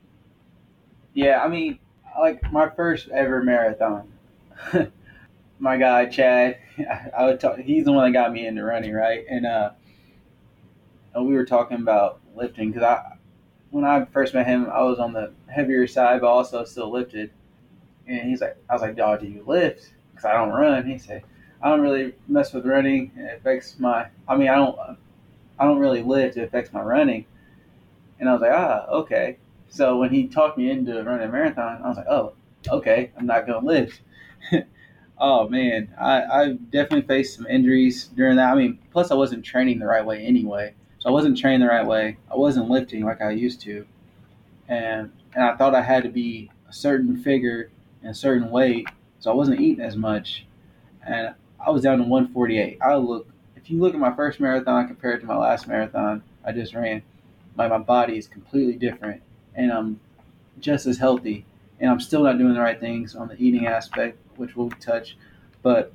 Yeah, 1.13 1.41
I 1.43 1.47
mean, 1.47 1.79
like 2.19 2.51
my 2.51 2.69
first 2.69 3.09
ever 3.09 3.43
marathon. 3.43 4.11
my 5.59 5.77
guy 5.77 6.05
Chad, 6.05 6.57
I 7.17 7.25
would 7.25 7.39
talk. 7.39 7.59
He's 7.59 7.85
the 7.85 7.91
one 7.91 8.11
that 8.11 8.17
got 8.17 8.33
me 8.33 8.47
into 8.47 8.63
running, 8.63 8.93
right? 8.93 9.25
And 9.29 9.45
uh, 9.45 9.71
and 11.13 11.27
we 11.27 11.35
were 11.35 11.45
talking 11.45 11.77
about 11.77 12.19
lifting 12.35 12.71
because 12.71 12.83
I, 12.83 13.17
when 13.69 13.85
I 13.85 14.05
first 14.05 14.33
met 14.33 14.47
him, 14.47 14.67
I 14.71 14.81
was 14.81 14.99
on 14.99 15.13
the 15.13 15.33
heavier 15.47 15.87
side, 15.87 16.21
but 16.21 16.27
also 16.27 16.63
still 16.65 16.91
lifted. 16.91 17.31
And 18.07 18.29
he's 18.29 18.41
like, 18.41 18.57
I 18.69 18.73
was 18.73 18.81
like, 18.81 18.95
dog, 18.95 19.21
do 19.21 19.27
you 19.27 19.43
lift? 19.45 19.89
Because 20.11 20.25
I 20.25 20.33
don't 20.33 20.49
run. 20.49 20.85
He 20.85 20.97
said, 20.97 21.23
I 21.61 21.69
don't 21.69 21.81
really 21.81 22.13
mess 22.27 22.53
with 22.53 22.65
running. 22.65 23.11
It 23.15 23.37
affects 23.37 23.79
my. 23.79 24.07
I 24.27 24.35
mean, 24.35 24.49
I 24.49 24.55
don't. 24.55 24.77
I 25.59 25.65
don't 25.65 25.79
really 25.79 26.01
lift. 26.01 26.37
It 26.37 26.43
affects 26.43 26.73
my 26.73 26.81
running. 26.81 27.25
And 28.19 28.29
I 28.29 28.33
was 28.33 28.41
like, 28.41 28.51
ah, 28.53 28.85
okay. 28.87 29.37
So 29.69 29.97
when 29.97 30.11
he 30.11 30.27
talked 30.27 30.57
me 30.57 30.69
into 30.69 31.01
running 31.03 31.27
a 31.27 31.31
marathon, 31.31 31.81
I 31.83 31.87
was 31.87 31.97
like, 31.97 32.07
oh, 32.07 32.33
okay, 32.69 33.11
I'm 33.17 33.25
not 33.25 33.47
going 33.47 33.61
to 33.61 33.65
lift. 33.65 34.01
oh, 35.17 35.47
man. 35.47 35.93
I, 35.99 36.23
I 36.23 36.53
definitely 36.53 37.07
faced 37.07 37.35
some 37.35 37.47
injuries 37.47 38.07
during 38.07 38.37
that. 38.37 38.51
I 38.51 38.55
mean, 38.55 38.79
plus 38.91 39.11
I 39.11 39.15
wasn't 39.15 39.45
training 39.45 39.79
the 39.79 39.85
right 39.85 40.05
way 40.05 40.25
anyway. 40.25 40.73
So 41.03 41.09
I 41.09 41.11
wasn't 41.11 41.37
training 41.37 41.59
the 41.59 41.67
right 41.67 41.85
way. 41.85 42.17
I 42.31 42.37
wasn't 42.37 42.69
lifting 42.69 43.03
like 43.03 43.21
I 43.21 43.31
used 43.31 43.59
to, 43.63 43.85
and 44.69 45.11
and 45.35 45.43
I 45.43 45.53
thought 45.57 45.75
I 45.75 45.81
had 45.81 46.03
to 46.03 46.09
be 46.09 46.49
a 46.69 46.71
certain 46.71 47.21
figure 47.21 47.71
and 48.03 48.11
a 48.11 48.13
certain 48.13 48.51
weight, 48.51 48.87
so 49.19 49.31
I 49.31 49.33
wasn't 49.33 49.59
eating 49.59 49.83
as 49.83 49.95
much, 49.95 50.45
and 51.05 51.33
I 51.59 51.71
was 51.71 51.81
down 51.81 51.97
to 51.97 52.03
148. 52.03 52.77
I 52.81 52.95
look 52.95 53.27
if 53.55 53.71
you 53.71 53.79
look 53.79 53.93
at 53.93 53.99
my 53.99 54.13
first 54.13 54.39
marathon 54.39 54.87
compared 54.87 55.21
to 55.21 55.25
my 55.25 55.37
last 55.37 55.67
marathon 55.67 56.21
I 56.45 56.51
just 56.51 56.75
ran, 56.75 57.01
my 57.55 57.67
my 57.67 57.77
body 57.79 58.17
is 58.17 58.27
completely 58.27 58.73
different, 58.73 59.21
and 59.55 59.71
I'm 59.71 59.99
just 60.59 60.85
as 60.85 60.97
healthy, 60.97 61.45
and 61.79 61.89
I'm 61.89 61.99
still 61.99 62.23
not 62.23 62.37
doing 62.37 62.53
the 62.53 62.59
right 62.59 62.79
things 62.79 63.15
on 63.15 63.29
the 63.29 63.35
eating 63.41 63.65
aspect, 63.65 64.17
which 64.35 64.55
we'll 64.55 64.69
touch, 64.69 65.17
but 65.61 65.93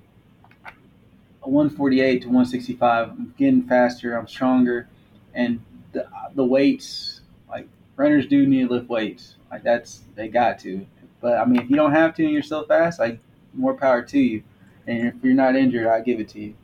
148 1.43 2.23
to 2.23 2.29
165, 2.29 3.09
I'm 3.09 3.35
getting 3.39 3.63
faster, 3.63 4.17
I'm 4.17 4.27
stronger, 4.27 4.89
and 5.35 5.61
the, 5.93 6.07
the 6.35 6.45
weights, 6.45 7.21
like 7.49 7.69
runners 7.97 8.27
do 8.27 8.47
need 8.47 8.69
to 8.69 8.75
lift 8.75 8.89
weights, 8.89 9.37
like 9.51 9.63
that's 9.63 10.03
they 10.15 10.29
got 10.29 10.59
to. 10.61 10.87
But 11.21 11.39
I 11.39 11.45
mean, 11.45 11.61
if 11.61 11.71
you 11.71 11.77
don't 11.77 11.93
have 11.93 12.15
to 12.17 12.25
and 12.25 12.33
you're 12.33 12.43
still 12.43 12.65
fast, 12.65 13.01
like 13.01 13.21
more 13.55 13.75
power 13.75 14.03
to 14.03 14.19
you. 14.19 14.43
And 14.87 15.09
if 15.09 15.15
you're 15.23 15.35
not 15.35 15.57
injured, 15.57 15.87
I 15.87 16.01
give 16.01 16.21
it 16.21 16.29
to 16.31 16.41
you. 16.41 16.55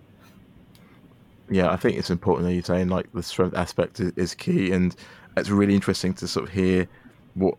Yeah, 1.51 1.71
I 1.71 1.77
think 1.77 1.99
it's 1.99 2.11
important 2.11 2.47
that 2.47 2.55
you're 2.55 2.63
saying 2.63 2.89
like 2.89 3.13
the 3.13 3.23
strength 3.23 3.57
aspect 3.57 4.01
is, 4.01 4.13
is 4.17 4.35
key, 4.35 4.73
and 4.73 4.97
it's 5.37 5.51
really 5.51 5.75
interesting 5.75 6.15
to 6.15 6.29
sort 6.29 6.49
of 6.49 6.55
hear 6.55 6.89
what 7.35 7.55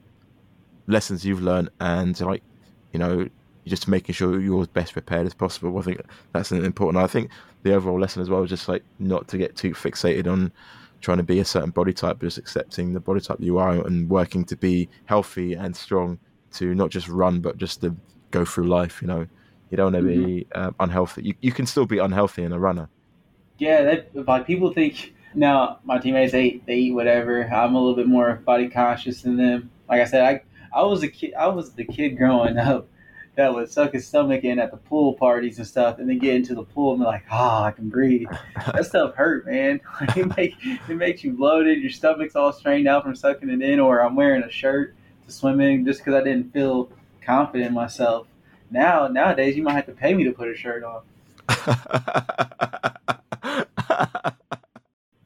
lessons 0.87 1.25
you've 1.25 1.41
learned 1.41 1.69
and 1.79 2.19
like 2.21 2.43
you 2.93 2.99
know 2.99 3.27
just 3.65 3.87
making 3.87 4.13
sure 4.13 4.39
you're 4.39 4.61
as 4.61 4.67
best 4.67 4.93
prepared 4.93 5.25
as 5.25 5.33
possible. 5.33 5.77
I 5.77 5.81
think 5.81 6.01
that's 6.33 6.51
an 6.51 6.63
important. 6.63 7.03
I 7.03 7.07
think 7.07 7.29
the 7.63 7.73
overall 7.73 7.99
lesson 7.99 8.21
as 8.21 8.29
well 8.29 8.43
is 8.43 8.49
just 8.49 8.67
like 8.67 8.83
not 8.99 9.27
to 9.29 9.37
get 9.37 9.55
too 9.55 9.71
fixated 9.71 10.31
on 10.31 10.51
trying 11.01 11.17
to 11.17 11.23
be 11.23 11.39
a 11.39 11.45
certain 11.45 11.71
body 11.71 11.93
type, 11.93 12.17
but 12.19 12.27
just 12.27 12.37
accepting 12.37 12.93
the 12.93 12.99
body 12.99 13.21
type 13.21 13.37
you 13.39 13.57
are 13.57 13.71
and 13.85 14.09
working 14.09 14.45
to 14.45 14.55
be 14.55 14.87
healthy 15.05 15.53
and 15.53 15.75
strong 15.75 16.19
to 16.55 16.73
not 16.75 16.89
just 16.89 17.07
run, 17.07 17.39
but 17.41 17.57
just 17.57 17.81
to 17.81 17.95
go 18.31 18.45
through 18.45 18.67
life. 18.67 19.01
You 19.01 19.07
know, 19.07 19.27
you 19.69 19.77
don't 19.77 19.93
want 19.93 20.05
to 20.05 20.11
mm-hmm. 20.11 20.25
be 20.25 20.47
uh, 20.53 20.71
unhealthy. 20.79 21.23
You, 21.23 21.33
you 21.41 21.51
can 21.51 21.65
still 21.65 21.85
be 21.85 21.97
unhealthy 21.99 22.43
in 22.43 22.51
a 22.51 22.59
runner. 22.59 22.89
Yeah, 23.57 23.83
that, 23.83 24.27
like 24.27 24.45
people 24.45 24.73
think 24.73 25.13
now 25.33 25.79
my 25.83 25.97
teammates 25.97 26.31
they 26.31 26.61
they 26.65 26.75
eat 26.75 26.91
whatever. 26.91 27.43
I'm 27.43 27.75
a 27.75 27.79
little 27.79 27.95
bit 27.95 28.07
more 28.07 28.35
body 28.45 28.69
conscious 28.69 29.21
than 29.21 29.37
them. 29.37 29.71
Like 29.89 30.01
I 30.01 30.05
said, 30.05 30.23
I 30.23 30.41
I 30.77 30.83
was 30.83 31.03
a 31.03 31.07
kid. 31.07 31.33
I 31.33 31.47
was 31.47 31.73
the 31.73 31.85
kid 31.85 32.17
growing 32.17 32.57
up 32.71 32.89
that 33.35 33.53
would 33.53 33.69
suck 33.69 33.93
his 33.93 34.07
stomach 34.07 34.43
in 34.43 34.59
at 34.59 34.71
the 34.71 34.77
pool 34.77 35.13
parties 35.13 35.57
and 35.57 35.67
stuff, 35.67 35.99
and 35.99 36.09
then 36.09 36.19
get 36.19 36.35
into 36.35 36.55
the 36.55 36.63
pool 36.63 36.93
and 36.93 37.01
be 37.01 37.05
like, 37.05 37.23
"Ah, 37.31 37.61
oh, 37.61 37.65
I 37.65 37.71
can 37.71 37.89
breathe." 37.89 38.27
that 38.55 38.85
stuff 38.85 39.15
hurt, 39.15 39.45
man. 39.45 39.81
it 40.15 40.35
make 40.37 40.55
it 40.63 40.95
makes 40.95 41.23
you 41.23 41.33
bloated. 41.33 41.81
Your 41.81 41.91
stomach's 41.91 42.35
all 42.35 42.53
strained 42.53 42.87
out 42.87 43.03
from 43.03 43.15
sucking 43.15 43.49
it 43.49 43.61
in. 43.61 43.79
Or 43.79 44.01
I'm 44.01 44.15
wearing 44.15 44.43
a 44.43 44.51
shirt 44.51 44.95
to 45.25 45.31
swim 45.31 45.59
in 45.61 45.85
just 45.85 45.99
because 45.99 46.13
I 46.13 46.23
didn't 46.23 46.53
feel 46.53 46.89
confident 47.21 47.69
in 47.69 47.73
myself. 47.73 48.27
Now 48.69 49.07
nowadays, 49.07 49.55
you 49.55 49.63
might 49.63 49.73
have 49.73 49.85
to 49.87 49.93
pay 49.93 50.13
me 50.13 50.23
to 50.25 50.31
put 50.31 50.49
a 50.49 50.55
shirt 50.55 50.83
on. 50.83 51.01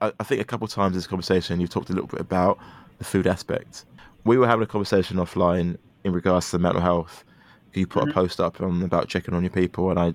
I 0.02 0.24
think 0.24 0.42
a 0.42 0.46
couple 0.46 0.68
times 0.68 0.94
in 0.94 0.98
this 0.98 1.08
conversation 1.08 1.60
you've 1.60 1.70
talked 1.70 1.90
a 1.90 1.94
little 1.94 2.08
bit 2.08 2.22
about 2.22 2.58
the 2.98 3.04
food 3.04 3.28
aspect. 3.28 3.86
We 4.24 4.38
were 4.38 4.48
having 4.48 4.64
a 4.64 4.68
conversation 4.68 5.18
offline 5.18 5.78
in 6.04 6.14
regards 6.14 6.52
to 6.52 6.60
mental 6.60 6.82
health 6.82 7.26
you 7.74 7.88
put 7.88 8.02
mm-hmm. 8.04 8.12
a 8.12 8.14
post 8.14 8.40
up 8.40 8.62
on 8.62 8.82
about 8.84 9.08
checking 9.08 9.34
on 9.34 9.44
your 9.44 9.52
people, 9.52 9.90
and 9.90 10.00
I 10.00 10.14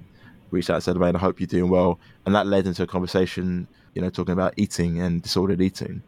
reached 0.50 0.70
out 0.70 0.74
and 0.74 0.82
said, 0.82 0.96
"Man, 0.96 1.16
I 1.16 1.18
hope 1.18 1.40
you're 1.40 1.46
doing 1.46 1.70
well," 1.70 1.98
and 2.26 2.34
that 2.34 2.46
led 2.46 2.66
into 2.66 2.82
a 2.82 2.86
conversation, 2.86 3.68
you 3.94 4.02
know, 4.02 4.10
talking 4.10 4.32
about 4.32 4.54
eating 4.56 5.00
and 5.00 5.22
disordered 5.22 5.60
eating. 5.60 6.02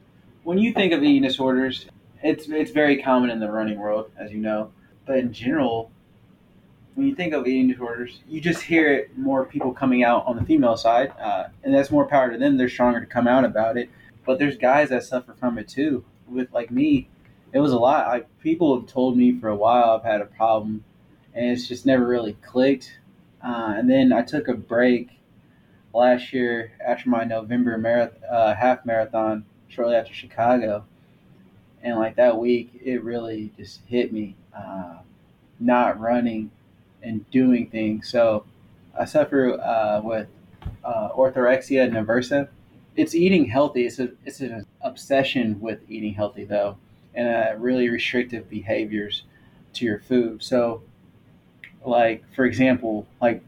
When 0.44 0.58
you 0.58 0.72
think 0.72 0.92
of 0.92 1.02
eating 1.02 1.22
disorders, 1.22 1.86
it's 2.22 2.48
it's 2.48 2.70
very 2.70 3.02
common 3.02 3.30
in 3.30 3.40
the 3.40 3.50
running 3.50 3.78
world, 3.78 4.10
as 4.18 4.30
you 4.32 4.38
know, 4.38 4.72
but 5.06 5.18
in 5.18 5.32
general, 5.32 5.90
when 6.94 7.06
you 7.06 7.14
think 7.14 7.34
of 7.34 7.46
eating 7.46 7.68
disorders, 7.68 8.20
you 8.28 8.40
just 8.40 8.62
hear 8.62 8.92
it 8.92 9.18
more 9.18 9.44
people 9.44 9.72
coming 9.72 10.02
out 10.02 10.26
on 10.26 10.36
the 10.36 10.44
female 10.44 10.76
side, 10.76 11.12
uh, 11.20 11.48
and 11.62 11.74
that's 11.74 11.90
more 11.90 12.06
power 12.06 12.30
to 12.30 12.38
them. 12.38 12.56
They're 12.56 12.68
stronger 12.68 13.00
to 13.00 13.06
come 13.06 13.26
out 13.26 13.44
about 13.44 13.76
it. 13.76 13.90
But 14.24 14.38
there's 14.38 14.56
guys 14.56 14.88
that 14.88 15.04
suffer 15.04 15.34
from 15.34 15.56
it 15.56 15.68
too. 15.68 16.04
With 16.28 16.52
like 16.52 16.70
me, 16.70 17.08
it 17.52 17.60
was 17.60 17.72
a 17.72 17.78
lot. 17.78 18.08
Like 18.08 18.38
people 18.40 18.78
have 18.78 18.88
told 18.88 19.16
me 19.16 19.38
for 19.38 19.48
a 19.48 19.56
while 19.56 19.90
I've 19.90 20.02
had 20.02 20.20
a 20.20 20.26
problem 20.26 20.84
and 21.36 21.50
it's 21.50 21.68
just 21.68 21.86
never 21.86 22.06
really 22.06 22.32
clicked. 22.42 22.98
Uh, 23.44 23.74
and 23.76 23.88
then 23.88 24.12
I 24.12 24.22
took 24.22 24.48
a 24.48 24.54
break 24.54 25.10
last 25.94 26.32
year 26.32 26.72
after 26.84 27.08
my 27.08 27.24
November 27.24 27.78
marathon, 27.78 28.18
uh, 28.28 28.54
half 28.54 28.84
marathon, 28.84 29.44
shortly 29.68 29.94
after 29.94 30.12
Chicago, 30.12 30.84
and 31.86 31.96
like 32.00 32.16
that 32.16 32.36
week, 32.36 32.80
it 32.84 33.04
really 33.04 33.52
just 33.56 33.80
hit 33.86 34.12
me, 34.12 34.34
uh, 34.52 34.96
not 35.60 36.00
running 36.00 36.50
and 37.00 37.30
doing 37.30 37.68
things. 37.68 38.08
So 38.08 38.44
I 38.98 39.04
suffer 39.04 39.52
uh, 39.60 40.00
with 40.02 40.26
uh, 40.84 41.10
orthorexia 41.10 41.88
nervosa. 41.88 42.48
It's 42.96 43.14
eating 43.14 43.44
healthy. 43.44 43.86
It's 43.86 44.00
a 44.00 44.10
it's 44.24 44.40
an 44.40 44.66
obsession 44.80 45.60
with 45.60 45.78
eating 45.88 46.12
healthy 46.12 46.42
though, 46.42 46.76
and 47.14 47.28
uh, 47.28 47.56
really 47.56 47.88
restrictive 47.88 48.50
behaviors 48.50 49.22
to 49.74 49.84
your 49.84 50.00
food. 50.00 50.42
So 50.42 50.82
like 51.84 52.24
for 52.34 52.46
example, 52.46 53.06
like 53.22 53.44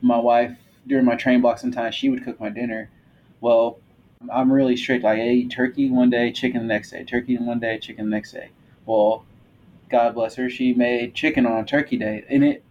my 0.00 0.18
wife 0.18 0.56
during 0.86 1.04
my 1.04 1.16
train 1.16 1.40
block, 1.40 1.58
sometimes 1.58 1.96
she 1.96 2.08
would 2.08 2.24
cook 2.24 2.38
my 2.38 2.50
dinner. 2.50 2.88
Well, 3.40 3.78
I'm 4.32 4.52
really 4.52 4.76
strict. 4.76 5.04
Like 5.04 5.18
I 5.18 5.28
eat 5.28 5.50
turkey 5.50 5.90
one 5.90 6.10
day, 6.10 6.32
chicken 6.32 6.60
the 6.62 6.66
next 6.66 6.90
day, 6.90 7.04
turkey 7.04 7.36
one 7.38 7.60
day, 7.60 7.78
chicken 7.78 8.06
the 8.06 8.10
next 8.10 8.32
day. 8.32 8.50
Well, 8.84 9.24
God 9.90 10.14
bless 10.14 10.34
her, 10.36 10.50
she 10.50 10.74
made 10.74 11.14
chicken 11.14 11.46
on 11.46 11.62
a 11.62 11.64
turkey 11.64 11.96
day, 11.96 12.24
and 12.28 12.44
it. 12.44 12.64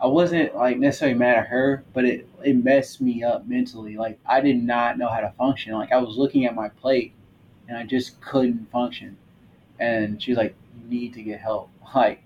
I 0.00 0.06
wasn't 0.06 0.56
like 0.56 0.78
necessarily 0.78 1.16
mad 1.16 1.36
at 1.36 1.46
her, 1.46 1.84
but 1.92 2.04
it 2.04 2.28
it 2.44 2.54
messed 2.54 3.00
me 3.00 3.22
up 3.22 3.46
mentally. 3.46 3.96
Like 3.96 4.18
I 4.26 4.40
did 4.40 4.60
not 4.60 4.98
know 4.98 5.08
how 5.08 5.20
to 5.20 5.32
function. 5.38 5.74
Like 5.74 5.92
I 5.92 5.98
was 5.98 6.16
looking 6.16 6.44
at 6.44 6.56
my 6.56 6.70
plate, 6.70 7.12
and 7.68 7.76
I 7.76 7.84
just 7.84 8.20
couldn't 8.20 8.70
function. 8.72 9.16
And 9.78 10.20
she 10.20 10.32
was 10.32 10.38
like, 10.38 10.56
"You 10.82 10.88
need 10.88 11.14
to 11.14 11.22
get 11.22 11.40
help." 11.40 11.70
Like 11.94 12.24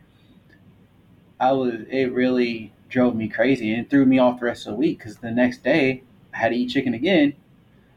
I 1.41 1.53
was 1.53 1.75
it 1.91 2.13
really 2.13 2.73
drove 2.89 3.17
me 3.17 3.29
crazy 3.29 3.75
and 3.75 3.91
threw 3.91 4.07
me 4.07 4.19
off 4.19 4.39
the 4.39 4.47
rest 4.47 4.67
of 4.67 4.75
the 4.75 4.79
week 4.79 4.99
because 4.99 5.17
the 5.17 5.33
next 5.33 5.65
day 5.65 6.05
I 6.33 6.37
had 6.39 6.49
to 6.51 6.57
eat 6.57 6.71
chicken 6.71 6.95
again 6.95 7.35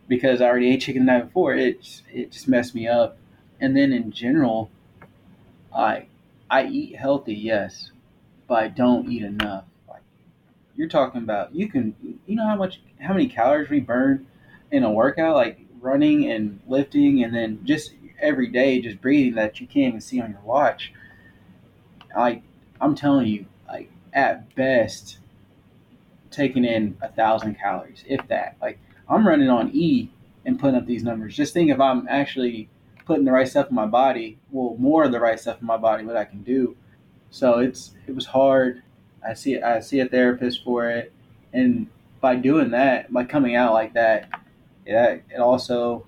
because 0.09 0.41
I 0.41 0.47
already 0.47 0.71
ate 0.71 0.81
chicken 0.81 1.05
the 1.05 1.13
night 1.13 1.27
before. 1.27 1.53
It 1.53 2.01
it 2.11 2.31
just 2.31 2.49
messed 2.49 2.75
me 2.75 2.87
up. 2.87 3.17
And 3.61 3.77
then 3.77 3.93
in 3.93 4.11
general, 4.11 4.69
I 5.73 6.07
I 6.49 6.65
eat 6.65 6.97
healthy, 6.97 7.35
yes, 7.35 7.91
but 8.47 8.55
I 8.55 8.67
don't 8.67 9.09
eat 9.09 9.23
enough. 9.23 9.65
Like 9.87 10.01
you're 10.75 10.89
talking 10.89 11.21
about, 11.21 11.55
you 11.55 11.69
can 11.69 11.95
you 12.25 12.35
know 12.35 12.47
how 12.47 12.55
much 12.55 12.81
how 12.99 13.13
many 13.13 13.27
calories 13.27 13.69
we 13.69 13.79
burn 13.79 14.27
in 14.71 14.83
a 14.83 14.91
workout, 14.91 15.35
like 15.35 15.59
running 15.79 16.29
and 16.29 16.59
lifting, 16.67 17.23
and 17.23 17.33
then 17.33 17.59
just 17.63 17.93
every 18.19 18.47
day 18.47 18.81
just 18.81 18.99
breathing 18.99 19.35
that 19.35 19.61
you 19.61 19.67
can't 19.67 19.89
even 19.89 20.01
see 20.01 20.19
on 20.19 20.31
your 20.31 20.41
watch. 20.41 20.91
Like 22.15 22.41
I'm 22.81 22.95
telling 22.95 23.27
you, 23.27 23.45
like 23.67 23.91
at 24.11 24.55
best, 24.55 25.19
taking 26.31 26.65
in 26.65 26.97
a 27.01 27.09
thousand 27.09 27.59
calories, 27.59 28.03
if 28.07 28.27
that. 28.29 28.55
Like 28.59 28.79
I'm 29.09 29.27
running 29.27 29.49
on 29.49 29.71
E 29.73 30.11
and 30.45 30.59
putting 30.59 30.75
up 30.75 30.85
these 30.85 31.03
numbers. 31.03 31.35
Just 31.35 31.53
think 31.53 31.71
if 31.71 31.79
I'm 31.79 32.07
actually 32.07 32.69
putting 33.05 33.25
the 33.25 33.31
right 33.31 33.47
stuff 33.47 33.69
in 33.69 33.75
my 33.75 33.85
body, 33.85 34.37
well, 34.51 34.75
more 34.77 35.03
of 35.03 35.11
the 35.11 35.19
right 35.19 35.39
stuff 35.39 35.59
in 35.61 35.67
my 35.67 35.77
body, 35.77 36.05
what 36.05 36.15
I 36.15 36.25
can 36.25 36.43
do. 36.43 36.75
So 37.31 37.59
it's 37.59 37.91
it 38.07 38.15
was 38.15 38.27
hard. 38.27 38.83
I 39.27 39.33
see 39.33 39.61
I 39.61 39.79
see 39.79 39.99
a 39.99 40.07
therapist 40.07 40.63
for 40.63 40.89
it, 40.89 41.11
and 41.53 41.87
by 42.21 42.35
doing 42.35 42.71
that, 42.71 43.11
by 43.11 43.23
coming 43.23 43.55
out 43.55 43.73
like 43.73 43.93
that, 43.93 44.29
yeah, 44.85 45.17
it 45.29 45.39
also 45.39 46.05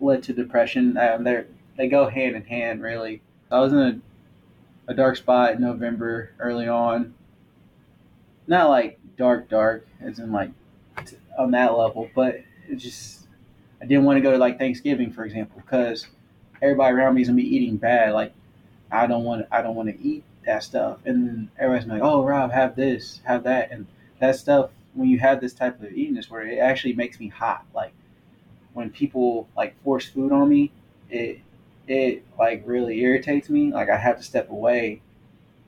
led 0.00 0.22
to 0.24 0.32
depression. 0.32 0.96
Um, 0.96 1.24
they 1.24 1.44
they 1.76 1.88
go 1.88 2.08
hand 2.08 2.36
in 2.36 2.44
hand, 2.44 2.82
really. 2.82 3.22
I 3.50 3.60
was 3.60 3.72
in 3.72 3.78
a 3.78 4.00
a 4.88 4.94
dark 4.94 5.16
spot 5.16 5.54
in 5.54 5.60
November 5.60 6.30
early 6.38 6.68
on. 6.68 7.14
Not 8.46 8.70
like 8.70 9.00
dark, 9.16 9.48
dark, 9.48 9.88
as 10.00 10.18
in 10.18 10.30
like 10.30 10.50
on 11.38 11.50
that 11.52 11.76
level, 11.76 12.10
but 12.14 12.40
it 12.68 12.76
just 12.76 13.26
I 13.80 13.86
didn't 13.86 14.04
want 14.04 14.16
to 14.16 14.20
go 14.20 14.32
to 14.32 14.38
like 14.38 14.58
Thanksgiving, 14.58 15.12
for 15.12 15.24
example, 15.24 15.60
because 15.64 16.06
everybody 16.62 16.94
around 16.94 17.14
me 17.14 17.22
is 17.22 17.28
gonna 17.28 17.36
be 17.36 17.56
eating 17.56 17.76
bad. 17.76 18.12
Like 18.12 18.32
I 18.90 19.06
don't 19.06 19.24
want 19.24 19.46
I 19.50 19.62
don't 19.62 19.74
want 19.74 19.88
to 19.88 20.00
eat 20.02 20.24
that 20.44 20.62
stuff, 20.62 20.98
and 21.04 21.28
then 21.28 21.50
everybody's 21.58 21.88
like, 21.88 22.02
"Oh, 22.02 22.24
Rob, 22.24 22.52
have 22.52 22.76
this, 22.76 23.20
have 23.24 23.44
that," 23.44 23.70
and 23.70 23.86
that 24.20 24.36
stuff. 24.36 24.70
When 24.94 25.08
you 25.08 25.18
have 25.18 25.40
this 25.40 25.52
type 25.52 25.82
of 25.82 25.92
eating 25.92 26.14
disorder, 26.14 26.46
it 26.46 26.58
actually 26.58 26.94
makes 26.94 27.20
me 27.20 27.28
hot. 27.28 27.66
Like 27.74 27.92
when 28.72 28.90
people 28.90 29.48
like 29.56 29.80
force 29.82 30.08
food 30.08 30.32
on 30.32 30.48
me, 30.48 30.72
it 31.10 31.40
it 31.86 32.24
like 32.38 32.62
really 32.66 33.00
irritates 33.00 33.48
me. 33.50 33.72
Like 33.72 33.90
I 33.90 33.96
have 33.96 34.16
to 34.18 34.22
step 34.22 34.50
away. 34.50 35.02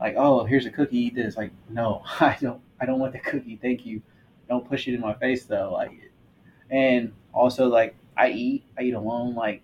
Like, 0.00 0.14
oh, 0.16 0.44
here's 0.44 0.64
a 0.64 0.70
cookie, 0.70 0.98
eat 0.98 1.14
this. 1.16 1.36
Like, 1.36 1.50
no, 1.68 2.02
I 2.20 2.36
don't 2.40 2.60
I 2.80 2.86
don't 2.86 3.00
want 3.00 3.12
the 3.12 3.18
cookie, 3.18 3.58
thank 3.60 3.84
you. 3.84 4.02
Don't 4.48 4.68
push 4.68 4.88
it 4.88 4.94
in 4.94 5.00
my 5.00 5.14
face 5.14 5.44
though. 5.44 5.72
Like 5.72 6.10
and 6.70 7.12
also 7.32 7.68
like 7.68 7.96
I 8.16 8.30
eat. 8.30 8.64
I 8.78 8.82
eat 8.82 8.94
alone. 8.94 9.34
Like 9.34 9.62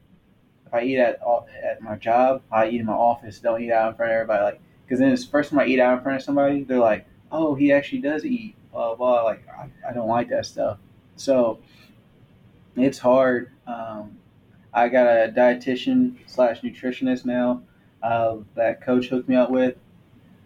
if 0.66 0.74
I 0.74 0.82
eat 0.82 0.98
at 0.98 1.20
at 1.62 1.82
my 1.82 1.96
job, 1.96 2.42
I 2.52 2.68
eat 2.68 2.80
in 2.80 2.86
my 2.86 2.92
office. 2.92 3.40
Don't 3.40 3.62
eat 3.62 3.72
out 3.72 3.90
in 3.90 3.96
front 3.96 4.12
of 4.12 4.14
everybody. 4.14 4.44
Like 4.44 4.60
because 4.84 5.00
then 5.00 5.12
it's 5.12 5.24
the 5.24 5.30
first 5.30 5.50
time 5.50 5.58
I 5.58 5.66
eat 5.66 5.80
out 5.80 5.98
in 5.98 6.02
front 6.02 6.16
of 6.16 6.22
somebody, 6.22 6.62
they're 6.64 6.78
like, 6.78 7.06
"Oh, 7.32 7.54
he 7.54 7.72
actually 7.72 8.00
does 8.00 8.24
eat." 8.24 8.54
Blah 8.72 8.94
blah. 8.94 9.22
Like 9.22 9.46
I, 9.48 9.68
I 9.88 9.92
don't 9.92 10.08
like 10.08 10.28
that 10.30 10.46
stuff. 10.46 10.78
So 11.16 11.60
it's 12.76 12.98
hard. 12.98 13.50
Um, 13.66 14.18
I 14.72 14.88
got 14.88 15.06
a 15.06 15.32
dietitian 15.32 16.16
slash 16.26 16.60
nutritionist 16.62 17.24
now 17.24 17.62
uh, 18.02 18.36
that 18.54 18.82
coach 18.82 19.06
hooked 19.06 19.28
me 19.28 19.36
up 19.36 19.50
with. 19.50 19.76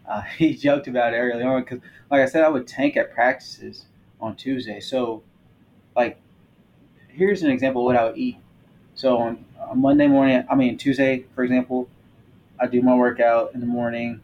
Uh, 0.06 0.22
he 0.38 0.54
joked 0.54 0.88
about 0.88 1.14
it 1.14 1.18
early 1.18 1.42
on 1.42 1.62
because, 1.62 1.80
like 2.10 2.22
I 2.22 2.26
said, 2.26 2.44
I 2.44 2.48
would 2.48 2.66
tank 2.66 2.96
at 2.96 3.12
practices 3.12 3.86
on 4.20 4.36
Tuesday. 4.36 4.80
So, 4.80 5.22
like, 5.96 6.20
here's 7.08 7.42
an 7.42 7.50
example 7.50 7.82
of 7.82 7.86
what 7.86 7.96
I 7.96 8.04
would 8.04 8.18
eat. 8.18 8.38
So 8.94 9.18
on, 9.18 9.44
on 9.60 9.80
Monday 9.80 10.06
morning, 10.06 10.44
I 10.50 10.54
mean 10.54 10.76
Tuesday, 10.76 11.24
for 11.34 11.44
example, 11.44 11.88
I 12.58 12.66
do 12.66 12.82
my 12.82 12.94
workout 12.94 13.54
in 13.54 13.60
the 13.60 13.66
morning. 13.66 14.20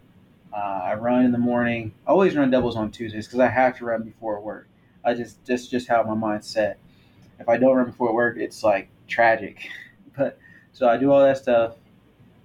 Uh, 0.53 0.81
I 0.85 0.95
run 0.95 1.25
in 1.25 1.33
the 1.33 1.39
morning. 1.39 1.93
I 2.07 2.11
always 2.11 2.37
run 2.37 2.51
doubles 2.51 2.77
on 2.77 2.91
Tuesdays 2.91 3.27
because 3.27 3.41
I 3.41 3.49
have 3.49 3.77
to 3.79 3.85
run 3.85 4.03
before 4.03 4.41
work. 4.41 4.69
I 5.05 5.15
just 5.15 5.45
just 5.45 5.71
just 5.71 5.89
how 5.89 6.03
my 6.03 6.15
mind's 6.15 6.47
set. 6.47 6.79
If 7.39 7.49
I 7.49 7.57
don't 7.57 7.77
run 7.77 7.87
before 7.87 8.15
work, 8.15 8.37
it's 8.37 8.63
like 8.63 8.89
tragic. 9.09 9.69
But 10.17 10.39
so 10.73 10.89
I 10.89 10.97
do 10.97 11.11
all 11.11 11.21
that 11.25 11.39
stuff, 11.39 11.75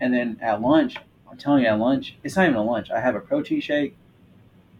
and 0.01 0.11
then 0.11 0.39
at 0.41 0.59
lunch, 0.59 0.95
I'm 1.29 1.37
telling 1.37 1.61
you, 1.61 1.69
at 1.69 1.77
lunch, 1.77 2.15
it's 2.23 2.35
not 2.35 2.45
even 2.45 2.55
a 2.55 2.63
lunch. 2.63 2.89
I 2.89 2.99
have 2.99 3.13
a 3.13 3.19
protein 3.19 3.61
shake, 3.61 3.95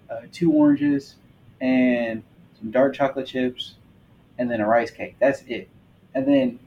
uh, 0.09 0.21
two 0.31 0.51
oranges, 0.51 1.13
and 1.61 2.23
some 2.59 2.71
dark 2.71 2.95
chocolate 2.95 3.27
chips, 3.27 3.75
and 4.37 4.49
then 4.49 4.61
a 4.61 4.67
rice 4.67 4.91
cake. 4.91 5.15
That's 5.19 5.41
it. 5.47 5.69
And 6.13 6.27
then 6.27 6.59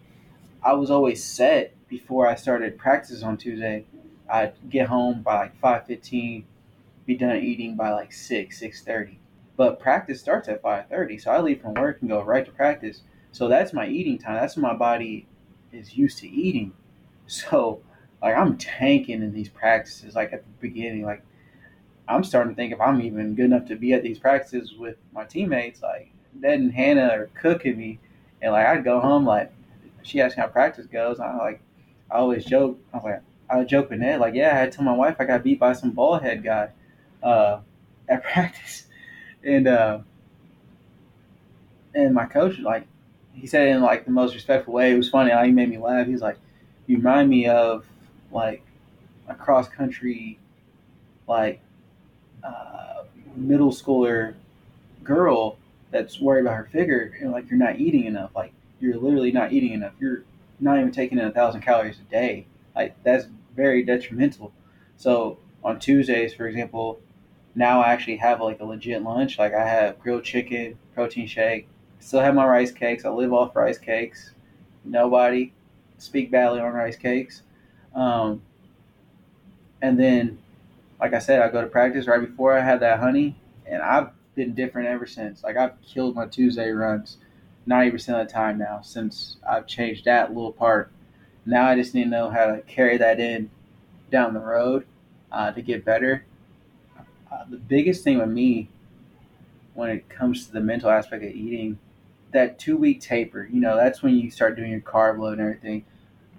I 0.62 0.72
was 0.74 0.90
always 0.90 1.22
set 1.22 1.74
before 1.88 2.26
I 2.26 2.34
started 2.34 2.78
practice 2.78 3.22
on 3.22 3.36
Tuesday. 3.36 3.84
I'd 4.30 4.54
get 4.70 4.88
home 4.88 5.22
by 5.22 5.36
like 5.36 5.60
five 5.60 5.86
fifteen, 5.86 6.46
be 7.06 7.16
done 7.16 7.36
eating 7.36 7.76
by 7.76 7.92
like 7.92 8.12
six 8.12 8.58
six 8.58 8.82
thirty. 8.82 9.18
But 9.56 9.80
practice 9.80 10.20
starts 10.20 10.48
at 10.48 10.62
five 10.62 10.88
thirty, 10.88 11.18
so 11.18 11.30
I 11.30 11.40
leave 11.40 11.60
from 11.60 11.74
work 11.74 11.98
and 12.00 12.08
go 12.08 12.22
right 12.22 12.44
to 12.44 12.52
practice. 12.52 13.02
So 13.32 13.48
that's 13.48 13.72
my 13.72 13.86
eating 13.86 14.18
time. 14.18 14.34
That's 14.34 14.56
when 14.56 14.62
my 14.62 14.74
body 14.74 15.26
is 15.72 15.96
used 15.96 16.18
to 16.18 16.28
eating. 16.28 16.72
So 17.26 17.82
like 18.22 18.36
I'm 18.36 18.56
tanking 18.56 19.22
in 19.22 19.32
these 19.32 19.48
practices 19.48 20.14
like 20.14 20.32
at 20.32 20.44
the 20.44 20.50
beginning. 20.60 21.04
Like 21.04 21.24
I'm 22.12 22.24
starting 22.24 22.52
to 22.52 22.56
think 22.56 22.72
if 22.72 22.80
I'm 22.80 23.00
even 23.00 23.34
good 23.34 23.46
enough 23.46 23.66
to 23.66 23.76
be 23.76 23.92
at 23.92 24.02
these 24.02 24.18
practices 24.18 24.74
with 24.74 24.96
my 25.12 25.24
teammates, 25.24 25.82
like 25.82 26.12
Ned 26.34 26.60
and 26.60 26.72
Hannah 26.72 27.08
are 27.08 27.30
cooking 27.34 27.76
me 27.76 27.98
and 28.40 28.52
like 28.52 28.66
I'd 28.66 28.84
go 28.84 29.00
home 29.00 29.24
like 29.24 29.52
she 30.02 30.20
asked 30.20 30.36
me 30.36 30.42
how 30.42 30.48
practice 30.48 30.86
goes. 30.86 31.20
I 31.20 31.36
like 31.36 31.60
I 32.10 32.16
always 32.16 32.44
joke. 32.44 32.78
I 32.92 32.96
was 32.96 33.04
like 33.04 33.22
I 33.50 33.64
joke 33.64 33.90
with 33.90 34.00
Ned, 34.00 34.20
like, 34.20 34.34
yeah, 34.34 34.52
I 34.52 34.58
had 34.58 34.72
to 34.72 34.76
tell 34.78 34.84
my 34.84 34.94
wife 34.94 35.16
I 35.18 35.24
got 35.24 35.42
beat 35.42 35.60
by 35.60 35.74
some 35.74 35.90
ball 35.90 36.18
head 36.18 36.42
guy 36.42 36.70
uh, 37.22 37.60
at 38.08 38.22
practice. 38.32 38.86
And 39.44 39.68
uh, 39.68 40.00
and 41.94 42.14
my 42.14 42.26
coach 42.26 42.58
like 42.58 42.86
he 43.32 43.46
said 43.46 43.66
it 43.66 43.70
in 43.70 43.82
like 43.82 44.04
the 44.04 44.10
most 44.10 44.34
respectful 44.34 44.74
way. 44.74 44.92
It 44.92 44.96
was 44.96 45.08
funny. 45.08 45.30
He 45.46 45.52
made 45.52 45.70
me 45.70 45.78
laugh. 45.78 46.06
He's 46.06 46.20
like, 46.20 46.38
"You 46.86 46.96
remind 46.96 47.30
me 47.30 47.46
of 47.46 47.86
like 48.30 48.62
a 49.28 49.34
cross 49.34 49.68
country, 49.68 50.38
like 51.26 51.60
uh, 52.44 53.04
middle 53.36 53.70
schooler 53.70 54.34
girl 55.02 55.58
that's 55.90 56.20
worried 56.20 56.42
about 56.42 56.56
her 56.56 56.68
figure, 56.72 57.16
and 57.20 57.32
like 57.32 57.48
you're 57.50 57.58
not 57.58 57.78
eating 57.78 58.04
enough. 58.04 58.30
Like 58.34 58.52
you're 58.80 58.96
literally 58.96 59.32
not 59.32 59.52
eating 59.52 59.72
enough. 59.72 59.92
You're 60.00 60.24
not 60.60 60.78
even 60.78 60.92
taking 60.92 61.18
in 61.18 61.24
a 61.24 61.30
thousand 61.30 61.62
calories 61.62 61.98
a 61.98 62.10
day. 62.10 62.46
Like 62.74 62.96
that's 63.02 63.26
very 63.54 63.82
detrimental. 63.82 64.52
So 64.96 65.38
on 65.64 65.78
Tuesdays, 65.78 66.34
for 66.34 66.46
example, 66.46 67.00
now 67.54 67.82
I 67.82 67.92
actually 67.92 68.16
have 68.16 68.40
like 68.40 68.60
a 68.60 68.64
legit 68.64 69.02
lunch. 69.02 69.38
Like 69.38 69.54
I 69.54 69.66
have 69.66 69.98
grilled 69.98 70.24
chicken, 70.24 70.78
protein 70.94 71.26
shake, 71.26 71.68
Still 72.02 72.20
have 72.20 72.34
my 72.34 72.44
rice 72.44 72.72
cakes. 72.72 73.04
I 73.04 73.10
live 73.10 73.32
off 73.32 73.54
rice 73.54 73.78
cakes. 73.78 74.32
Nobody 74.84 75.52
speak 75.98 76.32
badly 76.32 76.58
on 76.58 76.72
rice 76.72 76.96
cakes. 76.96 77.42
Um, 77.94 78.42
and 79.80 79.98
then, 79.98 80.38
like 81.02 81.14
I 81.14 81.18
said, 81.18 81.42
I 81.42 81.48
go 81.48 81.60
to 81.60 81.66
practice 81.66 82.06
right 82.06 82.20
before 82.20 82.56
I 82.56 82.60
had 82.60 82.78
that 82.80 83.00
honey, 83.00 83.34
and 83.66 83.82
I've 83.82 84.10
been 84.36 84.54
different 84.54 84.86
ever 84.86 85.04
since. 85.04 85.42
Like 85.42 85.56
I've 85.56 85.72
killed 85.82 86.14
my 86.14 86.26
Tuesday 86.26 86.70
runs 86.70 87.16
ninety 87.66 87.90
percent 87.90 88.20
of 88.20 88.28
the 88.28 88.32
time 88.32 88.56
now 88.56 88.82
since 88.82 89.36
I've 89.46 89.66
changed 89.66 90.04
that 90.04 90.32
little 90.32 90.52
part. 90.52 90.92
Now 91.44 91.66
I 91.66 91.74
just 91.74 91.92
need 91.92 92.04
to 92.04 92.08
know 92.08 92.30
how 92.30 92.46
to 92.46 92.62
carry 92.68 92.98
that 92.98 93.18
in 93.18 93.50
down 94.12 94.32
the 94.32 94.38
road 94.40 94.86
uh, 95.32 95.50
to 95.50 95.60
get 95.60 95.84
better. 95.84 96.24
Uh, 97.32 97.46
the 97.50 97.56
biggest 97.56 98.04
thing 98.04 98.18
with 98.18 98.28
me 98.28 98.68
when 99.74 99.90
it 99.90 100.08
comes 100.08 100.46
to 100.46 100.52
the 100.52 100.60
mental 100.60 100.88
aspect 100.88 101.24
of 101.24 101.32
eating 101.32 101.78
that 102.30 102.60
two 102.60 102.76
week 102.76 103.00
taper, 103.00 103.48
you 103.50 103.60
know, 103.60 103.76
that's 103.76 104.04
when 104.04 104.16
you 104.16 104.30
start 104.30 104.54
doing 104.54 104.70
your 104.70 104.80
carb 104.80 105.18
load 105.18 105.32
and 105.32 105.40
everything. 105.40 105.84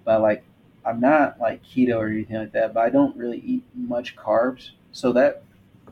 But 0.06 0.22
like, 0.22 0.46
I'm 0.86 1.00
not 1.00 1.40
like 1.40 1.64
keto 1.64 1.98
or 1.98 2.08
anything 2.08 2.38
like 2.38 2.52
that, 2.54 2.74
but 2.74 2.82
I 2.82 2.90
don't 2.90 3.16
really 3.16 3.40
eat 3.40 3.64
much 3.76 4.16
carbs. 4.16 4.72
So 4.92 5.12
that 5.14 5.44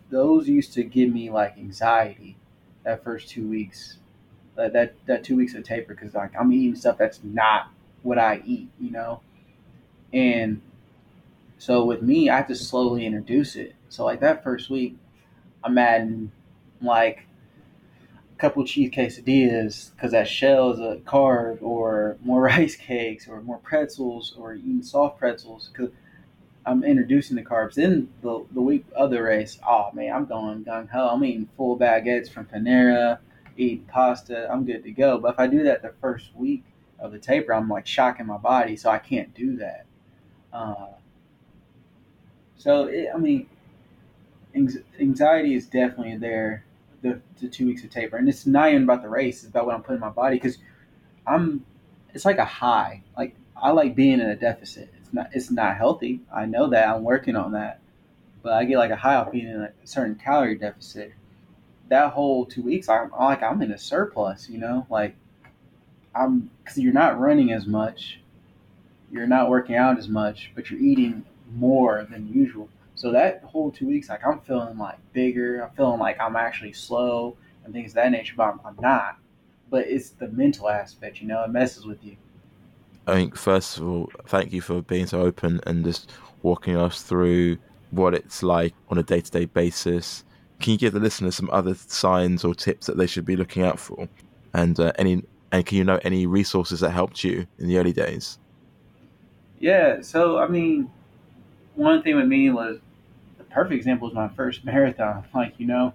those 0.09 0.47
used 0.47 0.73
to 0.73 0.83
give 0.83 1.11
me 1.11 1.29
like 1.29 1.57
anxiety 1.57 2.37
that 2.83 3.03
first 3.03 3.29
two 3.29 3.47
weeks, 3.47 3.97
that 4.55 4.73
that, 4.73 4.95
that 5.05 5.23
two 5.23 5.35
weeks 5.37 5.53
of 5.53 5.63
taper, 5.63 5.93
because 5.93 6.13
like 6.13 6.31
I'm 6.39 6.51
eating 6.51 6.75
stuff 6.75 6.97
that's 6.97 7.19
not 7.23 7.71
what 8.03 8.17
I 8.17 8.41
eat, 8.45 8.69
you 8.79 8.91
know. 8.91 9.21
And 10.13 10.61
so 11.57 11.85
with 11.85 12.01
me, 12.01 12.29
I 12.29 12.37
have 12.37 12.47
to 12.47 12.55
slowly 12.55 13.05
introduce 13.05 13.55
it. 13.55 13.75
So 13.89 14.03
like 14.03 14.19
that 14.21 14.43
first 14.43 14.69
week, 14.69 14.97
I'm 15.63 15.77
adding 15.77 16.31
like 16.81 17.27
couple 18.41 18.65
cheese 18.65 18.89
quesadillas 18.89 19.91
because 19.91 20.11
that 20.11 20.27
shell 20.27 20.71
is 20.71 20.79
a 20.79 20.99
carb, 21.05 21.61
or 21.61 22.17
more 22.23 22.41
rice 22.53 22.75
cakes, 22.75 23.27
or 23.27 23.39
more 23.41 23.59
pretzels, 23.59 24.33
or 24.37 24.55
eating 24.55 24.81
soft 24.81 25.19
pretzels 25.19 25.69
because 25.71 25.91
I'm 26.65 26.83
introducing 26.83 27.35
the 27.35 27.43
carbs. 27.43 27.75
Then 27.75 28.09
the 28.21 28.43
the 28.51 28.61
week 28.61 28.85
of 28.95 29.11
the 29.11 29.21
race, 29.21 29.59
oh 29.67 29.91
man, 29.93 30.13
I'm 30.13 30.25
going 30.25 30.65
gung 30.65 30.89
ho. 30.89 31.09
I'm 31.09 31.23
eating 31.23 31.47
full 31.55 31.77
baguettes 31.77 32.29
from 32.29 32.45
Panera, 32.45 33.19
eating 33.57 33.85
pasta. 33.85 34.51
I'm 34.51 34.65
good 34.65 34.83
to 34.83 34.91
go. 34.91 35.19
But 35.19 35.35
if 35.35 35.39
I 35.39 35.45
do 35.45 35.63
that 35.63 35.83
the 35.83 35.93
first 36.01 36.35
week 36.35 36.63
of 36.99 37.11
the 37.11 37.19
taper, 37.19 37.53
I'm 37.53 37.69
like 37.69 37.85
shocking 37.85 38.25
my 38.25 38.37
body, 38.37 38.75
so 38.75 38.89
I 38.89 38.97
can't 38.97 39.33
do 39.35 39.57
that. 39.57 39.85
Uh, 40.51 40.87
so 42.57 42.85
it, 42.85 43.09
I 43.13 43.17
mean, 43.17 43.47
anxiety 44.99 45.53
is 45.53 45.67
definitely 45.67 46.17
there 46.17 46.65
the, 47.01 47.21
the 47.39 47.47
two 47.47 47.67
weeks 47.67 47.83
of 47.83 47.89
taper, 47.89 48.17
and 48.17 48.29
it's 48.29 48.45
not 48.45 48.69
even 48.69 48.83
about 48.83 49.01
the 49.01 49.09
race; 49.09 49.39
it's 49.43 49.49
about 49.49 49.65
what 49.65 49.75
I'm 49.75 49.81
putting 49.81 49.95
in 49.95 50.01
my 50.01 50.09
body 50.09 50.35
because 50.35 50.57
I'm. 51.25 51.65
It's 52.13 52.25
like 52.25 52.37
a 52.39 52.45
high. 52.45 53.03
Like 53.17 53.35
I 53.55 53.71
like 53.71 53.95
being 53.95 54.19
in 54.19 54.29
a 54.29 54.35
deficit. 54.35 54.93
It's 54.99 55.13
not. 55.13 55.29
It's 55.33 55.51
not 55.51 55.77
healthy. 55.77 56.21
I 56.33 56.45
know 56.45 56.69
that. 56.69 56.87
I'm 56.89 57.03
working 57.03 57.35
on 57.35 57.53
that, 57.53 57.79
but 58.43 58.53
I 58.53 58.65
get 58.65 58.77
like 58.77 58.91
a 58.91 58.95
high 58.95 59.15
off 59.15 59.31
being 59.31 59.47
in 59.47 59.61
a 59.61 59.71
certain 59.83 60.15
calorie 60.15 60.57
deficit. 60.57 61.13
That 61.89 62.13
whole 62.13 62.45
two 62.45 62.61
weeks, 62.61 62.89
I'm 62.89 63.11
like 63.11 63.43
I'm 63.43 63.61
in 63.61 63.71
a 63.71 63.77
surplus. 63.77 64.49
You 64.49 64.59
know, 64.59 64.85
like 64.89 65.15
I'm 66.13 66.49
because 66.63 66.77
you're 66.77 66.93
not 66.93 67.19
running 67.19 67.51
as 67.51 67.65
much, 67.65 68.19
you're 69.11 69.27
not 69.27 69.49
working 69.49 69.75
out 69.75 69.97
as 69.97 70.07
much, 70.07 70.51
but 70.55 70.69
you're 70.69 70.79
eating 70.79 71.25
more 71.53 72.05
than 72.09 72.27
usual. 72.27 72.69
So 73.01 73.11
that 73.13 73.41
whole 73.43 73.71
two 73.71 73.87
weeks, 73.87 74.09
like 74.09 74.23
I'm 74.23 74.41
feeling 74.41 74.77
like 74.77 74.99
bigger. 75.11 75.63
I'm 75.63 75.71
feeling 75.71 75.99
like 75.99 76.21
I'm 76.21 76.35
actually 76.35 76.73
slow 76.73 77.35
and 77.65 77.73
things 77.73 77.93
of 77.93 77.95
that 77.95 78.11
nature, 78.11 78.35
but 78.37 78.43
I'm, 78.43 78.59
I'm 78.63 78.77
not. 78.79 79.17
But 79.71 79.87
it's 79.87 80.11
the 80.11 80.27
mental 80.27 80.69
aspect, 80.69 81.19
you 81.19 81.27
know, 81.27 81.43
it 81.43 81.49
messes 81.49 81.83
with 81.83 82.03
you. 82.03 82.15
I 83.07 83.15
think 83.15 83.35
first 83.35 83.79
of 83.79 83.87
all, 83.87 84.11
thank 84.27 84.53
you 84.53 84.61
for 84.61 84.83
being 84.83 85.07
so 85.07 85.21
open 85.21 85.59
and 85.65 85.83
just 85.83 86.11
walking 86.43 86.77
us 86.77 87.01
through 87.01 87.57
what 87.89 88.13
it's 88.13 88.43
like 88.43 88.75
on 88.89 88.99
a 88.99 89.03
day 89.03 89.21
to 89.21 89.31
day 89.31 89.45
basis. 89.45 90.23
Can 90.59 90.73
you 90.73 90.77
give 90.77 90.93
the 90.93 90.99
listeners 90.99 91.35
some 91.35 91.49
other 91.51 91.73
signs 91.73 92.45
or 92.45 92.53
tips 92.53 92.85
that 92.85 92.97
they 92.97 93.07
should 93.07 93.25
be 93.25 93.35
looking 93.35 93.63
out 93.63 93.79
for? 93.79 94.07
And 94.53 94.79
uh, 94.79 94.91
any 94.99 95.23
and 95.51 95.65
can 95.65 95.79
you 95.79 95.83
know 95.83 95.99
any 96.03 96.27
resources 96.27 96.81
that 96.81 96.91
helped 96.91 97.23
you 97.23 97.47
in 97.57 97.67
the 97.67 97.79
early 97.79 97.93
days? 97.93 98.37
Yeah, 99.59 100.01
so 100.01 100.37
I 100.37 100.47
mean, 100.47 100.91
one 101.73 102.03
thing 102.03 102.15
with 102.15 102.27
me 102.27 102.51
was 102.51 102.77
perfect 103.51 103.75
example 103.75 104.07
is 104.07 104.13
my 104.13 104.29
first 104.29 104.63
marathon. 104.65 105.25
Like, 105.33 105.53
you 105.57 105.67
know, 105.67 105.93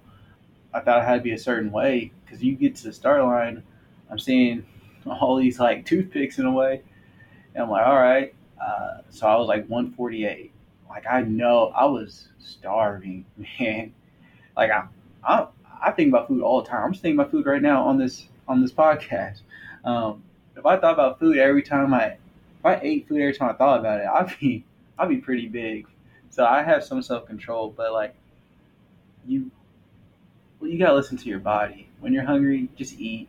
I 0.73 0.79
thought 0.79 0.99
I 0.99 1.05
had 1.05 1.15
to 1.15 1.21
be 1.21 1.31
a 1.31 1.37
certain 1.37 1.71
way 1.71 2.11
because 2.23 2.43
you 2.43 2.55
get 2.55 2.75
to 2.77 2.83
the 2.83 2.93
start 2.93 3.23
line, 3.23 3.63
I'm 4.09 4.19
seeing 4.19 4.65
all 5.05 5.37
these 5.37 5.59
like 5.59 5.85
toothpicks 5.85 6.39
in 6.39 6.45
a 6.45 6.51
way. 6.51 6.81
And 7.53 7.63
I'm 7.63 7.69
like, 7.69 7.85
all 7.85 7.95
right. 7.95 8.33
Uh, 8.61 8.99
so 9.09 9.27
I 9.27 9.35
was 9.37 9.47
like 9.47 9.67
148. 9.67 10.51
Like, 10.89 11.05
I 11.07 11.21
know 11.21 11.71
I 11.75 11.85
was 11.85 12.29
starving, 12.39 13.25
man. 13.59 13.93
Like, 14.55 14.71
I, 14.71 14.87
I, 15.23 15.47
I 15.81 15.91
think 15.91 16.09
about 16.09 16.27
food 16.27 16.41
all 16.41 16.61
the 16.61 16.69
time. 16.69 16.83
I'm 16.83 16.91
just 16.91 17.01
thinking 17.01 17.19
about 17.19 17.31
food 17.31 17.45
right 17.45 17.61
now 17.61 17.83
on 17.83 17.97
this 17.97 18.27
on 18.47 18.61
this 18.61 18.71
podcast. 18.71 19.41
Um, 19.83 20.23
if 20.55 20.65
I 20.65 20.77
thought 20.77 20.93
about 20.93 21.19
food 21.19 21.37
every 21.37 21.61
time 21.61 21.93
I, 21.93 22.05
if 22.05 22.65
I 22.65 22.79
ate 22.81 23.07
food 23.07 23.21
every 23.21 23.33
time 23.33 23.49
I 23.49 23.53
thought 23.53 23.79
about 23.79 23.99
it, 23.99 24.07
I'd 24.07 24.39
be, 24.39 24.63
I'd 24.97 25.09
be 25.09 25.17
pretty 25.17 25.47
big. 25.47 25.85
So 26.37 26.45
I 26.45 26.61
have 26.61 26.83
some 26.83 27.01
self 27.01 27.25
control, 27.25 27.73
but 27.75 27.91
like, 27.91 28.13
you, 29.25 29.49
well, 30.59 30.69
you 30.69 30.77
gotta 30.77 30.93
listen 30.93 31.17
to 31.17 31.27
your 31.27 31.39
body. 31.39 31.89
When 31.99 32.13
you're 32.13 32.25
hungry, 32.25 32.69
just 32.75 32.99
eat. 32.99 33.27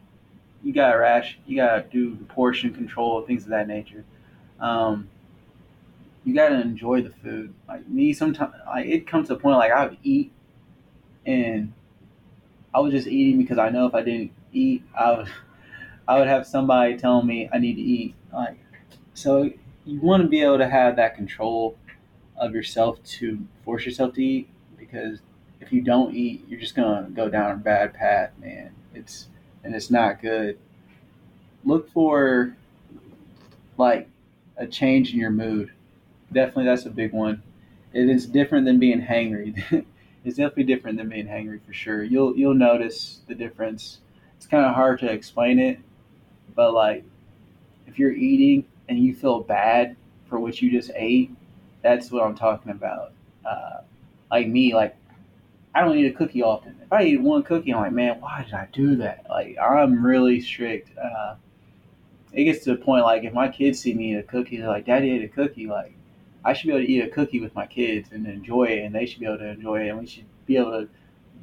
You 0.62 0.74
gotta 0.74 0.98
rash. 0.98 1.38
You 1.46 1.56
gotta 1.56 1.84
do 1.90 2.16
portion 2.28 2.74
control, 2.74 3.22
things 3.22 3.44
of 3.44 3.48
that 3.48 3.66
nature. 3.66 4.04
Um, 4.60 5.08
you 6.22 6.34
gotta 6.34 6.60
enjoy 6.60 7.00
the 7.00 7.08
food. 7.08 7.54
Like 7.66 7.88
me, 7.88 8.12
sometimes 8.12 8.52
like, 8.66 8.84
it 8.84 9.06
comes 9.06 9.28
to 9.28 9.36
a 9.36 9.38
point 9.38 9.56
like 9.56 9.72
I 9.72 9.86
would 9.86 9.96
eat, 10.02 10.30
and 11.24 11.72
I 12.74 12.80
was 12.80 12.92
just 12.92 13.06
eating 13.06 13.40
because 13.40 13.56
I 13.56 13.70
know 13.70 13.86
if 13.86 13.94
I 13.94 14.02
didn't 14.02 14.32
eat, 14.52 14.82
I 14.94 15.16
would 15.16 15.30
I 16.06 16.18
would 16.18 16.28
have 16.28 16.46
somebody 16.46 16.98
telling 16.98 17.26
me 17.26 17.48
I 17.50 17.56
need 17.56 17.76
to 17.76 17.82
eat. 17.82 18.14
Like 18.34 18.58
so, 19.14 19.50
you 19.86 19.98
want 19.98 20.24
to 20.24 20.28
be 20.28 20.42
able 20.42 20.58
to 20.58 20.68
have 20.68 20.96
that 20.96 21.14
control 21.14 21.74
of 22.38 22.54
yourself 22.54 23.02
to 23.04 23.38
force 23.64 23.84
yourself 23.84 24.14
to 24.14 24.22
eat 24.22 24.48
because 24.78 25.20
if 25.60 25.72
you 25.72 25.80
don't 25.80 26.14
eat, 26.14 26.44
you're 26.48 26.60
just 26.60 26.74
gonna 26.74 27.08
go 27.10 27.28
down 27.28 27.50
a 27.52 27.56
bad 27.56 27.94
path, 27.94 28.30
man. 28.38 28.72
It's 28.94 29.28
and 29.64 29.74
it's 29.74 29.90
not 29.90 30.22
good. 30.22 30.58
Look 31.64 31.90
for 31.90 32.56
like 33.76 34.08
a 34.56 34.66
change 34.66 35.12
in 35.12 35.18
your 35.18 35.30
mood 35.30 35.72
definitely 36.32 36.64
that's 36.64 36.86
a 36.86 36.90
big 36.90 37.12
one. 37.12 37.42
It 37.92 38.08
is 38.08 38.26
different 38.26 38.66
than 38.66 38.78
being 38.78 39.00
hangry. 39.00 39.56
it's 40.24 40.36
definitely 40.36 40.64
different 40.64 40.98
than 40.98 41.08
being 41.08 41.26
hangry 41.26 41.60
for 41.64 41.72
sure. 41.72 42.02
You'll 42.02 42.36
you'll 42.36 42.54
notice 42.54 43.20
the 43.26 43.34
difference. 43.34 44.00
It's 44.36 44.46
kind 44.46 44.64
of 44.64 44.74
hard 44.74 45.00
to 45.00 45.10
explain 45.10 45.58
it, 45.58 45.80
but 46.54 46.72
like 46.72 47.04
if 47.86 47.98
you're 47.98 48.12
eating 48.12 48.64
and 48.88 48.98
you 48.98 49.14
feel 49.14 49.40
bad 49.40 49.96
for 50.28 50.38
what 50.38 50.60
you 50.60 50.70
just 50.70 50.90
ate, 50.94 51.30
that's 51.82 52.10
what 52.10 52.24
I'm 52.24 52.34
talking 52.34 52.72
about. 52.72 53.12
Uh, 53.44 53.80
like 54.30 54.48
me, 54.48 54.74
like 54.74 54.96
I 55.74 55.82
don't 55.82 55.96
eat 55.96 56.06
a 56.06 56.12
cookie 56.12 56.42
often. 56.42 56.76
If 56.82 56.92
I 56.92 57.04
eat 57.04 57.20
one 57.20 57.42
cookie, 57.42 57.72
I'm 57.72 57.80
like, 57.80 57.92
man, 57.92 58.20
why 58.20 58.42
did 58.44 58.54
I 58.54 58.68
do 58.72 58.96
that? 58.96 59.26
Like 59.28 59.56
I'm 59.58 60.04
really 60.04 60.40
strict. 60.40 60.90
Uh, 60.98 61.36
it 62.32 62.44
gets 62.44 62.64
to 62.64 62.70
the 62.70 62.76
point 62.76 63.04
like 63.04 63.24
if 63.24 63.32
my 63.32 63.48
kids 63.48 63.80
see 63.80 63.94
me 63.94 64.12
eat 64.12 64.18
a 64.18 64.22
cookie, 64.22 64.58
they're 64.58 64.68
like, 64.68 64.86
"Daddy 64.86 65.10
ate 65.10 65.24
a 65.24 65.28
cookie." 65.28 65.66
Like 65.66 65.94
I 66.44 66.52
should 66.52 66.66
be 66.66 66.72
able 66.72 66.86
to 66.86 66.90
eat 66.92 67.04
a 67.04 67.08
cookie 67.08 67.40
with 67.40 67.54
my 67.54 67.66
kids 67.66 68.10
and 68.12 68.26
enjoy 68.26 68.64
it, 68.64 68.84
and 68.84 68.94
they 68.94 69.06
should 69.06 69.20
be 69.20 69.26
able 69.26 69.38
to 69.38 69.48
enjoy 69.48 69.82
it, 69.82 69.88
and 69.88 69.98
we 69.98 70.06
should 70.06 70.24
be 70.46 70.56
able 70.56 70.72
to 70.72 70.88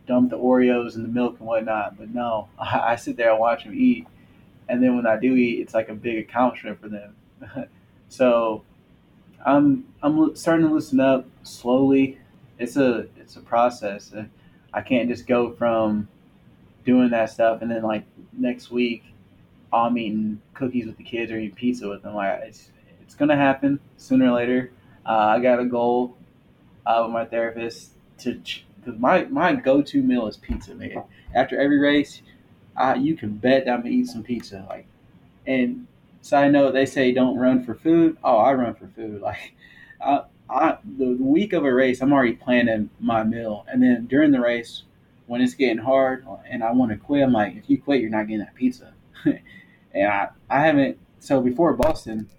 dump 0.07 0.29
the 0.29 0.37
Oreos 0.37 0.95
and 0.95 1.03
the 1.03 1.09
milk 1.09 1.37
and 1.39 1.47
whatnot. 1.47 1.97
But 1.97 2.13
no, 2.13 2.49
I, 2.59 2.79
I 2.91 2.95
sit 2.95 3.17
there 3.17 3.31
and 3.31 3.39
watch 3.39 3.63
them 3.63 3.73
eat, 3.75 4.07
and 4.69 4.81
then 4.81 4.95
when 4.95 5.07
I 5.07 5.17
do 5.19 5.35
eat, 5.35 5.59
it's 5.59 5.73
like 5.73 5.89
a 5.89 5.95
big 5.95 6.17
accomplishment 6.17 6.79
for 6.81 6.89
them. 6.89 7.15
so 8.09 8.63
I'm 9.45 9.85
I'm 10.01 10.35
starting 10.35 10.67
to 10.67 10.73
loosen 10.73 10.99
up 10.99 11.27
slowly. 11.43 12.17
It's 12.57 12.77
a 12.77 13.07
it's 13.17 13.35
a 13.35 13.41
process. 13.41 14.13
I 14.73 14.81
can't 14.81 15.07
just 15.07 15.27
go 15.27 15.53
from 15.53 16.07
doing 16.85 17.09
that 17.11 17.29
stuff 17.29 17.61
and 17.61 17.71
then 17.71 17.83
like 17.83 18.03
next 18.33 18.69
week 18.71 19.03
I'm 19.71 19.97
eating 19.97 20.41
cookies 20.53 20.85
with 20.85 20.97
the 20.97 21.03
kids 21.03 21.31
or 21.31 21.37
eating 21.37 21.55
pizza 21.55 21.87
with 21.87 22.03
them. 22.03 22.15
Like 22.15 22.39
it's 22.43 22.71
it's 23.01 23.15
gonna 23.15 23.35
happen 23.35 23.79
sooner 23.97 24.29
or 24.29 24.35
later. 24.35 24.71
Uh, 25.05 25.35
I 25.37 25.39
got 25.39 25.59
a 25.59 25.65
goal 25.65 26.17
uh, 26.85 27.01
with 27.03 27.13
my 27.13 27.25
therapist 27.25 27.91
to 28.19 28.33
because 28.33 28.99
my 28.99 29.25
my 29.25 29.53
go 29.53 29.81
to 29.81 30.01
meal 30.01 30.27
is 30.27 30.37
pizza, 30.37 30.73
man. 30.73 31.03
After 31.33 31.59
every 31.59 31.79
race, 31.79 32.21
uh, 32.77 32.95
you 32.99 33.15
can 33.15 33.37
bet 33.37 33.65
that 33.65 33.71
I'm 33.71 33.81
gonna 33.81 33.89
eat 33.91 34.07
some 34.07 34.23
pizza. 34.23 34.65
Like, 34.69 34.87
and 35.45 35.87
side 36.25 36.51
note, 36.51 36.73
they 36.73 36.85
say 36.85 37.11
don't 37.11 37.37
run 37.37 37.63
for 37.63 37.75
food. 37.75 38.17
Oh, 38.23 38.37
I 38.37 38.53
run 38.53 38.73
for 38.73 38.87
food. 38.87 39.21
Like, 39.25 39.53
I, 40.01 40.21
I 40.49 40.77
the 40.97 41.17
week 41.19 41.53
of 41.53 41.63
a 41.63 41.73
race, 41.73 42.01
I'm 42.01 42.13
already 42.13 42.33
planning 42.33 42.89
my 42.99 43.23
meal, 43.23 43.65
and 43.67 43.81
then 43.81 44.05
during 44.07 44.31
the 44.31 44.41
race, 44.41 44.83
when 45.27 45.41
it's 45.41 45.53
getting 45.53 45.77
hard 45.77 46.25
and 46.47 46.63
I 46.63 46.71
want 46.71 46.91
to 46.91 46.97
quit, 46.97 47.23
I'm 47.23 47.31
like, 47.31 47.55
if 47.55 47.69
you 47.69 47.81
quit, 47.81 48.01
you're 48.01 48.11
not 48.11 48.27
getting 48.27 48.39
that 48.39 48.53
pizza. 48.53 48.93
and 49.25 50.07
I 50.07 50.29
I 50.49 50.59
haven't. 50.61 50.97
So 51.19 51.41
before 51.41 51.73
Boston, 51.73 52.29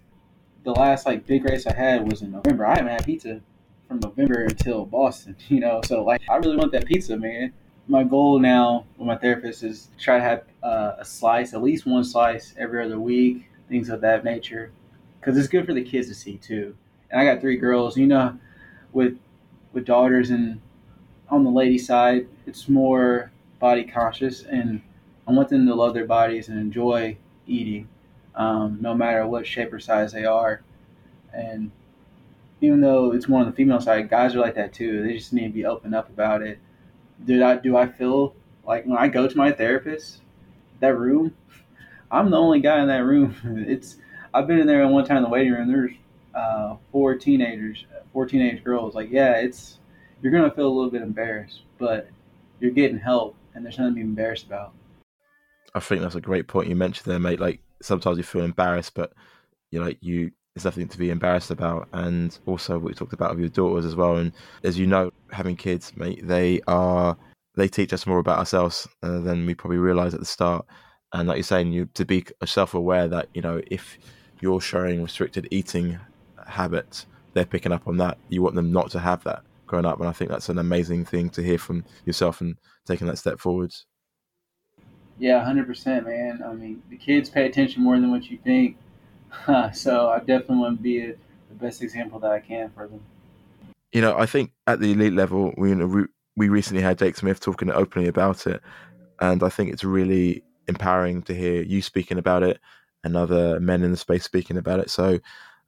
the 0.64 0.72
last 0.72 1.06
like 1.06 1.26
big 1.26 1.44
race 1.44 1.66
I 1.66 1.74
had 1.74 2.10
was 2.10 2.22
in 2.22 2.32
November. 2.32 2.66
I 2.66 2.76
haven't 2.76 2.92
had 2.92 3.04
pizza 3.04 3.40
from 3.88 4.00
November 4.00 4.44
until 4.44 4.84
Boston, 4.84 5.36
you 5.48 5.60
know. 5.60 5.80
So 5.84 6.04
like, 6.04 6.22
I 6.28 6.36
really 6.36 6.56
want 6.56 6.72
that 6.72 6.86
pizza, 6.86 7.16
man. 7.16 7.52
My 7.88 8.02
goal 8.02 8.40
now 8.40 8.84
with 8.98 9.06
my 9.06 9.16
therapist 9.16 9.62
is 9.62 9.88
try 9.98 10.18
to 10.18 10.22
have 10.24 10.44
uh, 10.62 10.92
a 10.98 11.04
slice, 11.04 11.54
at 11.54 11.62
least 11.62 11.86
one 11.86 12.02
slice 12.02 12.52
every 12.58 12.84
other 12.84 12.98
week, 12.98 13.46
things 13.68 13.88
of 13.88 14.00
that 14.02 14.24
nature, 14.24 14.70
because 15.20 15.36
it's 15.36 15.48
good 15.48 15.66
for 15.66 15.74
the 15.74 15.82
kids 15.82 16.08
to 16.08 16.14
see 16.14 16.36
too. 16.36 16.76
And 17.10 17.20
I 17.20 17.24
got 17.24 17.40
three 17.40 17.56
girls, 17.56 17.96
you 17.96 18.06
know, 18.06 18.38
with 18.92 19.18
with 19.72 19.84
daughters, 19.84 20.30
and 20.30 20.60
on 21.28 21.44
the 21.44 21.50
lady 21.50 21.78
side, 21.78 22.28
it's 22.46 22.68
more 22.68 23.30
body 23.58 23.84
conscious, 23.84 24.42
and 24.44 24.80
I 25.26 25.32
want 25.32 25.48
them 25.48 25.66
to 25.66 25.74
love 25.74 25.94
their 25.94 26.06
bodies 26.06 26.48
and 26.48 26.58
enjoy 26.58 27.16
eating 27.46 27.88
um, 28.34 28.78
no 28.80 28.94
matter 28.94 29.26
what 29.26 29.46
shape 29.46 29.72
or 29.72 29.80
size 29.80 30.12
they 30.12 30.24
are. 30.24 30.62
And 31.32 31.70
even 32.60 32.80
though 32.80 33.12
it's 33.12 33.28
more 33.28 33.40
on 33.40 33.46
the 33.46 33.52
female 33.52 33.80
side, 33.80 34.08
guys 34.08 34.34
are 34.34 34.40
like 34.40 34.54
that 34.54 34.72
too. 34.72 35.02
They 35.02 35.14
just 35.14 35.32
need 35.32 35.48
to 35.48 35.52
be 35.52 35.64
open 35.64 35.94
up 35.94 36.08
about 36.08 36.42
it. 36.42 36.58
Do 37.24 37.42
I 37.42 37.56
do 37.56 37.76
I 37.76 37.86
feel 37.86 38.34
like 38.66 38.86
when 38.86 38.98
I 38.98 39.08
go 39.08 39.26
to 39.26 39.36
my 39.36 39.52
therapist, 39.52 40.20
that 40.80 40.96
room, 40.96 41.34
I'm 42.10 42.30
the 42.30 42.36
only 42.36 42.60
guy 42.60 42.80
in 42.80 42.88
that 42.88 43.04
room. 43.04 43.34
It's 43.68 43.96
I've 44.34 44.46
been 44.46 44.58
in 44.58 44.66
there 44.66 44.86
one 44.88 45.04
time 45.04 45.18
in 45.18 45.22
the 45.22 45.28
waiting 45.28 45.52
room. 45.52 45.68
There's 45.68 45.92
uh, 46.34 46.76
four 46.92 47.14
teenagers, 47.14 47.86
four 48.12 48.26
teenage 48.26 48.62
girls. 48.62 48.94
Like 48.94 49.10
yeah, 49.10 49.34
it's 49.34 49.78
you're 50.22 50.32
gonna 50.32 50.50
feel 50.50 50.68
a 50.68 50.74
little 50.74 50.90
bit 50.90 51.02
embarrassed, 51.02 51.62
but 51.78 52.08
you're 52.60 52.70
getting 52.70 52.98
help, 52.98 53.36
and 53.54 53.64
there's 53.64 53.78
nothing 53.78 53.94
to 53.94 53.96
be 53.96 54.00
embarrassed 54.02 54.46
about. 54.46 54.72
I 55.74 55.80
think 55.80 56.02
that's 56.02 56.14
a 56.14 56.20
great 56.20 56.48
point 56.48 56.68
you 56.68 56.76
mentioned 56.76 57.10
there, 57.10 57.18
mate. 57.18 57.40
Like 57.40 57.60
sometimes 57.82 58.16
you 58.16 58.24
feel 58.24 58.42
embarrassed, 58.42 58.94
but 58.94 59.12
you 59.70 59.82
know, 59.82 59.92
you 60.00 60.30
there's 60.54 60.64
nothing 60.64 60.88
to 60.88 60.98
be 60.98 61.10
embarrassed 61.10 61.50
about. 61.50 61.88
And 61.92 62.36
also 62.46 62.78
what 62.78 62.96
talked 62.96 63.12
about 63.12 63.32
with 63.32 63.40
your 63.40 63.48
daughters 63.50 63.84
as 63.84 63.94
well. 63.94 64.16
And 64.16 64.32
as 64.64 64.78
you 64.78 64.86
know, 64.86 65.10
having 65.30 65.54
kids, 65.54 65.94
mate, 65.96 66.26
they 66.26 66.62
are 66.66 67.16
they 67.56 67.68
teach 67.68 67.92
us 67.92 68.06
more 68.06 68.18
about 68.18 68.38
ourselves 68.38 68.88
uh, 69.02 69.20
than 69.20 69.44
we 69.44 69.54
probably 69.54 69.78
realize 69.78 70.14
at 70.14 70.20
the 70.20 70.26
start. 70.26 70.66
And 71.12 71.28
like 71.28 71.36
you're 71.36 71.44
saying, 71.44 71.72
you 71.72 71.88
to 71.94 72.04
be 72.04 72.24
self-aware 72.44 73.08
that 73.08 73.28
you 73.34 73.42
know 73.42 73.60
if 73.68 73.98
you're 74.40 74.60
showing 74.60 75.02
restricted 75.02 75.48
eating 75.50 75.98
habits, 76.46 77.06
they're 77.32 77.44
picking 77.44 77.72
up 77.72 77.86
on 77.86 77.96
that. 77.98 78.18
You 78.28 78.42
want 78.42 78.54
them 78.54 78.72
not 78.72 78.90
to 78.90 78.98
have 78.98 79.24
that 79.24 79.42
growing 79.66 79.86
up, 79.86 79.98
and 80.00 80.08
I 80.08 80.12
think 80.12 80.30
that's 80.30 80.48
an 80.48 80.58
amazing 80.58 81.04
thing 81.04 81.30
to 81.30 81.42
hear 81.42 81.58
from 81.58 81.84
yourself 82.04 82.40
and 82.40 82.56
taking 82.86 83.06
that 83.06 83.18
step 83.18 83.40
forwards. 83.40 83.86
Yeah, 85.18 85.42
hundred 85.44 85.66
percent, 85.66 86.06
man. 86.06 86.42
I 86.44 86.52
mean, 86.52 86.82
the 86.90 86.96
kids 86.96 87.30
pay 87.30 87.46
attention 87.46 87.82
more 87.82 87.98
than 87.98 88.10
what 88.10 88.30
you 88.30 88.38
think. 88.38 88.76
so 89.72 90.10
I 90.10 90.18
definitely 90.18 90.56
want 90.56 90.78
to 90.78 90.82
be 90.82 91.00
a, 91.00 91.06
the 91.48 91.54
best 91.54 91.82
example 91.82 92.18
that 92.20 92.30
I 92.30 92.40
can 92.40 92.70
for 92.70 92.86
them. 92.86 93.00
You 93.92 94.02
know, 94.02 94.16
I 94.16 94.26
think 94.26 94.52
at 94.66 94.80
the 94.80 94.92
elite 94.92 95.14
level, 95.14 95.54
we 95.56 95.74
we 96.36 96.48
recently 96.48 96.82
had 96.82 96.98
Jake 96.98 97.16
Smith 97.16 97.40
talking 97.40 97.70
openly 97.70 98.08
about 98.08 98.46
it, 98.46 98.60
and 99.20 99.42
I 99.42 99.48
think 99.48 99.72
it's 99.72 99.84
really 99.84 100.42
empowering 100.68 101.22
to 101.22 101.34
hear 101.34 101.62
you 101.62 101.82
speaking 101.82 102.18
about 102.18 102.42
it 102.42 102.60
and 103.04 103.16
other 103.16 103.60
men 103.60 103.82
in 103.82 103.90
the 103.90 103.96
space 103.96 104.24
speaking 104.24 104.56
about 104.56 104.80
it. 104.80 104.90
So, 104.90 105.18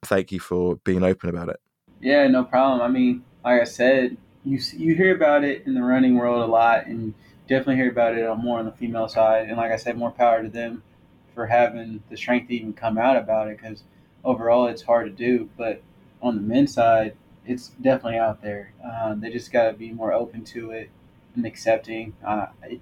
thank 0.04 0.32
you 0.32 0.40
for 0.40 0.76
being 0.84 1.02
open 1.02 1.28
about 1.28 1.48
it. 1.48 1.60
Yeah, 2.00 2.26
no 2.28 2.44
problem. 2.44 2.80
I 2.80 2.88
mean, 2.88 3.24
like 3.44 3.60
I 3.60 3.64
said, 3.64 4.16
you 4.44 4.60
you 4.76 4.94
hear 4.94 5.14
about 5.14 5.44
it 5.44 5.66
in 5.66 5.74
the 5.74 5.82
running 5.82 6.16
world 6.16 6.42
a 6.42 6.50
lot, 6.50 6.86
and 6.86 7.14
definitely 7.48 7.76
hear 7.76 7.90
about 7.90 8.16
it 8.16 8.26
on 8.26 8.42
more 8.42 8.58
on 8.58 8.66
the 8.66 8.72
female 8.72 9.08
side. 9.08 9.48
And 9.48 9.56
like 9.56 9.72
I 9.72 9.76
said, 9.76 9.96
more 9.96 10.10
power 10.10 10.42
to 10.42 10.48
them 10.48 10.82
for 11.34 11.46
having 11.46 12.02
the 12.10 12.16
strength 12.16 12.48
to 12.48 12.54
even 12.54 12.72
come 12.72 12.98
out 12.98 13.16
about 13.16 13.48
it 13.48 13.58
because 13.58 13.82
overall 14.24 14.66
it's 14.66 14.82
hard 14.82 15.06
to 15.06 15.12
do. 15.12 15.48
But 15.56 15.82
on 16.22 16.36
the 16.36 16.42
men's 16.42 16.74
side, 16.74 17.14
it's 17.46 17.68
definitely 17.68 18.18
out 18.18 18.42
there. 18.42 18.72
Uh, 18.84 19.14
they 19.14 19.30
just 19.30 19.50
got 19.50 19.70
to 19.70 19.72
be 19.72 19.90
more 19.90 20.12
open 20.12 20.44
to 20.44 20.70
it 20.70 20.90
and 21.34 21.46
accepting. 21.46 22.14
Uh, 22.24 22.46
it, 22.64 22.80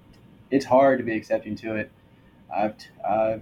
it's 0.51 0.65
hard 0.65 0.99
to 0.99 1.03
be 1.03 1.15
accepting 1.15 1.55
to 1.57 1.75
it. 1.75 1.91
I've, 2.53 2.75
I've 3.07 3.41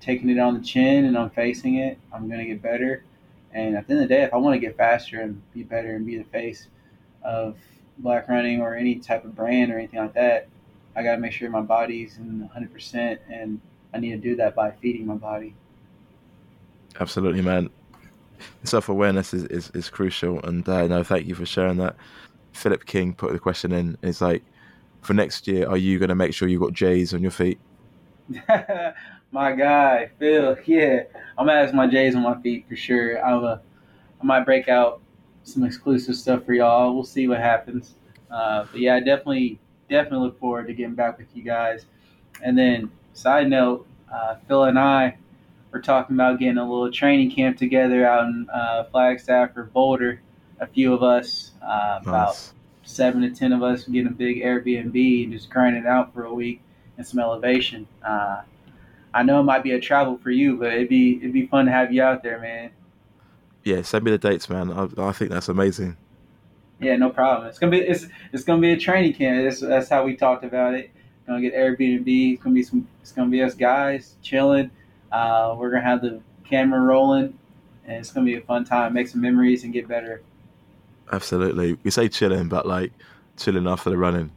taken 0.00 0.28
it 0.30 0.38
on 0.38 0.54
the 0.54 0.64
chin 0.64 1.04
and 1.04 1.16
I'm 1.16 1.30
facing 1.30 1.76
it. 1.76 1.98
I'm 2.12 2.28
going 2.28 2.40
to 2.40 2.46
get 2.46 2.62
better. 2.62 3.04
And 3.52 3.76
at 3.76 3.86
the 3.86 3.94
end 3.94 4.02
of 4.02 4.08
the 4.08 4.14
day, 4.14 4.22
if 4.22 4.32
I 4.32 4.38
want 4.38 4.54
to 4.54 4.58
get 4.58 4.76
faster 4.76 5.20
and 5.20 5.40
be 5.52 5.62
better 5.62 5.94
and 5.94 6.06
be 6.06 6.16
the 6.16 6.24
face 6.24 6.68
of 7.22 7.56
black 7.98 8.28
running 8.28 8.60
or 8.60 8.74
any 8.74 8.96
type 8.96 9.24
of 9.24 9.34
brand 9.34 9.70
or 9.70 9.78
anything 9.78 10.00
like 10.00 10.14
that, 10.14 10.48
I 10.94 11.02
got 11.02 11.14
to 11.14 11.20
make 11.20 11.32
sure 11.32 11.48
my 11.50 11.60
body's 11.60 12.18
in 12.18 12.48
100%, 12.54 13.18
and 13.30 13.60
I 13.94 13.98
need 13.98 14.10
to 14.10 14.18
do 14.18 14.36
that 14.36 14.54
by 14.54 14.72
feeding 14.72 15.06
my 15.06 15.14
body. 15.14 15.54
Absolutely, 17.00 17.42
man. 17.42 17.70
Self 18.64 18.88
awareness 18.88 19.32
is, 19.32 19.44
is, 19.44 19.70
is, 19.74 19.88
crucial, 19.88 20.40
and 20.42 20.68
uh, 20.68 20.86
no, 20.88 21.02
thank 21.02 21.26
you 21.26 21.34
for 21.34 21.46
sharing 21.46 21.78
that. 21.78 21.96
Philip 22.52 22.84
King 22.84 23.14
put 23.14 23.32
the 23.32 23.38
question 23.38 23.72
in. 23.72 23.96
It's 24.02 24.20
like, 24.20 24.42
for 25.00 25.14
next 25.14 25.46
year, 25.46 25.68
are 25.68 25.76
you 25.76 25.98
going 25.98 26.10
to 26.10 26.14
make 26.14 26.34
sure 26.34 26.48
you've 26.48 26.60
got 26.60 26.72
J's 26.72 27.14
on 27.14 27.22
your 27.22 27.30
feet? 27.30 27.58
My 29.32 29.52
guy, 29.52 30.10
Phil. 30.18 30.56
Yeah, 30.66 31.04
I'm 31.38 31.46
gonna 31.46 31.58
ask 31.58 31.72
my 31.72 31.86
J's 31.86 32.14
on 32.14 32.22
my 32.22 32.38
feet 32.42 32.66
for 32.68 32.76
sure. 32.76 33.24
I'm 33.24 33.42
a, 33.42 33.62
I 34.20 34.24
might 34.24 34.44
break 34.44 34.68
out 34.68 35.00
some 35.42 35.64
exclusive 35.64 36.16
stuff 36.16 36.44
for 36.44 36.52
y'all. 36.52 36.94
We'll 36.94 37.04
see 37.04 37.26
what 37.28 37.38
happens. 37.38 37.94
Uh, 38.30 38.66
but 38.70 38.78
yeah, 38.78 38.96
I 38.96 39.00
definitely, 39.00 39.58
definitely 39.88 40.26
look 40.26 40.38
forward 40.38 40.66
to 40.66 40.74
getting 40.74 40.94
back 40.94 41.16
with 41.16 41.28
you 41.34 41.42
guys. 41.42 41.86
And 42.42 42.56
then, 42.58 42.90
side 43.14 43.48
note, 43.48 43.86
uh, 44.12 44.36
Phil 44.46 44.64
and 44.64 44.78
I 44.78 45.16
were 45.70 45.80
talking 45.80 46.14
about 46.14 46.38
getting 46.38 46.58
a 46.58 46.68
little 46.68 46.92
training 46.92 47.30
camp 47.30 47.56
together 47.56 48.06
out 48.06 48.26
in 48.26 48.46
uh, 48.52 48.84
Flagstaff 48.84 49.56
or 49.56 49.64
Boulder. 49.64 50.20
A 50.60 50.66
few 50.66 50.92
of 50.92 51.02
us, 51.02 51.52
uh, 51.62 52.00
nice. 52.00 52.06
about 52.06 52.52
seven 52.84 53.22
to 53.22 53.30
ten 53.30 53.52
of 53.52 53.62
us, 53.62 53.84
getting 53.84 54.08
a 54.08 54.14
big 54.14 54.42
Airbnb 54.42 55.24
and 55.24 55.32
just 55.32 55.48
grinding 55.48 55.86
out 55.86 56.12
for 56.12 56.24
a 56.24 56.34
week 56.34 56.60
and 57.02 57.06
some 57.08 57.18
elevation. 57.18 57.86
Uh, 58.04 58.42
I 59.12 59.24
know 59.24 59.40
it 59.40 59.42
might 59.42 59.64
be 59.64 59.72
a 59.72 59.80
travel 59.80 60.18
for 60.18 60.30
you, 60.30 60.56
but 60.56 60.72
it'd 60.72 60.88
be 60.88 61.16
it'd 61.16 61.32
be 61.32 61.46
fun 61.46 61.66
to 61.66 61.72
have 61.72 61.92
you 61.92 62.00
out 62.02 62.22
there, 62.22 62.38
man. 62.40 62.70
Yeah, 63.64 63.82
send 63.82 64.04
me 64.04 64.12
the 64.12 64.18
dates, 64.18 64.48
man. 64.48 64.72
I, 64.72 64.88
I 64.98 65.12
think 65.12 65.32
that's 65.32 65.48
amazing. 65.48 65.96
Yeah, 66.80 66.96
no 66.96 67.10
problem. 67.10 67.48
It's 67.48 67.58
gonna 67.58 67.72
be 67.72 67.78
it's 67.78 68.06
it's 68.32 68.44
gonna 68.44 68.60
be 68.60 68.72
a 68.72 68.76
training 68.76 69.14
camp. 69.14 69.44
That's 69.44 69.60
that's 69.60 69.88
how 69.88 70.04
we 70.04 70.16
talked 70.16 70.44
about 70.44 70.74
it. 70.74 70.90
Gonna 71.26 71.40
get 71.40 71.54
Airbnb. 71.54 72.34
It's 72.34 72.42
gonna 72.42 72.54
be 72.54 72.62
some. 72.62 72.88
It's 73.02 73.12
gonna 73.12 73.30
be 73.30 73.42
us 73.42 73.54
guys 73.54 74.14
chilling. 74.22 74.70
Uh, 75.10 75.54
we're 75.58 75.70
gonna 75.70 75.82
have 75.82 76.02
the 76.02 76.20
camera 76.44 76.80
rolling, 76.80 77.36
and 77.84 77.96
it's 77.96 78.12
gonna 78.12 78.26
be 78.26 78.36
a 78.36 78.40
fun 78.40 78.64
time. 78.64 78.94
Make 78.94 79.08
some 79.08 79.20
memories 79.20 79.64
and 79.64 79.72
get 79.72 79.88
better. 79.88 80.22
Absolutely. 81.10 81.78
We 81.82 81.90
say 81.90 82.08
chilling, 82.08 82.48
but 82.48 82.66
like 82.66 82.92
chilling 83.36 83.66
after 83.66 83.90
the 83.90 83.96
running. 83.96 84.30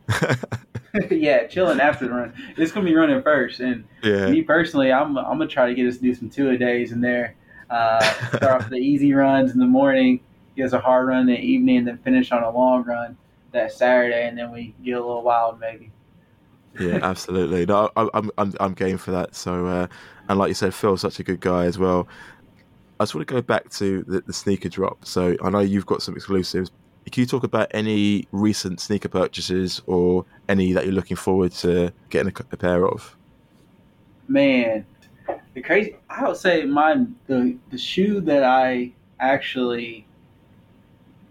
yeah, 1.12 1.48
chilling 1.48 1.80
after 1.80 2.08
the 2.08 2.14
run. 2.14 2.34
It's 2.58 2.72
gonna 2.72 2.86
be 2.86 2.96
running 2.96 3.22
first, 3.22 3.60
and 3.60 3.86
yeah. 4.04 4.30
me 4.30 4.42
personally, 4.42 4.92
I'm 4.92 5.18
I'm 5.18 5.38
gonna 5.38 5.48
try 5.48 5.68
to 5.68 5.76
get 5.76 5.88
us 5.88 5.98
to 5.98 6.02
do 6.02 6.14
some 6.14 6.30
two 6.30 6.50
a 6.50 6.58
days 6.58 6.92
in 6.92 7.02
there. 7.02 7.36
Uh, 7.70 8.00
start 8.36 8.64
off 8.64 8.70
the 8.70 8.78
easy 8.78 9.14
runs 9.14 9.52
in 9.52 9.60
the 9.60 9.66
morning, 9.66 10.22
get 10.56 10.66
us 10.66 10.74
a 10.74 10.80
hard 10.80 11.08
run 11.08 11.22
in 11.22 11.28
the 11.28 11.40
evening, 11.40 11.78
and 11.78 11.88
then 11.88 11.98
finish 12.00 12.32
on 12.32 12.44
a 12.44 12.50
long 12.50 12.84
run 12.84 13.18
that 13.52 13.72
Saturday, 13.72 14.28
and 14.28 14.38
then 14.38 14.52
we 14.52 14.76
get 14.84 14.92
a 14.92 15.00
little 15.00 15.24
wild 15.24 15.60
maybe. 15.60 15.92
yeah, 16.80 16.96
absolutely. 17.02 17.66
No, 17.66 17.90
I'm 17.96 18.32
I'm 18.38 18.54
I'm 18.60 18.74
game 18.74 18.98
for 18.98 19.12
that. 19.12 19.36
So, 19.36 19.66
uh, 19.66 19.88
and 20.30 20.40
like 20.40 20.50
you 20.50 20.54
said, 20.54 20.74
Phil's 20.74 21.02
such 21.02 21.20
a 21.20 21.24
good 21.24 21.40
guy 21.40 21.66
as 21.66 21.78
well. 21.78 22.08
I 23.00 23.04
just 23.04 23.16
want 23.16 23.28
to 23.28 23.34
go 23.34 23.42
back 23.42 23.70
to 23.72 24.04
the, 24.08 24.22
the 24.22 24.32
sneaker 24.32 24.70
drop. 24.70 25.06
So 25.06 25.36
I 25.44 25.50
know 25.50 25.60
you've 25.60 25.86
got 25.86 26.02
some 26.02 26.16
exclusives, 26.16 26.72
can 27.12 27.22
you 27.22 27.28
talk 27.28 27.44
about 27.44 27.68
any 27.72 28.28
recent 28.32 28.80
sneaker 28.80 29.10
purchases 29.10 29.82
or 29.86 30.26
any 30.50 30.74
that 30.74 30.86
you're 30.86 30.94
looking 30.94 31.18
forward 31.18 31.52
to 31.52 31.94
getting 32.10 32.34
a, 32.36 32.44
a 32.52 32.58
pair 32.58 32.88
of? 32.88 33.16
Man, 34.28 34.86
the 35.54 35.62
crazy. 35.62 35.98
I 36.10 36.28
would 36.28 36.38
say 36.38 36.66
my 36.66 37.06
the 37.28 37.58
the 37.70 37.78
shoe 37.78 38.22
that 38.22 38.44
I 38.44 38.94
actually 39.20 40.08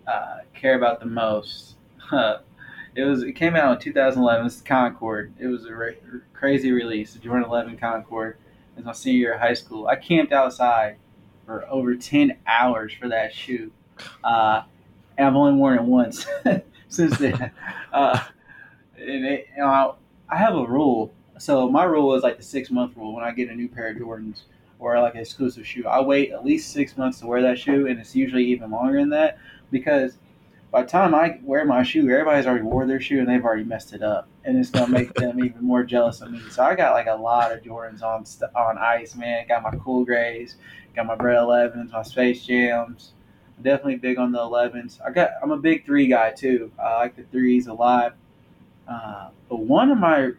uh, 0.07 0.39
care 0.55 0.77
about 0.77 1.01
the 1.01 1.07
most. 1.07 1.75
it 2.13 3.03
was 3.03 3.23
it 3.23 3.33
came 3.33 3.57
out 3.57 3.77
in 3.77 3.83
2011. 3.83 4.47
It's 4.47 4.61
Concord. 4.61 5.33
It 5.39 5.47
was 5.47 5.67
a 5.67 5.75
re- 5.75 5.99
crazy 6.33 6.71
release. 6.71 7.15
The 7.15 7.19
Jordan 7.19 7.45
11 7.49 7.79
Concord. 7.79 8.37
It 8.77 8.79
was 8.79 8.85
my 8.85 8.93
senior 8.93 9.19
year 9.19 9.35
of 9.35 9.41
high 9.41 9.55
school. 9.55 9.89
I 9.89 9.97
camped 9.97 10.33
outside 10.33 10.97
for 11.47 11.69
over 11.69 11.95
10 11.95 12.39
hours 12.47 12.93
for 12.93 13.09
that 13.09 13.35
shoe. 13.35 13.71
Uh, 14.23 14.63
I've 15.19 15.35
only 15.35 15.55
worn 15.55 15.79
it 15.79 15.85
once 15.85 16.27
since 16.89 17.19
then. 17.19 17.51
Uh, 17.93 18.19
and 18.99 19.25
it, 19.25 19.47
you 19.55 19.63
know, 19.63 19.95
I 20.29 20.37
have 20.37 20.57
a 20.57 20.67
rule. 20.67 21.15
So 21.39 21.71
my 21.71 21.85
rule 21.85 22.17
is 22.17 22.25
like 22.25 22.39
the 22.39 22.43
six 22.43 22.73
month 22.73 22.97
rule. 22.97 23.15
When 23.15 23.23
I 23.23 23.31
get 23.31 23.49
a 23.49 23.55
new 23.55 23.69
pair 23.69 23.87
of 23.87 23.97
Jordans 23.97 24.43
or 24.81 25.01
like 25.01 25.15
an 25.15 25.21
exclusive 25.21 25.65
shoe, 25.65 25.87
I 25.87 26.01
wait 26.01 26.33
at 26.33 26.45
least 26.45 26.73
six 26.73 26.97
months 26.97 27.21
to 27.21 27.29
wear 27.29 27.41
that 27.43 27.57
shoe, 27.57 27.87
and 27.87 28.01
it's 28.01 28.17
usually 28.17 28.45
even 28.47 28.73
longer 28.73 28.99
than 28.99 29.11
that 29.11 29.39
because 29.71 30.19
by 30.75 30.83
the 30.83 30.89
time 30.89 31.15
I 31.15 31.39
wear 31.45 31.65
my 31.65 31.85
shoe, 31.85 32.11
everybody's 32.11 32.47
already 32.47 32.65
wore 32.65 32.85
their 32.85 33.01
shoe 33.01 33.21
and 33.21 33.29
they've 33.29 33.45
already 33.45 33.63
messed 33.63 33.93
it 33.93 34.03
up, 34.03 34.27
and 34.43 34.59
it's 34.59 34.71
gonna 34.71 34.89
make 34.89 35.15
them 35.15 35.39
even 35.39 35.63
more 35.65 35.85
jealous 35.85 36.21
of 36.21 36.33
me. 36.33 36.41
So 36.51 36.65
I 36.65 36.75
got 36.75 36.95
like 36.95 37.07
a 37.07 37.15
lot 37.15 37.53
of 37.53 37.63
Jordans 37.63 38.03
on 38.03 38.25
on 38.57 38.79
ice, 38.79 39.15
man. 39.15 39.47
Got 39.47 39.63
my 39.63 39.71
cool 39.79 40.05
grays, 40.05 40.57
got 40.97 41.07
my 41.07 41.15
Bred 41.15 41.37
11s, 41.37 41.93
my 41.93 42.03
Space 42.03 42.45
Jams, 42.45 43.13
definitely 43.63 43.97
big 43.97 44.19
on 44.19 44.33
the 44.33 44.39
11s. 44.39 45.01
I 45.05 45.11
got 45.11 45.31
I'm 45.43 45.51
a 45.51 45.57
big 45.57 45.85
three 45.85 46.07
guy 46.07 46.31
too. 46.31 46.71
I 46.83 46.97
like 46.97 47.17
the 47.17 47.25
threes 47.25 47.67
a 47.67 47.75
lot. 47.75 48.17
Uh, 48.89 49.29
but 49.49 49.61
one 49.61 49.91
of 49.91 49.99
my 49.99 50.33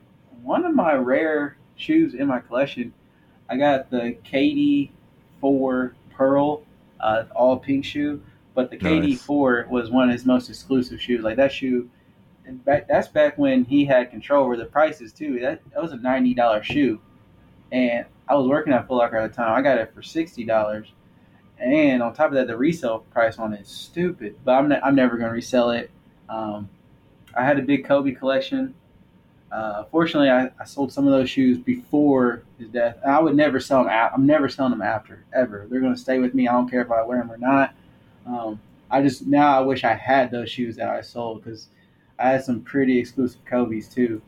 one 0.44 0.66
of 0.66 0.76
my 0.76 0.94
rare 0.94 1.58
shoes 1.76 2.14
in 2.14 2.28
my 2.28 2.40
collection, 2.40 2.94
I 3.50 3.58
got 3.58 3.90
the 3.90 4.18
KD 4.26 4.92
four 5.42 5.96
Pearl, 6.12 6.64
uh, 7.00 7.24
all 7.36 7.58
pink 7.58 7.86
shoe. 7.86 8.22
But 8.54 8.70
the 8.70 8.78
KD 8.78 9.18
four 9.18 9.68
was 9.70 9.92
one 9.92 10.10
of 10.10 10.14
his 10.14 10.26
most 10.26 10.48
exclusive 10.50 11.02
shoes. 11.02 11.24
Like 11.24 11.36
that 11.36 11.52
shoe, 11.52 11.90
back 12.48 12.88
that's 12.88 13.08
back 13.10 13.38
when 13.38 13.66
he 13.66 13.84
had 13.86 14.12
control 14.12 14.46
over 14.46 14.56
the 14.56 14.66
prices 14.66 15.12
too. 15.12 15.40
That 15.40 15.62
that 15.74 15.82
was 15.82 15.92
a 15.92 15.98
ninety 15.98 16.34
dollar 16.34 16.64
shoe, 16.64 17.02
and 17.72 18.06
I 18.30 18.36
was 18.36 18.48
working 18.48 18.72
at 18.72 18.88
Foot 18.88 18.96
Locker 18.96 19.18
at 19.18 19.30
the 19.30 19.36
time. 19.36 19.54
I 19.54 19.62
got 19.62 19.78
it 19.78 19.94
for 19.94 20.02
sixty 20.02 20.46
dollars 20.46 20.88
and 21.60 22.04
on 22.04 22.14
top 22.14 22.28
of 22.28 22.34
that, 22.34 22.48
the 22.48 22.58
resale 22.58 23.00
price 23.12 23.40
on 23.40 23.54
it 23.54 23.62
is 23.62 23.68
stupid. 23.68 24.36
But 24.44 24.54
I'm, 24.54 24.70
ne- 24.70 24.82
I'm 24.82 24.96
never 24.96 25.18
going 25.18 25.30
to 25.30 25.34
resell 25.34 25.72
it. 25.72 25.90
Um, 26.30 26.70
I 27.36 27.44
had 27.44 27.60
a 27.60 27.62
big 27.62 27.86
Kobe 27.86 28.12
collection. 28.12 28.74
Uh, 29.52 29.86
fortunately, 29.86 30.30
I, 30.30 30.50
I, 30.60 30.66
sold 30.66 30.92
some 30.92 31.06
of 31.06 31.14
those 31.14 31.30
shoes 31.30 31.58
before 31.58 32.44
his 32.58 32.68
death. 32.70 32.98
I 33.06 33.20
would 33.22 33.36
never 33.36 33.60
sell 33.60 33.84
them. 33.84 33.92
Out. 33.92 34.12
I'm 34.14 34.26
never 34.26 34.50
selling 34.50 34.72
them 34.72 34.82
after 34.82 35.24
ever. 35.34 35.68
They're 35.70 35.80
going 35.80 35.94
to 35.94 36.00
stay 36.00 36.20
with 36.20 36.34
me. 36.34 36.48
I 36.48 36.54
don't 36.54 36.70
care 36.70 36.82
if 36.82 36.92
I 36.92 37.04
wear 37.04 37.20
them 37.20 37.32
or 37.32 37.38
not. 37.38 37.74
Um, 38.26 38.60
I 38.90 39.02
just 39.02 39.28
now 39.28 39.58
I 39.58 39.62
wish 39.62 39.84
I 39.84 39.94
had 39.94 40.32
those 40.32 40.50
shoes 40.50 40.76
that 40.76 40.90
I 40.90 41.02
sold 41.02 41.44
because 41.44 41.68
I 42.20 42.32
had 42.32 42.44
some 42.44 42.62
pretty 42.62 43.00
exclusive 43.00 43.46
Kobe's 43.46 43.88
too. 43.88 44.22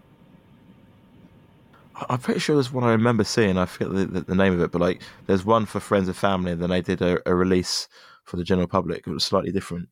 I'm 2.10 2.20
pretty 2.20 2.40
sure 2.40 2.56
there's 2.56 2.72
one 2.72 2.84
I 2.84 2.92
remember 2.92 3.24
seeing. 3.24 3.58
I 3.58 3.66
forget 3.66 3.94
the, 3.94 4.06
the, 4.06 4.22
the, 4.22 4.36
name 4.36 4.54
of 4.54 4.62
it, 4.62 4.72
but 4.72 4.82
like 4.82 5.02
there's 5.26 5.44
one 5.44 5.66
for 5.66 5.80
friends 5.80 6.08
and 6.08 6.16
family, 6.16 6.52
and 6.52 6.62
then 6.62 6.70
they 6.70 6.82
did 6.82 7.02
a, 7.02 7.20
a 7.30 7.34
release 7.34 7.88
for 8.24 8.38
the 8.38 8.44
general 8.44 8.68
public. 8.68 9.08
It 9.08 9.12
was 9.12 9.24
slightly 9.24 9.52
different. 9.52 9.90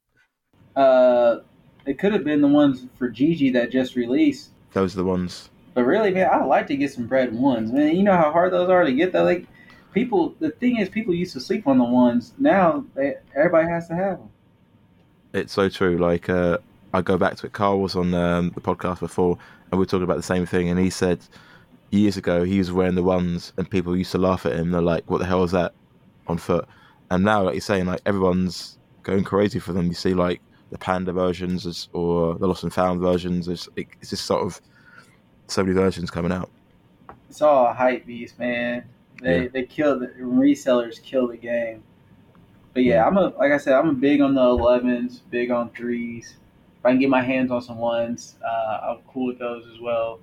Uh, 0.76 1.38
it 1.86 1.98
could 1.98 2.14
have 2.14 2.24
been 2.24 2.42
the 2.42 2.48
ones 2.48 2.86
for 2.98 3.10
Gigi 3.10 3.50
that 3.52 3.72
just 3.72 3.96
released. 3.96 4.52
Those 4.74 4.94
are 4.94 4.98
the 4.98 5.06
ones. 5.06 5.50
But 5.74 5.86
really, 5.86 6.12
man, 6.12 6.30
I 6.32 6.44
like 6.44 6.68
to 6.68 6.78
get 6.78 6.92
some 6.92 7.08
Bred 7.08 7.34
ones. 7.34 7.72
Man, 7.72 7.96
you 7.96 8.04
know 8.04 8.16
how 8.16 8.32
hard 8.32 8.54
those 8.54 8.70
are 8.70 8.84
to 8.84 8.94
get. 8.94 9.12
Though, 9.12 9.24
like 9.24 9.48
people, 9.94 10.36
the 10.40 10.52
thing 10.52 10.78
is, 10.78 10.90
people 10.90 11.14
used 11.14 11.34
to 11.34 11.40
sleep 11.40 11.68
on 11.68 11.78
the 11.78 11.84
ones. 11.84 12.34
Now, 12.38 12.86
they, 12.94 13.16
everybody 13.36 13.68
has 13.68 13.88
to 13.88 13.96
have 13.96 14.20
them. 14.20 14.30
It's 15.34 15.54
so 15.54 15.70
true. 15.70 15.98
Like 15.98 16.30
uh, 16.30 16.60
I 16.94 17.02
go 17.02 17.18
back 17.18 17.36
to 17.38 17.48
it. 17.48 17.54
Carl 17.54 17.82
was 17.82 17.96
on 17.96 18.14
um, 18.14 18.52
the 18.52 18.62
podcast 18.62 19.00
before, 19.00 19.38
and 19.72 19.74
we 19.74 19.80
were 19.80 19.86
talking 19.86 20.04
about 20.04 20.18
the 20.18 20.24
same 20.24 20.46
thing, 20.46 20.70
and 20.70 20.80
he 20.80 20.90
said 20.90 21.20
years 21.98 22.18
ago 22.18 22.44
he 22.44 22.58
was 22.58 22.72
wearing 22.72 22.96
the 22.96 23.04
ones 23.04 23.54
and 23.58 23.70
people 23.70 23.96
used 23.96 24.12
to 24.12 24.18
laugh 24.18 24.46
at 24.46 24.54
him. 24.54 24.72
They're 24.72 24.82
like, 24.82 25.10
"What 25.10 25.20
the 25.20 25.26
hell 25.26 25.44
is 25.44 25.52
that 25.52 25.74
on 26.28 26.38
foot?" 26.38 26.68
And 27.12 27.24
now, 27.24 27.44
like 27.44 27.56
you're 27.56 27.62
saying, 27.62 27.86
like 27.86 28.02
everyone's 28.06 28.78
going 29.04 29.24
crazy 29.24 29.60
for 29.60 29.74
them. 29.74 29.88
You 29.88 29.94
see, 29.94 30.14
like 30.14 30.42
the 30.72 30.78
panda 30.78 31.14
versions 31.14 31.90
or 31.94 32.36
the 32.36 32.48
lost 32.48 32.64
and 32.64 32.74
found 32.74 33.02
versions. 33.02 33.48
It's, 33.48 33.70
it's 33.76 34.10
just 34.10 34.26
sort 34.26 34.46
of 34.46 34.60
so 35.48 35.64
many 35.64 35.76
versions 35.76 36.10
coming 36.10 36.32
out. 36.32 36.50
It's 37.30 37.42
all 37.42 37.68
a 37.68 37.74
hype 37.74 38.06
beast, 38.06 38.40
man. 38.40 38.86
They 39.22 39.44
yeah. 39.44 39.48
they 39.54 39.64
kill 39.64 40.00
the 40.00 40.08
resellers 40.20 41.02
kill 41.02 41.28
the 41.28 41.38
game. 41.38 41.84
But 42.74 42.84
yeah, 42.84 43.06
I'm 43.06 43.18
a 43.18 43.30
like 43.38 43.52
I 43.52 43.58
said, 43.58 43.74
I'm 43.74 43.90
a 43.90 43.94
big 43.94 44.22
on 44.22 44.36
the 44.36 44.42
11s, 44.42 45.22
big 45.30 45.52
on 45.52 45.70
threes. 45.70 46.36
If 46.80 46.86
I 46.86 46.92
can 46.92 47.00
get 47.00 47.10
my 47.10 47.22
hands 47.22 47.52
on 47.52 47.62
some 47.62 47.78
ones, 47.78 48.36
uh, 48.46 48.92
I'm 48.92 48.98
cool 49.08 49.28
with 49.28 49.40
those 49.40 49.66
as 49.74 49.80
well. 49.80 50.20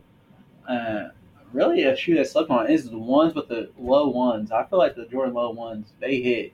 Uh, 0.69 1.09
really 1.53 1.85
a 1.85 1.97
shoe 1.97 2.15
that 2.17 2.29
slept 2.29 2.51
on 2.51 2.71
is 2.71 2.89
the 2.89 2.99
ones 2.99 3.35
with 3.35 3.49
the 3.49 3.71
low 3.79 4.09
ones. 4.09 4.51
I 4.53 4.65
feel 4.65 4.79
like 4.79 4.97
the 4.97 5.07
Jordan 5.07 5.35
low 5.35 5.51
ones 5.51 5.93
they 6.01 6.21
hit 6.21 6.53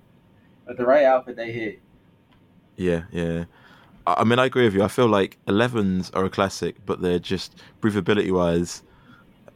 with 0.67 0.77
the 0.77 0.85
right 0.85 1.05
outfit 1.05 1.37
they 1.37 1.53
hit. 1.53 1.81
Yeah, 2.77 3.03
yeah. 3.11 3.45
I 4.07 4.25
mean, 4.25 4.39
I 4.39 4.47
agree 4.47 4.65
with 4.65 4.75
you. 4.75 4.83
I 4.83 4.89
feel 4.89 5.09
like 5.09 5.37
11s 5.47 6.11
are 6.15 6.25
a 6.25 6.31
classic, 6.31 6.77
but 6.87 7.03
they're 7.03 7.19
just 7.19 7.57
breathability 7.83 8.33
wise, 8.33 8.83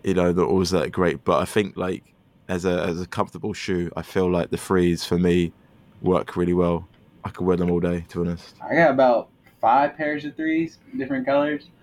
you 0.04 0.14
know, 0.14 0.32
they're 0.32 0.44
always 0.44 0.70
that 0.70 0.92
great. 0.92 1.24
But 1.24 1.40
I 1.40 1.44
think 1.46 1.76
like 1.76 2.04
as 2.48 2.64
a 2.64 2.82
as 2.82 3.00
a 3.00 3.06
comfortable 3.06 3.54
shoe, 3.54 3.90
I 3.96 4.02
feel 4.02 4.30
like 4.30 4.50
the 4.50 4.58
threes 4.58 5.04
for 5.04 5.18
me 5.18 5.52
work 6.02 6.36
really 6.36 6.52
well. 6.52 6.86
I 7.24 7.30
could 7.30 7.46
wear 7.46 7.56
them 7.56 7.70
all 7.70 7.80
day, 7.80 8.04
to 8.08 8.22
be 8.22 8.28
honest. 8.28 8.56
I 8.60 8.74
got 8.74 8.90
about 8.90 9.28
five 9.60 9.96
pairs 9.96 10.24
of 10.24 10.36
threes, 10.36 10.78
different 10.96 11.26
colors. 11.26 11.68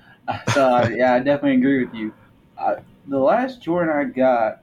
So 0.54 0.64
uh, 0.64 0.88
yeah, 0.94 1.16
I 1.16 1.20
definitely 1.20 1.58
agree 1.58 1.84
with 1.84 1.96
you. 1.96 2.14
I, 2.56 2.76
the 3.08 3.18
last 3.18 3.62
Jordan 3.62 3.96
I 3.96 4.04
got, 4.06 4.62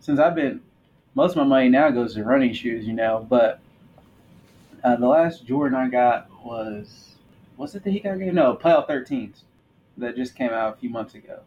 since 0.00 0.18
I've 0.20 0.34
been, 0.34 0.60
most 1.14 1.32
of 1.32 1.36
my 1.38 1.44
money 1.44 1.68
now 1.68 1.90
goes 1.90 2.14
to 2.14 2.24
running 2.24 2.52
shoes, 2.52 2.86
you 2.86 2.92
know, 2.92 3.26
but 3.28 3.60
uh, 4.84 4.96
the 4.96 5.06
last 5.06 5.46
Jordan 5.46 5.76
I 5.76 5.88
got 5.88 6.28
was, 6.44 7.16
was 7.56 7.74
it 7.74 7.82
the 7.82 7.90
he 7.90 8.00
got 8.00 8.18
game? 8.18 8.34
No, 8.34 8.54
Playoff 8.54 8.88
13s 8.88 9.42
that 9.98 10.16
just 10.16 10.34
came 10.34 10.50
out 10.50 10.74
a 10.74 10.76
few 10.76 10.90
months 10.90 11.14
ago. 11.14 11.40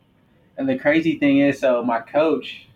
And 0.58 0.68
the 0.68 0.78
crazy 0.78 1.18
thing 1.18 1.40
is, 1.40 1.60
so 1.60 1.84
my 1.84 2.00
coach, 2.00 2.68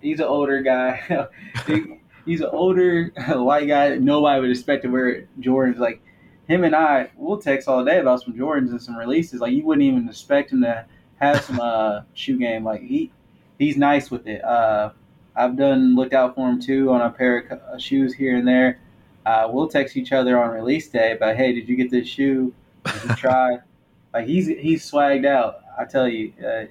he's 0.00 0.20
an 0.20 0.26
older 0.26 0.62
guy. 0.62 1.28
he, 1.66 2.00
he's 2.24 2.40
an 2.40 2.48
older 2.50 3.12
white 3.28 3.68
guy. 3.68 3.96
Nobody 3.96 4.40
would 4.40 4.50
expect 4.50 4.82
to 4.84 4.88
wear 4.88 5.28
Jordans. 5.40 5.78
Like 5.78 6.00
him 6.48 6.64
and 6.64 6.74
I, 6.74 7.10
we'll 7.16 7.38
text 7.38 7.68
all 7.68 7.84
day 7.84 7.98
about 7.98 8.22
some 8.22 8.34
Jordans 8.34 8.70
and 8.70 8.80
some 8.80 8.96
releases. 8.96 9.40
Like 9.40 9.52
you 9.52 9.64
wouldn't 9.64 9.84
even 9.84 10.08
expect 10.08 10.52
him 10.52 10.62
to 10.62 10.86
have 11.20 11.42
some 11.42 11.60
uh, 11.60 12.02
shoe 12.14 12.38
game. 12.38 12.64
Like 12.64 12.82
he 12.82 13.12
he's 13.58 13.76
nice 13.76 14.10
with 14.10 14.26
it. 14.26 14.44
Uh, 14.44 14.90
I've 15.36 15.56
done 15.56 15.96
looked 15.96 16.14
out 16.14 16.34
for 16.34 16.48
him 16.48 16.60
too 16.60 16.90
on 16.92 17.00
a 17.00 17.10
pair 17.10 17.60
of 17.72 17.80
shoes 17.80 18.14
here 18.14 18.36
and 18.36 18.46
there. 18.46 18.78
Uh, 19.26 19.48
we'll 19.50 19.68
text 19.68 19.96
each 19.96 20.12
other 20.12 20.42
on 20.42 20.50
release 20.50 20.88
day, 20.88 21.16
but 21.18 21.36
hey, 21.36 21.52
did 21.52 21.68
you 21.68 21.76
get 21.76 21.90
this 21.90 22.06
shoe? 22.06 22.52
Did 22.84 23.04
you 23.04 23.16
try? 23.16 23.58
like 24.14 24.26
he's 24.26 24.46
he's 24.46 24.88
swagged 24.88 25.26
out. 25.26 25.60
I 25.78 25.84
tell 25.84 26.08
you. 26.08 26.32
Uh, 26.44 26.64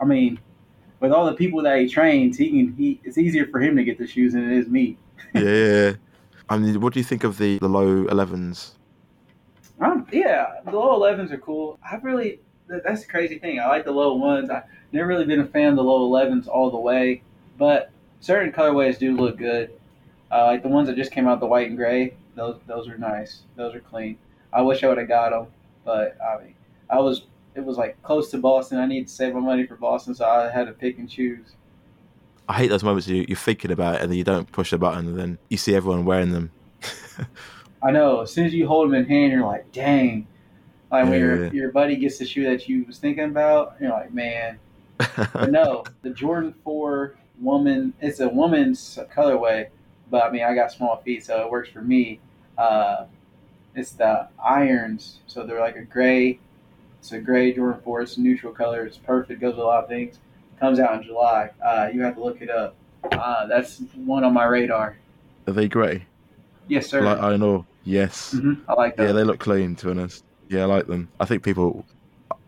I 0.00 0.04
mean, 0.04 0.40
with 1.00 1.12
all 1.12 1.26
the 1.26 1.34
people 1.34 1.62
that 1.62 1.78
he 1.78 1.88
trains, 1.88 2.36
he 2.38 2.50
can 2.50 2.74
he 2.74 3.00
it's 3.04 3.18
easier 3.18 3.46
for 3.46 3.60
him 3.60 3.76
to 3.76 3.84
get 3.84 3.98
the 3.98 4.06
shoes 4.06 4.32
than 4.32 4.50
it 4.50 4.58
is 4.58 4.68
me. 4.68 4.96
yeah. 5.34 5.92
I 6.48 6.58
mean, 6.58 6.80
what 6.80 6.92
do 6.92 7.00
you 7.00 7.04
think 7.04 7.24
of 7.24 7.38
the, 7.38 7.58
the 7.58 7.68
low 7.68 8.04
11s? 8.04 8.72
Um, 9.80 10.06
yeah, 10.12 10.60
the 10.64 10.72
low 10.72 11.00
11s 11.00 11.30
are 11.30 11.38
cool. 11.38 11.78
I've 11.88 12.04
really 12.04 12.40
that's 12.84 13.02
the 13.02 13.08
crazy 13.08 13.38
thing. 13.38 13.60
I 13.60 13.68
like 13.68 13.84
the 13.84 13.92
low 13.92 14.14
ones. 14.14 14.50
I 14.50 14.62
never 14.92 15.08
really 15.08 15.24
been 15.24 15.40
a 15.40 15.46
fan 15.46 15.70
of 15.70 15.76
the 15.76 15.84
low 15.84 16.08
11s 16.10 16.48
all 16.48 16.70
the 16.70 16.78
way, 16.78 17.22
but 17.58 17.90
certain 18.20 18.52
colorways 18.52 18.98
do 18.98 19.16
look 19.16 19.38
good. 19.38 19.70
Uh, 20.30 20.46
like 20.46 20.62
the 20.62 20.68
ones 20.68 20.88
that 20.88 20.96
just 20.96 21.12
came 21.12 21.26
out, 21.26 21.40
the 21.40 21.46
white 21.46 21.68
and 21.68 21.76
gray. 21.76 22.14
Those 22.34 22.58
those 22.66 22.88
are 22.88 22.96
nice. 22.96 23.42
Those 23.56 23.74
are 23.74 23.80
clean. 23.80 24.16
I 24.52 24.62
wish 24.62 24.82
I 24.82 24.88
would 24.88 24.98
have 24.98 25.08
got 25.08 25.30
them, 25.30 25.46
but 25.84 26.16
I 26.20 26.42
mean, 26.42 26.54
I 26.88 26.98
was 26.98 27.26
it 27.54 27.64
was 27.64 27.76
like 27.76 28.02
close 28.02 28.30
to 28.30 28.38
Boston. 28.38 28.78
I 28.78 28.86
need 28.86 29.08
to 29.08 29.12
save 29.12 29.34
my 29.34 29.40
money 29.40 29.66
for 29.66 29.76
Boston, 29.76 30.14
so 30.14 30.24
I 30.24 30.50
had 30.50 30.66
to 30.66 30.72
pick 30.72 30.98
and 30.98 31.08
choose. 31.08 31.54
I 32.48 32.54
hate 32.54 32.68
those 32.68 32.82
moments 32.82 33.06
you, 33.06 33.24
you're 33.28 33.36
thinking 33.36 33.70
about 33.70 33.96
it 33.96 34.00
and 34.02 34.10
then 34.10 34.18
you 34.18 34.24
don't 34.24 34.50
push 34.50 34.70
the 34.70 34.78
button 34.78 35.06
and 35.06 35.18
then 35.18 35.38
you 35.48 35.56
see 35.56 35.74
everyone 35.74 36.04
wearing 36.04 36.32
them. 36.32 36.50
I 37.82 37.90
know. 37.90 38.20
As 38.20 38.32
soon 38.32 38.46
as 38.46 38.54
you 38.54 38.66
hold 38.66 38.88
them 38.88 38.94
in 38.94 39.06
hand, 39.06 39.32
you're 39.32 39.44
like, 39.44 39.70
dang. 39.72 40.26
Like 40.92 41.08
when 41.08 41.18
your 41.18 41.46
your 41.54 41.72
buddy 41.72 41.96
gets 41.96 42.18
the 42.18 42.26
shoe 42.26 42.44
that 42.44 42.68
you 42.68 42.84
was 42.84 42.98
thinking 42.98 43.24
about, 43.24 43.76
you're 43.80 43.90
like, 43.90 44.12
man. 44.12 44.58
but 44.98 45.50
no, 45.50 45.84
the 46.02 46.10
Jordan 46.10 46.54
Four 46.62 47.16
woman. 47.40 47.94
It's 48.02 48.20
a 48.20 48.28
woman's 48.28 48.98
colorway, 49.16 49.68
but 50.10 50.22
I 50.22 50.30
mean, 50.30 50.44
I 50.44 50.54
got 50.54 50.70
small 50.70 50.98
feet, 50.98 51.24
so 51.24 51.40
it 51.40 51.50
works 51.50 51.70
for 51.70 51.80
me. 51.80 52.20
Uh, 52.58 53.06
it's 53.74 53.92
the 53.92 54.28
irons, 54.44 55.20
so 55.26 55.46
they're 55.46 55.60
like 55.60 55.76
a 55.76 55.82
gray. 55.82 56.38
It's 57.00 57.12
a 57.12 57.18
gray 57.18 57.54
Jordan 57.54 57.80
Four. 57.82 58.02
It's 58.02 58.18
a 58.18 58.20
neutral 58.20 58.52
color. 58.52 58.84
It's 58.84 58.98
perfect. 58.98 59.40
Goes 59.40 59.54
with 59.54 59.60
a 59.60 59.66
lot 59.66 59.84
of 59.84 59.88
things. 59.88 60.18
Comes 60.60 60.78
out 60.78 60.94
in 60.94 61.02
July. 61.02 61.50
Uh, 61.64 61.88
you 61.92 62.02
have 62.02 62.16
to 62.16 62.22
look 62.22 62.42
it 62.42 62.50
up. 62.50 62.74
Uh, 63.10 63.46
that's 63.46 63.80
one 63.94 64.24
on 64.24 64.34
my 64.34 64.44
radar. 64.44 64.98
Are 65.46 65.52
they 65.54 65.68
gray? 65.68 66.04
Yes, 66.68 66.86
sir. 66.86 67.00
Like 67.00 67.18
I 67.18 67.36
know. 67.38 67.64
Yes. 67.82 68.34
Mm-hmm. 68.34 68.70
I 68.70 68.74
like 68.74 68.96
that. 68.96 69.06
Yeah, 69.06 69.12
they 69.12 69.24
look 69.24 69.40
clean. 69.40 69.74
To 69.76 69.86
be 69.86 69.90
honest. 69.92 70.22
Yeah, 70.52 70.62
I 70.62 70.66
like 70.66 70.86
them. 70.86 71.08
I 71.18 71.24
think 71.24 71.42
people. 71.42 71.84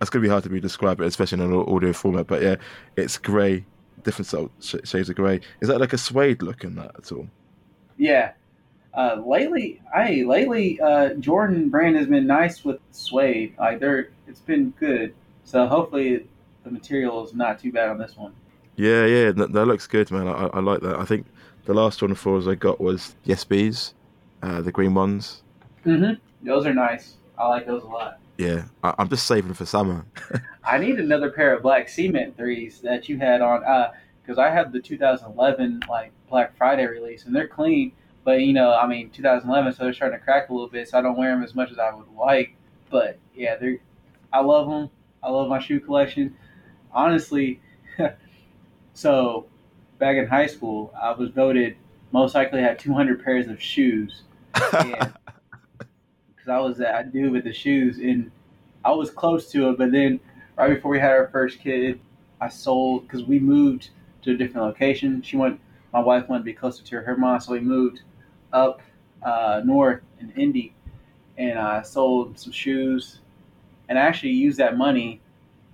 It's 0.01 0.11
going 0.11 0.23
to 0.23 0.27
be 0.27 0.31
hard 0.31 0.43
to 0.45 0.51
be 0.51 0.61
described, 0.61 1.01
especially 1.01 1.43
in 1.43 1.51
an 1.51 1.59
audio 1.67 1.93
format. 1.93 2.27
But 2.27 2.43
yeah, 2.43 2.57
it's 2.97 3.17
grey, 3.17 3.65
different 4.03 4.27
sort 4.27 4.51
of 4.51 4.89
shades 4.89 5.09
of 5.09 5.17
grey. 5.17 5.41
Is 5.61 5.69
that 5.69 5.81
like 5.81 5.95
a 5.95 5.99
suede 5.99 6.43
look 6.43 6.65
in 6.65 6.75
that 6.75 6.93
at 6.99 7.11
all? 7.13 7.27
Yeah. 7.97 8.33
Uh, 8.93 9.23
lately, 9.27 9.81
I 9.95 10.23
lately 10.27 10.79
uh, 10.81 11.15
Jordan 11.15 11.71
brand 11.71 11.97
has 11.97 12.07
been 12.07 12.27
nice 12.27 12.65
with 12.65 12.79
suede. 12.91 13.55
Like 13.59 13.81
they're, 13.81 14.11
it's 14.29 14.41
been 14.41 14.71
good. 14.79 15.15
So 15.45 15.67
hopefully, 15.67 16.27
the 16.65 16.71
material 16.71 17.25
is 17.25 17.35
not 17.35 17.59
too 17.59 17.73
bad 17.73 17.89
on 17.89 17.99
this 17.99 18.17
one. 18.17 18.35
Yeah, 18.77 19.07
yeah, 19.07 19.33
that, 19.33 19.53
that 19.53 19.65
looks 19.65 19.87
good, 19.87 20.11
man. 20.11 20.29
I, 20.29 20.47
I, 20.47 20.61
like 20.61 20.81
that. 20.81 20.99
I 20.99 21.05
think 21.05 21.27
the 21.65 21.75
last 21.75 22.03
one 22.03 22.11
of 22.11 22.19
fours 22.19 22.47
I 22.49 22.57
got 22.57 22.81
was 22.81 23.15
SBs, 23.27 23.95
uh, 24.43 24.61
the 24.61 24.73
green 24.73 24.95
ones. 24.95 25.43
Mm-hmm. 25.87 26.47
Those 26.47 26.67
are 26.67 26.75
nice. 26.75 27.15
I 27.39 27.49
like 27.49 27.67
those 27.67 27.83
a 27.83 27.87
lot. 27.87 28.19
Yeah, 28.39 28.65
I, 28.83 28.95
am 28.99 29.09
just 29.09 29.27
saving 29.27 29.55
for 29.55 29.65
summer. 29.65 30.05
I 30.65 30.79
need 30.79 30.99
another 30.99 31.31
pair 31.31 31.55
of 31.55 31.63
black 31.63 31.89
cement 31.89 32.37
threes 32.37 32.81
that 32.81 33.09
you 33.09 33.19
had 33.19 33.41
on, 33.41 33.61
because 34.23 34.39
uh, 34.39 34.43
I 34.43 34.51
had 34.51 34.73
the 34.73 34.81
2011 34.81 35.83
like 35.89 36.11
Black 36.29 36.57
Friday 36.57 36.87
release, 36.87 37.27
and 37.27 37.35
they're 37.35 37.49
clean. 37.49 37.93
But 38.25 38.41
you 38.41 38.53
know, 38.53 38.75
I 38.75 38.87
mean, 38.87 39.11
2011, 39.11 39.75
so 39.75 39.85
they're 39.85 39.93
starting 39.93 40.19
to 40.19 40.25
crack 40.25 40.49
a 40.49 40.53
little 40.53 40.69
bit. 40.69 40.89
So 40.89 40.99
I 40.99 41.03
don't 41.03 41.17
wear 41.17 41.31
them 41.31 41.45
as 41.45 41.55
much 41.55 41.71
as 41.71 41.79
I 41.79 41.95
would 41.95 42.09
like. 42.17 42.57
But 42.91 43.19
yeah, 43.35 43.57
they're. 43.57 43.79
I 44.33 44.41
love 44.41 44.69
them. 44.69 44.91
I 45.23 45.31
love 45.31 45.49
my 45.49 45.61
shoe 45.61 45.79
collection. 45.79 46.37
Honestly, 46.93 47.61
so 48.95 49.47
back 49.99 50.17
in 50.17 50.27
high 50.27 50.47
school, 50.47 50.93
I 51.01 51.13
was 51.13 51.31
voted 51.31 51.77
most 52.13 52.35
likely 52.35 52.63
had 52.63 52.79
200 52.79 53.25
pairs 53.25 53.49
of 53.49 53.61
shoes. 53.61 54.23
because 56.45 56.59
I 56.59 56.61
was 56.61 56.79
that 56.79 57.13
dude 57.13 57.33
with 57.33 57.45
the 57.45 57.53
shoes, 57.53 57.99
and 57.99 58.31
I 58.85 58.93
was 58.93 59.11
close 59.11 59.51
to 59.53 59.71
it. 59.71 59.79
But 59.79 59.93
then, 59.93 60.21
right 60.57 60.75
before 60.75 60.91
we 60.91 61.01
had 61.01 61.13
our 61.13 61.29
first 61.29 61.61
kid, 61.61 62.01
I 62.41 62.49
sold 62.49 63.03
because 63.03 63.25
we 63.25 63.39
moved 63.39 63.91
to 64.23 64.33
a 64.33 64.37
different 64.37 64.67
location. 64.67 65.23
She 65.23 65.37
went, 65.37 65.61
my 65.93 66.01
wife 66.01 66.29
wanted 66.29 66.41
to 66.41 66.45
be 66.45 66.53
closer 66.53 66.85
to 66.85 67.01
her 67.01 67.17
mom, 67.17 67.41
so 67.41 67.53
we 67.53 67.61
moved 67.61 68.03
up 68.53 68.83
uh, 69.23 69.63
north 69.65 70.03
in 70.21 70.31
Indy, 70.33 70.75
and 71.39 71.59
I 71.59 71.83
sold 71.83 72.39
some 72.39 72.53
shoes, 72.53 73.21
and 73.89 73.99
I 73.99 74.03
actually 74.03 74.33
used 74.33 74.59
that 74.59 74.77
money 74.77 75.21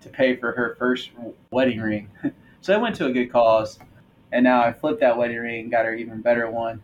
to 0.03 0.09
pay 0.09 0.37
for 0.37 0.53
her 0.53 0.77
first 0.79 1.11
wedding 1.51 1.81
ring. 1.81 2.11
so 2.61 2.73
it 2.73 2.81
went 2.81 2.97
to 2.97 3.07
a 3.07 3.13
good 3.13 3.31
cause 3.31 3.79
and 4.33 4.45
now 4.45 4.63
I 4.63 4.73
flipped 4.73 5.01
that 5.01 5.17
wedding 5.17 5.39
ring, 5.39 5.71
got 5.71 5.85
her 5.85 5.95
even 5.95 6.21
better 6.21 6.51
one. 6.51 6.83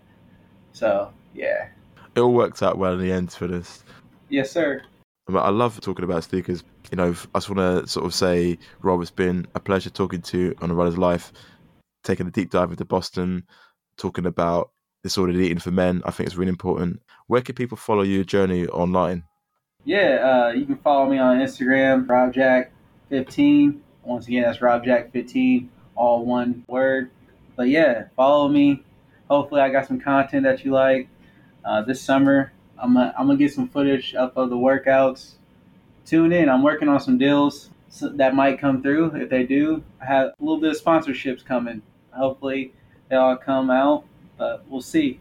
So 0.73 1.13
yeah, 1.35 1.69
it 2.17 2.21
all 2.21 2.33
worked 2.33 2.63
out 2.63 2.79
well 2.79 2.95
in 2.95 3.01
the 3.01 3.13
end 3.13 3.31
for 3.31 3.47
this. 3.47 3.85
Yes, 4.29 4.51
sir. 4.51 4.83
I 5.29 5.51
love 5.51 5.81
talking 5.81 6.05
about 6.05 6.25
sneakers. 6.25 6.65
You 6.91 6.97
know, 6.97 7.15
I 7.35 7.39
just 7.39 7.51
want 7.51 7.85
to 7.85 7.89
sort 7.89 8.07
of 8.07 8.15
say, 8.15 8.59
Rob, 8.81 9.03
it's 9.03 9.11
been 9.11 9.47
a 9.55 9.61
pleasure 9.61 9.91
talking 9.91 10.23
to 10.23 10.39
you 10.39 10.55
on 10.63 10.71
a 10.71 10.75
runner's 10.75 10.99
life, 10.99 11.33
taking 12.05 12.27
a 12.27 12.31
deep 12.31 12.51
dive 12.51 12.71
into 12.71 12.85
Boston, 12.85 13.45
talking 13.99 14.25
about 14.25 14.71
disordered 15.03 15.37
eating 15.37 15.59
for 15.59 15.73
men. 15.73 16.01
I 16.05 16.11
think 16.11 16.29
it's 16.29 16.37
really 16.37 16.49
important. 16.49 17.01
Where 17.27 17.43
can 17.43 17.55
people 17.55 17.77
follow 17.77 18.03
your 18.03 18.25
journey 18.25 18.67
online? 18.69 19.25
Yeah, 19.85 20.49
uh, 20.49 20.53
you 20.53 20.65
can 20.65 20.77
follow 20.77 21.09
me 21.11 21.19
on 21.19 21.39
Instagram, 21.39 22.07
RobJack15. 22.07 23.81
Once 24.05 24.27
again, 24.29 24.43
that's 24.43 24.59
RobJack15, 24.59 25.69
all 25.97 26.25
one 26.25 26.65
word. 26.69 27.11
But 27.57 27.69
yeah, 27.69 28.05
follow 28.15 28.49
me. 28.49 28.85
Hopefully, 29.29 29.61
I 29.61 29.71
got 29.71 29.87
some 29.87 30.01
content 30.01 30.45
that 30.45 30.65
you 30.65 30.71
like. 30.71 31.09
Uh, 31.67 31.83
this 31.83 32.01
summer, 32.01 32.53
I'm 32.79 32.95
gonna, 32.95 33.13
I'm 33.19 33.27
gonna 33.27 33.39
get 33.39 33.53
some 33.53 33.69
footage 33.69 34.15
up 34.15 34.37
of 34.37 34.51
the 34.51 34.57
workouts. 34.57 35.33
Tune 36.05 36.33
in. 36.33 36.49
I'm 36.49 36.63
working 36.63 36.89
on 36.89 37.01
some 37.01 37.19
deals 37.19 37.71
that 38.01 38.35
might 38.35 38.61
come 38.61 38.83
through. 38.83 39.17
If 39.17 39.31
they 39.31 39.45
do, 39.45 39.83
I 40.01 40.05
have 40.07 40.27
a 40.29 40.35
little 40.39 40.61
bit 40.61 40.71
of 40.71 40.81
sponsorships 40.81 41.45
coming. 41.45 41.83
Hopefully, 42.13 42.73
they 43.09 43.17
all 43.17 43.37
come 43.37 43.71
out, 43.71 44.05
but 44.39 44.65
we'll 44.69 44.81
see. 44.81 45.19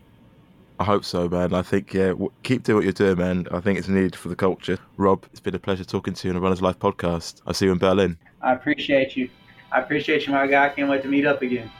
I 0.79 0.83
hope 0.83 1.05
so, 1.05 1.27
man. 1.27 1.53
I 1.53 1.61
think 1.61 1.93
yeah, 1.93 2.13
keep 2.43 2.63
doing 2.63 2.77
what 2.77 2.83
you're 2.83 2.93
doing, 2.93 3.17
man. 3.17 3.47
I 3.51 3.61
think 3.61 3.79
it's 3.79 3.87
needed 3.87 4.15
for 4.15 4.29
the 4.29 4.35
culture. 4.35 4.77
Rob, 4.97 5.25
it's 5.31 5.39
been 5.39 5.55
a 5.55 5.59
pleasure 5.59 5.85
talking 5.85 6.13
to 6.13 6.27
you 6.27 6.33
on 6.33 6.37
a 6.37 6.41
Runners 6.41 6.61
Life 6.61 6.77
podcast. 6.77 7.41
I'll 7.47 7.53
see 7.53 7.65
you 7.65 7.71
in 7.71 7.77
Berlin. 7.77 8.17
I 8.41 8.53
appreciate 8.53 9.15
you. 9.15 9.29
I 9.71 9.79
appreciate 9.79 10.27
you, 10.27 10.33
my 10.33 10.45
guy. 10.45 10.65
I 10.65 10.69
can't 10.69 10.89
wait 10.89 11.01
to 11.03 11.07
meet 11.07 11.25
up 11.25 11.41
again. 11.41 11.71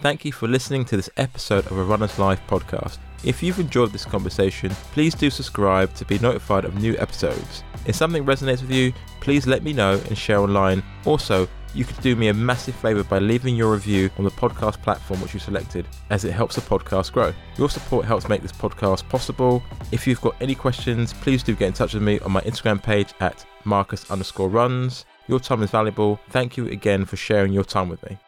Thank 0.00 0.24
you 0.24 0.32
for 0.32 0.48
listening 0.48 0.84
to 0.86 0.96
this 0.96 1.10
episode 1.16 1.66
of 1.66 1.76
a 1.76 1.84
Runner's 1.84 2.18
Life 2.18 2.40
podcast. 2.48 2.98
If 3.24 3.42
you've 3.42 3.58
enjoyed 3.58 3.90
this 3.90 4.04
conversation, 4.04 4.70
please 4.92 5.14
do 5.14 5.30
subscribe 5.30 5.94
to 5.94 6.04
be 6.04 6.18
notified 6.18 6.66
of 6.66 6.80
new 6.80 6.94
episodes. 6.98 7.64
If 7.86 7.96
something 7.96 8.24
resonates 8.24 8.60
with 8.60 8.70
you, 8.70 8.92
please 9.20 9.46
let 9.46 9.62
me 9.62 9.72
know 9.72 10.00
and 10.08 10.16
share 10.16 10.40
online. 10.40 10.82
Also, 11.06 11.48
you 11.74 11.84
could 11.84 12.00
do 12.02 12.14
me 12.16 12.28
a 12.28 12.34
massive 12.34 12.74
favour 12.76 13.02
by 13.02 13.18
leaving 13.18 13.56
your 13.56 13.72
review 13.72 14.10
on 14.18 14.24
the 14.24 14.30
podcast 14.30 14.80
platform 14.82 15.20
which 15.20 15.34
you 15.34 15.40
selected, 15.40 15.88
as 16.10 16.24
it 16.24 16.32
helps 16.32 16.54
the 16.54 16.60
podcast 16.60 17.12
grow. 17.12 17.32
Your 17.56 17.70
support 17.70 18.04
helps 18.04 18.28
make 18.28 18.42
this 18.42 18.52
podcast 18.52 19.08
possible. 19.08 19.62
If 19.90 20.06
you've 20.06 20.20
got 20.20 20.36
any 20.40 20.54
questions, 20.54 21.12
please 21.14 21.42
do 21.42 21.56
get 21.56 21.68
in 21.68 21.72
touch 21.72 21.94
with 21.94 22.02
me 22.02 22.20
on 22.20 22.30
my 22.30 22.42
Instagram 22.42 22.82
page 22.82 23.14
at 23.20 23.44
Marcus 23.64 24.10
underscore 24.10 24.50
runs. 24.50 25.06
Your 25.28 25.40
time 25.40 25.62
is 25.62 25.70
valuable. 25.70 26.20
Thank 26.28 26.56
you 26.56 26.68
again 26.68 27.06
for 27.06 27.16
sharing 27.16 27.52
your 27.52 27.64
time 27.64 27.88
with 27.88 28.02
me. 28.08 28.18